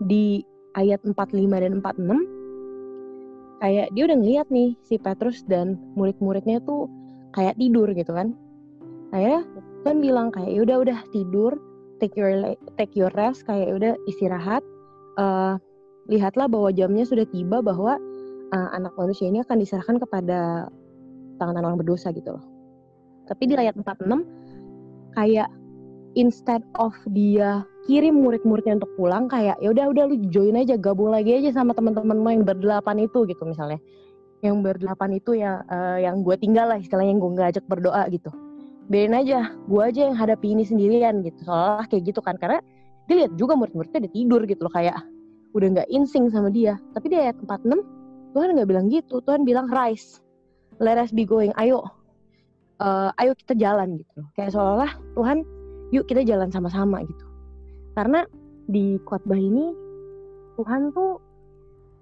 di 0.05 0.45
ayat 0.75 1.01
45 1.07 1.63
dan 1.63 1.73
46 1.81 2.35
kayak 3.63 3.87
dia 3.97 4.03
udah 4.05 4.19
ngeliat 4.19 4.47
nih 4.51 4.77
si 4.85 5.01
Petrus 5.01 5.41
dan 5.47 5.79
murid-muridnya 5.97 6.61
tuh 6.67 6.91
kayak 7.33 7.57
tidur 7.57 7.89
gitu 7.95 8.13
kan. 8.13 8.37
Akhirnya 9.15 9.43
kan 9.87 9.97
bilang 10.03 10.29
kayak 10.35 10.51
"Ya 10.53 10.61
udah 10.67 10.77
udah 10.85 10.99
tidur 11.15 11.53
take 12.03 12.19
your 12.19 12.59
take 12.77 12.93
your 12.93 13.13
rest 13.15 13.47
kayak 13.47 13.71
"Ya 13.71 13.75
udah 13.79 13.93
istirahat. 14.11 14.63
Eh, 15.17 15.55
lihatlah 16.11 16.51
bahwa 16.51 16.69
jamnya 16.75 17.07
sudah 17.07 17.25
tiba 17.31 17.63
bahwa 17.65 17.97
eh, 18.53 18.69
anak 18.77 18.93
manusia 18.99 19.31
ini 19.31 19.41
akan 19.41 19.57
diserahkan 19.63 19.97
kepada 20.03 20.69
tangan 21.39 21.57
orang 21.59 21.79
berdosa 21.81 22.13
gitu 22.13 22.37
loh. 22.37 22.45
Tapi 23.25 23.49
di 23.49 23.55
ayat 23.57 23.79
46 23.79 24.29
kayak 25.17 25.49
instead 26.15 26.63
of 26.79 26.95
dia 27.11 27.63
kirim 27.85 28.25
murid-muridnya 28.25 28.81
untuk 28.81 28.93
pulang 28.97 29.29
kayak 29.29 29.61
ya 29.61 29.69
udah 29.71 29.93
udah 29.93 30.05
lu 30.09 30.17
join 30.33 30.57
aja 30.57 30.81
gabung 30.81 31.13
lagi 31.13 31.37
aja 31.37 31.53
sama 31.53 31.77
teman-temanmu 31.77 32.29
yang 32.33 32.45
berdelapan 32.47 33.05
itu 33.05 33.29
gitu 33.29 33.43
misalnya. 33.45 33.79
Yang 34.41 34.57
berdelapan 34.61 35.11
itu 35.17 35.31
ya 35.37 35.61
eh, 35.69 36.09
yang 36.09 36.25
gue 36.25 36.37
tinggal 36.41 36.73
lah 36.73 36.79
istilahnya 36.81 37.13
yang 37.17 37.21
gue 37.21 37.31
nggak 37.37 37.49
ajak 37.57 37.65
berdoa 37.69 38.03
gitu. 38.09 38.31
Biarin 38.89 39.17
aja 39.17 39.53
gue 39.69 39.83
aja 39.83 40.01
yang 40.09 40.17
hadapi 40.17 40.47
ini 40.57 40.65
sendirian 40.65 41.21
gitu. 41.21 41.45
Soalnya 41.45 41.87
kayak 41.93 42.03
gitu 42.15 42.21
kan 42.25 42.41
karena 42.41 42.59
dia 43.05 43.25
lihat 43.25 43.33
juga 43.37 43.53
murid-muridnya 43.59 44.09
udah 44.09 44.13
tidur 44.17 44.41
gitu 44.49 44.61
loh 44.65 44.73
kayak 44.73 44.97
udah 45.53 45.69
nggak 45.77 45.89
insing 45.93 46.33
sama 46.33 46.49
dia. 46.49 46.81
Tapi 46.97 47.13
di 47.13 47.17
ayat 47.21 47.37
46 47.43 47.85
Tuhan 48.33 48.49
nggak 48.57 48.69
bilang 48.69 48.87
gitu. 48.89 49.21
Tuhan 49.21 49.45
bilang 49.45 49.69
rise 49.69 50.25
let 50.81 50.97
us 50.97 51.13
be 51.13 51.29
going. 51.29 51.53
Ayo 51.61 51.85
uh, 52.81 53.11
ayo 53.21 53.33
kita 53.37 53.55
jalan 53.55 54.01
gitu 54.01 54.25
kayak 54.35 54.55
seolah-olah 54.55 54.93
Tuhan 55.15 55.39
yuk 55.93 56.09
kita 56.09 56.25
jalan 56.25 56.49
sama-sama 56.49 57.05
gitu. 57.05 57.25
Karena 57.99 58.25
di 58.71 58.97
khotbah 59.05 59.39
ini 59.39 59.75
Tuhan 60.57 60.95
tuh 60.95 61.21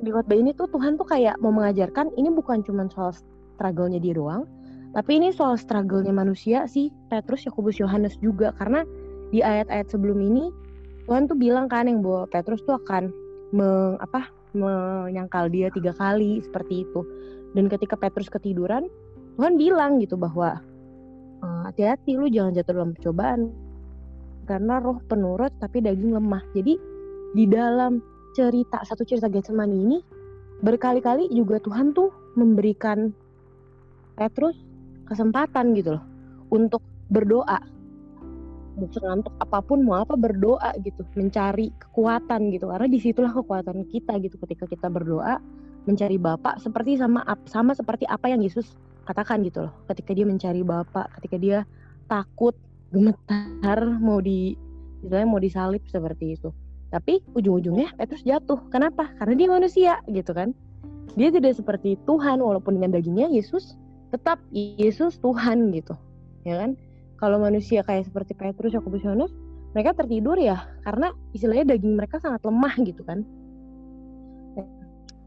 di 0.02 0.10
khotbah 0.10 0.38
ini 0.38 0.54
tuh 0.54 0.70
Tuhan 0.70 0.98
tuh 0.98 1.06
kayak 1.06 1.38
mau 1.42 1.50
mengajarkan 1.50 2.14
ini 2.14 2.30
bukan 2.30 2.62
cuma 2.62 2.86
soal 2.90 3.14
struggle-nya 3.56 3.98
dia 4.02 4.14
doang 4.14 4.46
tapi 4.92 5.16
ini 5.16 5.32
soal 5.32 5.56
struggle-nya 5.56 6.12
manusia 6.12 6.68
sih 6.68 6.92
Petrus 7.08 7.48
Yakobus 7.48 7.80
Yohanes 7.80 8.12
juga. 8.20 8.52
Karena 8.60 8.84
di 9.32 9.40
ayat-ayat 9.40 9.88
sebelum 9.88 10.20
ini 10.20 10.52
Tuhan 11.08 11.26
tuh 11.26 11.36
bilang 11.36 11.66
kan 11.66 11.88
yang 11.88 12.04
bahwa 12.04 12.28
Petrus 12.28 12.60
tuh 12.68 12.76
akan 12.76 13.08
meng, 13.56 13.96
apa 14.04 14.28
menyangkal 14.52 15.48
dia 15.48 15.72
tiga 15.72 15.96
kali 15.96 16.44
seperti 16.44 16.84
itu. 16.84 17.00
Dan 17.56 17.72
ketika 17.72 17.96
Petrus 17.96 18.28
ketiduran, 18.28 18.92
Tuhan 19.40 19.56
bilang 19.56 19.96
gitu 19.96 20.20
bahwa 20.20 20.60
eh, 21.40 21.60
hati-hati 21.72 22.20
lu 22.20 22.28
jangan 22.28 22.52
jatuh 22.52 22.76
dalam 22.76 22.92
percobaan 22.92 23.48
karena 24.46 24.82
roh 24.82 24.98
penurut 25.06 25.52
tapi 25.62 25.82
daging 25.82 26.16
lemah. 26.16 26.42
Jadi 26.54 26.74
di 27.32 27.44
dalam 27.48 28.02
cerita 28.32 28.80
satu 28.84 29.04
cerita 29.04 29.28
Getsemani 29.28 29.76
ini 29.76 29.98
berkali-kali 30.64 31.28
juga 31.32 31.60
Tuhan 31.60 31.92
tuh 31.92 32.08
memberikan 32.36 33.12
Petrus 34.16 34.56
kesempatan 35.08 35.76
gitu 35.76 35.98
loh 35.98 36.04
untuk 36.52 36.80
berdoa. 37.12 37.60
Ngantuk 38.72 39.36
apa 39.36 39.60
pun 39.60 39.84
mau 39.84 40.00
apa 40.00 40.16
berdoa 40.16 40.72
gitu. 40.80 41.04
Mencari 41.12 41.68
kekuatan 41.76 42.48
gitu. 42.56 42.72
Karena 42.72 42.88
di 42.88 42.98
situlah 43.00 43.32
kekuatan 43.32 43.84
kita 43.92 44.16
gitu 44.24 44.40
ketika 44.40 44.64
kita 44.64 44.88
berdoa 44.88 45.36
mencari 45.82 46.16
Bapak 46.16 46.62
seperti 46.62 46.94
sama 46.94 47.26
sama 47.50 47.74
seperti 47.74 48.06
apa 48.06 48.30
yang 48.30 48.40
Yesus 48.40 48.78
katakan 49.04 49.44
gitu 49.44 49.68
loh. 49.68 49.74
Ketika 49.90 50.16
dia 50.16 50.24
mencari 50.24 50.64
Bapak 50.64 51.20
ketika 51.20 51.36
dia 51.36 51.58
takut 52.08 52.56
gemetar 52.92 53.80
mau 53.98 54.20
di 54.20 54.54
istilahnya 55.02 55.28
mau 55.28 55.40
disalib 55.42 55.82
seperti 55.88 56.38
itu 56.38 56.52
tapi 56.92 57.24
ujung-ujungnya 57.32 57.96
Petrus 57.96 58.22
jatuh 58.22 58.60
kenapa 58.68 59.08
karena 59.16 59.34
dia 59.34 59.48
manusia 59.48 59.92
gitu 60.12 60.30
kan 60.36 60.52
dia 61.16 61.32
tidak 61.32 61.56
seperti 61.56 61.96
Tuhan 62.04 62.38
walaupun 62.38 62.76
dengan 62.78 63.00
dagingnya 63.00 63.32
Yesus 63.32 63.74
tetap 64.12 64.38
Yesus 64.52 65.16
Tuhan 65.18 65.72
gitu 65.72 65.96
ya 66.44 66.60
kan 66.60 66.76
kalau 67.22 67.38
manusia 67.38 67.86
kayak 67.86 68.10
seperti 68.10 68.34
Petrus, 68.34 68.74
Yakobus, 68.74 69.06
Yohanes, 69.06 69.30
mereka 69.78 69.94
tertidur 69.94 70.34
ya 70.42 70.66
karena 70.82 71.14
istilahnya 71.30 71.78
daging 71.78 71.94
mereka 71.94 72.18
sangat 72.18 72.42
lemah 72.42 72.74
gitu 72.82 73.06
kan. 73.06 73.22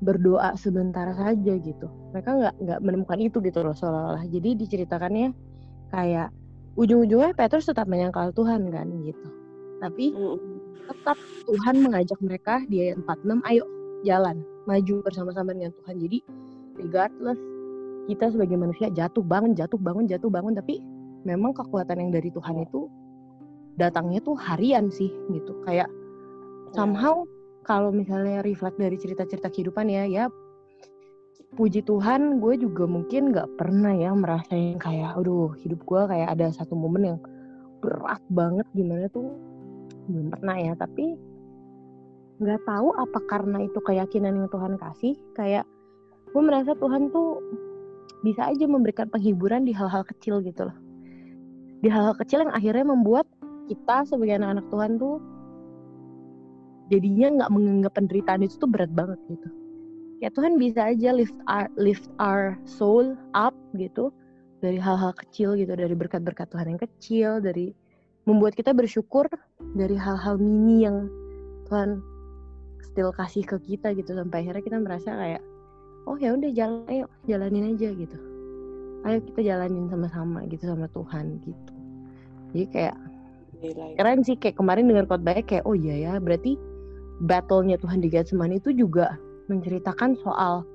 Berdoa 0.04 0.60
sebentar 0.60 1.08
saja 1.16 1.56
gitu. 1.56 1.88
Mereka 2.12 2.30
nggak 2.36 2.54
nggak 2.68 2.80
menemukan 2.84 3.20
itu 3.24 3.40
gitu 3.40 3.64
loh 3.64 3.72
seolah-olah. 3.72 4.28
Jadi 4.28 4.60
diceritakannya 4.60 5.32
kayak 5.96 6.36
ujung-ujungnya 6.76 7.32
Petrus 7.36 7.68
tetap 7.68 7.88
menyangkal 7.88 8.32
Tuhan 8.36 8.68
kan 8.72 8.88
gitu. 9.04 9.28
Tapi 9.80 10.12
tetap 10.86 11.18
Tuhan 11.48 11.76
mengajak 11.84 12.20
mereka 12.22 12.64
di 12.68 12.92
ayat 12.92 13.02
46, 13.04 13.42
ayo 13.52 13.64
jalan, 14.06 14.44
maju 14.70 14.96
bersama-sama 15.04 15.52
dengan 15.56 15.72
Tuhan. 15.84 15.96
Jadi 16.00 16.18
regardless 16.80 17.40
kita 18.06 18.30
sebagai 18.30 18.58
manusia 18.60 18.88
jatuh 18.94 19.26
bangun, 19.26 19.58
jatuh 19.58 19.82
bangun, 19.82 20.06
jatuh 20.06 20.30
bangun, 20.30 20.54
tapi 20.54 20.84
memang 21.26 21.58
kekuatan 21.58 21.98
yang 22.06 22.12
dari 22.14 22.30
Tuhan 22.30 22.62
itu 22.62 22.86
datangnya 23.76 24.24
tuh 24.24 24.38
harian 24.40 24.88
sih 24.88 25.12
gitu 25.34 25.52
kayak 25.68 25.90
somehow 26.72 27.28
kalau 27.68 27.92
misalnya 27.92 28.40
reflect 28.46 28.80
dari 28.80 28.96
cerita-cerita 28.96 29.52
kehidupan 29.52 29.90
ya 29.92 30.08
ya 30.08 30.26
puji 31.54 31.86
Tuhan 31.86 32.42
gue 32.42 32.58
juga 32.58 32.90
mungkin 32.90 33.30
nggak 33.30 33.62
pernah 33.62 33.94
ya 33.94 34.12
merasa 34.18 34.58
yang 34.58 34.82
kayak 34.82 35.14
aduh 35.14 35.54
hidup 35.62 35.86
gue 35.86 36.02
kayak 36.10 36.34
ada 36.34 36.50
satu 36.50 36.74
momen 36.74 37.16
yang 37.16 37.20
berat 37.80 38.22
banget 38.34 38.66
gimana 38.74 39.06
tuh 39.14 39.30
belum 40.10 40.34
pernah 40.34 40.58
ya 40.58 40.74
tapi 40.74 41.16
nggak 42.42 42.62
tahu 42.68 42.90
apa 42.98 43.20
karena 43.32 43.64
itu 43.64 43.80
keyakinan 43.80 44.36
yang 44.44 44.50
Tuhan 44.52 44.76
kasih 44.76 45.16
kayak 45.38 45.64
gue 46.34 46.42
merasa 46.42 46.76
Tuhan 46.76 47.14
tuh 47.14 47.40
bisa 48.26 48.50
aja 48.50 48.66
memberikan 48.66 49.08
penghiburan 49.08 49.64
di 49.64 49.72
hal-hal 49.72 50.04
kecil 50.04 50.42
gitu 50.42 50.68
loh 50.68 50.78
di 51.80 51.88
hal-hal 51.88 52.18
kecil 52.18 52.44
yang 52.44 52.54
akhirnya 52.58 52.90
membuat 52.90 53.30
kita 53.70 54.04
sebagai 54.10 54.42
anak-anak 54.42 54.66
Tuhan 54.74 54.92
tuh 54.98 55.16
jadinya 56.90 57.28
nggak 57.42 57.52
menganggap 57.54 57.94
penderitaan 57.98 58.46
itu 58.46 58.56
tuh 58.62 58.70
berat 58.70 58.92
banget 58.94 59.18
gitu. 59.30 59.50
Ya 60.24 60.32
Tuhan 60.32 60.56
bisa 60.56 60.96
aja 60.96 61.12
lift 61.12 61.36
our, 61.52 61.68
lift 61.76 62.08
our 62.24 62.56
soul 62.64 63.20
up 63.36 63.56
gitu 63.76 64.16
dari 64.64 64.80
hal-hal 64.80 65.12
kecil 65.14 65.60
gitu, 65.60 65.76
dari 65.76 65.92
berkat-berkat 65.94 66.48
Tuhan 66.50 66.76
yang 66.76 66.82
kecil, 66.82 67.30
dari 67.44 67.76
membuat 68.26 68.58
kita 68.58 68.74
bersyukur 68.74 69.30
dari 69.78 69.94
hal-hal 69.94 70.42
mini 70.42 70.88
yang 70.88 71.06
Tuhan 71.70 72.02
still 72.82 73.14
kasih 73.14 73.44
ke 73.46 73.60
kita 73.62 73.94
gitu 73.94 74.16
sampai 74.16 74.46
akhirnya 74.46 74.64
kita 74.64 74.78
merasa 74.82 75.10
kayak 75.14 75.44
oh 76.10 76.18
ya 76.18 76.34
udah 76.34 76.52
jalan 76.56 76.82
ayo 76.90 77.06
jalanin 77.30 77.76
aja 77.76 77.90
gitu. 77.94 78.18
Ayo 79.06 79.22
kita 79.22 79.42
jalanin 79.46 79.86
sama-sama 79.92 80.42
gitu 80.50 80.66
sama 80.66 80.90
Tuhan 80.90 81.44
gitu. 81.46 81.72
Jadi 82.56 82.66
kayak 82.72 82.96
keren 84.00 84.22
sih 84.26 84.40
kayak 84.40 84.58
kemarin 84.58 84.90
dengar 84.90 85.06
khotbahnya 85.06 85.44
kayak 85.46 85.66
oh 85.68 85.78
iya 85.78 85.96
ya 86.10 86.14
berarti 86.18 86.58
battlenya 87.24 87.78
Tuhan 87.78 88.02
di 88.02 88.10
Getsemani 88.10 88.58
itu 88.58 88.74
juga 88.74 89.20
menceritakan 89.48 90.18
soal 90.22 90.66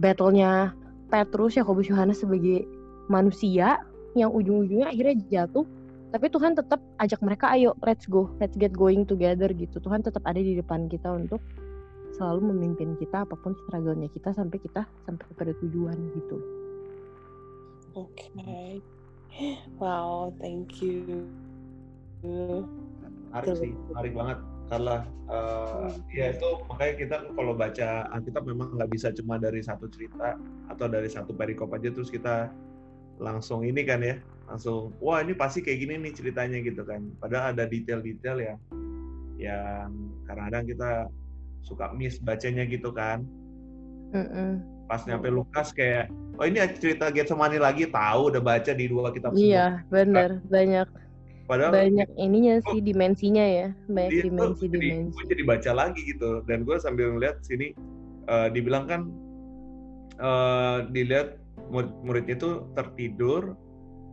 battlenya 0.00 0.72
Petrus 1.12 1.58
Yakobus 1.58 1.90
Yohanes 1.90 2.22
sebagai 2.22 2.64
manusia 3.10 3.82
yang 4.14 4.30
ujung-ujungnya 4.34 4.90
akhirnya 4.90 5.16
jatuh 5.28 5.66
tapi 6.10 6.26
Tuhan 6.26 6.58
tetap 6.58 6.82
ajak 6.98 7.20
mereka 7.22 7.54
ayo 7.54 7.78
let's 7.86 8.06
go 8.10 8.30
let's 8.42 8.58
get 8.58 8.74
going 8.74 9.06
together 9.06 9.46
gitu 9.54 9.78
Tuhan 9.78 10.02
tetap 10.02 10.26
ada 10.26 10.38
di 10.38 10.58
depan 10.58 10.90
kita 10.90 11.10
untuk 11.14 11.38
selalu 12.18 12.50
memimpin 12.50 12.98
kita 12.98 13.22
apa 13.22 13.38
pun 13.38 13.54
struggle-nya 13.66 14.10
kita 14.10 14.34
sampai 14.34 14.58
kita 14.58 14.82
sampai 15.06 15.26
pada 15.38 15.52
tujuan 15.62 15.94
gitu 16.18 16.36
oke 17.94 18.10
okay. 18.10 18.82
Wow, 19.78 20.34
thank 20.42 20.82
you. 20.82 21.24
Menarik 22.20 23.56
sih, 23.56 23.72
menarik 23.88 24.12
banget. 24.12 24.38
Karena 24.70 25.02
uh, 25.26 25.90
ya 26.14 26.30
itu 26.30 26.48
makanya 26.70 26.94
kita 26.94 27.16
kalau 27.34 27.52
baca 27.58 28.06
Alkitab 28.14 28.46
memang 28.46 28.78
nggak 28.78 28.90
bisa 28.94 29.10
cuma 29.10 29.34
dari 29.34 29.66
satu 29.66 29.90
cerita 29.90 30.38
atau 30.70 30.86
dari 30.86 31.10
satu 31.10 31.34
perikop 31.34 31.74
aja 31.74 31.90
terus 31.90 32.06
kita 32.06 32.54
langsung 33.18 33.66
ini 33.66 33.82
kan 33.82 34.00
ya 34.00 34.16
langsung 34.46 34.94
wah 35.02 35.20
ini 35.20 35.34
pasti 35.34 35.60
kayak 35.60 35.78
gini 35.82 35.94
nih 35.98 36.12
ceritanya 36.14 36.58
gitu 36.62 36.86
kan. 36.86 37.02
Padahal 37.18 37.50
ada 37.58 37.66
detail-detail 37.66 38.38
yang 38.38 38.58
yang 39.40 39.90
kadang-kadang 40.30 40.64
kita 40.70 40.90
suka 41.66 41.90
miss 41.90 42.22
bacanya 42.22 42.62
gitu 42.70 42.94
kan. 42.94 43.26
Mm 44.10 44.26
-mm. 44.26 44.50
pas 44.90 45.06
nyampe 45.06 45.30
Lukas 45.30 45.70
kayak 45.70 46.10
oh 46.34 46.42
ini 46.42 46.58
cerita 46.82 47.14
Getsemani 47.14 47.62
lagi 47.62 47.86
tahu 47.86 48.34
udah 48.34 48.42
baca 48.42 48.72
di 48.74 48.90
dua 48.90 49.14
kitab 49.14 49.36
iya 49.38 49.86
benar 49.86 50.42
banyak 50.50 50.88
Padahal 51.50 51.74
banyak 51.74 52.06
ininya 52.14 52.62
sih 52.70 52.78
dimensinya 52.78 53.42
ya. 53.42 53.68
Banyak 53.90 54.22
dimensi 54.22 54.70
jadi, 54.70 54.78
dimensi. 54.78 55.18
gue 55.18 55.26
jadi 55.34 55.42
baca 55.42 55.70
lagi 55.74 56.00
gitu. 56.06 56.46
Dan 56.46 56.62
gue 56.62 56.78
sambil 56.78 57.10
ngeliat 57.10 57.42
sini 57.42 57.74
uh, 58.30 58.46
dibilang 58.54 58.86
kan 58.86 59.10
uh, 60.22 60.86
dilihat 60.94 61.42
murid 61.74 61.90
muridnya 62.06 62.38
itu 62.38 62.70
tertidur 62.78 63.58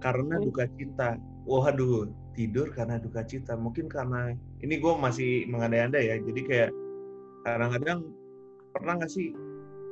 karena 0.01 0.41
hmm. 0.41 0.45
duka 0.49 0.65
cita. 0.81 1.09
Waduh 1.45 2.09
tidur 2.33 2.73
karena 2.73 2.97
duka 2.97 3.21
cita. 3.21 3.53
Mungkin 3.53 3.85
karena 3.85 4.33
ini 4.65 4.81
gue 4.81 4.93
masih 4.97 5.45
mengandai-andai 5.45 6.09
ya. 6.09 6.17
Jadi 6.17 6.41
kayak 6.41 6.71
kadang-kadang 7.45 8.17
pernah 8.73 8.97
nggak 8.97 9.13
sih 9.13 9.29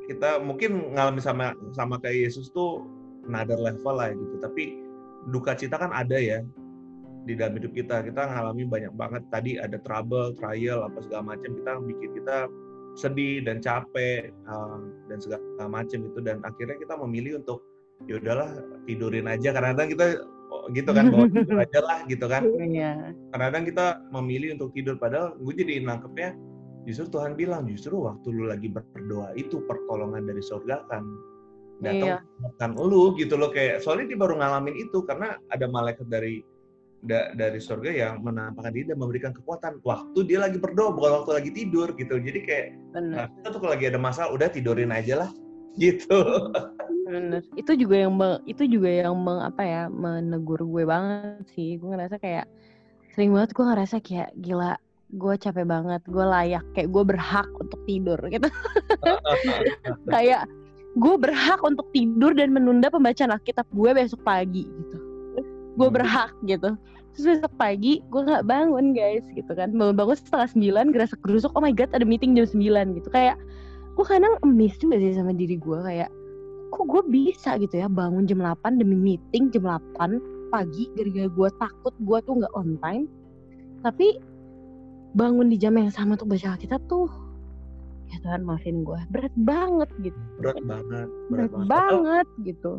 kita 0.10 0.42
mungkin 0.42 0.98
ngalami 0.98 1.22
sama 1.22 1.54
sama 1.78 2.02
kayak 2.02 2.26
Yesus 2.26 2.50
tuh 2.50 2.90
another 3.30 3.62
level 3.62 4.02
lah 4.02 4.10
gitu. 4.10 4.42
Tapi 4.42 4.82
duka 5.30 5.54
cita 5.54 5.78
kan 5.78 5.94
ada 5.94 6.18
ya 6.18 6.42
di 7.26 7.34
dalam 7.34 7.58
hidup 7.58 7.74
kita 7.74 8.06
kita 8.06 8.22
ngalami 8.30 8.64
banyak 8.66 8.94
banget. 8.94 9.24
Tadi 9.34 9.58
ada 9.58 9.78
trouble 9.82 10.34
trial 10.38 10.86
apa 10.86 11.02
segala 11.06 11.36
macam 11.36 11.52
kita 11.58 11.72
bikin 11.82 12.10
kita 12.22 12.38
sedih 12.96 13.44
dan 13.44 13.60
capek 13.60 14.32
uh, 14.48 14.80
dan 15.12 15.18
segala 15.20 15.68
macam 15.68 16.00
itu 16.00 16.20
dan 16.24 16.40
akhirnya 16.48 16.80
kita 16.80 16.96
memilih 16.96 17.44
untuk 17.44 17.60
ya 18.08 18.22
udahlah 18.22 18.50
tidurin 18.86 19.28
aja. 19.28 19.52
Karena 19.52 19.76
kadang 19.76 19.90
kita 19.92 20.06
oh, 20.54 20.70
gitu 20.72 20.90
kan 20.94 21.12
bawa 21.12 21.28
tidur 21.28 21.58
aja 21.60 21.80
lah 21.84 22.00
gitu 22.08 22.26
kan. 22.30 22.42
Yeah. 22.62 23.12
kadang 23.34 23.66
kita 23.68 24.06
memilih 24.14 24.56
untuk 24.56 24.72
tidur 24.72 24.96
padahal 24.96 25.36
gue 25.36 25.54
jadi 25.58 25.84
nangkepnya 25.84 26.38
Justru 26.86 27.18
Tuhan 27.18 27.34
bilang 27.34 27.66
justru 27.66 27.98
waktu 27.98 28.30
lu 28.30 28.46
lagi 28.46 28.70
berdoa 28.70 29.34
itu 29.34 29.66
pertolongan 29.66 30.30
dari 30.30 30.40
surga 30.46 30.86
kan 30.86 31.04
datang 31.82 32.22
iya. 32.78 32.86
lu 32.86 33.18
gitu 33.18 33.36
loh. 33.36 33.50
Kayak 33.50 33.82
soalnya 33.82 34.14
dia 34.14 34.20
baru 34.22 34.38
ngalamin 34.38 34.78
itu 34.78 35.02
karena 35.04 35.42
ada 35.50 35.66
malaikat 35.66 36.06
dari 36.08 36.46
da- 37.06 37.32
dari 37.34 37.62
surga 37.62 37.90
yang 37.90 38.14
menampakkan 38.20 38.74
diri 38.74 38.92
dan 38.92 39.00
memberikan 39.00 39.32
kekuatan. 39.32 39.80
Waktu 39.82 40.20
dia 40.26 40.42
lagi 40.42 40.58
berdoa 40.58 40.92
bukan 40.92 41.12
waktu 41.22 41.32
lagi 41.38 41.50
tidur 41.54 41.94
gitu. 41.96 42.18
Jadi 42.18 42.40
kayak 42.44 42.66
nah, 42.98 43.30
kita 43.30 43.48
tuh 43.54 43.60
kalau 43.62 43.72
lagi 43.78 43.86
ada 43.88 44.00
masalah 44.02 44.30
udah 44.34 44.50
tidurin 44.50 44.90
aja 44.92 45.26
lah 45.26 45.30
gitu. 45.84 46.20
Bener. 47.06 47.46
Itu 47.54 47.78
juga 47.78 47.96
yang 48.02 48.14
itu 48.44 48.64
juga 48.66 48.90
yang 48.90 49.14
meng, 49.16 49.40
apa 49.40 49.62
ya 49.62 49.82
menegur 49.88 50.66
gue 50.66 50.84
banget 50.84 51.46
sih. 51.54 51.78
Gue 51.78 51.94
ngerasa 51.94 52.18
kayak 52.18 52.50
sering 53.14 53.32
banget 53.32 53.54
gue 53.54 53.66
ngerasa 53.66 53.96
kayak 54.02 54.34
gila 54.36 54.76
gue 55.16 55.34
capek 55.38 55.64
banget 55.64 56.02
gue 56.10 56.26
layak 56.26 56.66
kayak 56.76 56.90
gue 56.92 57.04
berhak 57.06 57.48
untuk 57.62 57.80
tidur 57.86 58.20
gitu. 58.28 58.50
Kayak 60.12 60.50
gue 60.96 61.16
berhak 61.20 61.60
untuk 61.62 61.88
tidur 61.92 62.32
dan 62.32 62.52
menunda 62.52 62.88
pembacaan 62.90 63.36
Alkitab 63.36 63.68
gue 63.70 63.90
besok 63.94 64.24
pagi 64.24 64.66
gitu. 64.66 64.98
Gue 65.76 65.88
Hmm. 65.92 65.96
berhak 65.96 66.32
gitu 66.48 66.72
terus 67.16 67.40
besok 67.40 67.56
pagi 67.56 68.04
gue 68.12 68.22
nggak 68.22 68.44
bangun 68.44 68.92
guys 68.92 69.24
gitu 69.32 69.52
kan. 69.56 69.72
Bangun 69.72 69.96
bangun 69.96 70.16
setengah 70.20 70.52
sembilan 70.52 70.86
gerasa 70.92 71.16
gerusuk. 71.24 71.56
Oh 71.56 71.64
my 71.64 71.72
god 71.72 71.90
ada 71.96 72.04
meeting 72.04 72.36
jam 72.36 72.44
sembilan 72.46 73.00
gitu. 73.00 73.08
Kayak 73.10 73.40
gue 73.96 74.06
kadang 74.06 74.36
emis 74.44 74.76
juga 74.78 75.00
sih 75.00 75.16
sama 75.16 75.32
diri 75.32 75.56
gue 75.56 75.80
kayak 75.80 76.12
kok 76.76 76.84
gue 76.92 77.02
bisa 77.08 77.56
gitu 77.56 77.80
ya 77.80 77.88
bangun 77.88 78.28
jam 78.28 78.44
8 78.44 78.76
demi 78.76 79.00
meeting 79.00 79.48
jam 79.50 79.64
8 79.64 80.52
pagi 80.52 80.92
gara-gara 80.94 81.32
gue 81.32 81.50
takut 81.56 81.94
gue 82.04 82.18
tuh 82.22 82.34
nggak 82.44 82.54
on 82.54 82.76
time. 82.84 83.08
Tapi 83.80 84.20
bangun 85.16 85.48
di 85.48 85.56
jam 85.56 85.80
yang 85.80 85.88
sama 85.88 86.20
untuk 86.20 86.36
baca 86.36 86.54
Alkitab 86.54 86.84
tuh 86.86 87.08
ya 88.06 88.20
Tuhan 88.22 88.44
maafin 88.44 88.84
gue 88.84 89.00
berat 89.10 89.32
banget 89.48 89.90
gitu. 90.04 90.20
Berat 90.44 90.60
banget 90.68 91.08
berat 91.32 91.50
Padahal- 91.50 91.70
banget 91.72 92.28
gitu 92.44 92.74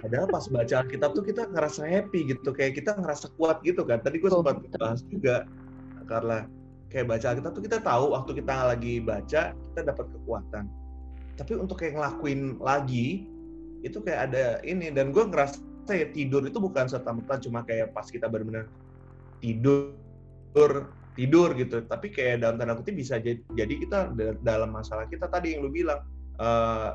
Padahal 0.00 0.26
pas 0.32 0.44
baca 0.48 0.74
Alkitab 0.80 1.10
tuh 1.12 1.24
kita 1.24 1.42
ngerasa 1.52 1.84
happy 1.84 2.32
gitu, 2.32 2.50
kayak 2.56 2.80
kita 2.80 2.96
ngerasa 2.96 3.28
kuat 3.36 3.60
gitu 3.60 3.84
kan. 3.84 4.00
Tadi 4.00 4.16
gue 4.16 4.30
sempat 4.32 4.64
bahas 4.80 5.04
juga 5.04 5.44
karena 6.08 6.48
kayak 6.88 7.06
baca 7.06 7.26
Alkitab 7.36 7.52
tuh 7.52 7.64
kita 7.68 7.78
tahu 7.84 8.04
waktu 8.16 8.30
kita 8.40 8.54
lagi 8.72 8.94
baca 9.04 9.42
kita 9.52 9.80
dapat 9.84 10.06
kekuatan. 10.08 10.64
Tapi 11.36 11.52
untuk 11.56 11.76
kayak 11.80 12.00
ngelakuin 12.00 12.56
lagi 12.58 13.28
itu 13.80 13.98
kayak 14.00 14.32
ada 14.32 14.44
ini 14.64 14.92
dan 14.92 15.12
gue 15.12 15.24
ngerasa 15.24 15.60
ya 15.88 16.06
tidur 16.12 16.44
itu 16.44 16.60
bukan 16.60 16.86
serta 16.86 17.10
merta 17.10 17.40
cuma 17.40 17.64
kayak 17.64 17.96
pas 17.96 18.04
kita 18.06 18.28
benar-benar 18.28 18.68
tidur 19.40 19.96
tidur 21.16 21.56
gitu 21.56 21.82
tapi 21.88 22.12
kayak 22.12 22.44
dalam 22.44 22.60
tanda 22.60 22.76
kutip 22.78 22.94
bisa 22.94 23.18
jadi, 23.18 23.40
jadi 23.56 23.74
kita 23.80 23.98
da- 24.14 24.38
dalam 24.44 24.70
masalah 24.70 25.08
kita 25.08 25.26
tadi 25.26 25.56
yang 25.56 25.66
lu 25.66 25.72
bilang 25.72 26.04
eh, 26.38 26.90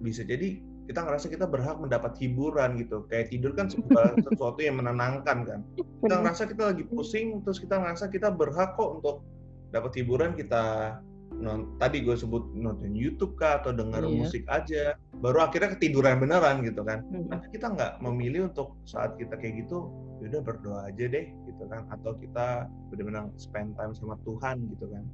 bisa 0.00 0.22
jadi 0.24 0.62
kita 0.88 1.04
ngerasa 1.04 1.28
kita 1.28 1.44
berhak 1.44 1.76
mendapat 1.76 2.16
hiburan 2.16 2.80
gitu. 2.80 3.04
Kayak 3.06 3.28
tidur 3.28 3.52
kan 3.52 3.68
sebuah 3.68 4.16
sesuatu 4.26 4.58
yang 4.58 4.80
menenangkan 4.80 5.38
kan. 5.44 5.60
Kita 5.76 6.16
ngerasa 6.16 6.48
kita 6.48 6.72
lagi 6.72 6.82
pusing 6.82 7.44
terus 7.44 7.60
kita 7.60 7.76
ngerasa 7.76 8.08
kita 8.08 8.32
berhak 8.32 8.72
kok 8.74 8.98
untuk 8.98 9.20
dapat 9.68 9.92
hiburan 9.94 10.32
kita 10.32 10.96
non 11.28 11.76
tadi 11.76 12.00
gue 12.00 12.16
sebut 12.16 12.40
nonton 12.56 12.96
YouTube 12.96 13.36
kah 13.36 13.60
atau 13.60 13.70
dengar 13.70 14.00
Iya. 14.00 14.16
musik 14.16 14.42
aja 14.48 14.96
baru 15.14 15.44
akhirnya 15.44 15.76
ketiduran 15.76 16.18
beneran 16.18 16.64
gitu 16.64 16.80
kan. 16.82 17.04
Hmm. 17.04 17.28
tapi 17.28 17.52
kita 17.52 17.68
nggak 17.68 17.92
memilih 18.00 18.48
untuk 18.48 18.72
saat 18.82 19.12
kita 19.14 19.36
kayak 19.36 19.60
gitu 19.62 19.92
yaudah 20.18 20.40
berdoa 20.40 20.88
aja 20.88 21.04
deh 21.04 21.28
gitu 21.44 21.62
kan. 21.68 21.84
Atau 21.92 22.16
kita 22.16 22.64
benar-benar 22.88 23.28
spend 23.36 23.76
time 23.76 23.92
sama 23.92 24.16
Tuhan 24.24 24.72
gitu 24.72 24.88
kan. 24.88 25.04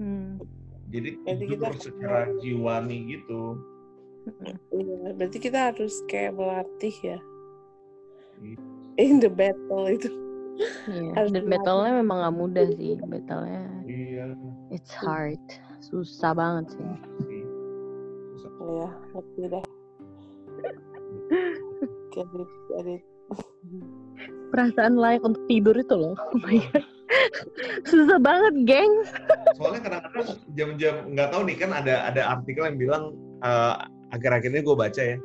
Hmm. 0.00 0.40
jadi 0.88 1.20
Jadi 1.20 1.36
tidur 1.46 1.68
kita- 1.68 1.84
secara 1.84 2.20
jiwani 2.40 2.98
gitu 3.12 3.60
Iya, 4.72 5.12
berarti 5.16 5.38
kita 5.40 5.72
harus 5.72 5.94
kayak 6.06 6.36
melatih 6.36 6.96
ya. 7.02 7.18
Iya. 8.42 8.58
In 8.98 9.22
the 9.22 9.30
battle 9.30 9.86
itu. 9.86 10.10
Iya, 10.90 11.10
Harus 11.16 11.30
dan 11.30 11.46
battle-nya 11.46 11.92
memang 12.02 12.18
gak 12.26 12.36
mudah 12.36 12.66
sih. 12.74 12.98
Battle-nya 12.98 13.62
iya 13.86 14.34
it's 14.74 14.90
hard. 14.90 15.40
Susah 15.82 16.34
banget 16.34 16.74
sih. 16.74 16.90
Iya, 18.58 18.88
ngerti 19.14 19.42
deh. 19.48 19.64
Get 22.08 22.26
it, 22.34 22.50
get 22.72 22.86
it. 22.98 23.02
Perasaan 24.50 24.96
layak 24.96 25.22
untuk 25.22 25.44
tidur 25.46 25.76
itu 25.76 25.94
loh. 25.94 26.16
Oh 26.16 26.40
my 26.40 26.56
God. 26.72 26.84
Susah 27.84 28.18
banget, 28.18 28.54
geng. 28.64 28.92
soalnya 29.56 29.80
kadang-kadang 29.84 30.28
jam-jam 30.56 30.94
nggak 31.14 31.28
tahu 31.30 31.42
nih 31.48 31.56
kan 31.56 31.70
ada 31.72 31.94
ada 32.10 32.22
artikel 32.36 32.64
yang 32.68 32.78
bilang 32.80 33.04
eh, 33.44 33.76
akhir-akhir 34.10 34.50
ini 34.52 34.60
gue 34.62 34.76
baca 34.76 35.02
ya 35.02 35.16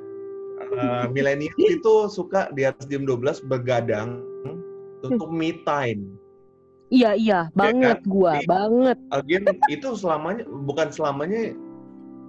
eh, 0.74 1.06
milenial 1.16 1.56
itu 1.58 1.96
suka 2.08 2.50
di 2.52 2.64
atas 2.68 2.86
jam 2.88 3.04
12 3.08 3.46
begadang 3.48 4.22
untuk 5.04 5.30
me 5.30 5.60
time 5.68 6.20
Iya, 6.94 7.18
iya. 7.18 7.40
Banget 7.58 8.06
gua. 8.06 8.38
Di- 8.38 8.46
Banget. 8.46 9.02
again 9.10 9.50
itu 9.66 9.98
selamanya 9.98 10.46
bukan 10.46 10.94
selamanya 10.94 11.58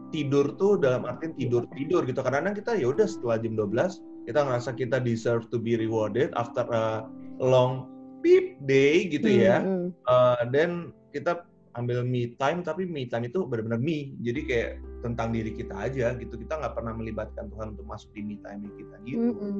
tidur 0.08 0.56
tuh 0.56 0.80
dalam 0.80 1.04
artian 1.04 1.36
tidur 1.36 1.68
tidur 1.76 2.06
gitu 2.08 2.24
kadang-kadang 2.24 2.56
kita 2.56 2.72
ya 2.78 2.88
udah 2.88 3.04
setelah 3.04 3.36
jam 3.44 3.58
12 3.60 4.00
kita 4.24 4.40
ngerasa 4.40 4.70
kita 4.72 4.96
deserve 5.04 5.44
to 5.52 5.60
be 5.60 5.76
rewarded 5.76 6.32
after 6.38 6.64
a 6.70 7.04
long 7.42 7.90
beep 8.24 8.56
day 8.64 9.04
gitu 9.10 9.26
ya 9.26 9.60
Hmm, 9.60 9.90
hmm. 9.92 10.08
Uh, 10.08 10.40
dan 10.48 10.70
kita 11.12 11.44
ambil 11.74 12.06
me 12.06 12.34
time 12.38 12.62
tapi 12.62 12.86
me 12.86 13.06
time 13.10 13.26
itu 13.26 13.42
benar-benar 13.46 13.82
me. 13.82 14.14
Jadi 14.22 14.40
kayak 14.46 14.70
tentang 15.02 15.34
diri 15.34 15.50
kita 15.54 15.74
aja 15.74 16.14
gitu. 16.16 16.34
Kita 16.38 16.58
nggak 16.58 16.74
pernah 16.74 16.94
melibatkan 16.94 17.50
Tuhan 17.50 17.74
untuk 17.74 17.86
masuk 17.86 18.10
di 18.14 18.22
me 18.22 18.36
time 18.42 18.70
kita 18.78 18.94
gitu. 19.06 19.18
Mm-mm. 19.20 19.54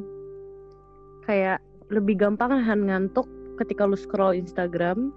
Kayak 1.27 1.59
lebih 1.91 2.16
gampang 2.16 2.55
nahan 2.55 2.86
ngantuk 2.86 3.27
ketika 3.59 3.85
lu 3.85 3.99
scroll 3.99 4.35
Instagram. 4.39 5.11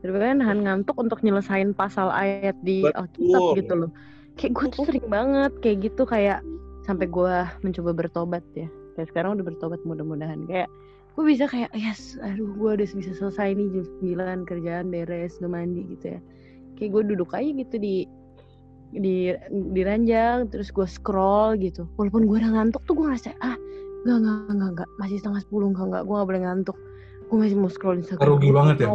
Daripada 0.00 0.32
nahan 0.32 0.64
ngantuk 0.64 0.96
untuk 0.96 1.20
nyelesain 1.20 1.76
pasal 1.76 2.08
ayat 2.10 2.56
di. 2.64 2.84
Alkitab 2.88 3.56
gitu 3.56 3.74
loh. 3.86 3.90
Kayak 4.34 4.52
gue 4.56 4.66
tuh 4.72 4.84
sering 4.88 5.06
banget 5.12 5.52
kayak 5.60 5.92
gitu 5.92 6.02
kayak 6.08 6.40
sampai 6.88 7.06
gue 7.06 7.34
mencoba 7.60 7.90
bertobat 7.92 8.44
ya. 8.56 8.66
Kayak 8.96 9.12
sekarang 9.12 9.36
udah 9.36 9.44
bertobat 9.44 9.80
mudah-mudahan. 9.84 10.48
Kayak 10.48 10.72
gue 11.20 11.36
bisa 11.36 11.44
kayak 11.50 11.68
yes 11.76 12.16
aduh 12.22 12.48
gue 12.54 12.70
udah 12.80 12.86
bisa 12.86 13.12
selesai 13.12 13.52
nih 13.52 13.68
jam 13.74 13.86
9 14.00 14.48
kerjaan 14.48 14.88
beres 14.88 15.36
udah 15.42 15.50
mandi 15.50 15.82
gitu 15.92 16.16
ya 16.16 16.20
kayak 16.80 16.90
gue 16.96 17.02
duduk 17.12 17.30
aja 17.36 17.50
gitu 17.52 17.76
di 17.76 18.08
di 18.90 19.30
di 19.52 19.80
ranjang 19.86 20.50
terus 20.50 20.74
gue 20.74 20.88
scroll 20.88 21.54
gitu 21.60 21.86
walaupun 21.94 22.26
gue 22.26 22.36
udah 22.42 22.50
ngantuk 22.58 22.82
tuh 22.88 22.98
gue 22.98 23.06
ngerasa 23.06 23.36
ah 23.38 23.54
Enggak, 24.00 24.16
enggak, 24.16 24.36
enggak, 24.48 24.70
enggak. 24.72 24.88
Masih 24.96 25.16
setengah 25.20 25.40
sepuluh, 25.44 25.66
enggak, 25.68 25.86
enggak. 25.92 26.02
Gue 26.08 26.14
gak 26.16 26.28
boleh 26.28 26.42
ngantuk. 26.44 26.76
Gue 27.28 27.36
masih 27.36 27.56
mau 27.60 27.70
scroll 27.70 28.00
Instagram. 28.00 28.28
Rugi 28.32 28.50
banget 28.50 28.76
ya. 28.80 28.88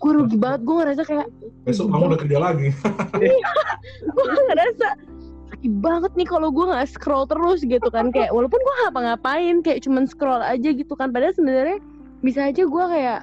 Gue 0.00 0.12
rugi 0.16 0.36
banget. 0.40 0.60
Gue 0.64 0.74
ngerasa 0.80 1.02
kayak, 1.04 1.26
Besok 1.68 1.86
kamu 1.92 2.04
udah 2.08 2.20
kerja 2.24 2.38
lagi. 2.40 2.68
gue 4.16 4.24
ngerasa 4.48 4.88
sakit 5.52 5.72
banget 5.80 6.12
nih 6.16 6.28
kalau 6.28 6.48
gue 6.48 6.64
nggak 6.64 6.88
scroll 6.88 7.28
terus 7.28 7.60
gitu 7.68 7.88
kan. 7.92 8.08
Kayak, 8.08 8.32
walaupun 8.32 8.60
gue 8.64 8.74
ngapa-ngapain, 8.84 9.60
kayak 9.60 9.84
cuman 9.84 10.08
scroll 10.08 10.40
aja 10.40 10.68
gitu 10.72 10.92
kan. 10.96 11.12
Padahal 11.12 11.36
sebenarnya 11.36 11.78
bisa 12.24 12.48
aja 12.48 12.64
gue 12.64 12.84
kayak 12.88 13.20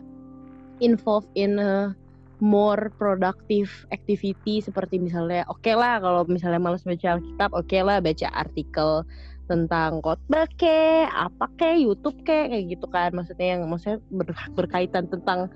involved 0.86 1.30
in 1.34 1.58
a 1.58 1.98
more 2.41 2.89
productive 2.97 3.69
activity 3.93 4.59
seperti 4.65 4.97
misalnya 4.97 5.45
oke 5.45 5.69
lah 5.72 6.01
kalau 6.01 6.26
misalnya 6.26 6.57
malas 6.57 6.81
baca 6.81 7.15
Alkitab 7.22 7.53
oke 7.53 7.77
lah 7.80 8.01
baca 8.01 8.27
artikel 8.34 9.05
tentang 9.45 9.99
khotbah 9.99 10.47
ke 10.55 11.05
apa 11.11 11.45
ke 11.59 11.84
YouTube 11.84 12.23
ke 12.23 12.47
kayak 12.47 12.72
gitu 12.72 12.88
kan. 12.88 13.11
Maksudnya 13.11 13.59
yang 13.59 13.68
maksudnya 13.68 13.99
ber- 14.07 14.51
berkaitan 14.55 15.11
tentang 15.11 15.51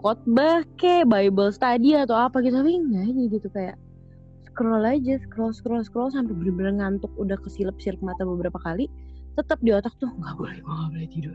khotbah 0.00 0.64
ke 0.80 1.04
Bible 1.04 1.52
study 1.52 1.92
atau 1.92 2.16
apa 2.16 2.40
gitu. 2.40 2.56
Tapi 2.56 2.72
enggak 2.72 3.04
aja 3.04 3.22
gitu 3.28 3.48
kayak 3.52 3.76
scroll 4.48 4.86
aja 4.86 5.18
scroll 5.28 5.52
scroll 5.52 5.82
scroll 5.82 6.08
sampai 6.14 6.32
bener-bener 6.32 6.78
ngantuk 6.78 7.10
udah 7.18 7.34
kesilap 7.42 7.74
sirip 7.82 7.98
mata 8.00 8.22
beberapa 8.22 8.56
kali 8.62 8.86
tetap 9.34 9.58
di 9.66 9.74
otak 9.74 9.90
tuh 9.98 10.06
nggak 10.14 10.34
boleh 10.38 10.62
nggak 10.62 10.90
boleh 10.94 11.08
tidur 11.10 11.34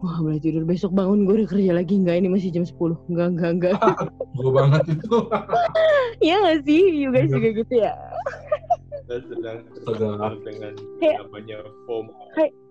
nggak 0.00 0.20
boleh 0.20 0.38
tidur. 0.38 0.62
Besok 0.62 0.92
bangun 0.92 1.22
gue 1.22 1.34
udah 1.36 1.48
kerja 1.48 1.72
lagi. 1.72 1.94
Nggak 1.96 2.16
ini 2.16 2.28
masih 2.28 2.50
jam 2.50 2.62
10 2.62 2.76
enggak 3.08 3.28
enggak 3.32 3.50
enggak 3.52 3.74
Gue 4.38 4.50
banget 4.50 4.82
itu. 4.88 5.16
Iya 6.24 6.36
gak 6.40 6.58
sih? 6.64 6.82
You 6.98 7.08
guys 7.10 7.24
Iya. 7.24 7.34
juga 7.34 7.48
gitu 7.54 7.74
ya? 7.78 7.92
Kita 8.98 9.16
sedang. 9.26 9.58
Terpapar 9.80 10.32
dengan 10.42 10.72
Kayak- 10.98 11.18
namanya 11.24 11.58
FOMO. 11.84 12.12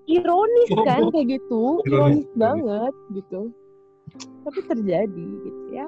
ironis 0.05 0.69
Oh, 0.71 0.83
kan? 0.83 1.01
Kayak 1.09 1.27
gitu. 1.33 1.63
Ironis, 1.81 1.87
ironis 1.87 2.23
ironis. 2.23 2.35
banget 2.35 2.93
gitu. 3.13 3.41
Tapi 4.43 4.59
terjadi 4.65 5.25
gitu 5.43 5.61
ya. 5.71 5.87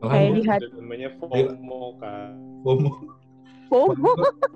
Kayak 0.00 0.20
gua- 0.26 0.36
di 0.36 0.42
hati 0.44 0.64
Itu 0.64 0.76
namanya 0.78 1.08
FOMO 1.16 1.80
kan. 1.96 2.30
FOMO. 2.60 2.90
FOMO 3.68 4.12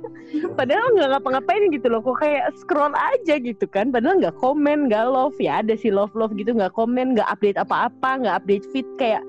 padahal 0.58 0.86
nggak 0.94 1.08
ngapa-ngapain 1.16 1.72
gitu 1.72 1.88
loh 1.88 2.00
kok 2.04 2.20
kayak 2.20 2.52
scroll 2.60 2.92
aja 2.92 3.40
gitu 3.40 3.64
kan. 3.68 3.88
Padahal 3.88 4.20
nggak 4.20 4.36
komen 4.38 4.88
nggak 4.88 5.08
love. 5.08 5.36
Ya 5.40 5.64
ada 5.64 5.74
sih 5.74 5.92
love 5.92 6.12
love 6.12 6.34
gitu 6.36 6.52
nggak 6.52 6.74
komen 6.76 7.16
nggak 7.16 7.28
update 7.28 7.58
apa-apa 7.58 8.24
nggak 8.24 8.36
update 8.44 8.64
feed 8.70 8.88
kayak 9.00 9.24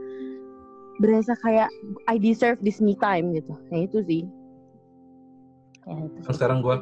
berasa 0.99 1.33
kayak 1.39 1.71
I 2.11 2.19
deserve 2.19 2.59
this 2.59 2.83
me 2.83 2.95
time 2.99 3.31
gitu. 3.31 3.55
Nah 3.71 3.79
itu 3.87 4.03
sih. 4.03 4.23
Ya 5.87 5.95
itu 5.95 6.19
sih. 6.21 6.33
sekarang 6.35 6.59
gue 6.59 6.75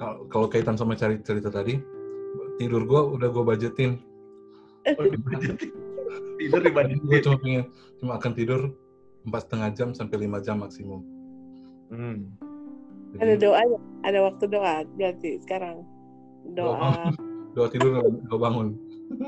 kalau 0.00 0.16
kalau 0.32 0.46
kaitan 0.48 0.80
sama 0.80 0.96
cari 0.96 1.20
cerita 1.20 1.52
tadi 1.52 1.76
tidur 2.56 2.84
gue 2.88 3.00
udah 3.20 3.28
gue 3.28 3.44
budgetin. 3.44 3.92
Oh, 4.96 5.04
tidur 6.40 6.64
gue 6.64 6.82
dibudgetin. 6.88 7.22
cuma 7.28 7.36
pengen 7.38 7.64
cuma 8.00 8.12
akan 8.16 8.32
tidur 8.32 8.60
empat 9.28 9.46
setengah 9.46 9.70
jam 9.76 9.88
sampai 9.92 10.16
lima 10.24 10.40
jam 10.40 10.56
maksimum 10.64 11.19
Hmm. 11.90 12.30
Jadi, 13.10 13.20
Ada 13.20 13.34
doa, 13.36 13.62
ada 14.00 14.18
waktu 14.22 14.44
doa 14.46 14.74
berarti 14.88 15.30
sekarang. 15.40 15.82
doa. 16.48 16.72
Doa. 16.72 16.78
bangun, 16.78 17.14
doa 17.52 17.66
tidur 17.68 17.90
doa 18.24 18.38
bangun. 18.38 18.68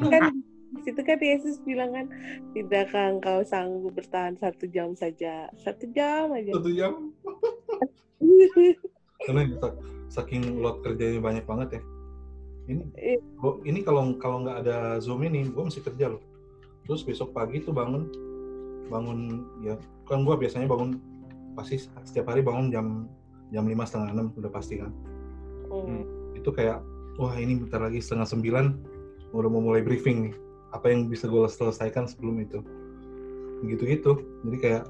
Kan 0.05 0.23
situ 0.85 1.01
kan 1.01 1.19
Yesus 1.19 1.59
bilang 1.61 1.91
kan 1.91 2.07
tidakkah 2.53 3.13
engkau 3.13 3.43
sanggup 3.43 3.93
bertahan 3.93 4.35
satu 4.37 4.65
jam 4.67 4.95
saja. 4.95 5.51
Satu 5.57 5.91
jam 5.91 6.31
aja. 6.31 6.51
Satu 6.53 6.71
jam? 6.71 6.93
Karena 9.23 9.43
sak- 9.57 9.81
saking 10.09 10.59
load 10.59 10.83
kerjanya 10.83 11.21
banyak 11.21 11.45
banget 11.45 11.69
ya. 11.79 11.83
Ini 12.65 12.83
Iya. 12.95 13.19
gua- 13.37 13.59
ini 13.61 13.83
kalau 13.83 14.15
kalau 14.17 14.43
nggak 14.43 14.63
ada 14.63 14.79
zoom 14.99 15.23
ini 15.23 15.43
gue 15.45 15.63
mesti 15.63 15.83
kerja 15.83 16.07
loh. 16.09 16.23
Terus 16.83 17.03
besok 17.03 17.31
pagi 17.33 17.59
tuh 17.59 17.71
bangun 17.71 18.07
bangun 18.87 19.19
ya 19.61 19.75
kan 20.05 20.23
gue 20.23 20.35
biasanya 20.37 20.67
bangun 20.67 20.99
pasti 21.53 21.81
setiap 21.81 22.33
hari 22.33 22.41
bangun 22.41 22.73
jam 22.73 22.87
jam 23.53 23.65
lima 23.69 23.85
setengah 23.85 24.11
enam 24.17 24.27
udah 24.37 24.51
pasti 24.53 24.81
kan. 24.81 24.93
Hmm. 25.73 26.05
itu 26.37 26.53
kayak 26.53 26.85
wah 27.17 27.33
ini 27.33 27.57
bentar 27.57 27.81
lagi 27.81 27.97
setengah 27.97 28.29
sembilan 28.29 28.77
udah 29.33 29.49
mau 29.49 29.63
mulai 29.65 29.81
briefing 29.81 30.29
nih. 30.29 30.35
Apa 30.73 30.93
yang 30.93 31.09
bisa 31.09 31.29
gue 31.29 31.49
selesaikan 31.49 32.09
sebelum 32.09 32.41
itu? 32.41 32.61
Gitu 33.65 33.83
gitu 33.89 34.13
jadi 34.49 34.57
kayak 34.61 34.85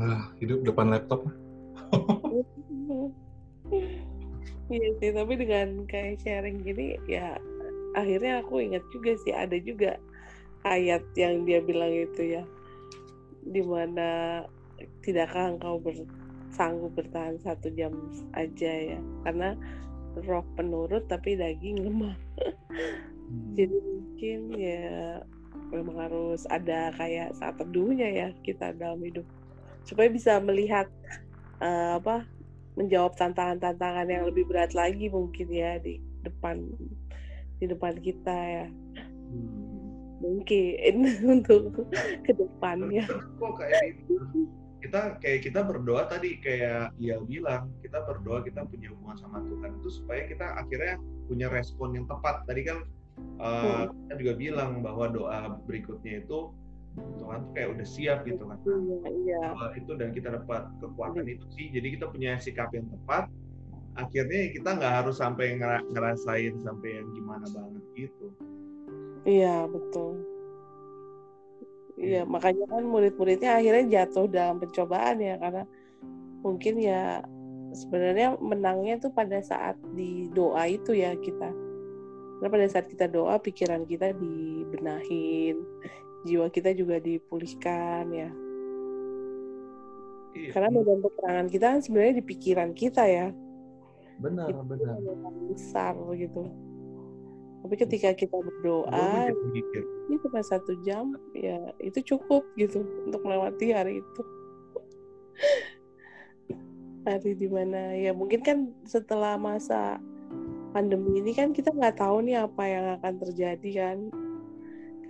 ah, 0.00 0.32
hidup 0.40 0.64
depan 0.64 0.92
laptop. 0.92 1.24
Iya 4.66 4.98
sih, 4.98 5.14
tapi 5.14 5.38
dengan 5.38 5.86
kayak 5.86 6.26
sharing 6.26 6.66
gini 6.66 6.98
ya 7.06 7.38
akhirnya 7.94 8.42
aku 8.42 8.66
ingat 8.66 8.82
juga 8.90 9.14
sih 9.22 9.30
ada 9.30 9.54
juga 9.62 9.94
ayat 10.66 11.06
yang 11.14 11.46
dia 11.46 11.62
bilang 11.62 11.94
itu 11.94 12.38
ya. 12.38 12.42
Di 13.46 13.62
mana 13.62 14.42
tidakkah 15.04 15.56
engkau 15.56 15.80
ber- 15.80 16.08
sanggup 16.52 16.96
bertahan 16.96 17.36
satu 17.42 17.68
jam 17.74 17.92
aja 18.32 18.96
ya? 18.96 19.00
Karena 19.24 19.56
roh 20.24 20.44
penurut 20.56 21.04
tapi 21.08 21.36
daging 21.36 21.84
lemah. 21.84 22.16
Jadi 23.58 23.76
mungkin 23.76 24.38
ya 24.54 25.20
memang 25.68 25.96
harus 25.98 26.46
ada 26.48 26.94
kayak 26.94 27.34
saat 27.36 27.58
teduhnya 27.58 28.08
ya 28.08 28.28
kita 28.46 28.72
dalam 28.76 29.02
hidup. 29.02 29.26
Supaya 29.84 30.08
bisa 30.08 30.40
melihat 30.40 30.88
eh, 31.60 32.00
apa 32.00 32.24
menjawab 32.76 33.16
tantangan-tantangan 33.16 34.08
yang 34.12 34.24
lebih 34.28 34.44
berat 34.48 34.76
lagi 34.76 35.08
mungkin 35.08 35.48
ya 35.48 35.80
di 35.80 36.00
depan 36.24 36.60
di 37.60 37.64
depan 37.68 37.94
kita 38.00 38.36
ya. 38.36 38.66
Mungkin 40.16 41.04
untuk 41.40 41.84
ke 42.24 42.32
depannya 42.32 43.04
Kok 43.36 43.52
kayak 43.60 44.00
gitu? 44.08 44.48
Kita 44.86 45.18
kayak 45.18 45.40
kita 45.42 45.60
berdoa 45.66 46.06
tadi 46.06 46.38
kayak 46.38 46.94
dia 46.96 47.18
bilang 47.26 47.74
kita 47.82 48.06
berdoa 48.06 48.46
kita 48.46 48.62
punya 48.62 48.94
hubungan 48.94 49.18
sama 49.18 49.42
Tuhan 49.42 49.82
itu 49.82 49.88
supaya 49.90 50.22
kita 50.30 50.46
akhirnya 50.62 50.94
punya 51.26 51.50
respon 51.50 51.98
yang 51.98 52.06
tepat. 52.06 52.46
Tadi 52.46 52.62
kan 52.62 52.78
uh, 53.42 53.90
kita 53.90 54.14
juga 54.22 54.32
bilang 54.38 54.70
bahwa 54.86 55.10
doa 55.10 55.58
berikutnya 55.66 56.22
itu 56.22 56.54
Tuhan 56.96 57.38
tuh 57.44 57.52
kayak 57.52 57.68
udah 57.76 57.86
siap 57.86 58.18
gitu 58.24 58.46
kan. 58.46 58.58
Iya 58.62 58.96
iya. 59.10 59.42
Itu 59.74 59.92
dan 59.98 60.14
kita 60.14 60.32
dapat 60.38 60.70
kekuatan 60.78 61.26
itu 61.26 61.44
sih. 61.52 61.66
Jadi 61.74 61.98
kita 61.98 62.06
punya 62.08 62.38
sikap 62.38 62.70
yang 62.70 62.86
tepat. 62.86 63.26
Akhirnya 63.96 64.52
kita 64.52 64.76
nggak 64.76 64.94
harus 65.02 65.16
sampai 65.18 65.56
ngera- 65.56 65.84
ngerasain 65.90 66.54
sampai 66.62 67.00
yang 67.00 67.08
gimana 67.16 67.44
banget 67.50 67.84
gitu. 67.96 68.26
Iya 69.26 69.66
betul 69.66 70.35
iya 71.96 72.22
makanya 72.28 72.64
kan 72.68 72.84
murid-muridnya 72.84 73.56
akhirnya 73.56 73.84
jatuh 73.88 74.28
dalam 74.28 74.60
pencobaan 74.60 75.16
ya 75.20 75.40
karena 75.40 75.64
mungkin 76.44 76.74
ya 76.78 77.24
sebenarnya 77.76 78.40
menangnya 78.40 79.02
tuh 79.02 79.12
pada 79.12 79.40
saat 79.44 79.76
di 79.92 80.32
doa 80.32 80.64
itu 80.64 80.96
ya 80.96 81.12
kita. 81.16 81.50
Karena 82.36 82.48
pada 82.52 82.66
saat 82.68 82.86
kita 82.88 83.08
doa 83.08 83.40
pikiran 83.40 83.88
kita 83.88 84.12
dibenahin 84.16 85.60
jiwa 86.24 86.48
kita 86.52 86.72
juga 86.76 87.00
dipulihkan 87.00 88.08
ya. 88.12 88.30
Iya, 90.36 90.52
karena 90.52 90.68
medan 90.68 91.00
peperangan 91.00 91.48
kita 91.48 91.66
kan 91.76 91.80
sebenarnya 91.80 92.14
di 92.20 92.24
pikiran 92.24 92.70
kita 92.76 93.04
ya. 93.08 93.32
Benar 94.20 94.48
itu 94.48 94.62
benar. 94.64 94.96
besar 95.52 95.92
gitu 96.16 96.48
tapi 97.66 97.82
ketika 97.82 98.14
kita 98.14 98.38
berdoa 98.38 99.26
ini 100.06 100.22
cuma 100.22 100.38
satu 100.38 100.78
jam 100.86 101.18
ya 101.34 101.58
itu 101.82 102.14
cukup 102.14 102.46
gitu 102.54 102.86
untuk 103.02 103.26
melewati 103.26 103.74
hari 103.74 103.98
itu. 103.98 104.22
Hari 107.10 107.34
di 107.34 107.50
mana 107.50 107.90
ya 107.98 108.14
mungkin 108.14 108.38
kan 108.46 108.70
setelah 108.86 109.34
masa 109.34 109.98
pandemi 110.70 111.18
ini 111.18 111.34
kan 111.34 111.50
kita 111.50 111.74
nggak 111.74 111.98
tahu 111.98 112.22
nih 112.22 112.46
apa 112.46 112.62
yang 112.70 112.86
akan 113.02 113.14
terjadi 113.26 113.70
kan. 113.74 113.98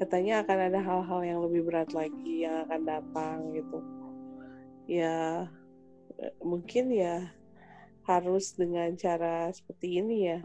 Katanya 0.01 0.41
akan 0.41 0.59
ada 0.73 0.81
hal-hal 0.81 1.21
yang 1.29 1.45
lebih 1.45 1.69
berat 1.69 1.93
lagi 1.93 2.49
yang 2.49 2.65
akan 2.65 2.89
datang 2.89 3.53
gitu. 3.53 3.85
Ya 4.89 5.45
eh, 6.17 6.33
mungkin 6.41 6.89
ya 6.89 7.21
harus 8.09 8.57
dengan 8.57 8.97
cara 8.97 9.53
seperti 9.53 10.01
ini 10.01 10.17
ya. 10.33 10.41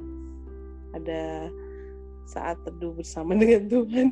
Ada 0.92 1.48
saat 2.26 2.57
teduh 2.64 2.93
bersama 2.95 3.35
dengan 3.35 3.68
Tuhan. 3.68 4.10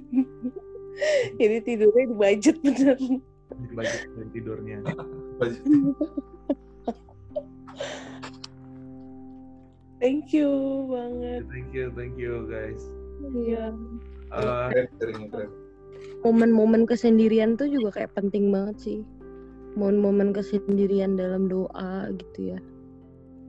Jadi 1.39 1.57
tidurnya 1.63 2.05
di 2.11 2.15
budget 2.17 2.57
bener 2.59 2.97
di 3.49 3.73
budget 3.75 4.07
dan 4.13 4.27
tidurnya. 4.31 4.77
Thank 9.99 10.31
you 10.31 10.47
banget. 10.87 11.43
Thank 11.51 11.75
you 11.75 11.91
thank 11.91 12.15
you 12.15 12.47
guys. 12.47 12.79
Iya. 13.35 13.75
Uh, 14.31 14.71
keren 14.71 14.87
keren 14.95 15.23
keren. 15.27 15.51
Momen-momen 16.23 16.87
kesendirian 16.87 17.59
tuh 17.59 17.67
juga 17.67 17.99
kayak 17.99 18.15
penting 18.15 18.47
banget 18.47 18.79
sih. 18.79 18.99
Momen-momen 19.75 20.31
kesendirian 20.31 21.19
dalam 21.19 21.51
doa 21.51 22.15
gitu 22.15 22.55
ya. 22.55 22.59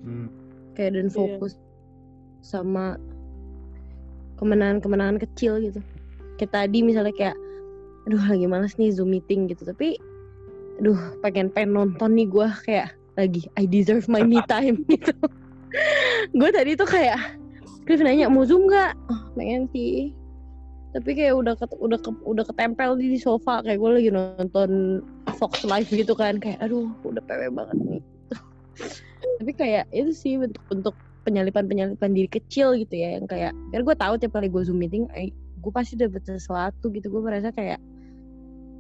Hmm, 0.03 0.27
kayak 0.75 0.99
dan 0.99 1.07
Iya. 1.07 1.15
fokus 1.15 1.55
sama 2.43 2.99
kemenangan-kemenangan 4.41 5.21
kecil 5.21 5.61
gitu. 5.61 5.81
Kayak 6.41 6.53
tadi 6.57 6.81
misalnya 6.81 7.13
kayak 7.13 7.37
aduh 8.09 8.25
lagi 8.25 8.49
males 8.49 8.75
nih 8.81 8.91
zoom 8.91 9.13
meeting 9.13 9.47
gitu. 9.53 9.69
Tapi 9.69 10.01
aduh 10.81 10.97
pengen 11.21 11.53
pengen 11.53 11.77
nonton 11.77 12.17
nih 12.17 12.27
gue 12.27 12.49
kayak 12.65 12.97
lagi 13.21 13.45
I 13.61 13.69
deserve 13.69 14.09
my 14.09 14.25
me 14.25 14.41
time 14.49 14.81
gitu. 14.93 15.13
Gue 16.33 16.49
tadi 16.51 16.73
tuh 16.75 16.89
kayak 16.89 17.39
Cliff 17.85 18.01
nanya 18.01 18.33
mau 18.33 18.47
zoom 18.49 18.67
nggak? 18.71 18.97
Oh, 19.13 19.21
pengen 19.37 19.69
sih. 19.75 20.17
Tapi 20.91 21.15
kayak 21.15 21.39
udah 21.39 21.55
ket, 21.55 21.71
udah 21.79 21.99
ke, 22.03 22.11
udah 22.27 22.45
ketempel 22.47 22.99
di 22.99 23.15
sofa 23.15 23.63
kayak 23.63 23.79
gue 23.79 23.91
lagi 24.03 24.11
nonton 24.11 25.03
Fox 25.39 25.63
Live 25.63 25.91
gitu 25.91 26.17
kan. 26.17 26.43
Kayak 26.43 26.59
aduh 26.65 26.91
udah 27.07 27.23
pewe 27.29 27.47
banget 27.51 27.79
nih. 27.87 28.03
Tapi 29.39 29.53
kayak 29.55 29.85
itu 29.95 30.11
sih 30.11 30.35
bentuk-bentuk 30.39 30.97
penyalipan-penyalipan 31.23 32.11
diri 32.17 32.29
kecil 32.31 32.75
gitu 32.77 32.95
ya 32.97 33.21
yang 33.21 33.27
kayak 33.29 33.53
biar 33.71 33.83
gue 33.85 33.97
tahu 33.97 34.15
tiap 34.17 34.33
kali 34.37 34.49
gue 34.49 34.63
zoom 34.65 34.81
meeting 34.81 35.05
eh, 35.13 35.33
gue 35.61 35.73
pasti 35.73 35.95
dapet 35.97 36.25
sesuatu 36.25 36.89
gitu. 36.91 37.07
Gue 37.13 37.23
merasa 37.23 37.53
kayak 37.53 37.79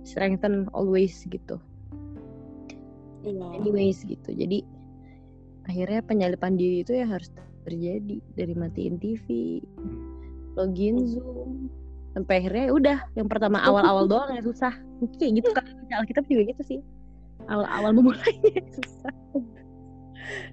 strengthen 0.05 0.67
always 0.73 1.13
gitu. 1.29 1.61
Iya. 3.21 3.61
anyways 3.61 4.01
gitu. 4.09 4.33
Jadi 4.33 4.65
akhirnya 5.69 6.01
penyalipan 6.01 6.57
diri 6.57 6.81
itu 6.81 6.97
ya 6.97 7.05
harus 7.05 7.29
terjadi. 7.69 8.17
Dari 8.35 8.55
matiin 8.57 8.97
TV 8.97 9.61
login 10.57 11.05
zoom 11.05 11.69
sampai 12.11 12.43
akhirnya 12.43 12.65
ya 12.67 12.73
udah 12.75 12.99
yang 13.15 13.29
pertama 13.31 13.61
awal-awal 13.69 14.09
doang 14.09 14.33
yang 14.33 14.45
susah. 14.45 14.73
Kayak 15.21 15.45
gitu 15.45 15.49
kan 15.53 15.65
Alkitab 15.93 16.25
juga 16.33 16.43
gitu 16.57 16.63
sih. 16.65 16.81
Awal-awal 17.53 17.93
memulainya 17.93 18.65
susah 18.81 19.15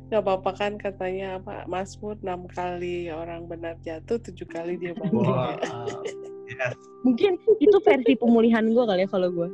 nggak 0.07 0.21
apa-apa 0.23 0.51
kan 0.55 0.71
katanya 0.79 1.41
apa 1.41 1.67
Mazmur 1.67 2.15
enam 2.23 2.47
kali 2.51 3.11
orang 3.11 3.45
benar 3.45 3.75
jatuh 3.83 4.17
tujuh 4.21 4.47
kali 4.47 4.79
dia 4.79 4.95
bangkit 4.95 5.27
Wah. 5.27 5.57
ya. 5.59 5.69
yes. 6.47 6.75
Mungkin 7.03 7.37
itu 7.59 7.77
versi 7.83 8.13
pemulihan 8.15 8.65
gue 8.71 8.83
kali 8.83 9.03
ya 9.05 9.09
kalau 9.09 9.29
gue 9.29 9.49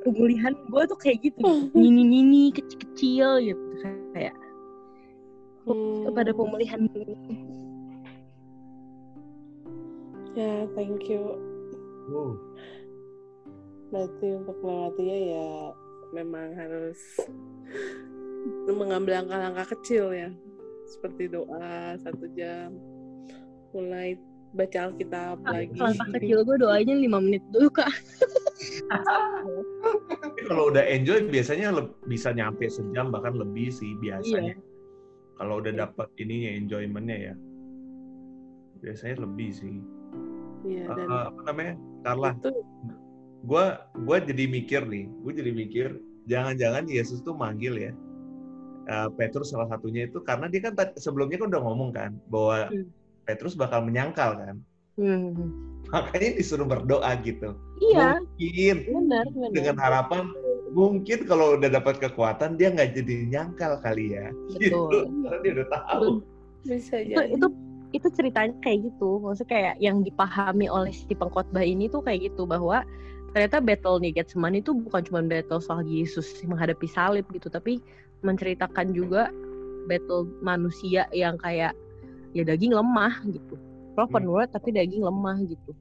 pemulihan 0.00 0.56
gue 0.72 0.82
tuh 0.88 0.96
kayak 0.96 1.20
gitu. 1.20 1.68
Nini 1.76 2.02
nini 2.08 2.42
kecil-kecil 2.56 3.52
gitu. 3.52 3.64
Kayak 4.16 4.32
Hmm, 5.68 6.08
kepada 6.08 6.32
pemulihan 6.32 6.80
ya 10.32 10.64
thank 10.72 11.04
you. 11.06 11.36
Wow. 12.10 12.34
berarti 13.90 14.26
untuk 14.38 14.56
melewatinya 14.62 15.18
ya 15.30 15.48
memang 16.14 16.54
harus 16.58 16.98
mengambil 18.70 19.22
langkah-langkah 19.22 19.66
kecil 19.76 20.14
ya 20.14 20.30
seperti 20.88 21.30
doa 21.30 21.94
satu 22.02 22.26
jam 22.34 22.74
mulai 23.70 24.18
baca 24.50 24.90
Alkitab 24.90 25.46
lagi. 25.46 25.70
Kalau 25.78 25.94
pas 25.94 26.10
kecil 26.18 26.38
gue 26.42 26.56
doanya 26.58 26.94
5 26.98 27.06
menit 27.22 27.42
dulu 27.54 27.70
kak. 27.70 27.86
Tapi 30.10 30.40
kalau 30.50 30.74
udah 30.74 30.82
enjoy 30.90 31.30
biasanya 31.30 31.70
le- 31.70 31.94
bisa 32.10 32.34
nyampe 32.34 32.66
sejam 32.66 33.14
bahkan 33.14 33.38
lebih 33.38 33.70
sih 33.70 33.94
biasanya. 34.02 34.58
Kalau 35.38 35.62
udah 35.62 35.72
dapat 35.86 36.10
ininya 36.18 36.50
enjoymentnya 36.50 37.30
ya. 37.30 37.34
Biasanya 38.82 39.22
lebih 39.22 39.50
sih. 39.54 39.78
Iya, 40.66 40.84
dan 40.98 41.06
Eh, 41.08 41.24
apa 41.30 41.40
namanya? 41.46 41.74
Carla, 42.04 42.30
gue 43.46 43.64
gua 44.04 44.16
jadi 44.20 44.44
mikir 44.50 44.82
nih, 44.84 45.08
gue 45.08 45.32
jadi 45.32 45.52
mikir 45.54 45.86
jangan-jangan 46.28 46.84
Yesus 46.90 47.22
tuh 47.24 47.32
manggil 47.32 47.78
ya 47.78 47.92
eh, 48.90 49.08
Petrus 49.14 49.54
salah 49.54 49.70
satunya 49.70 50.10
itu 50.10 50.18
karena 50.20 50.50
dia 50.50 50.66
kan 50.66 50.74
sebelumnya 50.98 51.38
kan 51.38 51.48
udah 51.54 51.62
ngomong 51.62 51.90
kan 51.94 52.10
bahwa 52.26 52.66
Hmm. 52.68 52.90
Petrus 53.22 53.54
bakal 53.54 53.86
menyangkal 53.86 54.34
kan, 54.34 54.56
Hmm. 54.98 55.30
makanya 55.86 56.34
disuruh 56.34 56.66
berdoa 56.66 57.14
gitu. 57.22 57.54
Iya, 57.78 58.18
Mungkin 58.18 58.76
benar, 58.90 59.24
benar. 59.30 59.50
dengan 59.54 59.76
harapan 59.78 60.24
mungkin 60.70 61.26
kalau 61.26 61.54
udah 61.54 61.70
dapat 61.70 61.98
kekuatan 61.98 62.54
dia 62.54 62.70
nggak 62.70 62.94
jadi 62.94 63.14
nyangkal 63.30 63.78
kali 63.80 64.18
ya. 64.18 64.34
Gitu, 64.54 64.74
Betul. 64.74 65.06
karena 65.22 65.38
dia 65.40 65.52
udah 65.62 65.68
tahu. 65.70 66.04
bisa 66.60 67.00
itu 67.00 67.16
jadi. 67.16 67.32
itu 67.38 67.46
itu 67.90 68.06
ceritanya 68.12 68.54
kayak 68.60 68.78
gitu 68.86 69.18
maksudnya 69.18 69.48
kayak 69.50 69.74
yang 69.80 70.04
dipahami 70.04 70.68
oleh 70.68 70.92
si 70.92 71.10
pengkhotbah 71.10 71.64
ini 71.64 71.88
tuh 71.88 72.04
kayak 72.04 72.30
gitu 72.30 72.44
bahwa 72.44 72.84
ternyata 73.32 73.58
battle 73.58 73.98
di 73.98 74.12
Getsemani 74.12 74.60
itu 74.60 74.76
bukan 74.76 75.02
cuma 75.08 75.24
battle 75.24 75.58
soal 75.58 75.82
Yesus 75.82 76.30
menghadapi 76.44 76.86
salib 76.86 77.24
gitu 77.32 77.48
tapi 77.48 77.80
menceritakan 78.22 78.92
juga 78.92 79.32
battle 79.88 80.28
manusia 80.44 81.08
yang 81.10 81.40
kayak 81.40 81.72
ya 82.36 82.42
daging 82.46 82.70
lemah 82.76 83.20
gitu 83.26 83.58
proper 83.98 84.22
Hmm. 84.22 84.46
tapi 84.48 84.70
daging 84.70 85.02
lemah 85.02 85.40
gitu 85.44 85.72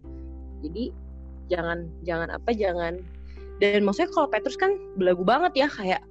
jadi 0.65 0.91
jangan 1.49 1.87
jangan 2.03 2.29
apa 2.33 2.49
jangan 2.53 2.99
dan 3.59 3.83
maksudnya 3.83 4.09
kalau 4.15 4.27
Petrus 4.31 4.55
kan 4.55 4.75
belagu 4.95 5.21
banget 5.23 5.65
ya 5.65 5.67
kayak 5.67 6.01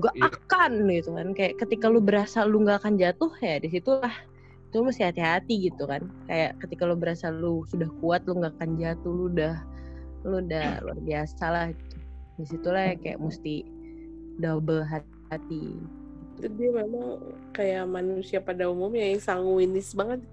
gak 0.00 0.14
Iya. 0.16 0.28
akan 0.32 0.72
gitu 0.88 1.10
kan 1.12 1.28
kayak 1.36 1.54
ketika 1.60 1.86
lu 1.90 2.00
berasa 2.00 2.46
lu 2.46 2.64
nggak 2.64 2.80
akan 2.84 2.94
jatuh 2.96 3.32
ya 3.42 3.60
di 3.60 3.68
situlah 3.68 4.14
itu 4.70 4.74
lu 4.80 4.86
mesti 4.88 5.02
hati-hati 5.02 5.68
gitu 5.68 5.84
kan 5.84 6.06
kayak 6.30 6.56
ketika 6.62 6.86
lu 6.86 6.94
berasa 6.96 7.28
lu 7.28 7.66
sudah 7.68 7.90
kuat 8.00 8.22
lu 8.24 8.38
nggak 8.40 8.54
akan 8.56 8.78
jatuh 8.78 9.10
lu 9.10 9.24
udah 9.34 9.58
lu 10.24 10.40
udah 10.44 10.80
luar 10.84 10.98
biasa 11.02 11.44
lah 11.50 11.66
gitu. 11.74 11.96
di 12.40 12.44
situlah 12.48 12.82
ya 12.92 12.96
kayak 12.96 13.18
mesti 13.20 13.66
double 14.40 14.80
hati 14.86 15.19
itu 16.40 16.48
dia 16.56 16.70
memang 16.72 17.20
kayak 17.52 17.84
manusia 17.84 18.40
pada 18.40 18.66
umumnya 18.66 19.12
yang 19.12 19.20
sanguinis 19.20 19.92
banget. 19.92 20.24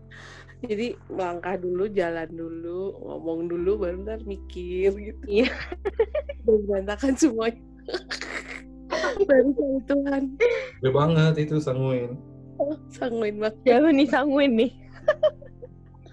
Jadi 0.65 0.97
melangkah 1.11 1.53
dulu 1.59 1.85
jalan 1.91 2.29
dulu 2.33 2.97
ngomong 2.97 3.45
dulu 3.45 3.71
baru 3.77 4.01
ntar 4.07 4.23
mikir 4.25 4.89
gitu. 4.95 5.23
Iya. 5.27 5.51
dan 6.47 6.59
berantakan 6.65 7.13
semuanya. 7.13 7.61
Baru 9.27 9.49
cari 9.51 9.79
Tuhan. 9.83 10.23
Gede 10.79 10.89
banget 10.95 11.33
itu 11.43 11.55
sanguin. 11.59 12.15
sanguin 12.89 13.35
banget. 13.37 13.59
Siapa 13.67 13.89
nih 13.91 14.07
sanguin 14.07 14.51
nih? 14.55 14.71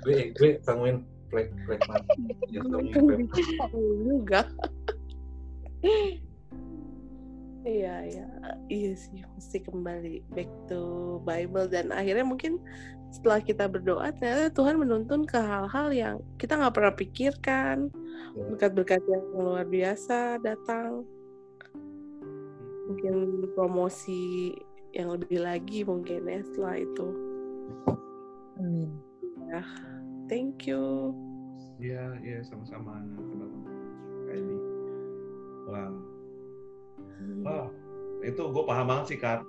Gue 0.03 0.35
gue 0.35 0.51
sanguin. 0.67 1.07
Plek 1.31 1.49
plek. 1.65 1.81
Ya 2.53 2.61
sanguin 2.67 3.31
juga 4.05 4.43
iya 7.65 8.05
iya 8.05 8.27
iya 8.69 8.93
sih 8.93 9.25
mesti 9.25 9.65
kembali 9.65 10.21
back 10.37 10.51
to 10.69 11.17
Bible 11.25 11.67
dan 11.67 11.91
akhirnya 11.91 12.25
mungkin 12.25 12.61
setelah 13.09 13.41
kita 13.41 13.65
berdoa 13.71 14.13
ternyata 14.13 14.53
Tuhan 14.53 14.77
menuntun 14.77 15.25
ke 15.25 15.39
hal-hal 15.41 15.89
yang 15.95 16.17
kita 16.37 16.61
nggak 16.61 16.75
pernah 16.75 16.95
pikirkan 16.95 17.89
Ya. 18.35 18.43
berkat-berkat 18.51 18.99
yang 19.07 19.23
luar 19.31 19.63
biasa 19.63 20.43
datang 20.43 21.07
mungkin 22.91 23.47
promosi 23.55 24.51
yang 24.91 25.15
lebih 25.15 25.39
lagi 25.39 25.87
mungkin 25.87 26.27
ya 26.27 26.43
setelah 26.43 26.83
itu 26.83 27.07
Amin. 28.59 28.91
ya 29.47 29.63
thank 30.27 30.67
you 30.67 31.15
Iya, 31.83 32.17
iya 32.23 32.39
sama-sama. 32.47 33.03
Sama-sama. 33.03 33.47
Kylie. 34.31 34.63
Wah, 37.45 37.67
Oh, 37.67 37.67
itu 38.25 38.41
gue 38.41 38.65
paham 38.65 38.87
banget 38.89 39.07
sih 39.15 39.19
Kak. 39.21 39.45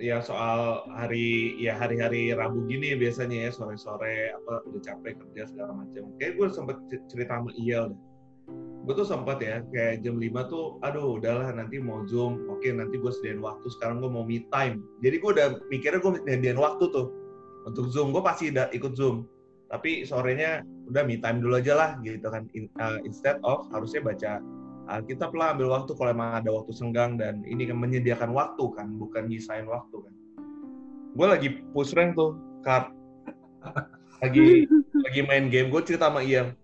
Ya 0.00 0.24
soal 0.24 0.88
hari 0.96 1.60
ya 1.60 1.76
hari-hari 1.76 2.32
Rabu 2.32 2.64
gini 2.64 2.96
biasanya 2.96 3.48
ya 3.48 3.50
sore-sore 3.52 4.32
apa 4.32 4.64
udah 4.64 4.80
capek 4.80 5.20
kerja 5.20 5.52
segala 5.52 5.76
macam. 5.76 6.08
Kayak 6.16 6.40
gue 6.40 6.46
sempet 6.48 6.76
cerita 7.10 7.36
sama 7.36 7.52
deh. 7.52 7.98
Gue 8.80 8.94
tuh 8.96 9.04
sempat 9.04 9.44
ya 9.44 9.60
kayak 9.68 10.00
jam 10.00 10.16
5 10.16 10.48
tuh 10.48 10.80
aduh 10.80 11.20
udahlah 11.20 11.52
nanti 11.52 11.76
mau 11.76 12.00
Zoom. 12.08 12.48
Oke 12.48 12.72
nanti 12.72 12.96
gue 12.96 13.12
sediain 13.12 13.44
waktu 13.44 13.68
sekarang 13.76 14.00
gue 14.00 14.08
mau 14.08 14.24
me 14.24 14.40
time. 14.48 14.80
Jadi 15.04 15.16
gue 15.20 15.30
udah 15.36 15.46
mikirnya 15.68 16.00
gue 16.00 16.12
sediain 16.24 16.56
waktu 16.56 16.84
tuh 16.88 17.12
untuk 17.68 17.92
Zoom. 17.92 18.16
Gue 18.16 18.24
pasti 18.24 18.48
udah 18.48 18.72
ikut 18.72 18.96
Zoom. 18.96 19.28
Tapi 19.68 20.08
sorenya 20.08 20.64
udah 20.88 21.04
me 21.04 21.20
time 21.20 21.44
dulu 21.44 21.60
aja 21.60 21.76
lah 21.76 21.90
gitu 22.00 22.24
kan. 22.24 22.48
In- 22.56 22.72
uh, 22.80 22.96
instead 23.04 23.36
of 23.44 23.68
harusnya 23.68 24.00
baca 24.00 24.40
Alkitab 24.90 25.30
lah 25.38 25.54
ambil 25.54 25.70
waktu 25.70 25.94
kalau 25.94 26.10
emang 26.10 26.42
ada 26.42 26.50
waktu 26.50 26.72
senggang 26.74 27.14
dan 27.14 27.46
ini 27.46 27.70
kan 27.70 27.78
menyediakan 27.78 28.34
waktu 28.34 28.64
kan, 28.74 28.98
bukan 28.98 29.30
nyisain 29.30 29.64
waktu 29.70 29.96
kan. 30.02 30.14
Gue 31.14 31.26
lagi 31.26 31.48
push 31.70 31.94
rank 31.94 32.18
tuh, 32.18 32.34
Kak. 32.66 32.90
Lagi 34.18 34.66
lagi 35.06 35.20
main 35.22 35.46
game, 35.46 35.70
gue 35.70 35.82
cerita 35.86 36.10
sama 36.10 36.26
Ian. 36.26 36.58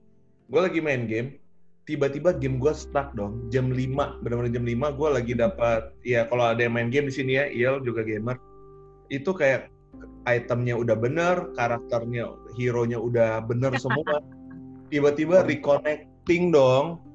Gue 0.51 0.61
lagi 0.63 0.79
main 0.83 1.07
game, 1.07 1.39
tiba-tiba 1.87 2.35
game 2.35 2.59
gue 2.59 2.75
stuck 2.75 3.15
dong. 3.15 3.47
Jam 3.55 3.71
5, 3.71 4.23
benar-benar 4.27 4.51
jam 4.51 4.67
5 4.67 4.99
gue 4.99 5.09
lagi 5.09 5.33
dapat 5.39 5.83
ya 6.03 6.27
kalau 6.27 6.51
ada 6.51 6.61
yang 6.67 6.75
main 6.75 6.91
game 6.91 7.07
di 7.07 7.15
sini 7.15 7.39
ya, 7.39 7.47
Iel 7.47 7.83
juga 7.87 8.03
gamer. 8.03 8.39
Itu 9.07 9.31
kayak 9.35 9.71
itemnya 10.27 10.75
udah 10.75 10.99
bener, 10.99 11.55
karakternya, 11.55 12.35
hero-nya 12.59 12.99
udah 12.99 13.39
bener 13.47 13.79
semua. 13.79 14.19
Tiba-tiba 14.93 15.47
reconnecting 15.47 16.51
dong, 16.55 17.06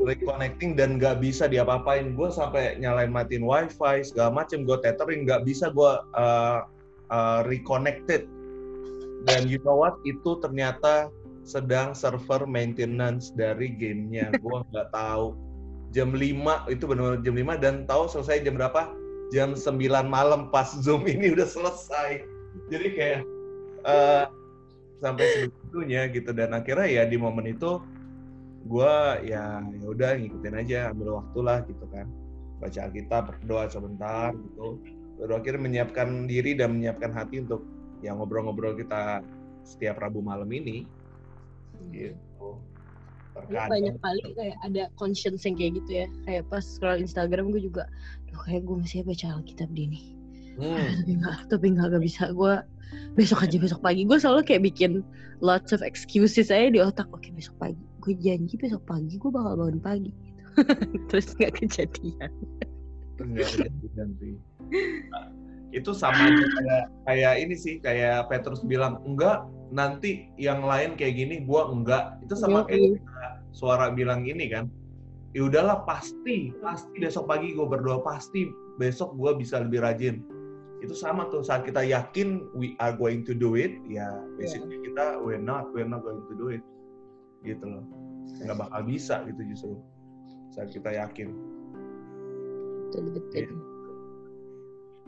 reconnecting 0.00 0.76
dan 0.76 0.96
nggak 1.00 1.20
bisa 1.20 1.48
diapa-apain. 1.48 2.12
Gue 2.14 2.28
sampai 2.30 2.76
nyalain 2.80 3.10
matiin 3.10 3.44
wifi 3.44 4.04
segala 4.04 4.44
macem, 4.44 4.62
gue 4.64 4.76
tethering 4.80 5.24
nggak 5.28 5.44
bisa 5.44 5.72
gue 5.72 5.92
uh, 6.16 6.66
uh, 7.10 7.40
reconnected. 7.48 8.28
Dan 9.24 9.48
you 9.48 9.60
know 9.64 9.80
what? 9.80 9.96
Itu 10.04 10.40
ternyata 10.44 11.08
sedang 11.44 11.92
server 11.92 12.48
maintenance 12.48 13.32
dari 13.32 13.72
gamenya. 13.72 14.32
Gue 14.40 14.64
nggak 14.72 14.92
tahu. 14.92 15.36
Jam 15.94 16.10
5 16.10 16.74
itu 16.74 16.84
benar-benar 16.90 17.22
jam 17.22 17.36
5 17.38 17.62
dan 17.62 17.74
tahu 17.86 18.10
selesai 18.10 18.42
jam 18.42 18.58
berapa? 18.58 18.90
Jam 19.30 19.54
9 19.54 19.78
malam 20.10 20.50
pas 20.50 20.74
Zoom 20.82 21.06
ini 21.06 21.32
udah 21.32 21.46
selesai. 21.46 22.26
Jadi 22.68 22.88
kayak 22.98 23.20
uh, 23.86 24.26
sampai 24.98 25.26
sebegitunya 25.46 26.08
gitu 26.10 26.30
dan 26.32 26.56
akhirnya 26.56 26.88
ya 26.88 27.02
di 27.04 27.16
momen 27.20 27.44
itu 27.52 27.78
gue 28.64 28.94
ya 29.28 29.60
ya 29.60 29.86
udah 29.92 30.16
ngikutin 30.16 30.54
aja 30.56 30.78
ambil 30.92 31.20
waktu 31.20 31.38
lah 31.44 31.58
gitu 31.68 31.84
kan. 31.92 32.08
Baca 32.58 32.80
Alkitab 32.88 33.22
berdoa 33.28 33.68
sebentar 33.68 34.32
gitu. 34.32 34.80
Baru 35.20 35.32
akhirnya 35.38 35.62
menyiapkan 35.62 36.26
diri 36.26 36.56
dan 36.56 36.80
menyiapkan 36.80 37.12
hati 37.12 37.44
untuk 37.44 37.62
ya 38.00 38.16
ngobrol-ngobrol 38.16 38.74
kita 38.74 39.20
setiap 39.68 40.00
Rabu 40.00 40.24
malam 40.24 40.48
ini. 40.48 40.88
Gitu. 41.92 42.48
Karena 43.34 43.66
banyak 43.66 43.96
kali 43.98 44.22
kayak 44.38 44.56
ada 44.64 44.82
conscience 44.96 45.44
yang 45.44 45.60
kayak 45.60 45.72
gitu 45.84 45.90
ya. 46.04 46.06
Kayak 46.24 46.44
pas 46.48 46.64
scroll 46.64 47.04
Instagram 47.04 47.52
gue 47.52 47.62
juga 47.68 47.84
Duh, 48.32 48.40
kayak 48.48 48.64
gue 48.64 48.76
masih 48.80 49.04
baca 49.04 49.26
Alkitab 49.36 49.68
di 49.76 49.84
nih. 49.92 50.04
Hmm, 50.54 50.86
tapi 51.04 51.12
nggak 51.20 51.36
tapi 51.52 51.66
nggak 51.76 51.86
nggak 51.92 52.04
bisa. 52.06 52.32
Gue 52.32 52.54
besok 53.12 53.44
aja 53.44 53.56
besok 53.60 53.84
pagi. 53.84 54.08
Gue 54.08 54.16
selalu 54.16 54.40
kayak 54.48 54.64
bikin 54.72 55.04
lots 55.44 55.76
of 55.76 55.84
excuses 55.84 56.48
aja 56.48 56.72
di 56.72 56.80
otak. 56.80 57.10
Oke 57.12 57.28
besok 57.34 57.58
pagi 57.60 57.93
gue 58.04 58.14
janji 58.20 58.60
besok 58.60 58.84
pagi 58.84 59.16
gue 59.16 59.30
bakal 59.32 59.56
bangun 59.56 59.80
pagi 59.80 60.12
gitu. 60.12 60.44
terus 61.08 61.32
nggak 61.40 61.56
kejadian. 61.56 62.32
Nggak 63.16 63.48
kejadian 63.56 64.08
sih. 64.20 64.36
Nah, 65.08 65.32
itu 65.74 65.90
sama 65.90 66.30
kayak 66.30 66.84
kayak 67.08 67.34
ini 67.40 67.54
sih 67.56 67.74
kayak 67.82 68.30
Petrus 68.30 68.62
bilang 68.62 69.02
enggak 69.02 69.48
nanti 69.74 70.30
yang 70.38 70.62
lain 70.62 70.94
kayak 70.94 71.16
gini 71.18 71.42
gua 71.42 71.72
enggak. 71.72 72.20
Itu 72.22 72.36
sama 72.38 72.68
kayak 72.68 73.00
kita 73.00 73.26
suara 73.56 73.90
bilang 73.90 74.22
gini 74.22 74.52
kan. 74.52 74.68
Ya 75.34 75.50
udahlah 75.50 75.82
pasti 75.82 76.54
pasti 76.62 76.94
besok 77.02 77.26
pagi 77.26 77.58
gue 77.58 77.66
berdoa 77.66 77.98
pasti 78.06 78.54
besok 78.78 79.18
gua 79.18 79.34
bisa 79.34 79.58
lebih 79.58 79.82
rajin. 79.82 80.22
Itu 80.78 80.94
sama 80.94 81.26
tuh 81.32 81.42
saat 81.42 81.66
kita 81.66 81.82
yakin 81.82 82.44
we 82.54 82.78
are 82.78 82.94
going 82.94 83.26
to 83.26 83.34
do 83.34 83.56
it 83.58 83.74
ya 83.88 84.20
basically 84.36 84.78
kita 84.84 85.18
we're 85.18 85.40
not 85.40 85.72
we're 85.74 85.88
not 85.88 86.04
going 86.04 86.22
to 86.28 86.34
do 86.38 86.52
it 86.54 86.62
gitu 87.44 87.64
loh 87.68 87.84
nggak 88.40 88.58
bakal 88.58 88.80
bisa 88.82 89.22
gitu 89.28 89.40
justru 89.52 89.74
saat 90.50 90.72
kita 90.72 90.90
yakin 90.90 91.30
betul 92.90 93.04
betul 93.14 93.54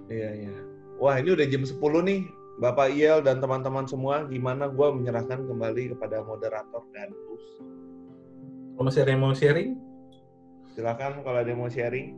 Iya, 0.07 0.31
iya. 0.39 0.55
Wah, 1.03 1.19
ini 1.19 1.35
udah 1.35 1.47
jam 1.51 1.67
10 1.67 1.83
nih. 2.07 2.21
Bapak 2.57 2.89
Iel 2.95 3.21
dan 3.21 3.43
teman-teman 3.43 3.85
semua, 3.85 4.25
gimana 4.25 4.71
gue 4.71 4.89
menyerahkan 4.95 5.45
kembali 5.45 5.93
kepada 5.93 6.25
moderator 6.25 6.83
dan 6.95 7.13
host. 7.29 7.61
Kalau 8.73 8.85
masih 8.89 9.03
ada 9.05 9.13
yang 9.13 9.23
mau 9.27 9.35
sharing, 9.37 9.77
Silakan 10.73 11.25
kalau 11.25 11.39
ada 11.41 11.49
yang 11.49 11.61
mau 11.61 11.73
sharing. 11.73 12.15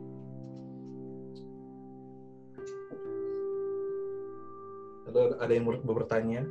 atau 5.09 5.33
ada 5.41 5.49
yang 5.49 5.65
mau 5.65 5.73
bertanya, 5.81 6.45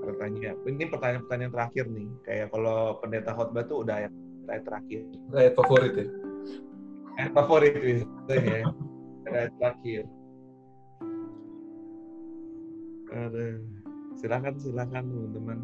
Pertanyaan. 0.00 0.56
Ini 0.64 0.84
pertanyaan-pertanyaan 0.88 1.52
terakhir 1.52 1.84
nih. 1.92 2.08
Kayak 2.24 2.46
kalau 2.52 2.98
pendeta 3.04 3.30
khotbah 3.36 3.64
tuh 3.68 3.84
udah 3.84 3.94
ayat, 4.04 4.12
ayat 4.48 4.64
terakhir. 4.64 5.00
ayat 5.36 5.52
favorit 5.54 5.92
ya. 5.94 6.06
Ayat 7.20 7.32
favorit 7.36 7.74
biasanya 7.76 8.54
ya. 8.56 8.66
Ayat 9.28 9.52
terakhir. 9.60 10.02
Aduh. 13.10 13.56
Silakan, 14.18 14.54
silakan 14.60 15.04
teman-teman. 15.06 15.58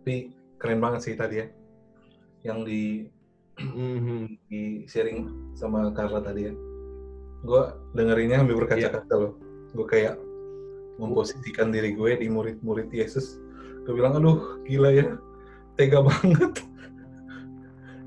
Tapi 0.00 0.32
keren 0.56 0.80
banget 0.80 1.00
sih 1.06 1.14
tadi 1.14 1.44
ya, 1.44 1.46
yang 2.42 2.64
di 2.64 3.06
Mhm. 3.60 4.48
di 4.48 4.88
sharing 4.88 5.52
sama 5.52 5.92
Carla 5.92 6.24
tadi 6.24 6.48
ya. 6.48 6.54
Gue 7.44 7.62
dengerinnya 7.92 8.40
hampir 8.40 8.56
berkaca-kaca 8.56 9.14
loh. 9.16 9.36
Gue 9.76 9.86
kayak 9.86 10.16
memposisikan 11.00 11.72
diri 11.72 11.96
gue 11.96 12.20
di 12.20 12.28
murid-murid 12.28 12.92
Yesus. 12.92 13.40
Gue 13.88 13.96
bilang, 13.96 14.20
aduh 14.20 14.60
gila 14.68 14.92
ya, 14.92 15.16
tega 15.80 16.04
banget. 16.04 16.60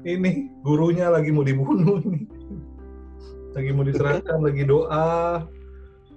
Ini 0.04 0.62
gurunya 0.62 1.10
lagi 1.10 1.34
mau 1.34 1.42
dibunuh 1.42 2.00
nih. 2.06 2.28
Lagi 3.58 3.70
mau 3.74 3.86
diserahkan, 3.88 4.40
lagi 4.40 4.64
doa. 4.68 5.44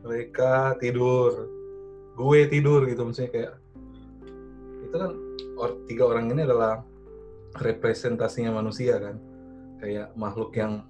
Mereka 0.05 0.77
tidur. 0.83 1.49
Gue 2.19 2.45
tidur 2.51 2.85
gitu. 2.85 3.07
Maksudnya 3.07 3.31
kayak, 3.33 3.53
itu 4.85 4.97
kan 4.97 5.13
or- 5.57 5.81
tiga 5.89 6.05
orang 6.13 6.29
ini 6.31 6.45
adalah 6.45 6.85
representasinya 7.57 8.53
manusia 8.53 9.01
kan 9.01 9.17
kayak 9.81 10.13
makhluk 10.17 10.53
yang 10.57 10.85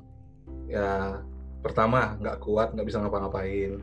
ya 0.66 1.22
pertama 1.62 2.14
nggak 2.22 2.38
kuat 2.42 2.74
nggak 2.74 2.86
bisa 2.86 3.02
ngapa-ngapain 3.02 3.82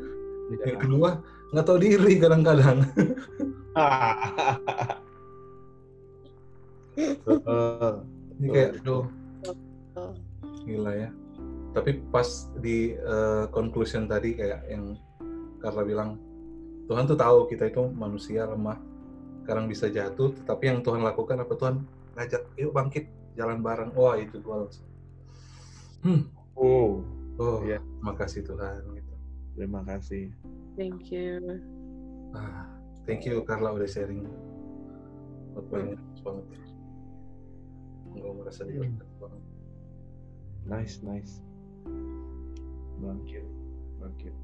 yang 0.66 0.78
kedua 0.78 1.22
nggak 1.54 1.66
tahu 1.70 1.78
diri 1.78 2.18
kadang-kadang. 2.18 2.82
Heeh. 6.98 7.92
ini 8.42 8.46
kayak 8.50 8.70
aduh. 8.82 9.06
Gila 10.66 10.92
ya. 10.98 11.10
Tapi 11.74 12.02
pas 12.10 12.26
di 12.58 12.94
eh, 12.94 13.44
conclusion 13.54 14.10
tadi 14.10 14.34
kayak 14.34 14.66
yang 14.70 14.98
Carla 15.62 15.82
bilang 15.86 16.18
Tuhan 16.90 17.06
tuh 17.08 17.16
tahu 17.16 17.46
kita 17.46 17.70
itu 17.70 17.86
manusia 17.94 18.50
lemah. 18.50 18.78
Sekarang 19.46 19.70
bisa 19.70 19.86
jatuh 19.86 20.34
tetapi 20.42 20.74
yang 20.74 20.78
Tuhan 20.82 21.06
lakukan 21.06 21.38
apa 21.38 21.54
Tuhan? 21.54 21.86
Ngajak 22.18 22.42
yuk 22.58 22.72
bangkit 22.74 23.06
jalan 23.38 23.62
bareng. 23.62 23.94
Wah 23.94 24.18
itu 24.18 24.42
gua 24.42 24.66
langsung. 24.66 24.86
Hmm. 26.04 26.22
Oh, 26.54 27.02
oh 27.40 27.58
Iya. 27.64 27.82
makasih 28.04 28.46
Tuhan 28.46 28.82
gitu. 28.94 29.14
Terima 29.56 29.80
kasih. 29.82 30.30
Thank 30.74 31.14
you. 31.14 31.38
Ah, 32.34 32.66
thank 33.06 33.22
you 33.22 33.46
Carla 33.46 33.70
udah 33.70 33.86
sharing. 33.86 34.26
Banyak 35.54 36.02
banget. 36.18 36.48
Enggak 38.10 38.32
merasa 38.34 38.60
diberkati 38.66 39.14
banget. 39.22 39.42
Nice, 40.66 40.94
nice. 41.06 41.38
Bangkit, 42.98 43.46
bangkit. 44.02 44.34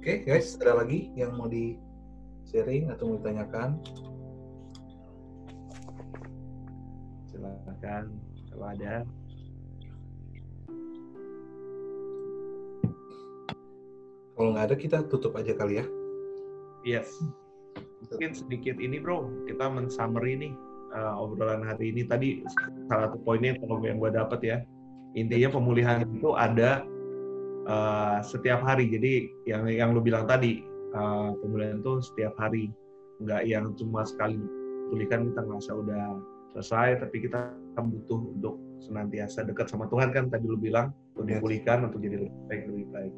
Oke 0.00 0.24
guys, 0.24 0.56
ada 0.56 0.80
lagi 0.80 1.12
yang 1.12 1.36
mau 1.36 1.46
di 1.46 1.76
sharing 2.48 2.88
atau 2.88 3.12
mau 3.12 3.16
ditanyakan? 3.20 3.76
Silakan 7.28 8.16
kalau 8.48 8.66
ada. 8.72 9.04
Kalau 14.36 14.48
nggak 14.56 14.66
ada 14.72 14.76
kita 14.76 14.98
tutup 15.12 15.36
aja 15.36 15.52
kali 15.52 15.80
ya. 15.80 15.86
Yes. 16.82 17.08
Mungkin 18.10 18.34
sedikit 18.34 18.76
ini 18.82 18.98
bro, 18.98 19.28
kita 19.46 19.70
men-summary 19.70 20.34
nih 20.36 20.52
uh, 20.96 21.22
obrolan 21.22 21.62
hari 21.64 21.94
ini. 21.94 22.02
Tadi 22.04 22.42
salah 22.90 23.08
satu 23.12 23.20
poinnya 23.22 23.56
kalau 23.60 23.80
yang 23.84 24.02
gue 24.02 24.10
dapet 24.12 24.40
ya, 24.42 24.56
intinya 25.14 25.54
pemulihan 25.54 26.04
itu 26.04 26.34
ada 26.34 26.82
uh, 27.68 28.18
setiap 28.24 28.64
hari. 28.66 28.90
Jadi 28.90 29.30
yang 29.48 29.68
yang 29.70 29.88
lu 29.94 30.02
bilang 30.02 30.26
tadi, 30.26 30.64
uh, 30.96 31.36
pemulihan 31.40 31.80
itu 31.80 32.02
setiap 32.02 32.34
hari, 32.40 32.72
nggak 33.22 33.42
yang 33.46 33.72
cuma 33.78 34.02
sekali 34.02 34.40
pulihkan 34.90 35.30
kita 35.32 35.40
ngerasa 35.46 35.72
udah 35.72 36.04
selesai, 36.52 37.00
tapi 37.00 37.16
kita 37.24 37.54
butuh 37.78 38.20
untuk 38.36 38.54
senantiasa 38.82 39.46
dekat 39.46 39.70
sama 39.70 39.86
Tuhan 39.88 40.10
kan 40.10 40.28
tadi 40.28 40.44
lu 40.44 40.58
bilang 40.58 40.92
untuk 41.14 41.30
dipulihkan 41.30 41.86
untuk 41.86 42.02
jadi 42.02 42.26
lebih 42.26 42.34
baik 42.50 42.62
lebih 42.68 42.88
baik. 42.92 43.14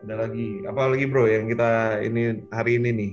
Ada 0.00 0.14
lagi, 0.16 0.64
apa 0.64 0.88
lagi 0.88 1.04
bro 1.04 1.28
yang 1.28 1.44
kita 1.44 2.00
ini 2.00 2.40
hari 2.48 2.80
ini 2.80 2.90
nih? 2.90 3.12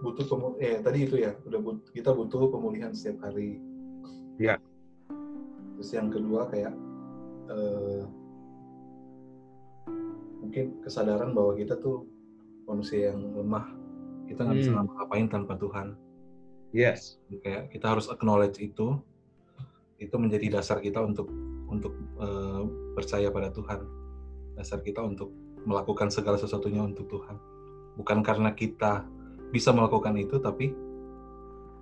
Butuh 0.00 0.24
pemu 0.24 0.48
eh 0.56 0.80
tadi 0.80 1.04
itu 1.04 1.20
ya, 1.20 1.36
udah 1.44 1.60
but- 1.60 1.84
kita 1.92 2.16
butuh 2.16 2.48
pemulihan 2.48 2.94
setiap 2.96 3.28
hari. 3.28 3.60
Ya. 4.40 4.56
Terus 5.76 5.90
yang 5.92 6.08
kedua 6.08 6.48
kayak 6.48 6.72
eh, 7.48 8.02
mungkin 10.40 10.80
kesadaran 10.80 11.36
bahwa 11.36 11.52
kita 11.52 11.76
tuh 11.76 12.08
manusia 12.64 13.12
yang 13.12 13.20
lemah. 13.36 13.68
Kita 14.28 14.44
nggak 14.44 14.56
bisa 14.60 14.70
Hmm. 14.72 14.76
ngapa-ngapain 14.84 15.28
tanpa 15.28 15.54
Tuhan. 15.56 15.88
Yes. 16.68 17.16
kayak 17.40 17.72
kita 17.72 17.96
harus 17.96 18.12
acknowledge 18.12 18.60
itu 18.60 19.00
itu 19.96 20.14
menjadi 20.20 20.60
dasar 20.60 20.84
kita 20.84 21.00
untuk 21.00 21.24
untuk 21.64 21.96
eh, 22.20 22.62
percaya 22.92 23.32
pada 23.32 23.48
Tuhan 23.48 23.88
dasar 24.58 24.82
kita 24.82 25.00
untuk 25.00 25.30
melakukan 25.62 26.10
segala 26.10 26.34
sesuatunya 26.34 26.82
untuk 26.82 27.06
Tuhan 27.06 27.36
bukan 27.94 28.18
karena 28.26 28.50
kita 28.54 29.06
bisa 29.54 29.70
melakukan 29.70 30.14
itu 30.18 30.42
tapi 30.42 30.74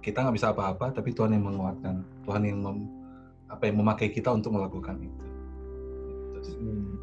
kita 0.05 0.23
nggak 0.23 0.37
bisa 0.37 0.53
apa-apa 0.53 0.93
tapi 0.95 1.11
Tuhan 1.17 1.35
yang 1.35 1.49
menguatkan 1.49 2.05
Tuhan 2.29 2.43
yang 2.45 2.61
mem- 2.61 2.91
apa 3.49 3.67
yang 3.67 3.81
memakai 3.81 4.13
kita 4.13 4.31
untuk 4.31 4.55
melakukan 4.55 5.01
itu 5.01 5.25
Gitu. 6.37 6.63
Hmm. 6.63 6.95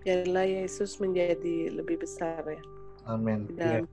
Biarlah 0.00 0.46
Yesus 0.48 0.96
menjadi 1.02 1.74
lebih 1.74 2.00
besar 2.00 2.40
ya 2.46 2.62
Amin 3.04 3.44
dan 3.58 3.84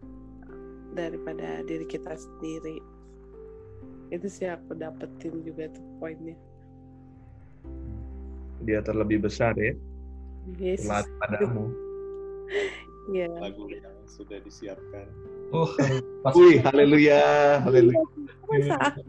daripada 0.95 1.61
diri 1.67 1.83
kita 1.85 2.15
sendiri. 2.15 2.79
Itu 4.09 4.31
sih 4.31 4.47
aku 4.47 4.79
dapetin 4.79 5.43
juga 5.43 5.67
tuh 5.69 5.83
poinnya. 5.99 6.39
Dia 8.63 8.79
terlebih 8.81 9.27
besar 9.27 9.53
ya, 9.59 9.75
Yesus. 10.59 10.89
padamu. 11.21 11.65
Ya. 13.05 13.29
lagu 13.37 13.69
yang 13.69 13.93
sudah 14.09 14.41
disiapkan. 14.41 15.05
oh 15.53 15.69
pas 16.25 16.33
Wih, 16.33 16.57
haleluya, 16.57 17.61
haleluya. 17.61 18.01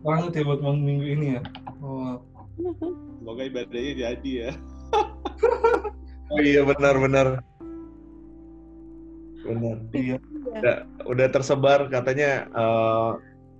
Banget 0.04 0.36
ya 0.36 0.42
buat 0.44 0.60
malam 0.60 0.84
minggu 0.84 1.06
ini 1.16 1.26
ya 1.36 1.42
oh, 1.80 2.20
Semoga 3.20 3.42
ibadahnya 3.48 3.92
jadi 3.96 4.32
ya. 4.36 4.50
Oh 6.26 6.42
iya 6.42 6.66
benar-benar. 6.66 7.38
Benar. 9.46 9.76
iya 9.94 10.18
Udah, 10.44 10.76
udah 11.06 11.26
tersebar 11.30 11.86
katanya 11.86 12.50
eh, 12.50 13.10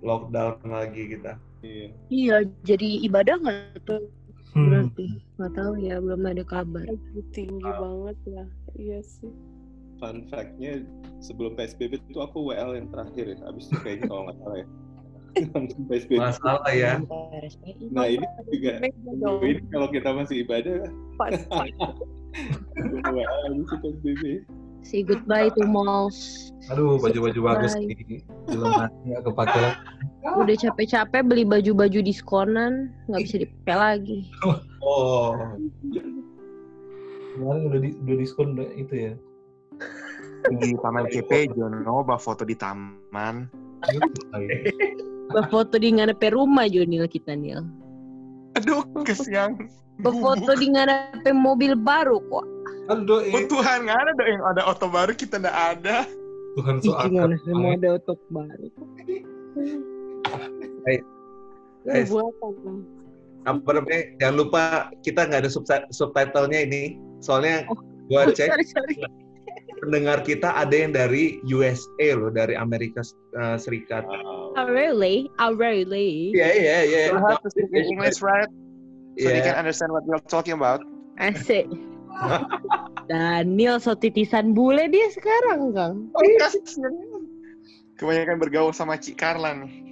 lockdown 0.03 0.59
lagi 0.67 1.15
kita. 1.17 1.39
Iya. 1.63 1.87
Iya, 2.11 2.37
jadi 2.67 3.07
ibadah 3.07 3.35
nggak 3.39 3.87
tuh 3.87 4.11
Hmm. 4.57 4.67
berarti? 4.73 5.05
Nggak 5.37 5.53
tahu 5.53 5.73
ya, 5.77 5.95
belum 6.01 6.21
ada 6.25 6.43
kabar. 6.49 6.85
Tinggi 7.29 7.69
banget 7.69 8.17
ya. 8.25 8.45
Iya 8.73 8.99
sih. 9.05 9.31
Fun 10.01 10.25
fact-nya 10.29 10.81
sebelum 11.21 11.53
PSBB 11.57 12.01
itu 12.01 12.19
aku 12.21 12.49
WL 12.49 12.73
yang 12.73 12.89
terakhir 12.89 13.37
ya. 13.37 13.37
Abis 13.45 13.69
itu 13.69 13.77
kayaknya 13.85 14.09
kalau 14.09 14.21
nggak 14.25 14.37
salah 14.41 14.57
ya. 14.57 14.67
PSBB. 15.89 16.17
Masalah 16.17 16.71
ya. 16.73 16.93
Nah 17.93 18.05
ini 18.09 18.25
juga 18.49 18.73
ini 19.45 19.61
kalau 19.69 19.87
kita 19.93 20.09
masih 20.09 20.41
ibadah 20.41 20.89
Pas, 21.21 21.37
pas. 21.49 21.69
WL 23.13 23.39
abis 23.53 23.61
itu 23.61 23.75
PSBB. 23.77 24.23
Say 24.87 25.03
goodbye 25.03 25.51
to 25.51 25.67
malls. 25.67 26.47
aduh 26.67 26.99
baju-baju 26.99 27.39
bagus 27.47 27.79
belum 28.51 28.67
nggak 29.07 29.23
kepake 29.23 29.59
Udah 30.39 30.55
capek-capek 30.59 31.23
beli 31.23 31.47
baju-baju 31.47 31.99
diskonan, 32.03 32.91
nggak 33.07 33.21
bisa 33.23 33.35
dipakai 33.43 33.75
lagi. 33.75 34.19
Oh, 34.87 35.35
kemarin 37.35 37.67
udah 37.67 37.79
di, 37.83 37.89
udah 38.07 38.15
diskon 38.15 38.55
udah 38.55 38.71
itu 38.79 38.93
ya 38.95 39.13
Di 40.47 40.79
Taman 40.79 41.11
CP, 41.11 41.51
Jono, 41.51 42.07
bawa 42.07 42.15
foto 42.15 42.47
di 42.47 42.55
taman. 42.55 43.51
Berfoto 45.27 45.75
di 45.75 45.91
ngarepe 45.91 46.31
rumah 46.31 46.71
Jonil 46.71 47.03
kita 47.03 47.35
Nil. 47.35 47.67
Aduh, 48.55 48.87
kesiang. 49.03 49.59
Berfoto 49.99 50.55
di 50.55 50.71
ngarepe 50.71 51.35
mobil 51.35 51.75
baru 51.75 52.23
kok. 52.31 52.47
Aduh, 52.87 53.19
Oh 53.27 53.43
Tuhan, 53.45 53.77
nggak 53.83 53.99
ada 53.99 54.11
dong 54.13 54.29
yang 54.29 54.43
ada 54.45 54.61
oto 54.65 54.87
baru 54.87 55.11
kita 55.11 55.37
nggak 55.37 55.59
ada. 55.75 56.07
Tuhan 56.55 56.75
so 56.81 56.95
akrab. 56.95 57.35
semua 57.43 57.75
ada 57.75 57.89
otot 57.95 58.19
baru. 58.27 58.67
Guys, 61.83 62.09
Buatan, 62.09 62.51
Bang. 62.63 62.79
apa 63.45 63.69
namanya? 63.71 64.01
Jangan 64.19 64.35
lupa 64.35 64.61
kita 65.01 65.23
nggak 65.23 65.41
ada 65.45 65.51
subti- 65.51 65.87
subtitlenya 65.89 66.59
ini. 66.63 66.83
Soalnya 67.19 67.63
Oh, 67.67 67.79
gua 68.07 68.27
cek 68.27 68.51
Sorry, 68.51 68.65
sorry. 68.67 68.95
pendengar 69.79 70.19
kita 70.21 70.51
ada 70.51 70.73
yang 70.73 70.91
dari 70.91 71.39
USA 71.45 72.07
loh, 72.11 72.27
dari 72.27 72.55
Amerika 72.55 72.99
uh, 73.35 73.55
Serikat. 73.55 74.03
Wow. 74.03 74.57
Oh, 74.57 74.67
really? 74.67 75.29
Oh, 75.37 75.53
really? 75.53 76.33
Iya 76.33 76.49
iya 76.51 76.77
iya. 76.83 76.99
You 77.11 77.19
have 77.21 77.39
to 77.39 77.49
speak 77.51 77.71
English, 77.71 78.19
right? 78.19 78.49
So 79.15 79.27
they 79.27 79.39
Iya. 79.39 79.53
can 79.53 79.57
understand 79.57 79.89
what 79.91 80.03
you're 80.05 80.23
talking 80.27 80.55
about. 80.55 80.83
Asik. 81.17 81.65
Daniel 83.07 83.79
so 83.79 83.95
titisan 83.95 84.51
bule 84.51 84.89
dia 84.91 85.07
sekarang, 85.13 85.71
Kang. 85.71 85.95
Oh. 86.11 86.23
Kebanyakan 87.97 88.37
bergaul 88.37 88.73
sama 88.75 88.99
Cik 88.99 89.17
Carla 89.17 89.57
nih. 89.57 89.87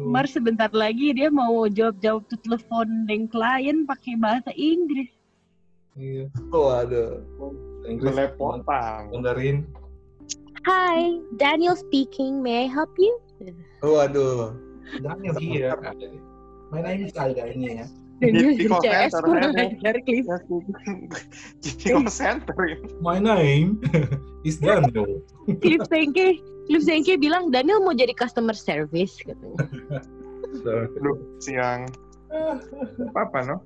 Mar 0.00 0.24
sebentar 0.26 0.70
lagi 0.72 1.12
dia 1.12 1.28
mau 1.28 1.68
jawab-jawab 1.68 2.26
tuh 2.30 2.40
telepon 2.42 3.06
dengan 3.06 3.28
klien 3.30 3.84
pakai 3.84 4.14
bahasa 4.18 4.50
Inggris. 4.54 5.10
Iya. 5.98 6.30
Waduh. 6.52 7.20
Inggris. 7.84 8.14
Belepotan. 8.14 9.10
Mandarin. 9.12 9.66
Hi, 10.68 11.16
Daniel 11.40 11.74
speaking. 11.74 12.44
May 12.44 12.64
I 12.64 12.66
help 12.68 12.92
you? 13.00 13.16
Waduh. 13.80 14.54
Daniel 15.00 15.36
here. 15.38 15.74
My 16.70 16.80
name 16.82 17.06
is 17.08 17.16
Alda 17.18 17.50
ini 17.50 17.82
ya. 17.82 17.86
Daniel 18.20 18.52
di 18.52 18.68
call 18.68 18.84
CS 18.84 19.16
center, 19.16 19.20
kurang 19.24 19.52
ya, 19.56 19.72
ajar, 19.72 19.96
Cliff. 20.04 20.26
Jadi 21.64 21.84
call 21.88 22.08
center 22.12 22.58
ya. 22.68 22.78
My 23.00 23.16
name 23.16 23.80
is 24.48 24.60
Daniel. 24.60 25.24
Cliff 25.64 25.80
Sengke, 25.88 26.36
Cliff 26.68 26.84
Sengke 26.84 27.16
bilang 27.16 27.48
Daniel 27.48 27.80
mau 27.80 27.96
jadi 27.96 28.12
customer 28.12 28.52
service 28.52 29.16
katanya. 29.24 29.56
Aduh, 30.68 31.16
siang. 31.40 31.88
Apa 33.16 33.38
no? 33.48 33.56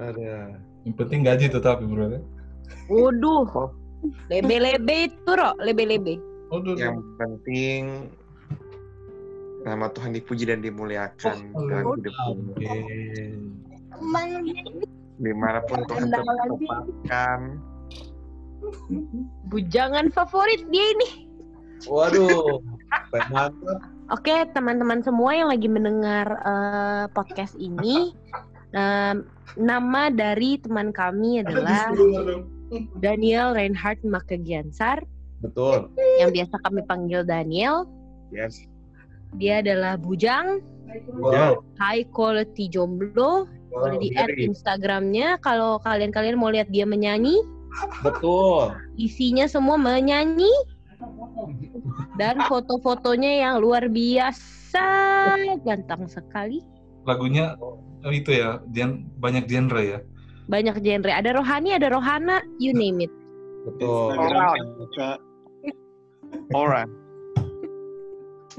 Ada. 0.00 0.56
Yang 0.88 0.94
penting 0.96 1.20
gaji 1.28 1.46
tetap 1.52 1.84
bro. 1.84 2.16
Waduh. 2.88 3.70
Lebe-lebe 4.32 5.12
itu, 5.12 5.30
Ro. 5.30 5.52
Lebe-lebe. 5.60 6.16
Yang 6.50 7.04
penting 7.20 8.08
nama 9.64 9.86
Tuhan 9.92 10.16
dipuji 10.16 10.48
dan 10.48 10.64
dimuliakan 10.64 11.52
Oh, 11.52 11.64
dalam 11.68 11.84
oh, 11.86 11.94
hidup 11.96 12.14
Oke. 12.56 12.72
di 15.20 15.32
mana 15.36 15.60
pun 15.68 15.84
Tuhan 15.84 16.08
tempatkan. 16.08 17.40
Bujangan 19.52 20.08
favorit 20.12 20.64
dia 20.72 20.86
ini. 20.96 21.28
Waduh. 21.88 22.60
Mantap. 23.12 23.52
Oke, 24.10 24.42
teman-teman 24.52 25.04
semua 25.06 25.36
yang 25.36 25.48
lagi 25.48 25.70
mendengar 25.70 26.26
eh, 26.42 27.04
podcast 27.14 27.54
ini, 27.60 28.10
em, 28.74 29.22
nama 29.54 30.10
dari 30.10 30.58
teman 30.58 30.90
kami 30.90 31.46
adalah 31.46 31.94
Daniel 32.98 33.54
Reinhardt 33.54 34.02
Makegiansar, 34.02 35.02
Betul. 35.42 35.90
yang 36.18 36.34
biasa 36.34 36.54
kami 36.66 36.82
panggil 36.86 37.22
Daniel. 37.22 37.86
Yes. 38.34 38.69
Dia 39.38 39.62
adalah 39.62 39.94
bujang, 40.00 40.64
Wow. 41.14 41.62
high 41.78 42.02
quality 42.10 42.66
jomblo. 42.66 43.46
Boleh 43.70 44.02
di 44.02 44.10
add. 44.18 44.34
Instagramnya 44.34 45.38
kalau 45.38 45.78
kalian-kalian 45.86 46.34
mau 46.34 46.50
lihat 46.50 46.66
dia 46.74 46.82
menyanyi. 46.82 47.38
Betul. 48.02 48.74
Isinya 48.98 49.46
semua 49.46 49.78
menyanyi 49.78 50.50
dan 52.18 52.42
foto-fotonya 52.50 53.46
yang 53.46 53.62
luar 53.62 53.86
biasa 53.86 54.86
ganteng 55.62 56.10
sekali. 56.10 56.66
Lagunya 57.06 57.54
oh, 57.62 57.78
itu 58.10 58.34
ya, 58.34 58.58
gen, 58.74 59.06
banyak 59.22 59.46
genre 59.46 59.78
ya. 59.78 59.98
Banyak 60.50 60.82
genre. 60.82 61.14
Ada 61.14 61.38
rohani, 61.38 61.70
ada 61.78 61.94
rohana, 61.94 62.42
you 62.58 62.74
name 62.74 63.06
it. 63.06 63.12
Betul. 63.70 64.18
Orang. 64.18 64.58
Orang. 66.50 66.88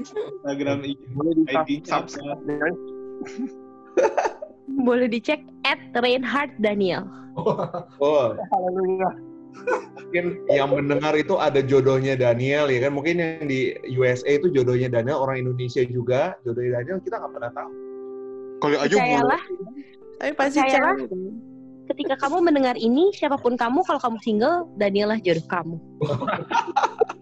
Instagram 0.00 0.78
Boleh 1.12 1.34
di 1.36 1.42
ID-nya 1.52 1.84
subscribe. 1.84 2.76
Boleh 4.86 5.06
dicek 5.10 5.44
at 5.68 5.78
Reinhardt 6.00 6.54
Daniel. 6.62 7.04
Oh, 7.36 8.32
Haleluya. 8.52 9.10
mungkin 9.52 10.40
yang 10.48 10.72
mendengar 10.72 11.12
itu 11.12 11.36
ada 11.36 11.60
jodohnya 11.60 12.16
Daniel 12.16 12.72
ya 12.72 12.88
kan 12.88 12.92
mungkin 12.96 13.20
yang 13.20 13.44
di 13.44 13.76
USA 13.96 14.40
itu 14.40 14.48
jodohnya 14.48 14.88
Daniel 14.88 15.20
orang 15.20 15.44
Indonesia 15.44 15.84
juga 15.84 16.40
jodohnya 16.40 16.80
Daniel 16.80 17.04
kita 17.04 17.20
nggak 17.20 17.32
pernah 17.36 17.52
tahu 17.52 17.70
Kalau 18.64 18.76
aja 18.80 18.94
Percayalah, 18.96 19.42
Tapi 20.22 20.32
pasti 20.38 20.58
Percayalah. 20.64 20.96
ketika 21.92 22.14
kamu 22.16 22.36
mendengar 22.46 22.76
ini, 22.78 23.10
siapa 23.10 23.36
pun 23.36 23.58
kamu, 23.58 23.82
kalau 23.82 23.98
kamu 23.98 24.16
single, 24.22 24.70
Daniel 24.78 25.10
lah 25.12 25.18
jodoh 25.20 25.46
kamu. 25.50 25.76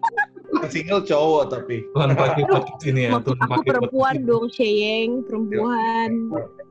Yang 0.61 0.71
single 0.71 1.03
cowok 1.03 1.43
tapi 1.49 1.75
Tuhan 1.93 2.09
pakai 2.13 2.43
podcast 2.45 2.83
ini 2.85 3.01
ya. 3.09 3.09
Tuhan 3.17 3.39
aku 3.41 3.51
pakai 3.57 3.69
perempuan 3.73 4.15
dong, 4.29 4.45
Sheyeng. 4.53 5.25
Perempuan. 5.25 6.09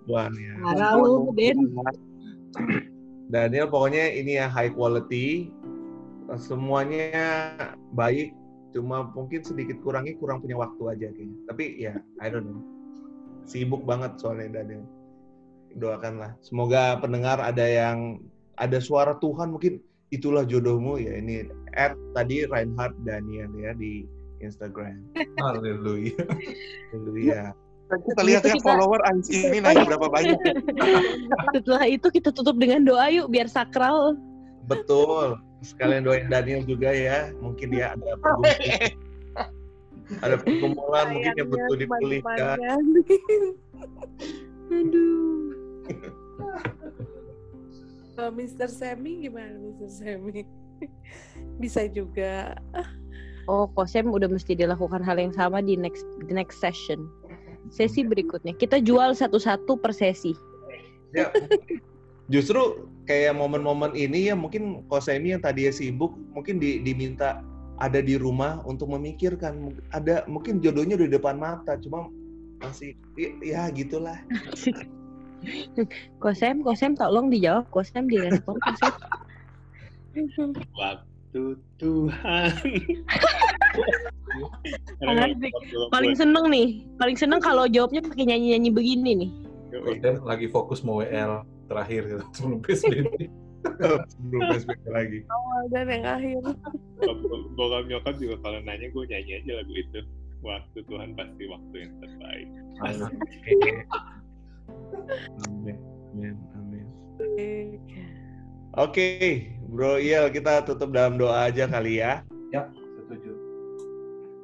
buan 0.09 0.33
ya 0.35 0.55
Parah 0.65 0.99
lu, 0.99 1.31
Den. 1.39 1.71
Daniel 3.31 3.71
pokoknya 3.71 4.11
ini 4.11 4.43
ya 4.43 4.51
high 4.51 4.75
quality 4.75 5.55
semuanya 6.35 7.55
baik 7.95 8.35
cuma 8.71 9.11
mungkin 9.11 9.43
sedikit 9.43 9.83
kurangnya 9.83 10.15
kurang 10.19 10.43
punya 10.43 10.59
waktu 10.59 10.83
aja 10.87 11.07
kayaknya 11.11 11.39
tapi 11.51 11.65
ya 11.79 11.95
I 12.23 12.31
don't 12.31 12.47
know 12.47 12.63
sibuk 13.47 13.83
banget 13.83 14.15
soalnya 14.23 14.63
Daniel 14.63 14.87
doakanlah 15.75 16.39
semoga 16.43 16.99
pendengar 17.03 17.43
ada 17.43 17.67
yang 17.67 18.23
ada 18.59 18.79
suara 18.79 19.19
Tuhan 19.19 19.55
mungkin 19.55 19.83
itulah 20.15 20.47
jodohmu 20.47 20.99
ya 21.03 21.19
ini 21.19 21.51
at 21.75 21.95
tadi 22.13 22.47
Reinhard 22.47 22.95
Daniel 23.03 23.51
ya 23.55 23.73
di 23.73 24.07
Instagram 24.41 24.99
Haleluya. 25.43 26.17
Haleluya 26.91 27.53
Kita 27.91 28.23
lihat 28.23 28.43
ya 28.45 28.55
Kita- 28.55 28.63
follower 28.65 29.03
Ais 29.05 29.27
ini 29.29 29.59
naik 29.59 29.83
berapa 29.91 30.07
banyak. 30.07 30.39
Setelah 31.51 31.85
itu 31.85 32.07
kita 32.07 32.31
tutup 32.31 32.55
dengan 32.55 32.87
doa 32.87 33.11
yuk, 33.11 33.29
biar 33.29 33.47
sakral. 33.47 34.15
betul 34.63 35.35
sekalian 35.61 36.07
doain 36.07 36.31
Daniel 36.31 36.63
juga 36.63 36.95
ya 36.95 37.35
mungkin 37.43 37.75
dia 37.75 37.91
ada 37.91 38.15
pergumulan 38.15 38.55
ada 40.25 40.35
pergumulan 40.39 41.07
mungkin 41.11 41.33
yang 41.35 41.49
betul 41.51 41.75
dipulihkan 41.77 42.57
Aduh. 44.71 45.51
Kalau 48.15 48.31
Mr. 48.31 48.69
Semi 48.69 49.27
gimana 49.27 49.59
Mr. 49.59 49.89
Semi? 49.91 50.47
Bisa 51.63 51.87
juga. 51.91 52.57
Oh, 53.51 53.67
Kosem 53.73 54.09
udah 54.09 54.31
mesti 54.31 54.55
dilakukan 54.55 55.03
hal 55.03 55.19
yang 55.19 55.35
sama 55.35 55.61
di 55.61 55.75
next 55.75 56.07
di 56.29 56.33
next 56.33 56.63
session. 56.63 57.11
Sesi 57.71 58.03
berikutnya. 58.07 58.55
Kita 58.57 58.79
jual 58.83 59.15
satu-satu 59.15 59.79
per 59.79 59.93
sesi. 59.95 60.35
ya 61.11 61.27
justru 62.31 62.87
kayak 63.11 63.35
momen-momen 63.35 63.99
ini 63.99 64.31
ya 64.31 64.39
mungkin 64.39 64.87
Kosemi 64.87 65.35
yang 65.35 65.43
tadinya 65.43 65.75
sibuk 65.75 66.15
mungkin 66.31 66.63
di- 66.63 66.79
diminta 66.87 67.43
ada 67.83 67.99
di 67.99 68.15
rumah 68.15 68.63
untuk 68.63 68.95
memikirkan 68.95 69.75
ada 69.91 70.23
mungkin 70.31 70.63
jodohnya 70.63 70.95
udah 70.95 71.09
di 71.11 71.15
depan 71.19 71.43
mata 71.43 71.75
cuma 71.83 72.07
masih 72.63 72.95
ya, 73.19 73.35
ya 73.43 73.63
gitulah 73.75 74.23
Kosem, 76.23 76.61
Kosem 76.61 76.93
tolong 76.93 77.33
dijawab. 77.33 77.65
Kosem 77.73 78.05
direspon. 78.05 78.61
Kosem. 78.61 78.93
waktu 80.81 81.43
Tuhan. 81.79 82.53
Paling 85.95 86.15
seneng 86.19 86.45
nih. 86.51 86.83
Paling 86.99 87.17
seneng 87.17 87.39
kalau 87.39 87.71
jawabnya 87.71 88.03
pakai 88.03 88.27
nyanyi-nyanyi 88.27 88.71
begini 88.75 89.11
nih. 89.15 89.31
Dan 90.03 90.27
lagi 90.27 90.51
fokus 90.51 90.83
mau 90.83 90.99
WL 90.99 91.47
terakhir 91.71 92.03
gitu, 92.11 92.25
sebelum 92.35 92.59
PSBB. 92.67 93.31
belum 94.33 94.57
PSBB 94.57 94.85
lagi 94.89 95.21
Awal 95.29 95.63
dan 95.71 95.87
yang 95.93 96.05
akhir. 96.09 96.43
Bokap 97.55 97.85
nyokap 97.87 98.15
juga 98.19 98.37
kalau 98.41 98.59
nanya 98.65 98.89
gue 98.91 99.05
nyanyi 99.07 99.33
aja 99.39 99.53
lagu 99.63 99.75
itu. 99.77 100.01
Waktu 100.41 100.79
Tuhan 100.89 101.13
pasti 101.15 101.45
waktu 101.53 101.77
yang 101.77 101.93
terbaik. 102.01 102.49
amin 105.45 105.77
amin 106.17 106.35
amin 106.57 106.87
Oke. 107.21 107.77
Oke, 108.79 109.07
Bro 109.71 110.03
Iel, 110.03 110.35
kita 110.35 110.67
tutup 110.67 110.91
dalam 110.91 111.15
doa 111.15 111.47
aja 111.47 111.71
kali 111.71 112.03
ya. 112.03 112.27
Setuju. 112.99 113.33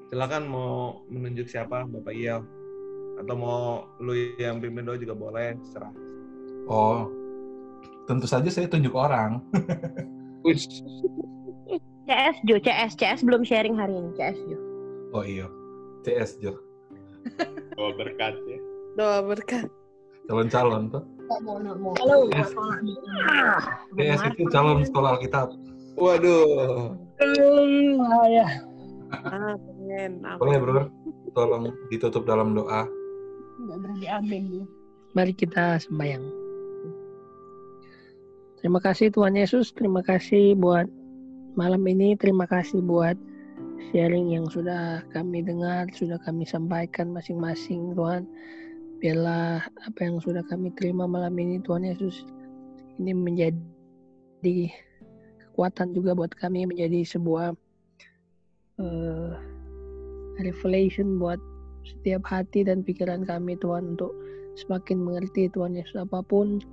Silakan 0.06 0.46
mau 0.46 1.02
menunjuk 1.10 1.50
siapa, 1.50 1.82
Bapak 1.82 2.14
Iel. 2.14 2.46
Atau 3.18 3.34
mau 3.34 3.90
lu 3.98 4.14
yang 4.38 4.62
pimpin 4.62 4.86
doa 4.86 4.94
juga 4.94 5.18
boleh, 5.18 5.58
serah. 5.66 5.90
Oh, 6.70 7.10
tentu 8.06 8.30
saja 8.30 8.46
saya 8.46 8.70
tunjuk 8.70 8.94
orang. 8.94 9.42
CS 12.06 12.36
Jo, 12.46 12.62
CS, 12.62 12.94
CS 12.94 13.26
belum 13.26 13.42
sharing 13.42 13.74
hari 13.74 13.98
ini. 13.98 14.14
CS 14.14 14.38
Jo. 14.46 14.58
Oh 15.10 15.26
iya, 15.26 15.50
CS 16.06 16.38
Jo. 16.38 16.54
bawa 17.74 17.90
berkat 17.98 18.38
ya. 18.46 18.58
Doa 18.94 19.26
berkat. 19.26 19.66
Calon-calon 20.30 20.94
tuh. 20.94 21.02
Halo. 21.26 22.30
CS, 22.30 22.50
CS 23.98 24.20
itu 24.30 24.44
calon 24.54 24.86
sekolah 24.86 25.18
Alkitab. 25.18 25.50
Waduh. 25.98 26.94
Ah, 27.18 28.26
ya. 28.30 28.46
Amin. 29.26 30.22
Boleh 30.38 30.56
bro, 30.62 30.86
tolong 31.34 31.74
ditutup 31.90 32.28
dalam 32.28 32.54
doa. 32.54 32.86
Berani 33.58 34.06
amin 34.06 34.42
dia. 34.52 34.66
Mari 35.16 35.32
kita 35.34 35.80
sembahyang. 35.80 36.22
Terima 38.60 38.78
kasih 38.82 39.10
Tuhan 39.10 39.38
Yesus, 39.38 39.72
terima 39.72 40.02
kasih 40.02 40.54
buat 40.58 40.86
malam 41.56 41.82
ini, 41.88 42.18
terima 42.18 42.44
kasih 42.44 42.82
buat 42.82 43.16
sharing 43.90 44.34
yang 44.34 44.46
sudah 44.50 45.00
kami 45.14 45.40
dengar, 45.42 45.88
sudah 45.94 46.20
kami 46.22 46.44
sampaikan 46.44 47.14
masing-masing 47.14 47.94
Tuhan. 47.94 48.28
Biarlah 48.96 49.60
apa 49.84 49.98
yang 50.00 50.16
sudah 50.24 50.40
kami 50.48 50.72
terima 50.72 51.04
malam 51.04 51.36
ini 51.36 51.60
Tuhan 51.60 51.84
Yesus. 51.84 52.24
Ini 52.96 53.12
menjadi 53.12 54.72
kekuatan 55.56 55.92
juga 55.92 56.16
buat 56.16 56.32
kami 56.32 56.64
menjadi 56.64 57.04
sebuah 57.04 57.52
eh, 58.80 59.32
revelation 60.40 61.20
buat 61.20 61.40
setiap 61.84 62.24
hati 62.24 62.64
dan 62.64 62.80
pikiran 62.80 63.28
kami 63.28 63.56
Tuhan 63.60 63.96
untuk 63.96 64.12
semakin 64.56 65.04
mengerti 65.04 65.52
Tuhan 65.52 65.76
Yesus 65.76 66.00
apa 66.00 66.24
pun 66.24 66.64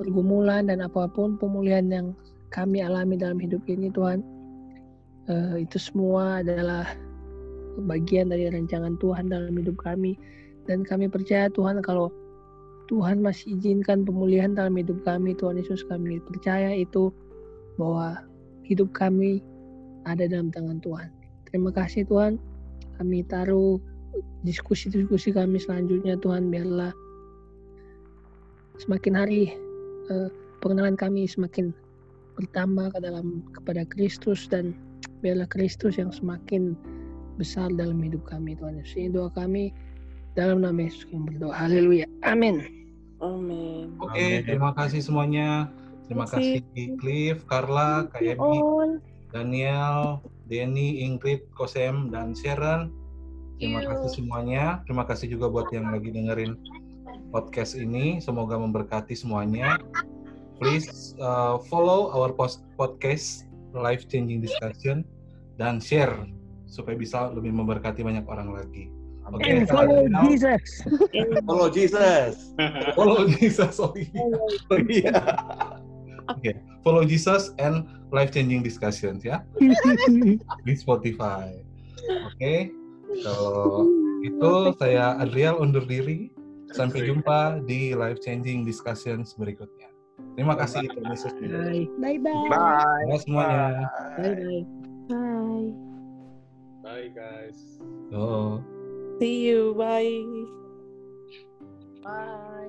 pergumulan 0.00 0.72
dan 0.72 0.80
apa 0.80 1.06
pun 1.12 1.36
pemulihan 1.36 1.92
yang 1.92 2.06
kami 2.48 2.80
alami 2.80 3.20
dalam 3.20 3.36
hidup 3.36 3.60
ini 3.68 3.92
Tuhan. 3.92 4.24
Eh, 5.28 5.68
itu 5.68 5.76
semua 5.76 6.40
adalah 6.40 6.88
bagian 7.84 8.32
dari 8.32 8.48
rancangan 8.48 8.96
Tuhan 8.96 9.28
dalam 9.28 9.52
hidup 9.52 9.76
kami 9.76 10.16
dan 10.68 10.84
kami 10.84 11.08
percaya 11.08 11.48
Tuhan 11.48 11.80
kalau 11.80 12.12
Tuhan 12.92 13.20
masih 13.24 13.56
izinkan 13.56 14.04
pemulihan 14.04 14.52
dalam 14.52 14.76
hidup 14.76 15.00
kami 15.04 15.36
Tuhan 15.36 15.60
Yesus 15.60 15.84
kami 15.88 16.20
percaya 16.24 16.72
itu 16.72 17.12
bahwa 17.80 18.24
hidup 18.64 18.92
kami 18.92 19.40
ada 20.04 20.24
dalam 20.28 20.48
tangan 20.52 20.80
Tuhan. 20.80 21.08
Terima 21.48 21.72
kasih 21.72 22.04
Tuhan. 22.08 22.40
Kami 23.00 23.24
taruh 23.28 23.80
diskusi-diskusi 24.42 25.32
kami 25.32 25.60
selanjutnya 25.60 26.16
Tuhan 26.20 26.48
biarlah 26.48 26.90
semakin 28.80 29.14
hari 29.14 29.52
eh, 30.08 30.28
pengenalan 30.64 30.96
kami 30.96 31.28
semakin 31.28 31.76
bertambah 32.40 32.94
ke 32.94 32.98
dalam 33.02 33.42
kepada 33.52 33.82
Kristus 33.90 34.46
dan 34.48 34.72
biarlah 35.20 35.50
Kristus 35.50 35.98
yang 35.98 36.14
semakin 36.14 36.78
besar 37.36 37.70
dalam 37.74 37.98
hidup 38.02 38.22
kami 38.26 38.54
Tuhan 38.58 38.78
Yesus. 38.80 38.96
Ini 38.96 39.10
doa 39.14 39.30
kami 39.34 39.70
dalam 40.38 40.62
nama 40.62 40.78
Yesus 40.86 41.02
kami 41.10 41.34
berdoa 41.34 41.50
haleluya 41.50 42.06
amin 42.22 42.78
Amin. 43.18 43.98
Oke, 43.98 44.14
Amin. 44.14 44.46
terima 44.46 44.70
kasih 44.74 45.02
semuanya. 45.02 45.66
Terima 46.06 46.24
kasih 46.24 46.62
Cliff, 47.02 47.42
Carla, 47.50 48.06
Kak 48.08 48.22
Emi, 48.22 48.58
On. 48.62 49.02
Daniel, 49.34 50.22
Denny, 50.48 51.04
Ingrid, 51.04 51.44
Kosem, 51.52 52.08
dan 52.14 52.32
Sharon. 52.32 52.94
Terima 53.58 53.82
kasih 53.84 54.22
semuanya. 54.22 54.80
Terima 54.86 55.04
kasih 55.04 55.34
juga 55.34 55.50
buat 55.50 55.68
yang 55.74 55.90
lagi 55.90 56.14
dengerin 56.14 56.56
podcast 57.34 57.74
ini. 57.74 58.22
Semoga 58.22 58.56
memberkati 58.56 59.12
semuanya. 59.18 59.82
Please 60.62 61.18
uh, 61.18 61.58
follow 61.66 62.14
our 62.14 62.30
post 62.30 62.64
podcast 62.78 63.44
life 63.74 64.06
changing 64.06 64.40
discussion 64.40 65.02
dan 65.58 65.82
share 65.82 66.14
supaya 66.70 66.94
bisa 66.94 67.34
lebih 67.34 67.50
memberkati 67.50 68.00
banyak 68.00 68.24
orang 68.30 68.54
lagi. 68.54 68.97
Oke, 69.28 69.44
and 69.44 69.68
Kak 69.68 69.76
follow 69.76 70.04
Jesus 70.24 70.62
Follow 71.44 71.68
Jesus. 71.68 72.34
follow 72.96 73.22
Jesus. 73.28 73.74
Oh 73.80 73.92
iya. 73.92 74.24
Oh 74.72 74.80
iya. 74.88 75.14
Follow 76.80 77.04
Jesus 77.04 77.52
and 77.60 77.84
life 78.08 78.32
changing 78.32 78.64
discussions 78.64 79.24
ya 79.24 79.44
di 80.66 80.74
Spotify. 80.76 81.52
Oke. 82.32 82.72
Kalau 83.24 83.88
itu 84.24 84.52
saya 84.80 85.16
Adriel 85.20 85.60
undur 85.60 85.84
diri. 85.84 86.32
Sampai 86.68 87.08
jumpa 87.08 87.64
di 87.64 87.96
life 87.96 88.20
changing 88.20 88.68
discussions 88.68 89.32
berikutnya. 89.40 89.88
Terima 90.36 90.52
kasih 90.52 90.84
bye 91.00 91.16
Bye 91.96 92.18
bye. 92.20 92.48
Bye. 92.52 93.04
Bye 93.08 93.20
semuanya. 93.24 93.88
bye 94.20 94.36
bye 94.36 94.62
Bye. 95.08 95.68
Bye 96.84 97.08
guys. 97.16 97.58
Oh. 98.12 98.60
See 99.18 99.46
you. 99.46 99.74
Bye. 99.74 100.22
Bye. 102.04 102.68